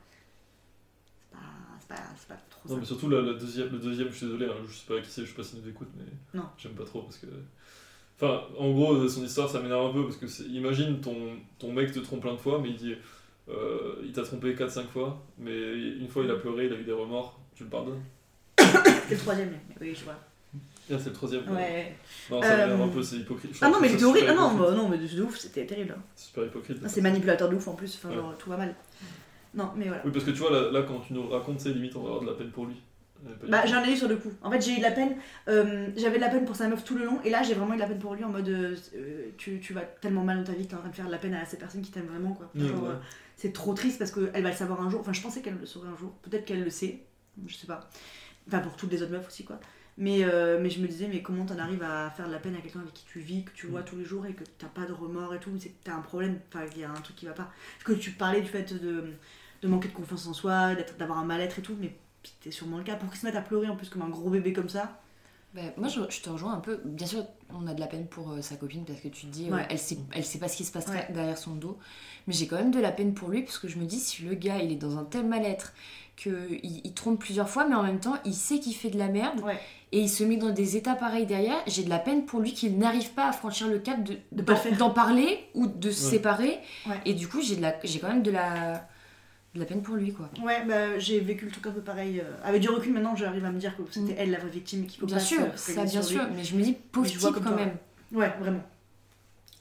pas, 1.96 2.36
pas, 2.36 2.42
trop 2.50 2.70
Non, 2.70 2.76
ça. 2.76 2.80
mais 2.80 2.86
surtout 2.86 3.10
la, 3.10 3.22
la 3.22 3.34
deuxième, 3.34 3.70
le 3.72 3.80
deuxième, 3.80 4.10
je 4.10 4.16
suis 4.18 4.26
désolé, 4.28 4.46
hein, 4.46 4.54
je 4.68 4.74
sais 4.74 4.86
pas 4.88 5.00
qui 5.02 5.10
c'est, 5.10 5.22
je 5.24 5.28
sais 5.28 5.34
pas 5.36 5.44
s'il 5.44 5.60
nous 5.62 5.70
écoute, 5.70 5.90
mais 5.98 6.06
Non. 6.40 6.46
j'aime 6.58 6.74
pas 6.74 6.86
trop 6.86 7.02
parce 7.04 7.18
que. 7.18 7.28
Enfin, 8.20 8.44
en 8.60 8.72
gros, 8.72 9.08
son 9.08 9.24
histoire, 9.24 9.50
ça 9.50 9.60
m'énerve 9.62 9.88
un 9.90 9.94
peu 9.94 10.04
parce 10.04 10.18
que 10.18 10.28
c'est- 10.28 10.44
imagine 10.44 11.02
ton, 11.02 11.16
ton 11.58 11.72
mec 11.72 11.92
te 11.92 12.00
trompe 12.00 12.22
plein 12.22 12.34
de 12.34 12.38
fois, 12.38 12.60
mais 12.62 12.70
il 12.70 12.76
dit. 12.76 12.96
euh, 13.50 13.96
il 14.04 14.12
t'a 14.14 14.22
trompé 14.24 14.54
4-5 14.56 14.88
fois, 14.88 15.22
mais 15.40 15.74
une 15.98 16.08
fois 16.08 16.24
il 16.24 16.30
a 16.32 16.36
pleuré, 16.36 16.68
il 16.68 16.74
a 16.74 16.76
eu 16.78 16.84
des 16.84 16.92
remords, 16.94 17.40
tu 17.56 17.64
le 17.64 17.70
pardonnes? 17.70 18.02
C'est 18.58 19.16
le 19.16 19.18
troisième, 19.18 19.52
oui, 19.82 19.94
je 19.96 20.04
vois. 20.06 20.16
Ah, 20.94 20.98
c'est 21.00 21.08
le 21.10 21.14
troisième. 21.14 21.50
Ouais. 21.52 21.96
Non, 22.30 22.42
ça 22.42 22.68
Euh, 22.68 22.84
un 22.84 22.88
peu, 22.90 23.02
c'est 23.02 23.18
hypocrite. 23.18 23.56
Ah 23.62 23.70
non, 23.70 23.80
mais 23.82 23.88
ça 23.88 23.94
il 23.94 23.96
était 23.96 24.04
horrible. 24.06 24.28
Ah 24.30 24.34
non, 24.36 24.56
bah, 24.56 24.72
non, 24.72 24.88
mais 24.90 24.98
de, 24.98 25.22
ouf, 25.24 25.38
c'était 25.38 25.66
terrible. 25.66 25.96
hein. 25.98 26.02
C'est 26.16 26.28
super 26.28 26.46
hypocrite. 26.46 26.78
Ah, 26.84 26.88
c'est 26.90 27.02
manipulateur 27.02 27.50
de 27.50 27.56
ouf 27.56 27.68
en 27.68 27.74
plus, 27.76 27.96
enfin, 27.96 28.10
Ouais. 28.10 28.16
genre, 28.16 28.38
tout 28.38 28.50
va 28.50 28.58
mal. 28.58 28.76
Non, 29.54 29.72
mais 29.76 29.88
voilà. 29.88 30.02
Oui, 30.06 30.12
parce 30.12 30.24
que 30.26 30.32
tu 30.32 30.38
vois, 30.38 30.52
là, 30.52 30.72
là, 30.72 30.84
quand 30.84 31.00
tu 31.00 31.14
nous 31.14 31.28
racontes, 31.28 31.60
c'est 31.60 31.74
limite, 31.74 31.96
on 31.96 32.02
va 32.02 32.08
avoir 32.10 32.22
de 32.22 32.28
la 32.28 32.34
peine 32.34 32.52
pour 32.52 32.66
lui. 32.66 32.76
Bah 33.48 33.64
j'en 33.68 33.84
ai 33.84 33.92
eu 33.94 33.96
sur 33.96 34.08
le 34.08 34.16
coup. 34.16 34.32
En 34.42 34.50
fait 34.50 34.60
j'ai 34.60 34.74
eu 34.74 34.78
de 34.78 34.82
la 34.82 34.90
peine. 34.90 35.16
euh, 35.48 35.90
J'avais 35.96 36.16
de 36.16 36.22
la 36.22 36.30
peine 36.30 36.44
pour 36.44 36.56
sa 36.56 36.68
meuf 36.68 36.84
tout 36.84 36.96
le 36.98 37.06
long 37.06 37.20
et 37.24 37.30
là 37.30 37.44
j'ai 37.44 37.54
vraiment 37.54 37.74
eu 37.74 37.76
de 37.76 37.82
la 37.82 37.86
peine 37.88 38.00
pour 38.00 38.16
lui 38.16 38.24
en 38.24 38.30
mode 38.30 38.50
euh, 38.50 38.76
euh, 38.96 39.26
tu, 39.38 39.60
tu 39.60 39.74
vas 39.74 39.82
tellement 39.82 40.24
mal 40.24 40.40
dans 40.40 40.44
ta 40.52 40.54
vie 40.58 40.66
que 40.66 40.72
t'es 40.72 40.76
en 40.76 40.80
train 40.80 40.90
de 40.90 40.96
faire 40.96 41.06
de 41.06 41.12
la 41.12 41.20
peine 41.20 41.36
à 41.36 41.46
ces 41.46 41.58
personnes 41.58 41.84
qui 41.84 41.92
t'aiment 41.92 42.08
vraiment 42.08 42.34
quoi. 42.34 42.50
Ouais. 42.56 42.64
euh, 42.64 42.96
c'est 43.38 43.54
trop 43.54 43.76
triste 43.76 44.00
parce 44.00 44.10
qu'elle 44.10 44.42
va 44.42 44.50
le 44.50 44.56
savoir 44.56 44.82
un 44.82 44.90
jour. 44.90 45.02
Enfin 45.02 45.14
je 45.14 45.22
pensais 45.22 45.42
qu'elle 45.44 45.60
le 45.60 45.68
saurait 45.68 45.90
un 45.90 45.98
jour. 45.98 46.12
Peut-être 46.24 46.46
qu'elle 46.46 46.64
le 46.64 46.72
sait. 46.72 47.02
Je 47.46 47.56
sais 47.56 47.68
pas. 47.68 47.92
Enfin 48.48 48.58
pour 48.58 48.76
toutes 48.76 48.92
les 48.92 49.04
autres 49.04 49.12
meufs 49.12 49.28
aussi 49.28 49.44
quoi. 49.44 49.60
Mais, 50.00 50.26
mais 50.60 50.72
je 50.72 50.82
me 50.82 50.88
disais 50.88 51.08
mais 51.08 51.22
comment 51.22 51.46
t'en 51.46 51.60
arrives 51.60 51.84
à 51.84 52.10
faire 52.10 52.26
de 52.26 52.32
la 52.32 52.40
peine 52.40 52.56
à 52.56 52.60
quelqu'un 52.62 52.80
avec 52.80 52.96
qui 52.96 53.06
tu 53.06 53.20
vis, 53.20 53.44
que 53.44 53.52
tu 53.54 53.68
vois 53.68 53.82
Mm. 53.82 53.86
tous 53.86 53.98
les 53.98 54.06
jours 54.06 54.26
et 54.26 54.34
que 54.34 54.46
t'as 54.58 54.66
pas 54.66 54.88
de 54.88 54.94
remords 54.94 55.36
et 55.36 55.40
tout. 55.40 55.52
C'est 55.60 55.70
que 55.70 55.84
t'as 55.84 55.94
un 55.94 56.02
problème. 56.02 56.40
Enfin 56.52 56.66
il 56.76 56.82
y 56.82 56.84
a 56.84 56.90
un 56.90 56.94
truc 57.02 57.18
qui 57.18 57.28
va 57.28 57.34
pas. 57.34 57.52
Parce 57.84 57.84
que 57.98 58.02
tu 58.04 58.10
parlais 58.14 58.42
du 58.42 58.48
fait 58.48 58.74
de, 58.84 59.04
de 59.62 59.68
manquer 59.68 59.88
de 59.90 59.94
confiance 59.94 60.28
en 60.28 60.34
soi, 60.34 60.76
d'être- 60.76 60.98
d'avoir 60.98 61.20
un 61.20 61.26
mal-être 61.26 61.60
et 61.60 61.62
tout. 61.62 61.76
Mais 61.80 61.94
c'était 62.24 62.52
sûrement 62.52 62.78
le 62.78 62.84
cas. 62.84 62.96
Pour 62.96 63.10
qu'il 63.10 63.20
se 63.20 63.26
mette 63.26 63.36
à 63.36 63.42
pleurer 63.42 63.68
en 63.68 63.76
plus 63.76 63.90
comme 63.90 64.02
un 64.02 64.10
gros 64.10 64.30
bébé 64.30 64.54
comme 64.54 64.70
ça. 64.70 65.00
Bah, 65.54 65.62
moi, 65.76 65.90
je, 65.90 66.00
je 66.10 66.22
te 66.22 66.30
rejoins 66.30 66.54
un 66.54 66.60
peu. 66.62 66.80
Bien 66.86 67.06
sûr, 67.06 67.26
on 67.54 67.68
a 67.68 67.74
de 67.74 67.80
la 67.82 67.88
peine 67.88 68.08
pour 68.08 68.32
euh, 68.32 68.42
sa 68.42 68.56
copine 68.56 68.86
parce 68.86 69.02
que 69.02 69.10
tu 69.10 69.26
te 69.26 69.32
dis, 69.32 69.50
euh, 69.50 69.56
Ouais. 69.56 69.68
elle, 69.70 69.80
sait, 69.80 69.98
elle 70.14 70.24
sait 70.24 70.40
pas 70.40 70.48
ce 70.48 70.56
qui 70.56 70.64
se 70.64 70.72
passe 70.72 70.88
Ouais. 70.88 71.06
derrière 71.10 71.38
son 71.38 71.56
dos. 71.56 71.78
Mais 72.28 72.34
j'ai 72.34 72.48
quand 72.48 72.56
même 72.56 72.72
de 72.72 72.80
la 72.80 72.92
peine 72.92 73.14
pour 73.14 73.28
lui 73.30 73.42
parce 73.44 73.58
que 73.58 73.68
je 73.68 73.78
me 73.78 73.84
dis, 73.86 74.00
si 74.00 74.24
le 74.24 74.34
gars 74.36 74.60
il 74.60 74.72
est 74.72 74.76
dans 74.78 74.98
un 74.98 75.04
tel 75.04 75.26
mal-être 75.26 75.74
qu'il 76.16 76.60
il 76.64 76.94
trompe 76.94 77.20
plusieurs 77.20 77.50
fois, 77.50 77.68
mais 77.68 77.76
en 77.76 77.84
même 77.84 78.00
temps, 78.00 78.16
il 78.26 78.34
sait 78.34 78.60
qu'il 78.60 78.76
fait 78.76 78.90
de 78.92 78.98
la 78.98 79.08
merde 79.10 79.42
Ouais. 79.42 79.60
et 79.92 80.00
il 80.00 80.10
se 80.10 80.24
met 80.24 80.38
dans 80.38 80.52
des 80.52 80.78
états 80.78 80.96
pareils 80.96 81.26
derrière, 81.26 81.58
j'ai 81.68 81.84
de 81.84 81.90
la 81.90 82.00
peine 82.00 82.26
pour 82.26 82.40
lui 82.40 82.54
qu'il 82.54 82.78
n'arrive 82.78 83.12
pas 83.12 83.28
à 83.28 83.32
franchir 83.34 83.68
le 83.68 83.80
cap 83.80 84.02
de, 84.04 84.18
De 84.32 84.44
d'en- 84.44 84.78
d'en 84.78 84.90
parler 84.92 85.40
ou 85.54 85.68
de 85.68 85.92
se 85.92 86.06
Ouais. 86.06 86.12
séparer. 86.12 86.60
Ouais. 86.88 86.96
Et 87.06 87.14
du 87.14 87.28
coup, 87.28 87.42
j'ai, 87.42 87.58
de 87.58 87.62
la, 87.62 87.76
j'ai 87.84 88.00
quand 88.00 88.08
même 88.10 88.24
de 88.24 88.32
la, 88.32 88.88
de 89.54 89.60
la 89.60 89.66
peine 89.66 89.82
pour 89.82 89.96
lui, 89.96 90.14
quoi. 90.14 90.30
Ouais, 90.42 90.66
bah, 90.66 90.98
j'ai 90.98 91.20
vécu 91.20 91.46
le 91.46 91.52
truc 91.52 91.68
un 91.68 91.72
peu 91.72 91.82
pareil. 91.82 92.20
euh, 92.22 92.32
Avec 92.44 92.62
du 92.62 92.70
recul, 92.70 92.94
maintenant, 92.94 93.16
j'arrive 93.16 93.44
à 93.46 93.52
me 93.52 93.60
dire 93.60 93.76
que 93.76 93.84
c'était 93.92 94.14
Mm. 94.14 94.16
elle 94.18 94.32
la 94.32 94.40
vraie 94.40 94.50
victime 94.50 94.88
faut 94.90 95.06
Bien 95.06 95.18
pas 95.18 95.22
sûr, 95.22 95.40
se 95.58 95.72
ça 95.74 95.84
bien 95.84 96.02
sur 96.02 96.02
lui. 96.02 96.08
sûr, 96.20 96.36
mais 96.36 96.44
je 96.44 96.56
me 96.56 96.64
dis, 96.64 96.74
pauvre 96.74 97.08
type 97.08 97.20
quand 97.20 97.42
toi, 97.42 97.56
même. 97.56 97.78
Ouais, 98.14 98.34
vraiment. 98.40 98.64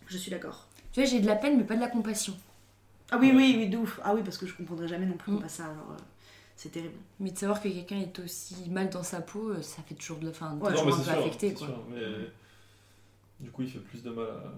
Je 0.07 0.17
suis 0.17 0.31
d'accord. 0.31 0.69
Tu 0.93 1.01
vois, 1.01 1.09
j'ai 1.09 1.21
de 1.21 1.27
la 1.27 1.37
peine, 1.37 1.57
mais 1.57 1.65
pas 1.65 1.75
de 1.77 1.81
la 1.81 1.89
compassion. 1.89 2.35
Ah 3.11 3.19
oui, 3.21 3.29
Ouais. 3.31 3.37
oui, 3.37 3.55
oui, 3.59 3.69
de 3.69 3.77
ouf. 3.79 3.99
Ah 4.05 4.15
oui, 4.15 4.23
parce 4.25 4.39
que 4.39 4.47
je 4.47 4.55
comprendrais 4.55 4.87
jamais 4.87 5.07
non 5.07 5.17
plus 5.17 5.33
qu'on 5.33 5.39
Mm. 5.39 5.43
passe 5.43 5.55
ça. 5.55 5.65
Alors, 5.65 5.91
euh, 5.93 6.03
c'est 6.57 6.69
terrible. 6.71 6.95
Mais 7.19 7.31
de 7.33 7.39
savoir 7.39 7.61
que 7.61 7.69
quelqu'un 7.69 7.99
est 7.99 8.17
aussi 8.21 8.69
mal 8.71 8.91
dans 8.91 9.03
sa 9.03 9.21
peau, 9.21 9.51
euh, 9.51 9.63
ça 9.63 9.83
fait 9.83 9.95
toujours 9.97 10.19
de 10.19 10.27
la 10.27 10.33
fin, 10.33 10.57
Ouais. 10.59 10.73
Non, 10.73 10.85
mais 10.85 10.93
sûr, 10.93 11.11
affecté 11.13 11.53
quoi. 11.53 11.67
sûr, 11.67 11.85
mais 11.91 12.01
du 13.41 13.51
coup, 13.51 13.63
il 13.63 13.71
fait 13.71 13.79
plus 13.81 14.03
de 14.05 14.11
mal 14.11 14.25
à, 14.27 14.53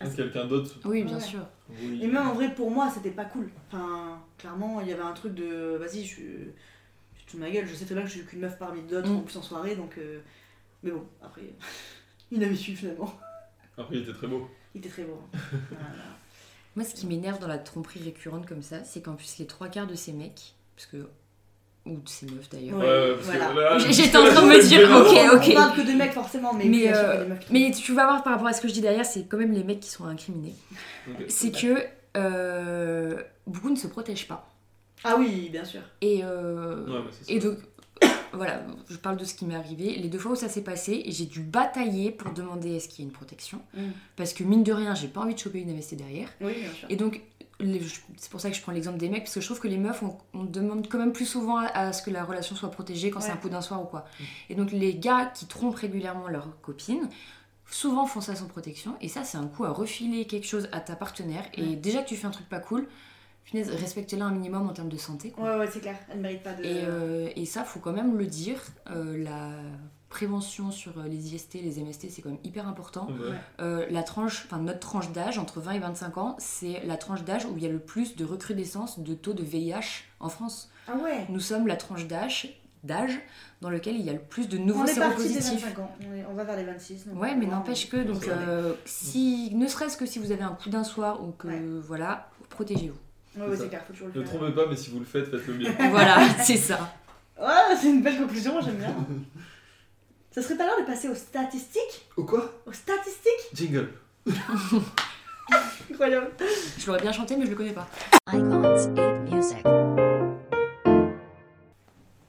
Ah, 0.00 0.04
à 0.06 0.08
quelqu'un 0.08 0.46
d'autre. 0.46 0.76
Oui, 0.86 1.02
bien 1.04 1.16
Ouais. 1.16 1.22
sûr. 1.22 1.46
Oui. 1.70 2.00
Et 2.02 2.06
même 2.06 2.26
en 2.28 2.34
vrai, 2.34 2.54
pour 2.54 2.70
moi, 2.70 2.90
c'était 2.92 3.10
pas 3.10 3.24
cool. 3.24 3.50
Enfin, 3.68 4.20
clairement, 4.38 4.80
il 4.80 4.88
y 4.88 4.92
avait 4.92 5.02
un 5.02 5.12
truc 5.12 5.34
de 5.34 5.76
vas-y, 5.80 6.04
je, 6.04 6.16
je 7.16 7.32
te 7.32 7.36
ma 7.38 7.50
gueule. 7.50 7.66
Je 7.66 7.74
sais 7.74 7.84
très 7.86 7.94
bien 7.94 8.04
que 8.04 8.08
je 8.10 8.14
suis 8.18 8.24
qu'une 8.26 8.40
meuf 8.40 8.58
parmi 8.58 8.82
d'autres 8.82 9.08
Mm. 9.10 9.16
en 9.16 9.20
plus 9.22 9.36
en 9.36 9.42
soirée, 9.42 9.74
donc. 9.76 9.96
euh, 9.98 10.20
Mais 10.82 10.90
bon, 10.90 11.04
après, 11.22 11.42
il 12.30 12.42
avait 12.44 12.54
su 12.56 12.76
finalement. 12.76 13.12
Après, 13.78 13.96
il 13.96 14.02
était 14.02 14.12
très 14.12 14.26
beau. 14.26 14.48
Il 14.74 14.78
était 14.80 14.90
très 14.90 15.04
beau. 15.04 15.18
hein. 15.34 15.38
Voilà. 15.70 16.04
Moi, 16.76 16.84
ce 16.84 16.94
qui 16.94 17.06
m'énerve 17.06 17.38
dans 17.38 17.46
la 17.48 17.58
tromperie 17.58 18.02
récurrente 18.02 18.46
comme 18.46 18.62
ça, 18.62 18.82
c'est 18.84 19.00
qu'en 19.00 19.14
plus, 19.14 19.38
les 19.38 19.46
trois 19.46 19.68
quarts 19.68 19.86
de 19.86 19.94
ces 19.94 20.12
mecs, 20.12 20.54
parce 20.76 20.86
que. 20.86 21.08
Ou 21.86 21.96
de 21.96 22.08
ces 22.08 22.26
meufs 22.26 22.48
d'ailleurs. 22.50 22.78
Ouais, 22.78 22.86
Ouais, 22.86 23.14
parce 23.14 23.26
voilà. 23.54 23.78
j'étais 23.78 24.16
en 24.16 24.24
train 24.24 24.42
de 24.42 24.46
me 24.48 24.62
dire, 24.62 24.80
ok, 24.90 25.34
ok. 25.36 25.48
On 25.50 25.54
parle 25.54 25.76
que 25.76 25.86
de 25.86 25.92
mecs 25.96 26.12
forcément, 26.12 26.52
mais, 26.54 26.64
Mais, 26.64 26.84
euh, 26.94 27.26
Mais 27.50 27.70
tu 27.72 27.92
vas 27.92 28.04
voir 28.06 28.22
par 28.22 28.32
rapport 28.34 28.48
à 28.48 28.52
ce 28.54 28.60
que 28.62 28.68
je 28.68 28.72
dis 28.72 28.80
derrière, 28.80 29.04
c'est 29.04 29.24
quand 29.28 29.36
même 29.36 29.52
les 29.52 29.64
mecs 29.64 29.80
qui 29.80 29.90
sont 29.90 30.04
incriminés. 30.06 30.54
C'est 31.28 31.50
que 31.52 31.76
euh, 32.16 33.22
beaucoup 33.46 33.70
ne 33.70 33.76
se 33.76 33.86
protègent 33.86 34.28
pas. 34.28 34.48
Ah 35.06 35.16
oui, 35.18 35.50
bien 35.52 35.64
sûr. 35.64 35.80
Et, 36.00 36.20
euh, 36.24 36.86
Ouais, 36.86 37.00
mais 37.04 37.10
c'est 37.12 37.26
ça. 37.26 37.32
et 37.32 37.38
donc, 37.38 37.58
voilà, 38.36 38.62
je 38.88 38.96
parle 38.96 39.16
de 39.16 39.24
ce 39.24 39.34
qui 39.34 39.44
m'est 39.44 39.54
arrivé. 39.54 39.96
Les 39.96 40.08
deux 40.08 40.18
fois 40.18 40.32
où 40.32 40.36
ça 40.36 40.48
s'est 40.48 40.62
passé, 40.62 41.04
j'ai 41.06 41.26
dû 41.26 41.40
batailler 41.40 42.10
pour 42.10 42.32
demander 42.32 42.76
est-ce 42.76 42.88
qu'il 42.88 43.04
y 43.04 43.06
a 43.06 43.08
une 43.08 43.12
protection. 43.12 43.60
Mm. 43.74 43.82
Parce 44.16 44.32
que 44.32 44.44
mine 44.44 44.62
de 44.62 44.72
rien, 44.72 44.94
j'ai 44.94 45.08
pas 45.08 45.20
envie 45.20 45.34
de 45.34 45.38
choper 45.38 45.60
une 45.60 45.74
MST 45.74 45.94
derrière. 45.96 46.28
Oui, 46.40 46.54
bien 46.54 46.72
sûr. 46.72 46.86
Et 46.90 46.96
donc, 46.96 47.22
c'est 48.16 48.30
pour 48.30 48.40
ça 48.40 48.50
que 48.50 48.56
je 48.56 48.62
prends 48.62 48.72
l'exemple 48.72 48.98
des 48.98 49.08
mecs, 49.08 49.22
parce 49.24 49.34
que 49.34 49.40
je 49.40 49.46
trouve 49.46 49.60
que 49.60 49.68
les 49.68 49.78
meufs, 49.78 50.02
on, 50.02 50.16
on 50.34 50.44
demande 50.44 50.88
quand 50.88 50.98
même 50.98 51.12
plus 51.12 51.26
souvent 51.26 51.58
à, 51.58 51.66
à 51.66 51.92
ce 51.92 52.02
que 52.02 52.10
la 52.10 52.24
relation 52.24 52.56
soit 52.56 52.70
protégée 52.70 53.10
quand 53.10 53.20
c'est 53.20 53.30
un 53.30 53.36
coup 53.36 53.48
d'un 53.48 53.62
soir 53.62 53.82
ou 53.82 53.86
quoi. 53.86 54.06
Et 54.50 54.54
donc, 54.54 54.72
les 54.72 54.94
gars 54.94 55.26
qui 55.26 55.46
trompent 55.46 55.76
régulièrement 55.76 56.28
leurs 56.28 56.60
copines, 56.60 57.08
souvent 57.70 58.06
font 58.06 58.20
ça 58.20 58.34
sans 58.34 58.46
protection. 58.46 58.96
Et 59.00 59.08
ça, 59.08 59.24
c'est 59.24 59.38
un 59.38 59.46
coup 59.46 59.64
à 59.64 59.70
refiler 59.70 60.26
quelque 60.26 60.46
chose 60.46 60.68
à 60.72 60.80
ta 60.80 60.96
partenaire. 60.96 61.44
Et 61.54 61.76
déjà 61.76 62.02
que 62.02 62.08
tu 62.08 62.16
fais 62.16 62.26
un 62.26 62.30
truc 62.30 62.48
pas 62.48 62.60
cool, 62.60 62.86
punaise, 63.44 63.70
respecte-la 63.70 64.24
un 64.26 64.30
minimum 64.32 64.68
en 64.68 64.72
termes 64.72 64.88
de 64.88 64.96
santé. 64.96 65.30
quoi. 65.30 65.44
Ouais, 65.52 65.58
ouais, 65.60 65.68
c'est 65.72 65.80
clair. 65.80 65.96
Elle 66.10 66.18
ne 66.18 66.22
mérite 66.22 66.42
pas 66.42 66.54
de. 66.54 66.62
Et, 66.64 66.82
euh, 66.84 67.28
et 67.36 67.46
ça, 67.46 67.64
faut 67.64 67.80
quand 67.80 67.92
même 67.92 68.16
le 68.18 68.26
dire. 68.26 68.60
euh, 68.90 69.22
la 69.22 69.50
prévention 70.08 70.70
sur 70.70 70.98
euh, 71.00 71.08
les 71.08 71.34
IST, 71.34 71.54
les 71.54 71.82
MST, 71.82 72.08
c'est 72.08 72.22
quand 72.22 72.28
même 72.28 72.38
hyper 72.44 72.68
important. 72.68 73.08
Ouais. 73.08 73.36
Euh, 73.60 73.84
la 73.90 74.04
tranche, 74.04 74.44
enfin 74.46 74.58
notre 74.62 74.78
tranche 74.78 75.10
d'âge, 75.10 75.38
entre 75.38 75.60
20 75.60 75.72
et 75.72 75.78
25 75.80 76.18
ans, 76.18 76.36
c'est 76.38 76.80
la 76.86 76.96
tranche 76.96 77.24
d'âge 77.24 77.46
où 77.46 77.56
il 77.56 77.62
y 77.64 77.66
a 77.66 77.68
le 77.68 77.80
plus 77.80 78.14
de 78.14 78.24
recrudescence 78.24 79.00
de 79.00 79.14
taux 79.14 79.32
de 79.32 79.42
VIH 79.42 80.04
en 80.20 80.28
France. 80.28 80.70
Ah 80.86 80.92
ouais 81.02 81.26
Nous 81.30 81.40
sommes 81.40 81.66
la 81.66 81.74
tranche 81.76 82.06
d'âge 82.06 82.60
d'âge 82.84 83.18
dans 83.62 83.70
lequel 83.70 83.96
il 83.96 84.02
y 84.02 84.10
a 84.10 84.12
le 84.12 84.18
plus 84.20 84.46
de 84.46 84.58
nouveaux 84.58 84.82
On 84.82 84.86
est 84.86 84.94
parti 84.98 85.22
des 85.22 85.40
séropositifs. 85.40 85.64
25 85.74 85.78
ans. 85.82 85.90
On, 86.30 86.34
va 86.34 86.44
vers 86.44 86.56
les 86.58 86.64
26. 86.64 87.06
donc 87.08 87.20
Ouais, 87.20 87.34
mais 87.34 87.46
n'empêche 87.46 87.88
que, 87.88 87.96
donc, 87.96 88.28
euh, 88.28 88.74
si, 88.84 89.50
ne 89.54 89.66
serait-ce 89.66 89.96
que 89.96 90.04
si 90.04 90.18
vous 90.18 90.32
avez 90.32 90.42
un 90.42 90.50
coup 90.52 90.68
d'un 90.68 90.84
soir 90.84 91.24
ou 91.24 91.30
que, 91.32 91.48
Ouais. 91.48 91.62
voilà, 91.82 92.28
protégez-vous. 92.50 92.98
Ouais, 93.36 93.46
ouais, 93.48 93.56
c'est 93.56 93.68
clair, 93.68 93.82
faut 93.86 93.92
toujours 93.92 94.08
le 94.14 94.20
Ne 94.20 94.24
faire. 94.26 94.36
trompez 94.38 94.52
pas, 94.54 94.66
mais 94.68 94.76
si 94.76 94.90
vous 94.90 95.00
le 95.00 95.04
faites, 95.04 95.30
faites-le 95.30 95.54
bien. 95.54 95.72
voilà, 95.90 96.18
c'est 96.42 96.56
ça. 96.56 96.94
Ouais, 97.40 97.76
c'est 97.80 97.88
une 97.90 98.02
belle 98.02 98.16
conclusion, 98.18 98.60
j'aime 98.60 98.76
bien. 98.76 98.94
Ça 100.30 100.42
serait 100.42 100.56
pas 100.56 100.66
l'heure 100.66 100.80
de 100.80 100.84
passer 100.86 101.08
aux 101.08 101.14
statistiques? 101.14 102.06
Ou 102.16 102.24
quoi? 102.24 102.52
Aux 102.66 102.72
statistiques? 102.72 103.50
Jingle. 103.52 103.88
Incroyable. 105.90 106.30
Je 106.78 106.86
l'aurais 106.86 107.00
bien 107.00 107.12
chanté, 107.12 107.36
mais 107.36 107.44
je 107.44 107.50
le 107.50 107.56
connais 107.56 107.72
pas. 107.72 107.86
Icons 108.32 108.62
8 109.26 109.32
Music. 109.32 109.58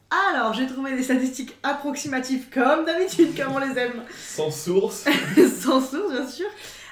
Alors, 0.09 0.53
j'ai 0.53 0.67
trouvé 0.67 0.95
des 0.95 1.03
statistiques 1.03 1.55
approximatives 1.63 2.47
comme 2.53 2.85
d'habitude, 2.85 3.35
comme 3.35 3.53
on 3.55 3.59
les 3.59 3.77
aime. 3.79 4.03
Sans 4.15 4.51
source. 4.51 5.05
Sans 5.59 5.81
source, 5.81 6.11
bien 6.11 6.27
sûr. 6.27 6.47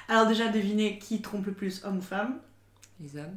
Alors, 0.08 0.26
déjà, 0.26 0.48
devinez 0.48 0.98
qui 0.98 1.22
trompe 1.22 1.46
le 1.46 1.52
plus, 1.52 1.84
homme 1.84 1.98
ou 1.98 2.02
femme? 2.02 2.38
Les 3.00 3.16
hommes. 3.18 3.36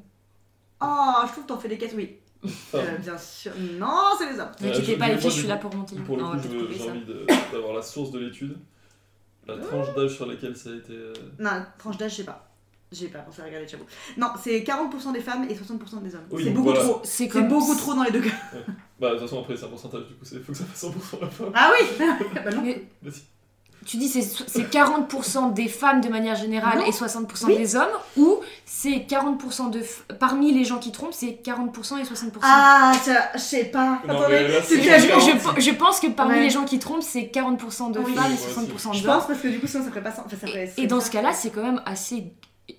Oh, 0.81 1.13
je 1.25 1.31
trouve 1.31 1.43
que 1.43 1.49
t'en 1.49 1.57
fais 1.59 1.69
des 1.69 1.77
caisses, 1.77 1.93
oui. 1.95 2.17
Euh, 2.75 2.97
bien 2.97 3.17
sûr. 3.17 3.51
Non, 3.79 4.11
c'est 4.17 4.31
les 4.31 4.39
hommes. 4.39 4.51
Ne 4.61 4.67
inquiétez 4.69 4.93
je- 4.93 4.97
pas, 4.99 5.07
je- 5.07 5.11
les 5.13 5.17
filles, 5.17 5.29
je 5.31 5.35
suis 5.39 5.47
là 5.47 5.57
pour 5.57 5.73
monter. 5.75 5.95
pour 5.95 6.17
le 6.17 6.23
coup, 6.23 6.29
j'ai 6.71 6.89
envie 6.89 7.03
de- 7.05 7.25
d'avoir 7.51 7.73
la 7.73 7.81
source 7.81 8.11
de 8.11 8.19
l'étude. 8.19 8.55
La 9.47 9.57
tranche 9.57 9.93
d'âge 9.95 10.13
sur 10.15 10.25
laquelle 10.27 10.55
ça 10.55 10.69
a 10.69 10.75
été. 10.75 10.93
euh, 10.93 11.13
Non, 11.39 11.63
tranche 11.79 11.97
d'âge, 11.97 12.11
je 12.11 12.17
sais 12.17 12.23
pas. 12.25 12.43
J'ai 12.91 13.07
pas 13.07 13.19
pensé 13.19 13.41
à 13.41 13.45
regarder, 13.45 13.67
j'avoue. 13.67 13.85
Non, 14.17 14.27
c'est 14.41 14.59
40% 14.61 15.11
des 15.13 15.19
femmes 15.19 15.45
et 15.49 15.53
60% 15.55 16.01
des 16.03 16.15
hommes. 16.15 16.21
Oui, 16.31 16.43
c'est 16.45 16.49
beaucoup 16.51 16.69
voilà. 16.69 16.83
trop. 16.83 17.01
C'est 17.03 17.27
comme 17.27 17.47
beaucoup 17.49 17.75
trop 17.75 17.93
dans 17.95 18.03
les 18.03 18.11
deux 18.11 18.21
cas. 18.21 18.29
Bah, 18.99 19.09
de 19.09 19.13
toute 19.15 19.21
façon, 19.27 19.41
après, 19.41 19.57
c'est 19.57 19.65
un 19.65 19.69
pourcentage, 19.69 20.07
du 20.07 20.13
coup, 20.15 20.25
il 20.31 20.39
faut 20.41 20.51
que 20.53 20.57
ça 20.57 20.63
fasse 20.65 20.83
100% 20.85 21.19
la 21.21 21.27
femme. 21.29 21.51
Ah 21.53 21.71
oui 21.73 21.85
Bah 22.45 22.51
non. 22.51 22.61
Mais 22.61 22.85
Vas-y. 23.01 23.23
Tu 23.85 23.97
dis 23.97 24.09
c'est 24.09 24.21
c'est 24.21 24.63
40% 24.69 25.53
des 25.53 25.67
femmes 25.69 26.01
de 26.01 26.09
manière 26.09 26.35
générale 26.35 26.79
Non. 26.79 26.85
et 26.85 26.91
60% 26.91 27.45
Oui. 27.45 27.57
des 27.57 27.75
hommes 27.77 27.87
ou 28.17 28.39
c'est 28.65 29.05
40% 29.07 29.69
de 29.69 29.81
parmi 30.19 30.51
les 30.51 30.65
gens 30.65 30.77
qui 30.77 30.91
trompent 30.91 31.13
c'est 31.13 31.39
40% 31.43 31.97
et 31.99 32.03
60% 32.03 32.39
Ah, 32.41 32.91
ça, 33.01 33.29
je 33.35 33.39
sais 33.39 33.65
pas. 33.65 34.01
Non, 34.07 34.15
Attendez, 34.19 34.33
mais 34.33 34.47
là, 34.49 34.59
je, 34.61 35.55
je- 35.55 35.61
je 35.61 35.71
pense 35.71 35.99
que 36.01 36.07
parmi 36.07 36.33
Ouais. 36.33 36.41
les 36.41 36.49
gens 36.49 36.65
qui 36.65 36.79
trompent 36.79 37.01
c'est 37.03 37.31
40% 37.33 37.91
de 37.91 37.99
Oui. 37.99 38.13
femmes 38.13 38.25
et 38.25 38.35
Oui, 38.35 38.39
moi 38.55 38.63
60% 38.65 38.93
Je 38.93 39.03
d'hommes 39.03 39.13
pense 39.15 39.27
parce 39.27 39.39
que 39.39 39.47
du 39.47 39.59
coup, 39.59 39.67
sinon 39.67 39.83
ça 39.85 39.89
ferait 39.89 40.03
pas 40.03 40.11
ça. 40.11 40.23
Enfin, 40.25 40.35
ça 40.35 40.47
ferait- 40.47 40.73
et, 40.77 40.83
et 40.83 40.87
dans 40.87 40.99
ce 40.99 41.09
cas 41.09 41.21
là 41.21 41.31
c'est 41.33 41.51
quand 41.51 41.63
même 41.63 41.81
assez 41.85 42.33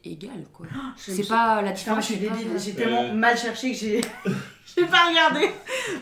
égal 0.05 0.45
quoi 0.53 0.67
Je 1.07 1.13
me 1.13 1.17
c'est 1.17 1.29
pas 1.29 1.63
la 1.63 1.73
différence 1.73 2.07
je. 2.09 2.15
J'ai 2.59 2.75
tellement 2.75 3.15
mal 3.15 3.39
cherché 3.39 3.73
que 3.73 3.77
j'ai. 3.79 4.01
j'ai 4.77 4.85
pas 4.85 5.09
regardé. 5.09 5.51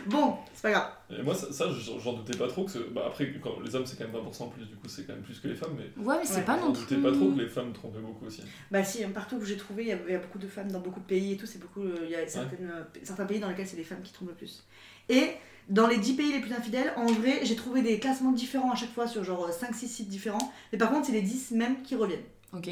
Bon, 0.07 0.35
c'est 0.53 0.63
pas 0.63 0.71
grave. 0.71 0.87
Et 1.09 1.21
moi, 1.23 1.33
ça, 1.33 1.51
ça, 1.53 1.65
j'en 2.03 2.13
doutais 2.13 2.37
pas 2.37 2.47
trop. 2.47 2.65
Que 2.65 2.79
bah, 2.89 3.03
après, 3.07 3.31
quand 3.41 3.59
les 3.63 3.73
hommes, 3.75 3.85
c'est 3.85 3.97
quand 3.97 4.11
même 4.11 4.21
20% 4.23 4.43
en 4.43 4.47
plus, 4.49 4.65
du 4.65 4.75
coup, 4.75 4.89
c'est 4.89 5.05
quand 5.07 5.13
même 5.13 5.21
plus 5.23 5.39
que 5.39 5.47
les 5.47 5.55
femmes, 5.55 5.75
mais 5.77 6.03
ouais 6.03 6.17
mais 6.19 6.25
c'est 6.25 6.37
Ouais. 6.37 6.41
pas 6.43 6.59
j'en 6.59 6.65
non 6.67 6.71
doutais 6.73 6.95
plus 6.95 7.01
pas 7.03 7.11
trop 7.13 7.31
que 7.31 7.39
les 7.39 7.47
femmes 7.47 7.71
trompaient 7.71 7.99
beaucoup 7.99 8.25
aussi. 8.25 8.41
Bah 8.71 8.83
si, 8.83 9.03
partout 9.05 9.37
où 9.37 9.45
j'ai 9.45 9.55
trouvé, 9.57 9.83
il 9.83 9.87
y, 9.89 9.91
a- 9.93 9.99
il 10.07 10.11
y 10.11 10.15
a 10.15 10.19
beaucoup 10.19 10.37
de 10.39 10.47
femmes 10.47 10.69
dans 10.71 10.81
beaucoup 10.81 10.99
de 10.99 11.05
pays 11.05 11.33
et 11.33 11.37
tout, 11.37 11.45
c'est 11.45 11.59
beaucoup, 11.59 11.81
euh, 11.81 11.99
il 12.03 12.09
y 12.09 12.15
a 12.15 12.27
certaines, 12.27 12.69
euh, 12.69 12.83
certains 13.03 13.25
pays 13.25 13.39
dans 13.39 13.47
lesquels 13.47 13.67
c'est 13.67 13.77
les 13.77 13.83
femmes 13.85 14.01
qui 14.03 14.11
trompent 14.11 14.29
le 14.29 14.35
plus. 14.35 14.65
Et 15.07 15.31
dans 15.69 15.87
les 15.87 15.97
10 15.97 16.13
pays 16.13 16.31
les 16.33 16.41
plus 16.41 16.51
infidèles, 16.53 16.91
en 16.97 17.05
vrai, 17.05 17.39
j'ai 17.43 17.55
trouvé 17.55 17.81
des 17.81 17.99
classements 17.99 18.31
différents 18.33 18.71
à 18.71 18.75
chaque 18.75 18.91
fois 18.93 19.07
sur 19.07 19.23
genre 19.23 19.49
5-6 19.49 19.87
sites 19.87 20.09
différents, 20.09 20.51
mais 20.73 20.77
par 20.77 20.89
contre, 20.91 21.05
c'est 21.07 21.13
les 21.13 21.21
10 21.21 21.51
mêmes 21.51 21.81
qui 21.83 21.95
reviennent. 21.95 22.19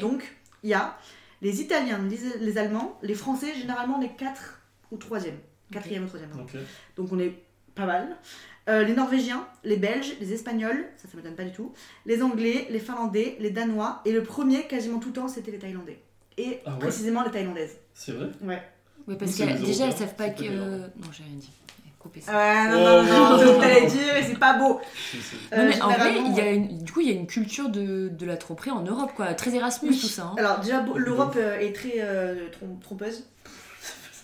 Donc, 0.00 0.36
il 0.62 0.70
y 0.70 0.74
a 0.74 0.98
les 1.42 1.60
Italiens, 1.62 2.00
les, 2.08 2.18
les 2.44 2.58
Allemands, 2.58 2.98
les 3.02 3.14
Français, 3.14 3.54
généralement 3.54 3.98
les 3.98 4.08
4 4.10 4.60
ou 4.90 4.96
3e. 4.98 5.32
4e 5.72 6.02
ou 6.02 6.06
3e. 6.06 6.28
pardon. 6.28 6.44
Ok. 6.44 6.56
Donc 6.96 7.12
on 7.12 7.18
est 7.18 7.34
pas 7.76 7.86
mal. 7.86 8.16
Euh, 8.68 8.82
les 8.82 8.94
Norvégiens, 8.94 9.46
les 9.62 9.76
Belges, 9.76 10.14
les 10.20 10.32
Espagnols, 10.32 10.86
ça 10.96 11.06
ça 11.08 11.16
m'étonne 11.16 11.36
pas 11.36 11.44
du 11.44 11.52
tout, 11.52 11.72
les 12.04 12.20
Anglais, 12.22 12.66
les 12.70 12.80
Finlandais, 12.80 13.36
les 13.38 13.50
Danois, 13.50 14.00
et 14.04 14.10
le 14.10 14.24
premier, 14.24 14.64
quasiment 14.66 14.98
tout 14.98 15.08
le 15.08 15.14
temps, 15.14 15.28
c'était 15.28 15.52
les 15.52 15.58
Thaïlandais. 15.60 16.00
Et 16.36 16.58
Ah 16.66 16.72
ouais 16.72 16.78
précisément 16.80 17.22
les 17.22 17.30
Thaïlandaises. 17.30 17.76
C'est 17.94 18.10
vrai? 18.12 18.26
Ouais. 18.42 18.60
Ouais, 19.06 19.14
parce 19.14 19.36
que 19.36 19.64
déjà 19.64 19.86
elles 19.86 19.92
savent 19.92 20.16
pas 20.16 20.30
que 20.30 20.42
pas 20.42 20.48
non 20.48 21.12
j'ai 21.12 21.22
rien 21.22 21.36
dit 21.36 21.48
coupez 22.00 22.20
ça 22.20 22.32
Ouais, 22.36 22.68
non, 22.68 22.76
Oh, 22.76 23.04
non, 23.04 23.36
non, 23.38 23.52
non, 23.54 23.60
t'allais 23.60 23.86
dire, 23.86 24.00
mais 24.14 24.22
c'est 24.24 24.38
pas 24.38 24.54
beau. 24.58 24.80
Euh, 25.52 25.62
non, 25.62 25.68
mais 25.68 25.80
en 25.82 25.90
vrai, 25.92 26.14
il 26.26 26.34
y 26.36 26.40
a 26.40 26.50
une, 26.50 26.78
du 26.82 26.92
coup, 26.92 27.00
il 27.00 27.06
y 27.08 27.10
a 27.10 27.14
une 27.14 27.28
culture 27.28 27.68
de, 27.68 28.08
de 28.08 28.26
la 28.26 28.36
tromperie 28.36 28.72
en 28.72 28.82
Europe, 28.82 29.12
quoi. 29.14 29.32
Très 29.34 29.54
Erasmus, 29.54 29.90
Oui. 29.90 30.00
tout 30.00 30.08
ça. 30.08 30.24
hein. 30.24 30.34
Alors 30.38 30.58
déjà, 30.58 30.84
l'Europe 30.96 31.34
euh, 31.36 31.60
est 31.60 31.72
très 31.72 31.94
euh, 31.98 32.48
trom- 32.50 32.80
trompeuse. 32.80 33.22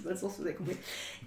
Vous 0.04 0.42
avez 0.44 0.54
compris. 0.54 0.76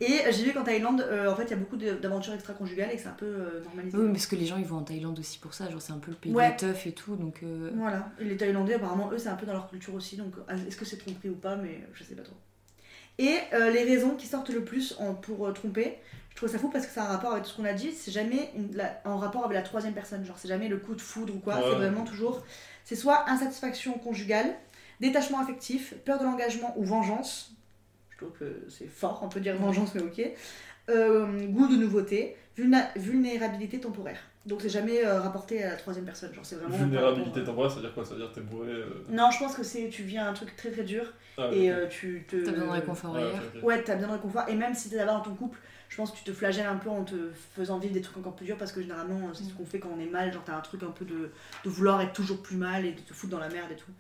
Et 0.02 0.06
euh, 0.26 0.32
j'ai 0.32 0.44
vu 0.44 0.54
qu'en 0.54 0.64
Thaïlande, 0.64 1.02
euh, 1.02 1.32
en 1.32 1.36
fait, 1.36 1.44
il 1.46 1.50
y 1.52 1.54
a 1.54 1.58
beaucoup 1.58 1.78
d'aventures 1.78 2.34
extra-conjugales 2.34 2.90
et 2.92 2.96
que 2.96 3.02
c'est 3.02 3.08
un 3.08 3.12
peu 3.12 3.26
euh, 3.26 3.64
normalisé. 3.64 3.98
Oui, 3.98 4.12
parce 4.12 4.26
que 4.28 4.36
les 4.36 4.46
gens, 4.46 4.58
ils 4.58 4.66
vont 4.66 4.78
en 4.78 4.84
Thaïlande 4.84 5.18
aussi 5.20 5.40
pour 5.40 5.54
ça. 5.54 5.70
Genre, 5.70 5.82
c'est 5.82 5.94
un 5.94 6.00
peu 6.00 6.12
le 6.12 6.18
pays 6.18 6.34
Ouais. 6.34 6.52
des 6.52 6.58
teufs 6.58 6.88
et 6.88 6.92
tout, 6.92 7.16
donc... 7.16 7.40
euh, 7.44 7.72
Voilà. 7.76 8.10
Et 8.20 8.26
les 8.26 8.38
Thaïlandais, 8.38 8.74
apparemment, 8.76 9.12
eux, 9.12 9.18
c'est 9.18 9.30
un 9.30 9.36
peu 9.36 9.46
dans 9.46 9.54
leur 9.54 9.70
culture 9.70 9.94
aussi. 9.94 10.18
Donc, 10.18 10.34
est-ce 10.68 10.76
que 10.78 10.86
c'est 10.86 10.98
tromperie 10.98 11.30
ou 11.30 11.36
pas 11.36 11.56
Mais 11.56 11.82
je 11.94 12.04
sais 12.04 12.16
pas 12.16 12.24
trop. 12.24 12.36
Et 13.18 13.38
euh, 13.54 13.72
les 13.72 13.84
raisons 13.84 14.16
qui 14.16 14.28
sortent 14.28 14.50
le 14.50 14.64
plus 14.64 14.96
en- 15.00 15.14
pour 15.14 15.48
euh, 15.48 15.54
tromper, 15.54 15.98
je 16.32 16.36
trouve 16.36 16.50
ça 16.50 16.60
fou 16.60 16.68
parce 16.70 16.86
que 16.86 16.92
ça 16.92 17.04
a 17.04 17.06
un 17.06 17.10
rapport 17.14 17.32
avec 17.32 17.46
tout 17.46 17.50
ce 17.52 17.56
qu'on 17.56 17.64
a 17.64 17.72
dit. 17.74 17.92
C'est 17.94 18.12
jamais 18.12 18.52
une- 18.58 18.76
la- 18.76 19.02
en 19.06 19.18
rapport 19.18 19.46
avec 19.46 19.56
la 19.56 19.62
troisième 19.64 19.94
personne. 19.94 20.26
Genre, 20.26 20.38
c'est 20.38 20.50
jamais 20.50 20.68
le 20.68 20.78
coup 20.78 20.94
de 20.96 21.02
foudre 21.02 21.34
ou 21.34 21.40
quoi. 21.40 21.56
Ouais. 21.56 21.62
C'est 21.64 21.76
vraiment 21.76 22.04
toujours. 22.04 22.44
C'est 22.84 22.96
soit 22.98 23.30
insatisfaction 23.30 23.94
conjugale, 23.94 24.54
détachement 25.00 25.40
affectif, 25.40 25.94
peur 26.04 26.20
de 26.20 26.26
l'engagement 26.26 26.74
ou 26.78 26.84
vengeance. 26.84 27.54
Je 28.18 28.26
trouve 28.26 28.38
que 28.38 28.66
c'est 28.70 28.88
fort, 28.88 29.20
on 29.24 29.30
peut 29.30 29.40
dire 29.42 29.56
vengeance, 29.58 29.94
mais 29.96 30.02
ok. 30.02 30.22
Euh, 30.90 31.46
goût 31.48 31.68
de 31.68 31.76
nouveauté, 31.76 32.38
vulna- 32.58 32.90
vulnérabilité 32.96 33.80
temporaire. 33.80 34.20
Donc 34.46 34.62
c'est 34.62 34.70
jamais 34.70 35.04
euh, 35.04 35.20
rapporté 35.20 35.64
à 35.64 35.72
la 35.72 35.76
troisième 35.76 36.06
personne. 36.06 36.34
Genre 36.34 36.46
c'est 36.46 36.56
vraiment. 36.56 36.78
Vulnérabilité 36.78 37.30
rapport, 37.40 37.44
temporaire, 37.46 37.70
ça 37.72 37.76
veut 37.78 37.82
dire 37.82 37.94
quoi? 37.94 38.06
Ça 38.06 38.14
veut 38.14 38.20
dire 38.22 38.30
que 38.30 38.36
t'es 38.36 38.42
bourré. 38.42 38.70
euh, 38.70 38.86
euh, 38.86 39.04
Non, 39.10 39.32
je 39.32 39.40
pense 39.40 39.56
que 39.56 39.64
c'est 39.64 39.90
tu 39.90 40.04
viens 40.04 40.26
à 40.26 40.30
un 40.30 40.34
truc 40.34 40.56
très 40.56 40.70
très 40.72 40.84
dur 40.84 41.12
Ah, 41.38 41.50
et 41.52 41.72
euh, 41.72 41.88
tu 41.88 42.26
te. 42.28 42.36
T'as 42.46 42.52
besoin 42.52 42.68
de 42.68 42.72
réconfort 42.72 43.14
Ouais, 43.16 43.22
ailleurs. 43.24 43.36
ok, 43.40 43.58
ok. 43.58 43.64
Ouais, 43.64 43.84
t'as 43.84 43.96
besoin 43.96 44.10
de 44.10 44.14
réconfort. 44.18 44.44
Et 44.48 44.56
même 44.56 44.76
si 44.76 44.90
t'es 44.92 44.98
là-bas 44.98 45.14
dans 45.14 45.22
ton 45.22 45.34
couple, 45.36 45.58
je 45.90 45.98
pense 45.98 46.12
que 46.12 46.18
tu 46.18 46.24
te 46.24 46.32
flagelles 46.32 46.68
un 46.68 46.76
peu 46.78 46.90
en 46.90 47.04
te 47.04 47.16
faisant 47.56 47.80
vivre 47.80 47.94
des 47.94 48.02
trucs 48.02 48.18
encore 48.18 48.36
plus 48.36 48.46
durs 48.46 48.58
parce 48.58 48.72
que 48.72 48.82
généralement, 48.82 49.34
c'est 49.34 49.44
ce 49.44 49.54
qu'on 49.54 49.66
fait 49.66 49.80
quand 49.80 49.90
on 49.98 50.00
est 50.00 50.06
mal. 50.10 50.32
Genre, 50.32 50.44
t'as 50.46 50.56
un 50.56 50.62
truc 50.62 50.84
un 50.84 50.92
peu 50.92 51.06
de, 51.06 51.32
de 51.64 51.70
vouloir 51.70 52.00
être 52.02 52.14
toujours 52.14 52.44
plus 52.44 52.56
mal 52.58 52.86
et 52.86 52.92
de 52.92 53.02
te 53.02 53.14
foutre 53.14 53.32
dans 53.32 53.40
la 53.40 53.50
merde 53.50 53.72
et 53.72 53.76
tout. 53.76 53.92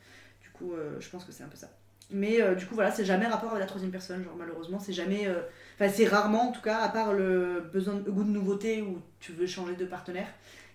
Du 0.43 0.49
coup, 0.51 0.73
euh, 0.73 0.97
je 0.99 1.09
pense 1.09 1.25
que 1.25 1.31
c'est 1.31 1.43
un 1.43 1.47
peu 1.47 1.57
ça. 1.57 1.71
Mais 2.11 2.41
euh, 2.41 2.53
du 2.55 2.65
coup, 2.67 2.75
voilà, 2.75 2.91
c'est 2.91 3.03
jamais 3.05 3.25
rapport 3.25 3.49
avec 3.49 3.61
la 3.61 3.65
troisième 3.67 3.91
personne. 3.91 4.23
Genre, 4.23 4.35
malheureusement, 4.37 4.79
c'est 4.79 4.93
jamais. 4.93 5.27
euh, 5.27 5.41
Enfin, 5.79 5.91
c'est 5.91 6.05
rarement 6.07 6.49
en 6.49 6.51
tout 6.51 6.61
cas, 6.61 6.77
à 6.77 6.89
part 6.89 7.13
le 7.13 7.69
besoin 7.73 7.95
de 7.95 8.09
goût 8.09 8.23
de 8.23 8.29
nouveauté 8.29 8.81
où 8.81 9.01
tu 9.19 9.33
veux 9.33 9.45
changer 9.47 9.75
de 9.75 9.83
partenaire 9.85 10.27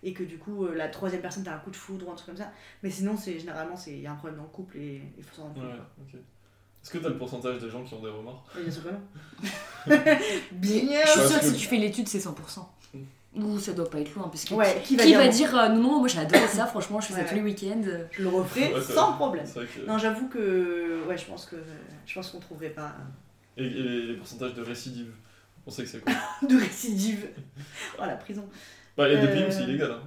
et 0.02 0.12
que 0.12 0.22
du 0.24 0.36
coup, 0.38 0.64
euh, 0.66 0.74
la 0.74 0.88
troisième 0.88 1.22
personne, 1.22 1.42
t'as 1.44 1.54
un 1.54 1.58
coup 1.58 1.70
de 1.70 1.76
foudre 1.76 2.06
ou 2.08 2.10
un 2.10 2.14
truc 2.14 2.26
comme 2.26 2.36
ça. 2.36 2.50
Mais 2.82 2.90
sinon, 2.90 3.16
c'est 3.16 3.38
généralement, 3.38 3.76
c'est- 3.76 3.92
il 3.92 4.00
y 4.00 4.06
a 4.06 4.12
un 4.12 4.16
problème 4.16 4.38
dans 4.38 4.44
le 4.44 4.50
couple 4.50 4.76
et 4.78 5.02
il 5.16 5.22
faut 5.24 5.34
s'en 5.36 5.42
rendre 5.44 5.54
compte. 5.54 5.64
Ouais, 5.64 5.70
quoi. 5.76 5.86
ok. 6.06 6.14
Est-ce 6.82 6.90
que 6.90 6.98
t'as 6.98 7.08
le 7.10 7.16
pourcentage 7.18 7.58
des 7.58 7.70
gens 7.70 7.84
qui 7.84 7.94
ont 7.94 8.02
des 8.02 8.08
remords? 8.10 8.44
Bien 8.54 8.70
sûr 8.70 8.82
que 8.84 8.88
non. 8.88 9.00
bien 10.52 11.00
Je 11.04 11.10
suis 11.10 11.18
Parce 11.20 11.28
sûre 11.30 11.40
que 11.40 11.44
que- 11.46 11.52
si 11.52 11.56
tu 11.58 11.66
fais 11.68 11.76
l'étude, 11.76 12.08
c'est 12.08 12.18
100%. 12.20 12.68
Ou 13.36 13.58
ça 13.60 13.72
doit 13.72 13.88
pas 13.88 14.00
être 14.00 14.12
loin, 14.16 14.24
parce 14.28 14.44
que 14.44 14.54
Ouais, 14.54 14.82
qui, 14.84 14.96
qui 14.96 15.14
va 15.14 15.28
dire 15.28 15.56
euh, 15.56 15.68
non, 15.68 15.82
non, 15.82 15.98
moi 16.00 16.08
j'ai 16.08 16.18
adoré 16.18 16.46
ça, 16.48 16.66
franchement, 16.66 17.00
je 17.00 17.06
fais 17.08 17.14
Ouais, 17.14 17.22
ça 17.22 17.28
tous 17.28 17.34
les 17.36 17.42
week-ends. 17.42 17.82
Je 18.10 18.22
le 18.22 18.28
referai 18.28 18.74
Ouais, 18.74 18.80
sans 18.80 19.12
problème. 19.12 19.46
Que. 19.46 19.86
Non, 19.86 19.98
j'avoue 19.98 20.28
que 20.28 21.04
ouais, 21.08 21.16
je 21.16 21.24
pense 21.26 21.46
que 21.46 21.56
je 22.06 22.14
pense 22.14 22.30
qu'on 22.30 22.40
trouverait 22.40 22.70
pas 22.70 22.92
Et, 23.56 23.64
et 23.64 23.68
les, 24.08 24.14
pourcentages 24.14 24.54
de 24.54 24.62
récidive 24.62 25.12
On 25.64 25.70
sait 25.70 25.84
que 25.84 25.88
c'est 25.88 26.00
quoi 26.00 26.12
de 26.48 26.56
récidive. 26.56 27.28
Oh 27.98 28.02
la 28.04 28.16
prison. 28.16 28.44
Bah, 28.96 29.08
il 29.08 29.14
y 29.14 29.16
a 29.16 29.20
des 29.24 29.28
pays 29.32 29.42
Euh, 29.44 29.48
où 29.48 29.52
c'est 29.52 29.62
illégal. 29.62 29.92
Hein. 29.92 30.00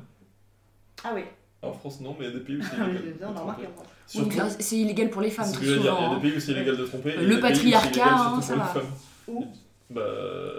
Ah 1.06 1.12
oui. 1.16 1.22
En 1.62 1.72
France, 1.72 2.02
non, 2.02 2.14
mais 2.20 2.26
il 2.26 2.32
y 2.34 2.36
a 2.36 2.40
des 2.40 2.44
pays 2.44 2.58
où 2.58 2.62
c'est 2.64 2.76
Ah 2.78 2.90
illégal. 2.90 4.52
c'est 4.60 4.76
illégal 4.78 5.10
pour 5.10 5.22
les 5.22 5.30
c'est 5.30 5.36
femmes, 5.38 5.46
ce 5.46 5.52
que 5.54 5.58
très 5.60 5.66
je 5.68 5.72
veux 5.76 5.80
dire, 5.80 5.96
il 5.98 6.02
y 6.02 6.06
a 6.06 6.08
souvent. 6.10 6.16
des 6.16 6.22
pays 6.28 6.38
où 6.38 6.40
c'est 6.42 6.52
illégal 6.52 6.76
de 6.78 6.86
tromper. 6.86 7.16
Le 7.16 7.30
pays 7.30 7.40
patriarcat, 7.40 8.16
hein, 8.16 8.42
ça 8.42 8.56
va. 8.58 8.74
Où? 9.30 9.46
Bah, 9.90 10.02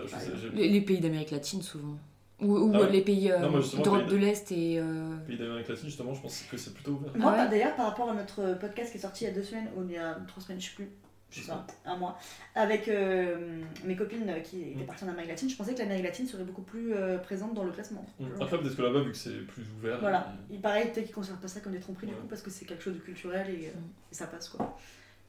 je 0.07 0.11
sais, 0.11 0.31
j'ai. 0.41 0.49
Les, 0.57 0.69
les 0.71 0.81
pays 0.81 1.01
d'Amérique 1.01 1.31
latine, 1.31 1.61
souvent. 1.61 1.99
Ou, 2.45 2.57
ou 2.57 2.73
Ah 2.75 2.81
ouais. 2.83 2.91
les 2.91 3.01
pays 3.03 3.31
euh, 3.33 3.39
d'Europe 3.41 3.63
pays 4.07 4.11
de 4.11 4.17
l'Est 4.17 4.53
et. 4.53 4.79
euh, 4.79 5.17
Pays 5.27 5.39
d'Amérique 5.39 5.69
latine, 5.69 5.87
justement, 5.87 6.15
je 6.15 6.21
pense 6.23 6.43
que 6.51 6.57
c'est 6.57 6.75
plutôt 6.75 6.93
ouvert. 6.93 7.11
Moi, 7.17 7.31
ouais 7.33 7.37
par- 7.39 7.49
d'ailleurs, 7.51 7.75
par 7.77 7.87
rapport 7.87 8.11
à 8.11 8.15
notre 8.15 8.55
podcast 8.59 8.91
qui 8.93 8.99
est 8.99 9.01
sorti 9.01 9.25
il 9.25 9.29
y 9.29 9.31
a 9.31 9.35
deux 9.35 9.43
semaines, 9.43 9.69
ou 9.77 9.83
il 9.85 9.93
y 9.93 9.97
a 9.97 10.15
trois 10.29 10.43
semaines, 10.43 10.61
je 10.61 10.69
sais 10.69 10.75
plus, 10.75 10.89
je 11.31 11.41
sais 11.41 11.49
pas, 11.49 11.67
un 11.85 11.97
mois, 11.97 12.19
avec 12.55 12.87
euh, 12.89 13.61
mes 13.85 13.97
copines 13.97 14.33
qui 14.45 14.63
étaient 14.63 14.83
Mm. 14.83 14.87
parties 14.87 15.05
en 15.05 15.09
Amérique 15.09 15.31
latine, 15.31 15.49
je 15.51 15.57
pensais 15.57 15.75
que 15.75 15.79
l'Amérique 15.81 16.05
latine 16.05 16.27
serait 16.27 16.45
beaucoup 16.45 16.63
plus 16.63 16.93
euh, 16.95 17.19
présente 17.19 17.55
dans 17.55 17.65
le 17.65 17.73
classement. 17.73 18.05
Mm. 18.21 18.27
Après, 18.41 18.59
peut-être 18.59 18.77
que 18.77 18.83
là-bas, 18.83 19.01
vu 19.01 19.11
que 19.13 19.17
c'est 19.17 19.45
plus 19.47 19.65
ouvert. 19.79 19.99
Voilà. 20.01 20.33
il- 20.51 20.57
Il 20.57 20.61
paraît 20.61 20.83
peut-être 20.93 21.07
qu'ils 21.07 21.15
considèrent 21.15 21.41
pas 21.41 21.49
ça 21.49 21.61
comme 21.61 21.73
des 21.73 21.81
tromperies 21.81 22.07
du 22.09 22.15
coup 22.15 22.27
parce 22.29 22.43
que 22.43 22.51
c'est 22.51 22.65
quelque 22.67 22.83
chose 22.83 22.95
de 22.95 23.01
culturel 23.01 23.49
et, 23.51 23.69
euh, 23.69 23.71
Mm. 23.79 24.13
et 24.13 24.15
ça 24.15 24.27
passe 24.27 24.49
quoi. 24.49 24.77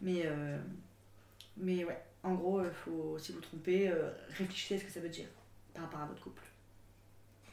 Mais, 0.02 0.24
euh, 0.26 0.58
mais 1.58 1.86
ouais, 1.86 1.98
en 2.24 2.34
gros, 2.36 2.62
il 2.62 2.70
faut, 2.72 3.18
si 3.18 3.32
vous 3.32 3.40
trompez, 3.42 3.90
euh, 3.90 4.10
réfléchissez 4.38 4.76
à 4.76 4.80
ce 4.80 4.84
que 4.84 4.92
ça 4.92 5.00
veut 5.00 5.10
dire 5.10 5.28
par 5.74 5.84
rapport 5.86 6.02
à 6.02 6.06
votre 6.06 6.22
couple. 6.22 6.42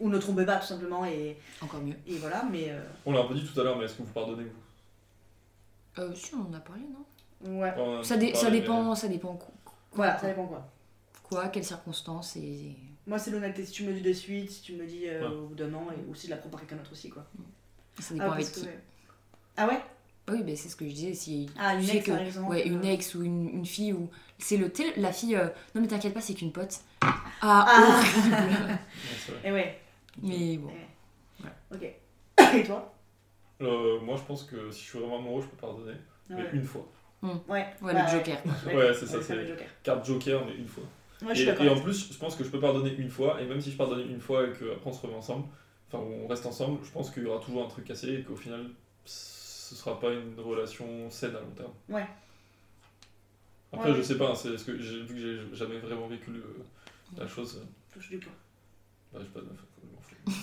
Ou 0.02 0.08
ne 0.10 0.18
trompez 0.18 0.44
pas 0.44 0.56
tout 0.56 0.66
simplement 0.66 1.04
et, 1.06 1.36
Encore 1.60 1.80
mieux. 1.80 1.94
et 2.06 2.16
voilà, 2.18 2.44
mais 2.50 2.66
euh, 2.70 2.80
On 3.06 3.12
l'a 3.12 3.20
un 3.20 3.24
peu 3.26 3.34
dit 3.34 3.46
tout 3.46 3.58
à 3.60 3.64
l'heure, 3.64 3.78
mais 3.78 3.84
est-ce 3.84 3.94
que 3.94 4.02
vous 4.02 4.12
pardonnez 4.12 4.44
vous? 4.44 6.02
Euh, 6.02 6.10
si, 6.14 6.34
on 6.34 6.50
en 6.50 6.54
a 6.54 6.60
parlé, 6.60 6.82
non? 6.82 7.58
Ouais. 7.60 7.70
Enfin, 7.70 7.80
on 7.82 8.02
ça, 8.02 8.14
en 8.14 8.16
a 8.16 8.20
dé- 8.20 8.34
ça 8.34 8.50
dépend, 8.50 8.94
ça 8.94 9.08
dépend 9.08 9.34
quoi, 9.34 9.48
Voilà, 9.92 10.18
ça 10.18 10.26
dépend 10.28 10.46
quoi. 10.46 10.66
quoi, 11.22 11.48
quelles 11.48 11.64
circonstances 11.64 12.36
et. 12.36 12.74
Moi, 13.06 13.18
c'est 13.18 13.30
l'honnêteté. 13.30 13.64
Si 13.66 13.72
tu 13.72 13.82
me 13.84 13.88
le 13.88 13.94
dis 13.94 14.02
de 14.02 14.12
suite, 14.12 14.50
si 14.50 14.62
tu 14.62 14.72
me 14.74 14.78
le 14.80 14.86
dis 14.86 15.08
euh, 15.08 15.20
Ouais. 15.28 15.34
au 15.36 15.46
bout 15.48 15.54
d'un 15.54 15.72
an, 15.74 15.86
et 15.90 16.10
aussi 16.10 16.26
de 16.26 16.30
la 16.32 16.36
prendre 16.36 16.52
par 16.52 16.60
quelqu'un 16.60 16.76
d'autre 16.76 16.92
aussi 16.92 17.08
quoi. 17.10 17.24
Ça 17.98 18.14
dépend 18.14 18.26
Ah, 18.30 18.34
avec 18.34 18.50
que, 18.52 18.60
qui. 18.60 18.68
Ah 19.56 19.66
ouais? 19.68 19.80
Oui, 20.28 20.42
ben 20.44 20.56
c'est 20.56 20.68
ce 20.68 20.76
que 20.76 20.88
je 20.88 20.94
disais. 20.94 21.14
Si 21.14 21.50
Ah, 21.58 21.74
une 21.74 21.80
tu 21.80 21.86
sais 21.88 21.96
ex 21.98 22.06
que- 22.06 22.10
par 22.12 22.20
exemple. 22.20 22.50
Ouais, 22.50 22.66
une 22.66 22.84
euh, 22.84 22.92
ex 22.92 23.14
ou 23.16 23.22
une, 23.22 23.48
une 23.50 23.66
fille 23.66 23.92
ou. 23.92 24.08
C'est 24.38 24.56
le. 24.56 24.70
tu 24.72 24.82
sais, 24.84 24.92
la 25.00 25.12
fille. 25.12 25.34
euh, 25.36 25.48
Non, 25.74 25.80
mais 25.82 25.88
t'inquiète 25.88 26.14
pas, 26.14 26.20
c'est 26.20 26.34
qu'une 26.34 26.52
pote. 26.52 26.78
Ah, 27.00 27.16
Ah. 27.42 27.82
horrible 27.98 28.34
Ouais, 28.36 28.78
c'est 29.26 29.32
vrai. 29.32 29.40
Et 29.44 29.52
ouais, 29.52 29.80
Mais 30.20 30.56
bon. 30.58 30.70
ok. 31.72 31.82
Et 32.54 32.64
toi 32.64 32.92
Euh, 33.60 34.00
moi, 34.00 34.16
je 34.16 34.22
pense 34.22 34.44
que 34.44 34.70
si 34.70 34.84
je 34.84 34.88
suis 34.90 34.98
vraiment 34.98 35.18
amoureux, 35.18 35.42
je 35.42 35.46
peux 35.48 35.56
pardonner. 35.56 35.94
Mais 36.28 36.36
Ouais. 36.36 36.50
une 36.52 36.64
fois. 36.64 36.86
Ouais, 37.22 37.30
Ouais, 37.48 37.72
bah, 37.82 38.02
le 38.04 38.08
Joker. 38.18 38.38
Ouais, 38.66 38.92
c'est 38.94 39.06
ça, 39.06 39.22
c'est-. 39.22 39.56
Carte 39.82 40.04
joker, 40.04 40.44
mais 40.44 40.54
une 40.56 40.66
fois. 40.66 40.84
Ouais, 41.24 41.34
je 41.34 41.48
et, 41.48 41.64
et 41.64 41.68
en 41.68 41.80
plus, 41.80 42.12
je 42.12 42.18
pense 42.18 42.34
que 42.34 42.42
je 42.42 42.50
peux 42.50 42.58
pardonner 42.58 42.92
une 42.96 43.08
fois, 43.08 43.40
et 43.40 43.46
même 43.46 43.60
si 43.60 43.70
je 43.70 43.76
pardonne 43.76 44.00
une 44.10 44.20
fois 44.20 44.44
et 44.44 44.50
qu'après 44.50 44.80
on 44.90 44.92
se 44.92 45.02
remet 45.02 45.14
ensemble, 45.14 45.46
enfin 45.88 46.02
on 46.02 46.26
reste 46.26 46.44
ensemble, 46.46 46.80
je 46.84 46.90
pense 46.90 47.10
qu'il 47.12 47.22
y 47.22 47.26
aura 47.26 47.38
toujours 47.38 47.64
un 47.64 47.68
truc 47.68 47.84
cassé 47.84 48.12
et 48.14 48.22
qu'au 48.24 48.34
final, 48.34 48.66
ce 49.04 49.76
sera 49.76 50.00
pas 50.00 50.10
une 50.12 50.34
relation 50.40 51.08
saine 51.10 51.36
à 51.36 51.40
long 51.40 51.50
terme. 51.56 51.70
Ouais. 51.88 52.06
Après, 53.72 53.90
Ouais. 53.90 53.96
je 53.96 54.02
sais 54.02 54.18
pas, 54.18 54.30
hein, 54.30 54.34
c'est 54.34 54.58
ce 54.58 54.64
que 54.64 54.76
j'ai 54.78 55.02
vu 55.04 55.14
que 55.14 55.20
j'ai 55.20 55.56
jamais 55.56 55.78
vraiment 55.78 56.08
vécu 56.08 56.32
le- 56.32 56.56
la 57.16 57.28
chose. 57.28 57.64
Touche 57.92 58.10
du 58.10 58.18
poids. 58.18 58.32
Bah, 59.12 59.20
j'ai 59.22 59.28
pas 59.28 59.40
de 59.40 59.46
meuf. 59.46 59.64
Moi, 60.26 60.34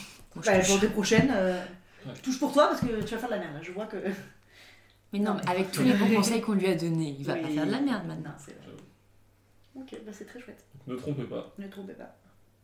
Bah, 0.46 0.60
touche. 0.60 0.68
pour 0.68 0.80
des 0.80 0.88
prochaines, 0.90 1.32
euh, 1.34 1.64
Ouais. 2.06 2.14
touche 2.24 2.40
pour 2.40 2.54
toi 2.54 2.68
parce 2.68 2.82
que 2.82 3.02
tu 3.04 3.14
vas 3.14 3.18
faire 3.20 3.30
de 3.30 3.34
la 3.36 3.40
merde. 3.40 3.60
Je 3.62 3.72
vois 3.72 3.86
que. 3.86 3.98
Mais 5.12 5.20
non, 5.20 5.34
Non. 5.34 5.42
mais 5.44 5.50
avec 5.52 5.72
tous 5.72 5.82
les 5.84 5.94
bons 5.94 6.08
conseils 6.16 6.40
qu'on 6.42 6.54
lui 6.54 6.68
a 6.68 6.76
donnés, 6.76 7.16
il 7.20 7.26
va 7.26 7.36
pas 7.36 7.48
faire 7.48 7.66
de 7.66 7.72
la 7.72 7.82
merde 7.82 8.06
maintenant. 8.08 8.34
C'est 8.38 8.52
vrai. 8.52 8.68
Ok, 9.76 9.96
bah 10.06 10.12
c'est 10.14 10.26
très 10.26 10.40
chouette. 10.40 10.64
Ne 10.88 10.96
trompez 10.96 11.24
pas. 11.24 11.54
Ne 11.58 11.68
trompez 11.68 11.94
pas. 11.94 12.16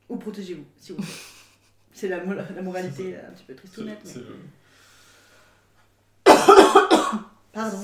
Ou 0.09 0.17
protégez-vous, 0.17 0.65
si 0.77 0.91
vous 0.91 0.97
voulez. 0.99 1.07
C'est 1.93 2.09
la, 2.09 2.17
la 2.23 2.61
moralité 2.61 3.15
un 3.15 3.31
petit 3.31 3.45
peu 3.45 3.55
tristounette, 3.55 4.01
mais... 4.05 4.21
le- 4.21 4.35
Pardon. 7.53 7.77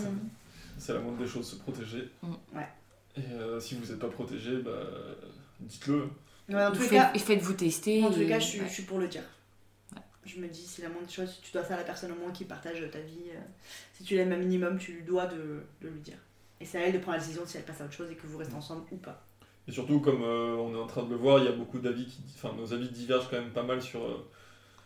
c'est 0.78 0.94
la 0.94 1.00
moindre 1.00 1.18
des 1.20 1.28
choses, 1.28 1.50
se 1.50 1.56
protéger. 1.56 2.10
Mm. 2.22 2.34
Ouais. 2.54 2.68
Et 3.16 3.22
euh, 3.34 3.60
si 3.60 3.76
vous 3.76 3.86
n'êtes 3.90 4.00
pas 4.00 4.10
protégé, 4.10 4.58
bah, 4.58 4.72
dites-le. 5.62 6.10
Ouais, 6.54 6.62
dans 6.66 6.72
Ou 6.72 6.76
tous 6.76 6.82
les 6.82 6.88
faites- 6.88 6.98
cas, 7.00 7.12
et 7.14 7.20
Faites-vous 7.20 7.54
tester. 7.54 8.02
les 8.02 8.22
et- 8.24 8.28
cas 8.28 8.40
je, 8.40 8.46
suis, 8.46 8.60
ouais. 8.60 8.68
je 8.68 8.74
suis 8.74 8.84
pour 8.84 9.00
le 9.00 9.08
dire. 9.08 9.24
Ouais. 9.96 10.02
Je 10.26 10.40
me 10.40 10.48
dis, 10.48 10.66
c'est 10.66 10.82
la 10.82 10.90
moindre 10.90 11.10
chose, 11.10 11.40
tu 11.44 11.52
dois 11.52 11.64
faire 11.64 11.78
la 11.78 11.84
personne 11.84 12.12
au 12.12 12.16
moins 12.16 12.32
qui 12.32 12.46
partage 12.46 12.84
ta 12.92 13.00
vie. 13.00 13.30
euh, 13.34 13.40
Si 13.94 14.04
tu 14.04 14.16
l'aimes 14.16 14.32
un 14.34 14.38
minimum, 14.38 14.78
tu 14.78 14.94
lui 14.94 15.04
dois 15.04 15.26
de, 15.28 15.64
de 15.82 15.88
lui 15.90 16.00
dire. 16.02 16.18
Et 16.60 16.66
c'est 16.66 16.78
à 16.78 16.82
elle 16.88 16.94
de 16.94 17.00
prendre 17.00 17.18
la 17.18 17.24
décision 17.24 17.44
si 17.46 17.58
elle 17.58 17.64
passe 17.64 17.82
à 17.82 17.86
autre 17.86 17.94
chose 17.94 18.12
et 18.12 18.16
que 18.16 18.28
vous 18.28 18.38
restez 18.38 18.54
ensemble 18.56 18.84
ou 18.92 18.98
pas. 18.98 19.24
Et 19.68 19.72
surtout, 19.72 20.00
comme 20.00 20.22
euh, 20.24 20.56
on 20.58 20.74
est 20.76 20.78
en 20.80 20.88
train 20.88 21.04
de 21.04 21.10
le 21.10 21.16
voir, 21.16 21.40
il 21.40 21.46
y 21.46 21.48
a 21.48 21.52
beaucoup 21.54 21.80
d'avis 21.80 22.06
qui. 22.06 22.22
Enfin, 22.36 22.54
nos 22.58 22.74
avis 22.74 22.90
divergent 22.90 23.28
quand 23.30 23.40
même 23.40 23.52
pas 23.52 23.64
mal 23.64 23.82
sur. 23.82 24.04
euh, 24.04 24.28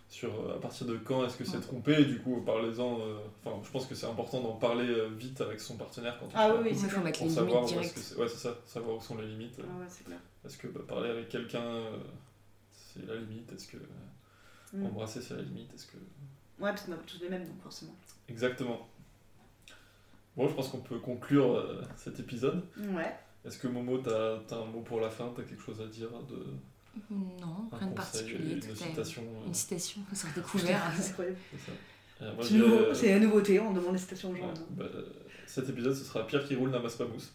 sur 0.08 0.32
à 0.56 0.60
partir 0.60 0.86
de 0.88 0.98
quand 0.98 1.26
est-ce 1.26 1.36
que 1.38 1.44
c'est 1.46 1.58
Ouais. 1.58 1.62
trompé, 1.64 1.94
et 2.02 2.06
du 2.06 2.20
coup, 2.20 2.42
parlez-en. 2.46 3.00
euh, 3.00 3.18
Enfin, 3.44 3.60
je 3.64 3.70
pense 3.72 3.86
que 3.88 3.96
c'est 3.96 4.06
important 4.08 4.42
d'en 4.42 4.54
parler 4.54 4.88
euh, 4.88 5.10
vite 5.10 5.42
avec 5.42 5.60
son 5.60 5.76
partenaire 5.78 6.18
quand 6.20 6.28
on 6.28 6.30
Ah 6.36 6.54
oui, 6.56 6.70
oui, 6.72 7.12
pour 7.18 7.30
savoir 7.32 7.64
où 7.64 7.80
est-ce 7.80 7.94
que 7.94 8.00
c'est. 8.00 8.16
Ouais, 8.16 8.28
c'est 8.28 8.38
ça, 8.38 8.56
savoir 8.66 8.98
où 8.98 9.02
sont 9.02 9.18
les 9.18 9.28
limites. 9.28 9.58
Ah 9.60 9.80
ouais, 9.80 9.86
c'est 9.90 10.04
clair. 10.06 10.20
Parce 10.44 10.56
que 10.58 10.68
bah, 10.68 10.82
parler 10.88 11.10
avec 11.10 11.30
quelqu'un, 11.30 11.64
euh, 11.64 11.98
c'est 12.72 13.06
la 13.06 13.16
limite. 13.16 13.52
Est-ce 13.52 13.68
que. 13.68 13.78
Mm. 14.74 14.86
Embrasser, 14.86 15.22
c'est 15.22 15.36
la 15.36 15.42
limite. 15.42 15.74
Est-ce 15.74 15.88
que. 15.88 15.98
Ouais, 16.60 16.70
parce 16.70 16.84
qu'on 16.84 16.94
a 16.94 16.98
tous 16.98 17.20
les 17.22 17.30
mêmes, 17.30 17.46
donc 17.46 17.62
forcément. 17.62 17.96
Exactement. 18.30 18.88
Bon, 20.38 20.48
je 20.48 20.54
pense 20.54 20.68
qu'on 20.70 20.80
peut 20.82 21.00
conclure 21.00 21.54
euh, 21.56 21.82
cet 21.98 22.20
épisode. 22.20 22.62
Ouais. 22.78 23.16
Est-ce 23.46 23.58
que 23.58 23.68
Momo, 23.68 23.98
t'as 24.00 24.38
as 24.50 24.56
un 24.60 24.66
mot 24.66 24.82
pour 24.82 25.00
la 25.00 25.10
fin? 25.10 25.32
T'as 25.36 25.44
quelque 25.44 25.62
chose 25.62 25.82
à 25.82 25.86
dire 25.88 26.10
de 26.30 26.46
Non, 27.10 27.70
rien 27.72 27.88
de 27.88 27.94
particulier. 27.96 28.54
une 28.56 28.76
citation 28.76 29.22
euh, 29.22 29.48
Une 29.48 29.54
citation 29.54 30.02
sur 30.14 30.30
découvert. 30.30 30.82
C'est 30.98 31.10
incroyable. 31.10 31.38
Euh, 32.22 32.34
moi, 32.34 32.94
C'est 32.94 33.10
la 33.14 33.20
nouveauté, 33.20 33.60
on 33.60 33.74
demande 33.74 33.94
les 33.94 34.00
citations 34.00 34.32
aux 34.32 34.36
gens. 34.36 34.54
bah, 34.72 34.86
cet 35.46 35.70
épisode, 35.70 35.94
ce 35.94 36.04
sera 36.04 36.26
Pierre 36.26 36.46
qui 36.48 36.56
roule 36.56 36.70
n'amasse 36.72 36.96
pas 36.96 37.06
mousse. 37.06 37.34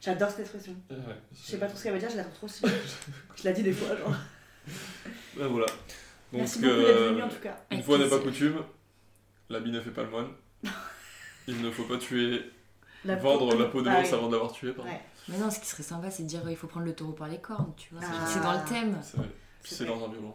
J'adore 0.00 0.30
cette 0.30 0.40
expression. 0.40 0.74
Euh, 0.90 0.94
ouais, 0.96 1.16
Je 1.32 1.50
sais 1.50 1.58
pas 1.58 1.66
trop 1.66 1.76
ce 1.76 1.82
qu'elle 1.84 1.92
veut 1.94 1.98
dire, 1.98 2.10
je 2.10 2.16
la 2.16 2.24
trouve 2.24 2.50
trop 2.50 2.68
je 3.36 3.44
la 3.44 3.52
dis 3.52 3.62
des 3.62 3.72
fois, 3.72 3.96
genre. 3.96 4.14
Ben 5.36 5.46
voilà. 5.46 5.66
Donc, 5.66 6.40
Merci 6.40 6.58
beaucoup 6.60 6.74
d'être 6.76 7.08
venu 7.10 7.22
en 7.22 7.28
tout 7.28 7.40
cas. 7.42 7.56
une 7.70 7.82
fois 7.82 7.98
n'est 7.98 8.08
pas 8.08 8.18
coutume, 8.18 8.58
l'habit 9.48 9.70
ne 9.70 9.80
fait 9.80 9.90
pas 9.90 10.02
le 10.02 10.10
moine. 10.10 10.28
Il 11.46 11.62
ne 11.62 11.70
faut 11.70 11.84
pas 11.84 11.98
tuer, 11.98 12.40
La 13.04 13.16
vendre 13.16 13.50
peau- 13.52 13.58
la 13.58 13.66
peau 13.66 13.82
de 13.82 13.88
Ah 13.88 14.00
l'ours 14.00 14.12
avant 14.12 14.26
de 14.28 14.32
l'avoir 14.32 14.52
tué. 14.52 14.72
Pardon. 14.72 14.90
Mais 15.28 15.38
non, 15.38 15.50
ce 15.50 15.58
qui 15.60 15.66
serait 15.66 15.82
sympa, 15.82 16.10
c'est 16.10 16.22
de 16.22 16.28
dire 16.28 16.42
euh, 16.46 16.50
il 16.50 16.56
faut 16.56 16.66
prendre 16.68 16.86
le 16.86 16.94
taureau 16.94 17.12
par 17.12 17.28
les 17.28 17.38
cornes, 17.38 17.72
tu 17.76 17.88
vois. 17.92 18.00
Ah. 18.04 18.26
C'est 18.26 18.40
dans 18.40 18.52
le 18.52 18.64
thème. 18.68 18.98
C'est 19.02 19.16
vrai. 19.16 19.28
Puis 19.62 19.72
C'est 19.72 19.78
c'est 19.78 19.84
vrai. 19.84 19.98
dans 19.98 20.04
un 20.06 20.08
violon. 20.08 20.34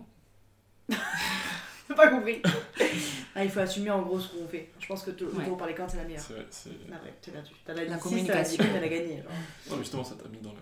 Pas 1.96 2.08
compris. 2.08 2.42
ah, 3.36 3.44
il 3.44 3.50
faut 3.50 3.60
assumer 3.60 3.90
en 3.92 4.02
gros 4.02 4.20
ce 4.20 4.30
qu'on 4.30 4.48
fait. 4.48 4.70
Je 4.80 4.88
pense 4.88 5.04
que 5.04 5.12
le 5.12 5.28
Ouais. 5.28 5.46
tour 5.46 5.58
par 5.58 5.68
les 5.68 5.76
cordes, 5.76 5.90
c'est 5.90 5.98
la 5.98 6.04
meilleure. 6.06 6.22
C'est 6.22 6.34
vrai. 6.34 6.46
c'est- 6.50 6.70
Ah 6.90 6.96
ouais, 7.04 7.14
t'as 7.22 7.32
perdu. 7.32 7.50
T'as 7.66 7.74
la, 7.74 7.86
La 7.86 7.98
communication. 7.98 8.64
t'as 8.64 8.78
elle 8.78 8.84
a 8.84 8.88
gagné. 8.88 9.18
Genre. 9.18 9.32
Non, 9.70 9.76
mais 9.76 9.84
justement, 9.84 10.04
ça 10.04 10.16
t'a 10.16 10.30
mis 10.30 10.38
dans 10.40 10.52
le, 10.52 10.58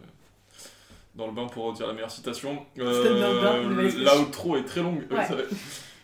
dans 1.15 1.27
le 1.27 1.33
bain 1.33 1.45
pour 1.47 1.71
dire 1.73 1.85
la 1.87 1.93
meilleure 1.93 2.09
citation. 2.11 2.65
Euh, 2.79 3.03
C'était 3.03 3.19
dans 3.21 3.33
le 3.33 3.41
bain, 3.41 3.61
une 3.61 3.69
nouvelle 3.69 3.85
expression. 3.87 4.21
L'outro 4.23 4.57
est 4.57 4.63
très 4.65 4.81
longue. 4.81 5.05
Oui, 5.09 5.17
Ouais. 5.17 5.25
vrai. 5.27 5.43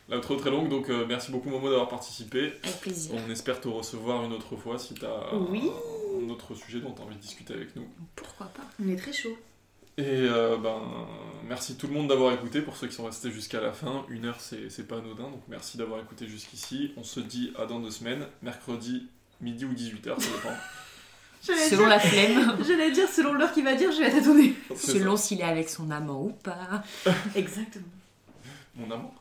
L'outro 0.10 0.36
est 0.36 0.40
très 0.40 0.52
longue, 0.52 0.70
donc 0.70 0.90
euh, 0.92 1.06
merci 1.08 1.32
beaucoup 1.32 1.50
Momo 1.50 1.70
d'avoir 1.70 1.88
participé. 1.90 2.54
Avec 2.64 2.80
plaisir. 2.82 3.16
On 3.16 3.32
espère 3.32 3.60
te 3.60 3.68
recevoir 3.68 4.24
une 4.26 4.34
autre 4.34 4.56
fois 4.56 4.78
si 4.78 4.94
tu 4.94 5.04
as 5.06 5.34
Oui. 5.34 5.72
Un 6.26 6.30
autre 6.30 6.56
sujet 6.56 6.80
dont 6.80 6.92
tu 6.92 7.02
as 7.02 7.06
envie 7.06 7.16
de 7.16 7.22
discuter 7.22 7.54
avec 7.54 7.76
nous. 7.76 7.88
Pourquoi 8.16 8.48
pas? 8.48 8.64
On 8.84 8.90
est 8.90 8.96
très 8.96 9.14
chaud. 9.14 9.38
Et 9.98 10.04
euh, 10.04 10.58
ben, 10.58 10.82
merci 11.48 11.78
tout 11.78 11.88
le 11.88 11.94
monde 11.94 12.10
d'avoir 12.10 12.34
écouté, 12.34 12.62
pour 12.62 12.76
ceux 12.76 12.88
qui 12.88 12.96
sont 12.96 13.06
restés 13.06 13.32
jusqu'à 13.32 13.62
la 13.62 13.72
fin. 13.72 14.06
Une 14.10 14.26
heure, 14.26 14.42
c'est 14.42 14.70
c'est 14.70 14.88
pas 14.88 14.98
anodin, 14.98 15.24
donc 15.24 15.42
merci 15.48 15.78
d'avoir 15.78 16.02
écouté 16.02 16.28
jusqu'ici. 16.28 16.92
On 16.98 17.04
se 17.04 17.22
dit 17.22 17.54
à 17.58 17.66
dans 17.66 17.80
deux 17.80 17.92
semaines, 17.92 18.26
mercredi, 18.42 19.08
midi 19.40 19.64
ou 19.64 19.74
18h, 19.74 20.20
ça 20.20 20.32
dépend. 20.32 20.56
Selon 21.42 21.82
dire, 21.84 21.90
la 21.90 22.00
flemme. 22.00 22.58
j'allais 22.68 22.90
dire 22.92 23.08
selon 23.08 23.34
l'heure 23.34 23.54
qu'il 23.54 23.64
va 23.64 23.76
dire, 23.76 23.92
je 23.92 24.00
vais 24.00 24.10
t'attendre. 24.10 24.42
Selon 24.76 25.16
s'il 25.16 25.42
est 25.42 25.44
avec 25.44 25.70
son 25.70 25.92
amant 25.92 26.24
ou 26.24 26.32
pas. 26.32 26.84
Exactement. 27.36 27.86
Mon 28.76 28.90
amant? 28.90 29.14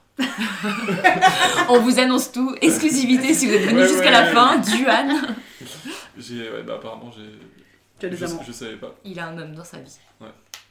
On 1.69 1.81
vous 1.81 1.99
annonce 1.99 2.33
tout. 2.33 2.55
Exclusivité 2.63 3.35
si 3.35 3.47
vous 3.47 3.53
êtes 3.53 3.67
venu 3.67 3.81
Ouais, 3.81 3.89
jusqu'à 3.89 4.05
ouais, 4.05 4.11
la 4.11 4.25
ouais. 4.25 4.33
fin. 4.33 4.59
Duan. 4.59 5.37
J'ai, 6.17 6.51
ouais, 6.51 6.63
bah, 6.63 6.75
apparemment, 6.75 7.11
j'ai. 7.11 7.39
Tu 7.99 8.07
as 8.07 8.09
des 8.09 8.17
Je, 8.17 8.25
amants. 8.25 8.43
je 8.47 8.53
savais 8.53 8.77
pas. 8.77 8.95
Il 9.05 9.19
a 9.19 9.29
un 9.29 9.39
homme 9.39 9.55
dans 9.55 9.65
sa 9.65 9.79
vie. 9.79 9.99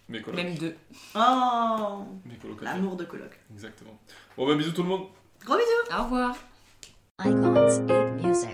Mes 0.10 0.22
colocs. 0.22 0.36
Même 0.44 0.56
deux. 0.56 0.76
Oh 1.16 2.06
Mes 2.26 2.36
colocataires. 2.36 2.76
L'amour 2.76 2.96
de 2.98 3.06
coloc. 3.06 3.40
Exactement. 3.54 3.98
Bon, 4.38 4.46
bah, 4.48 4.56
bisous 4.56 4.72
tout 4.74 4.84
le 4.84 4.90
monde. 4.90 5.08
Gros 5.46 5.56
bisous 5.56 5.98
Au 5.98 6.04
revoir. 6.04 6.36
Icons 7.20 7.54
8 7.88 8.26
Music. 8.26 8.50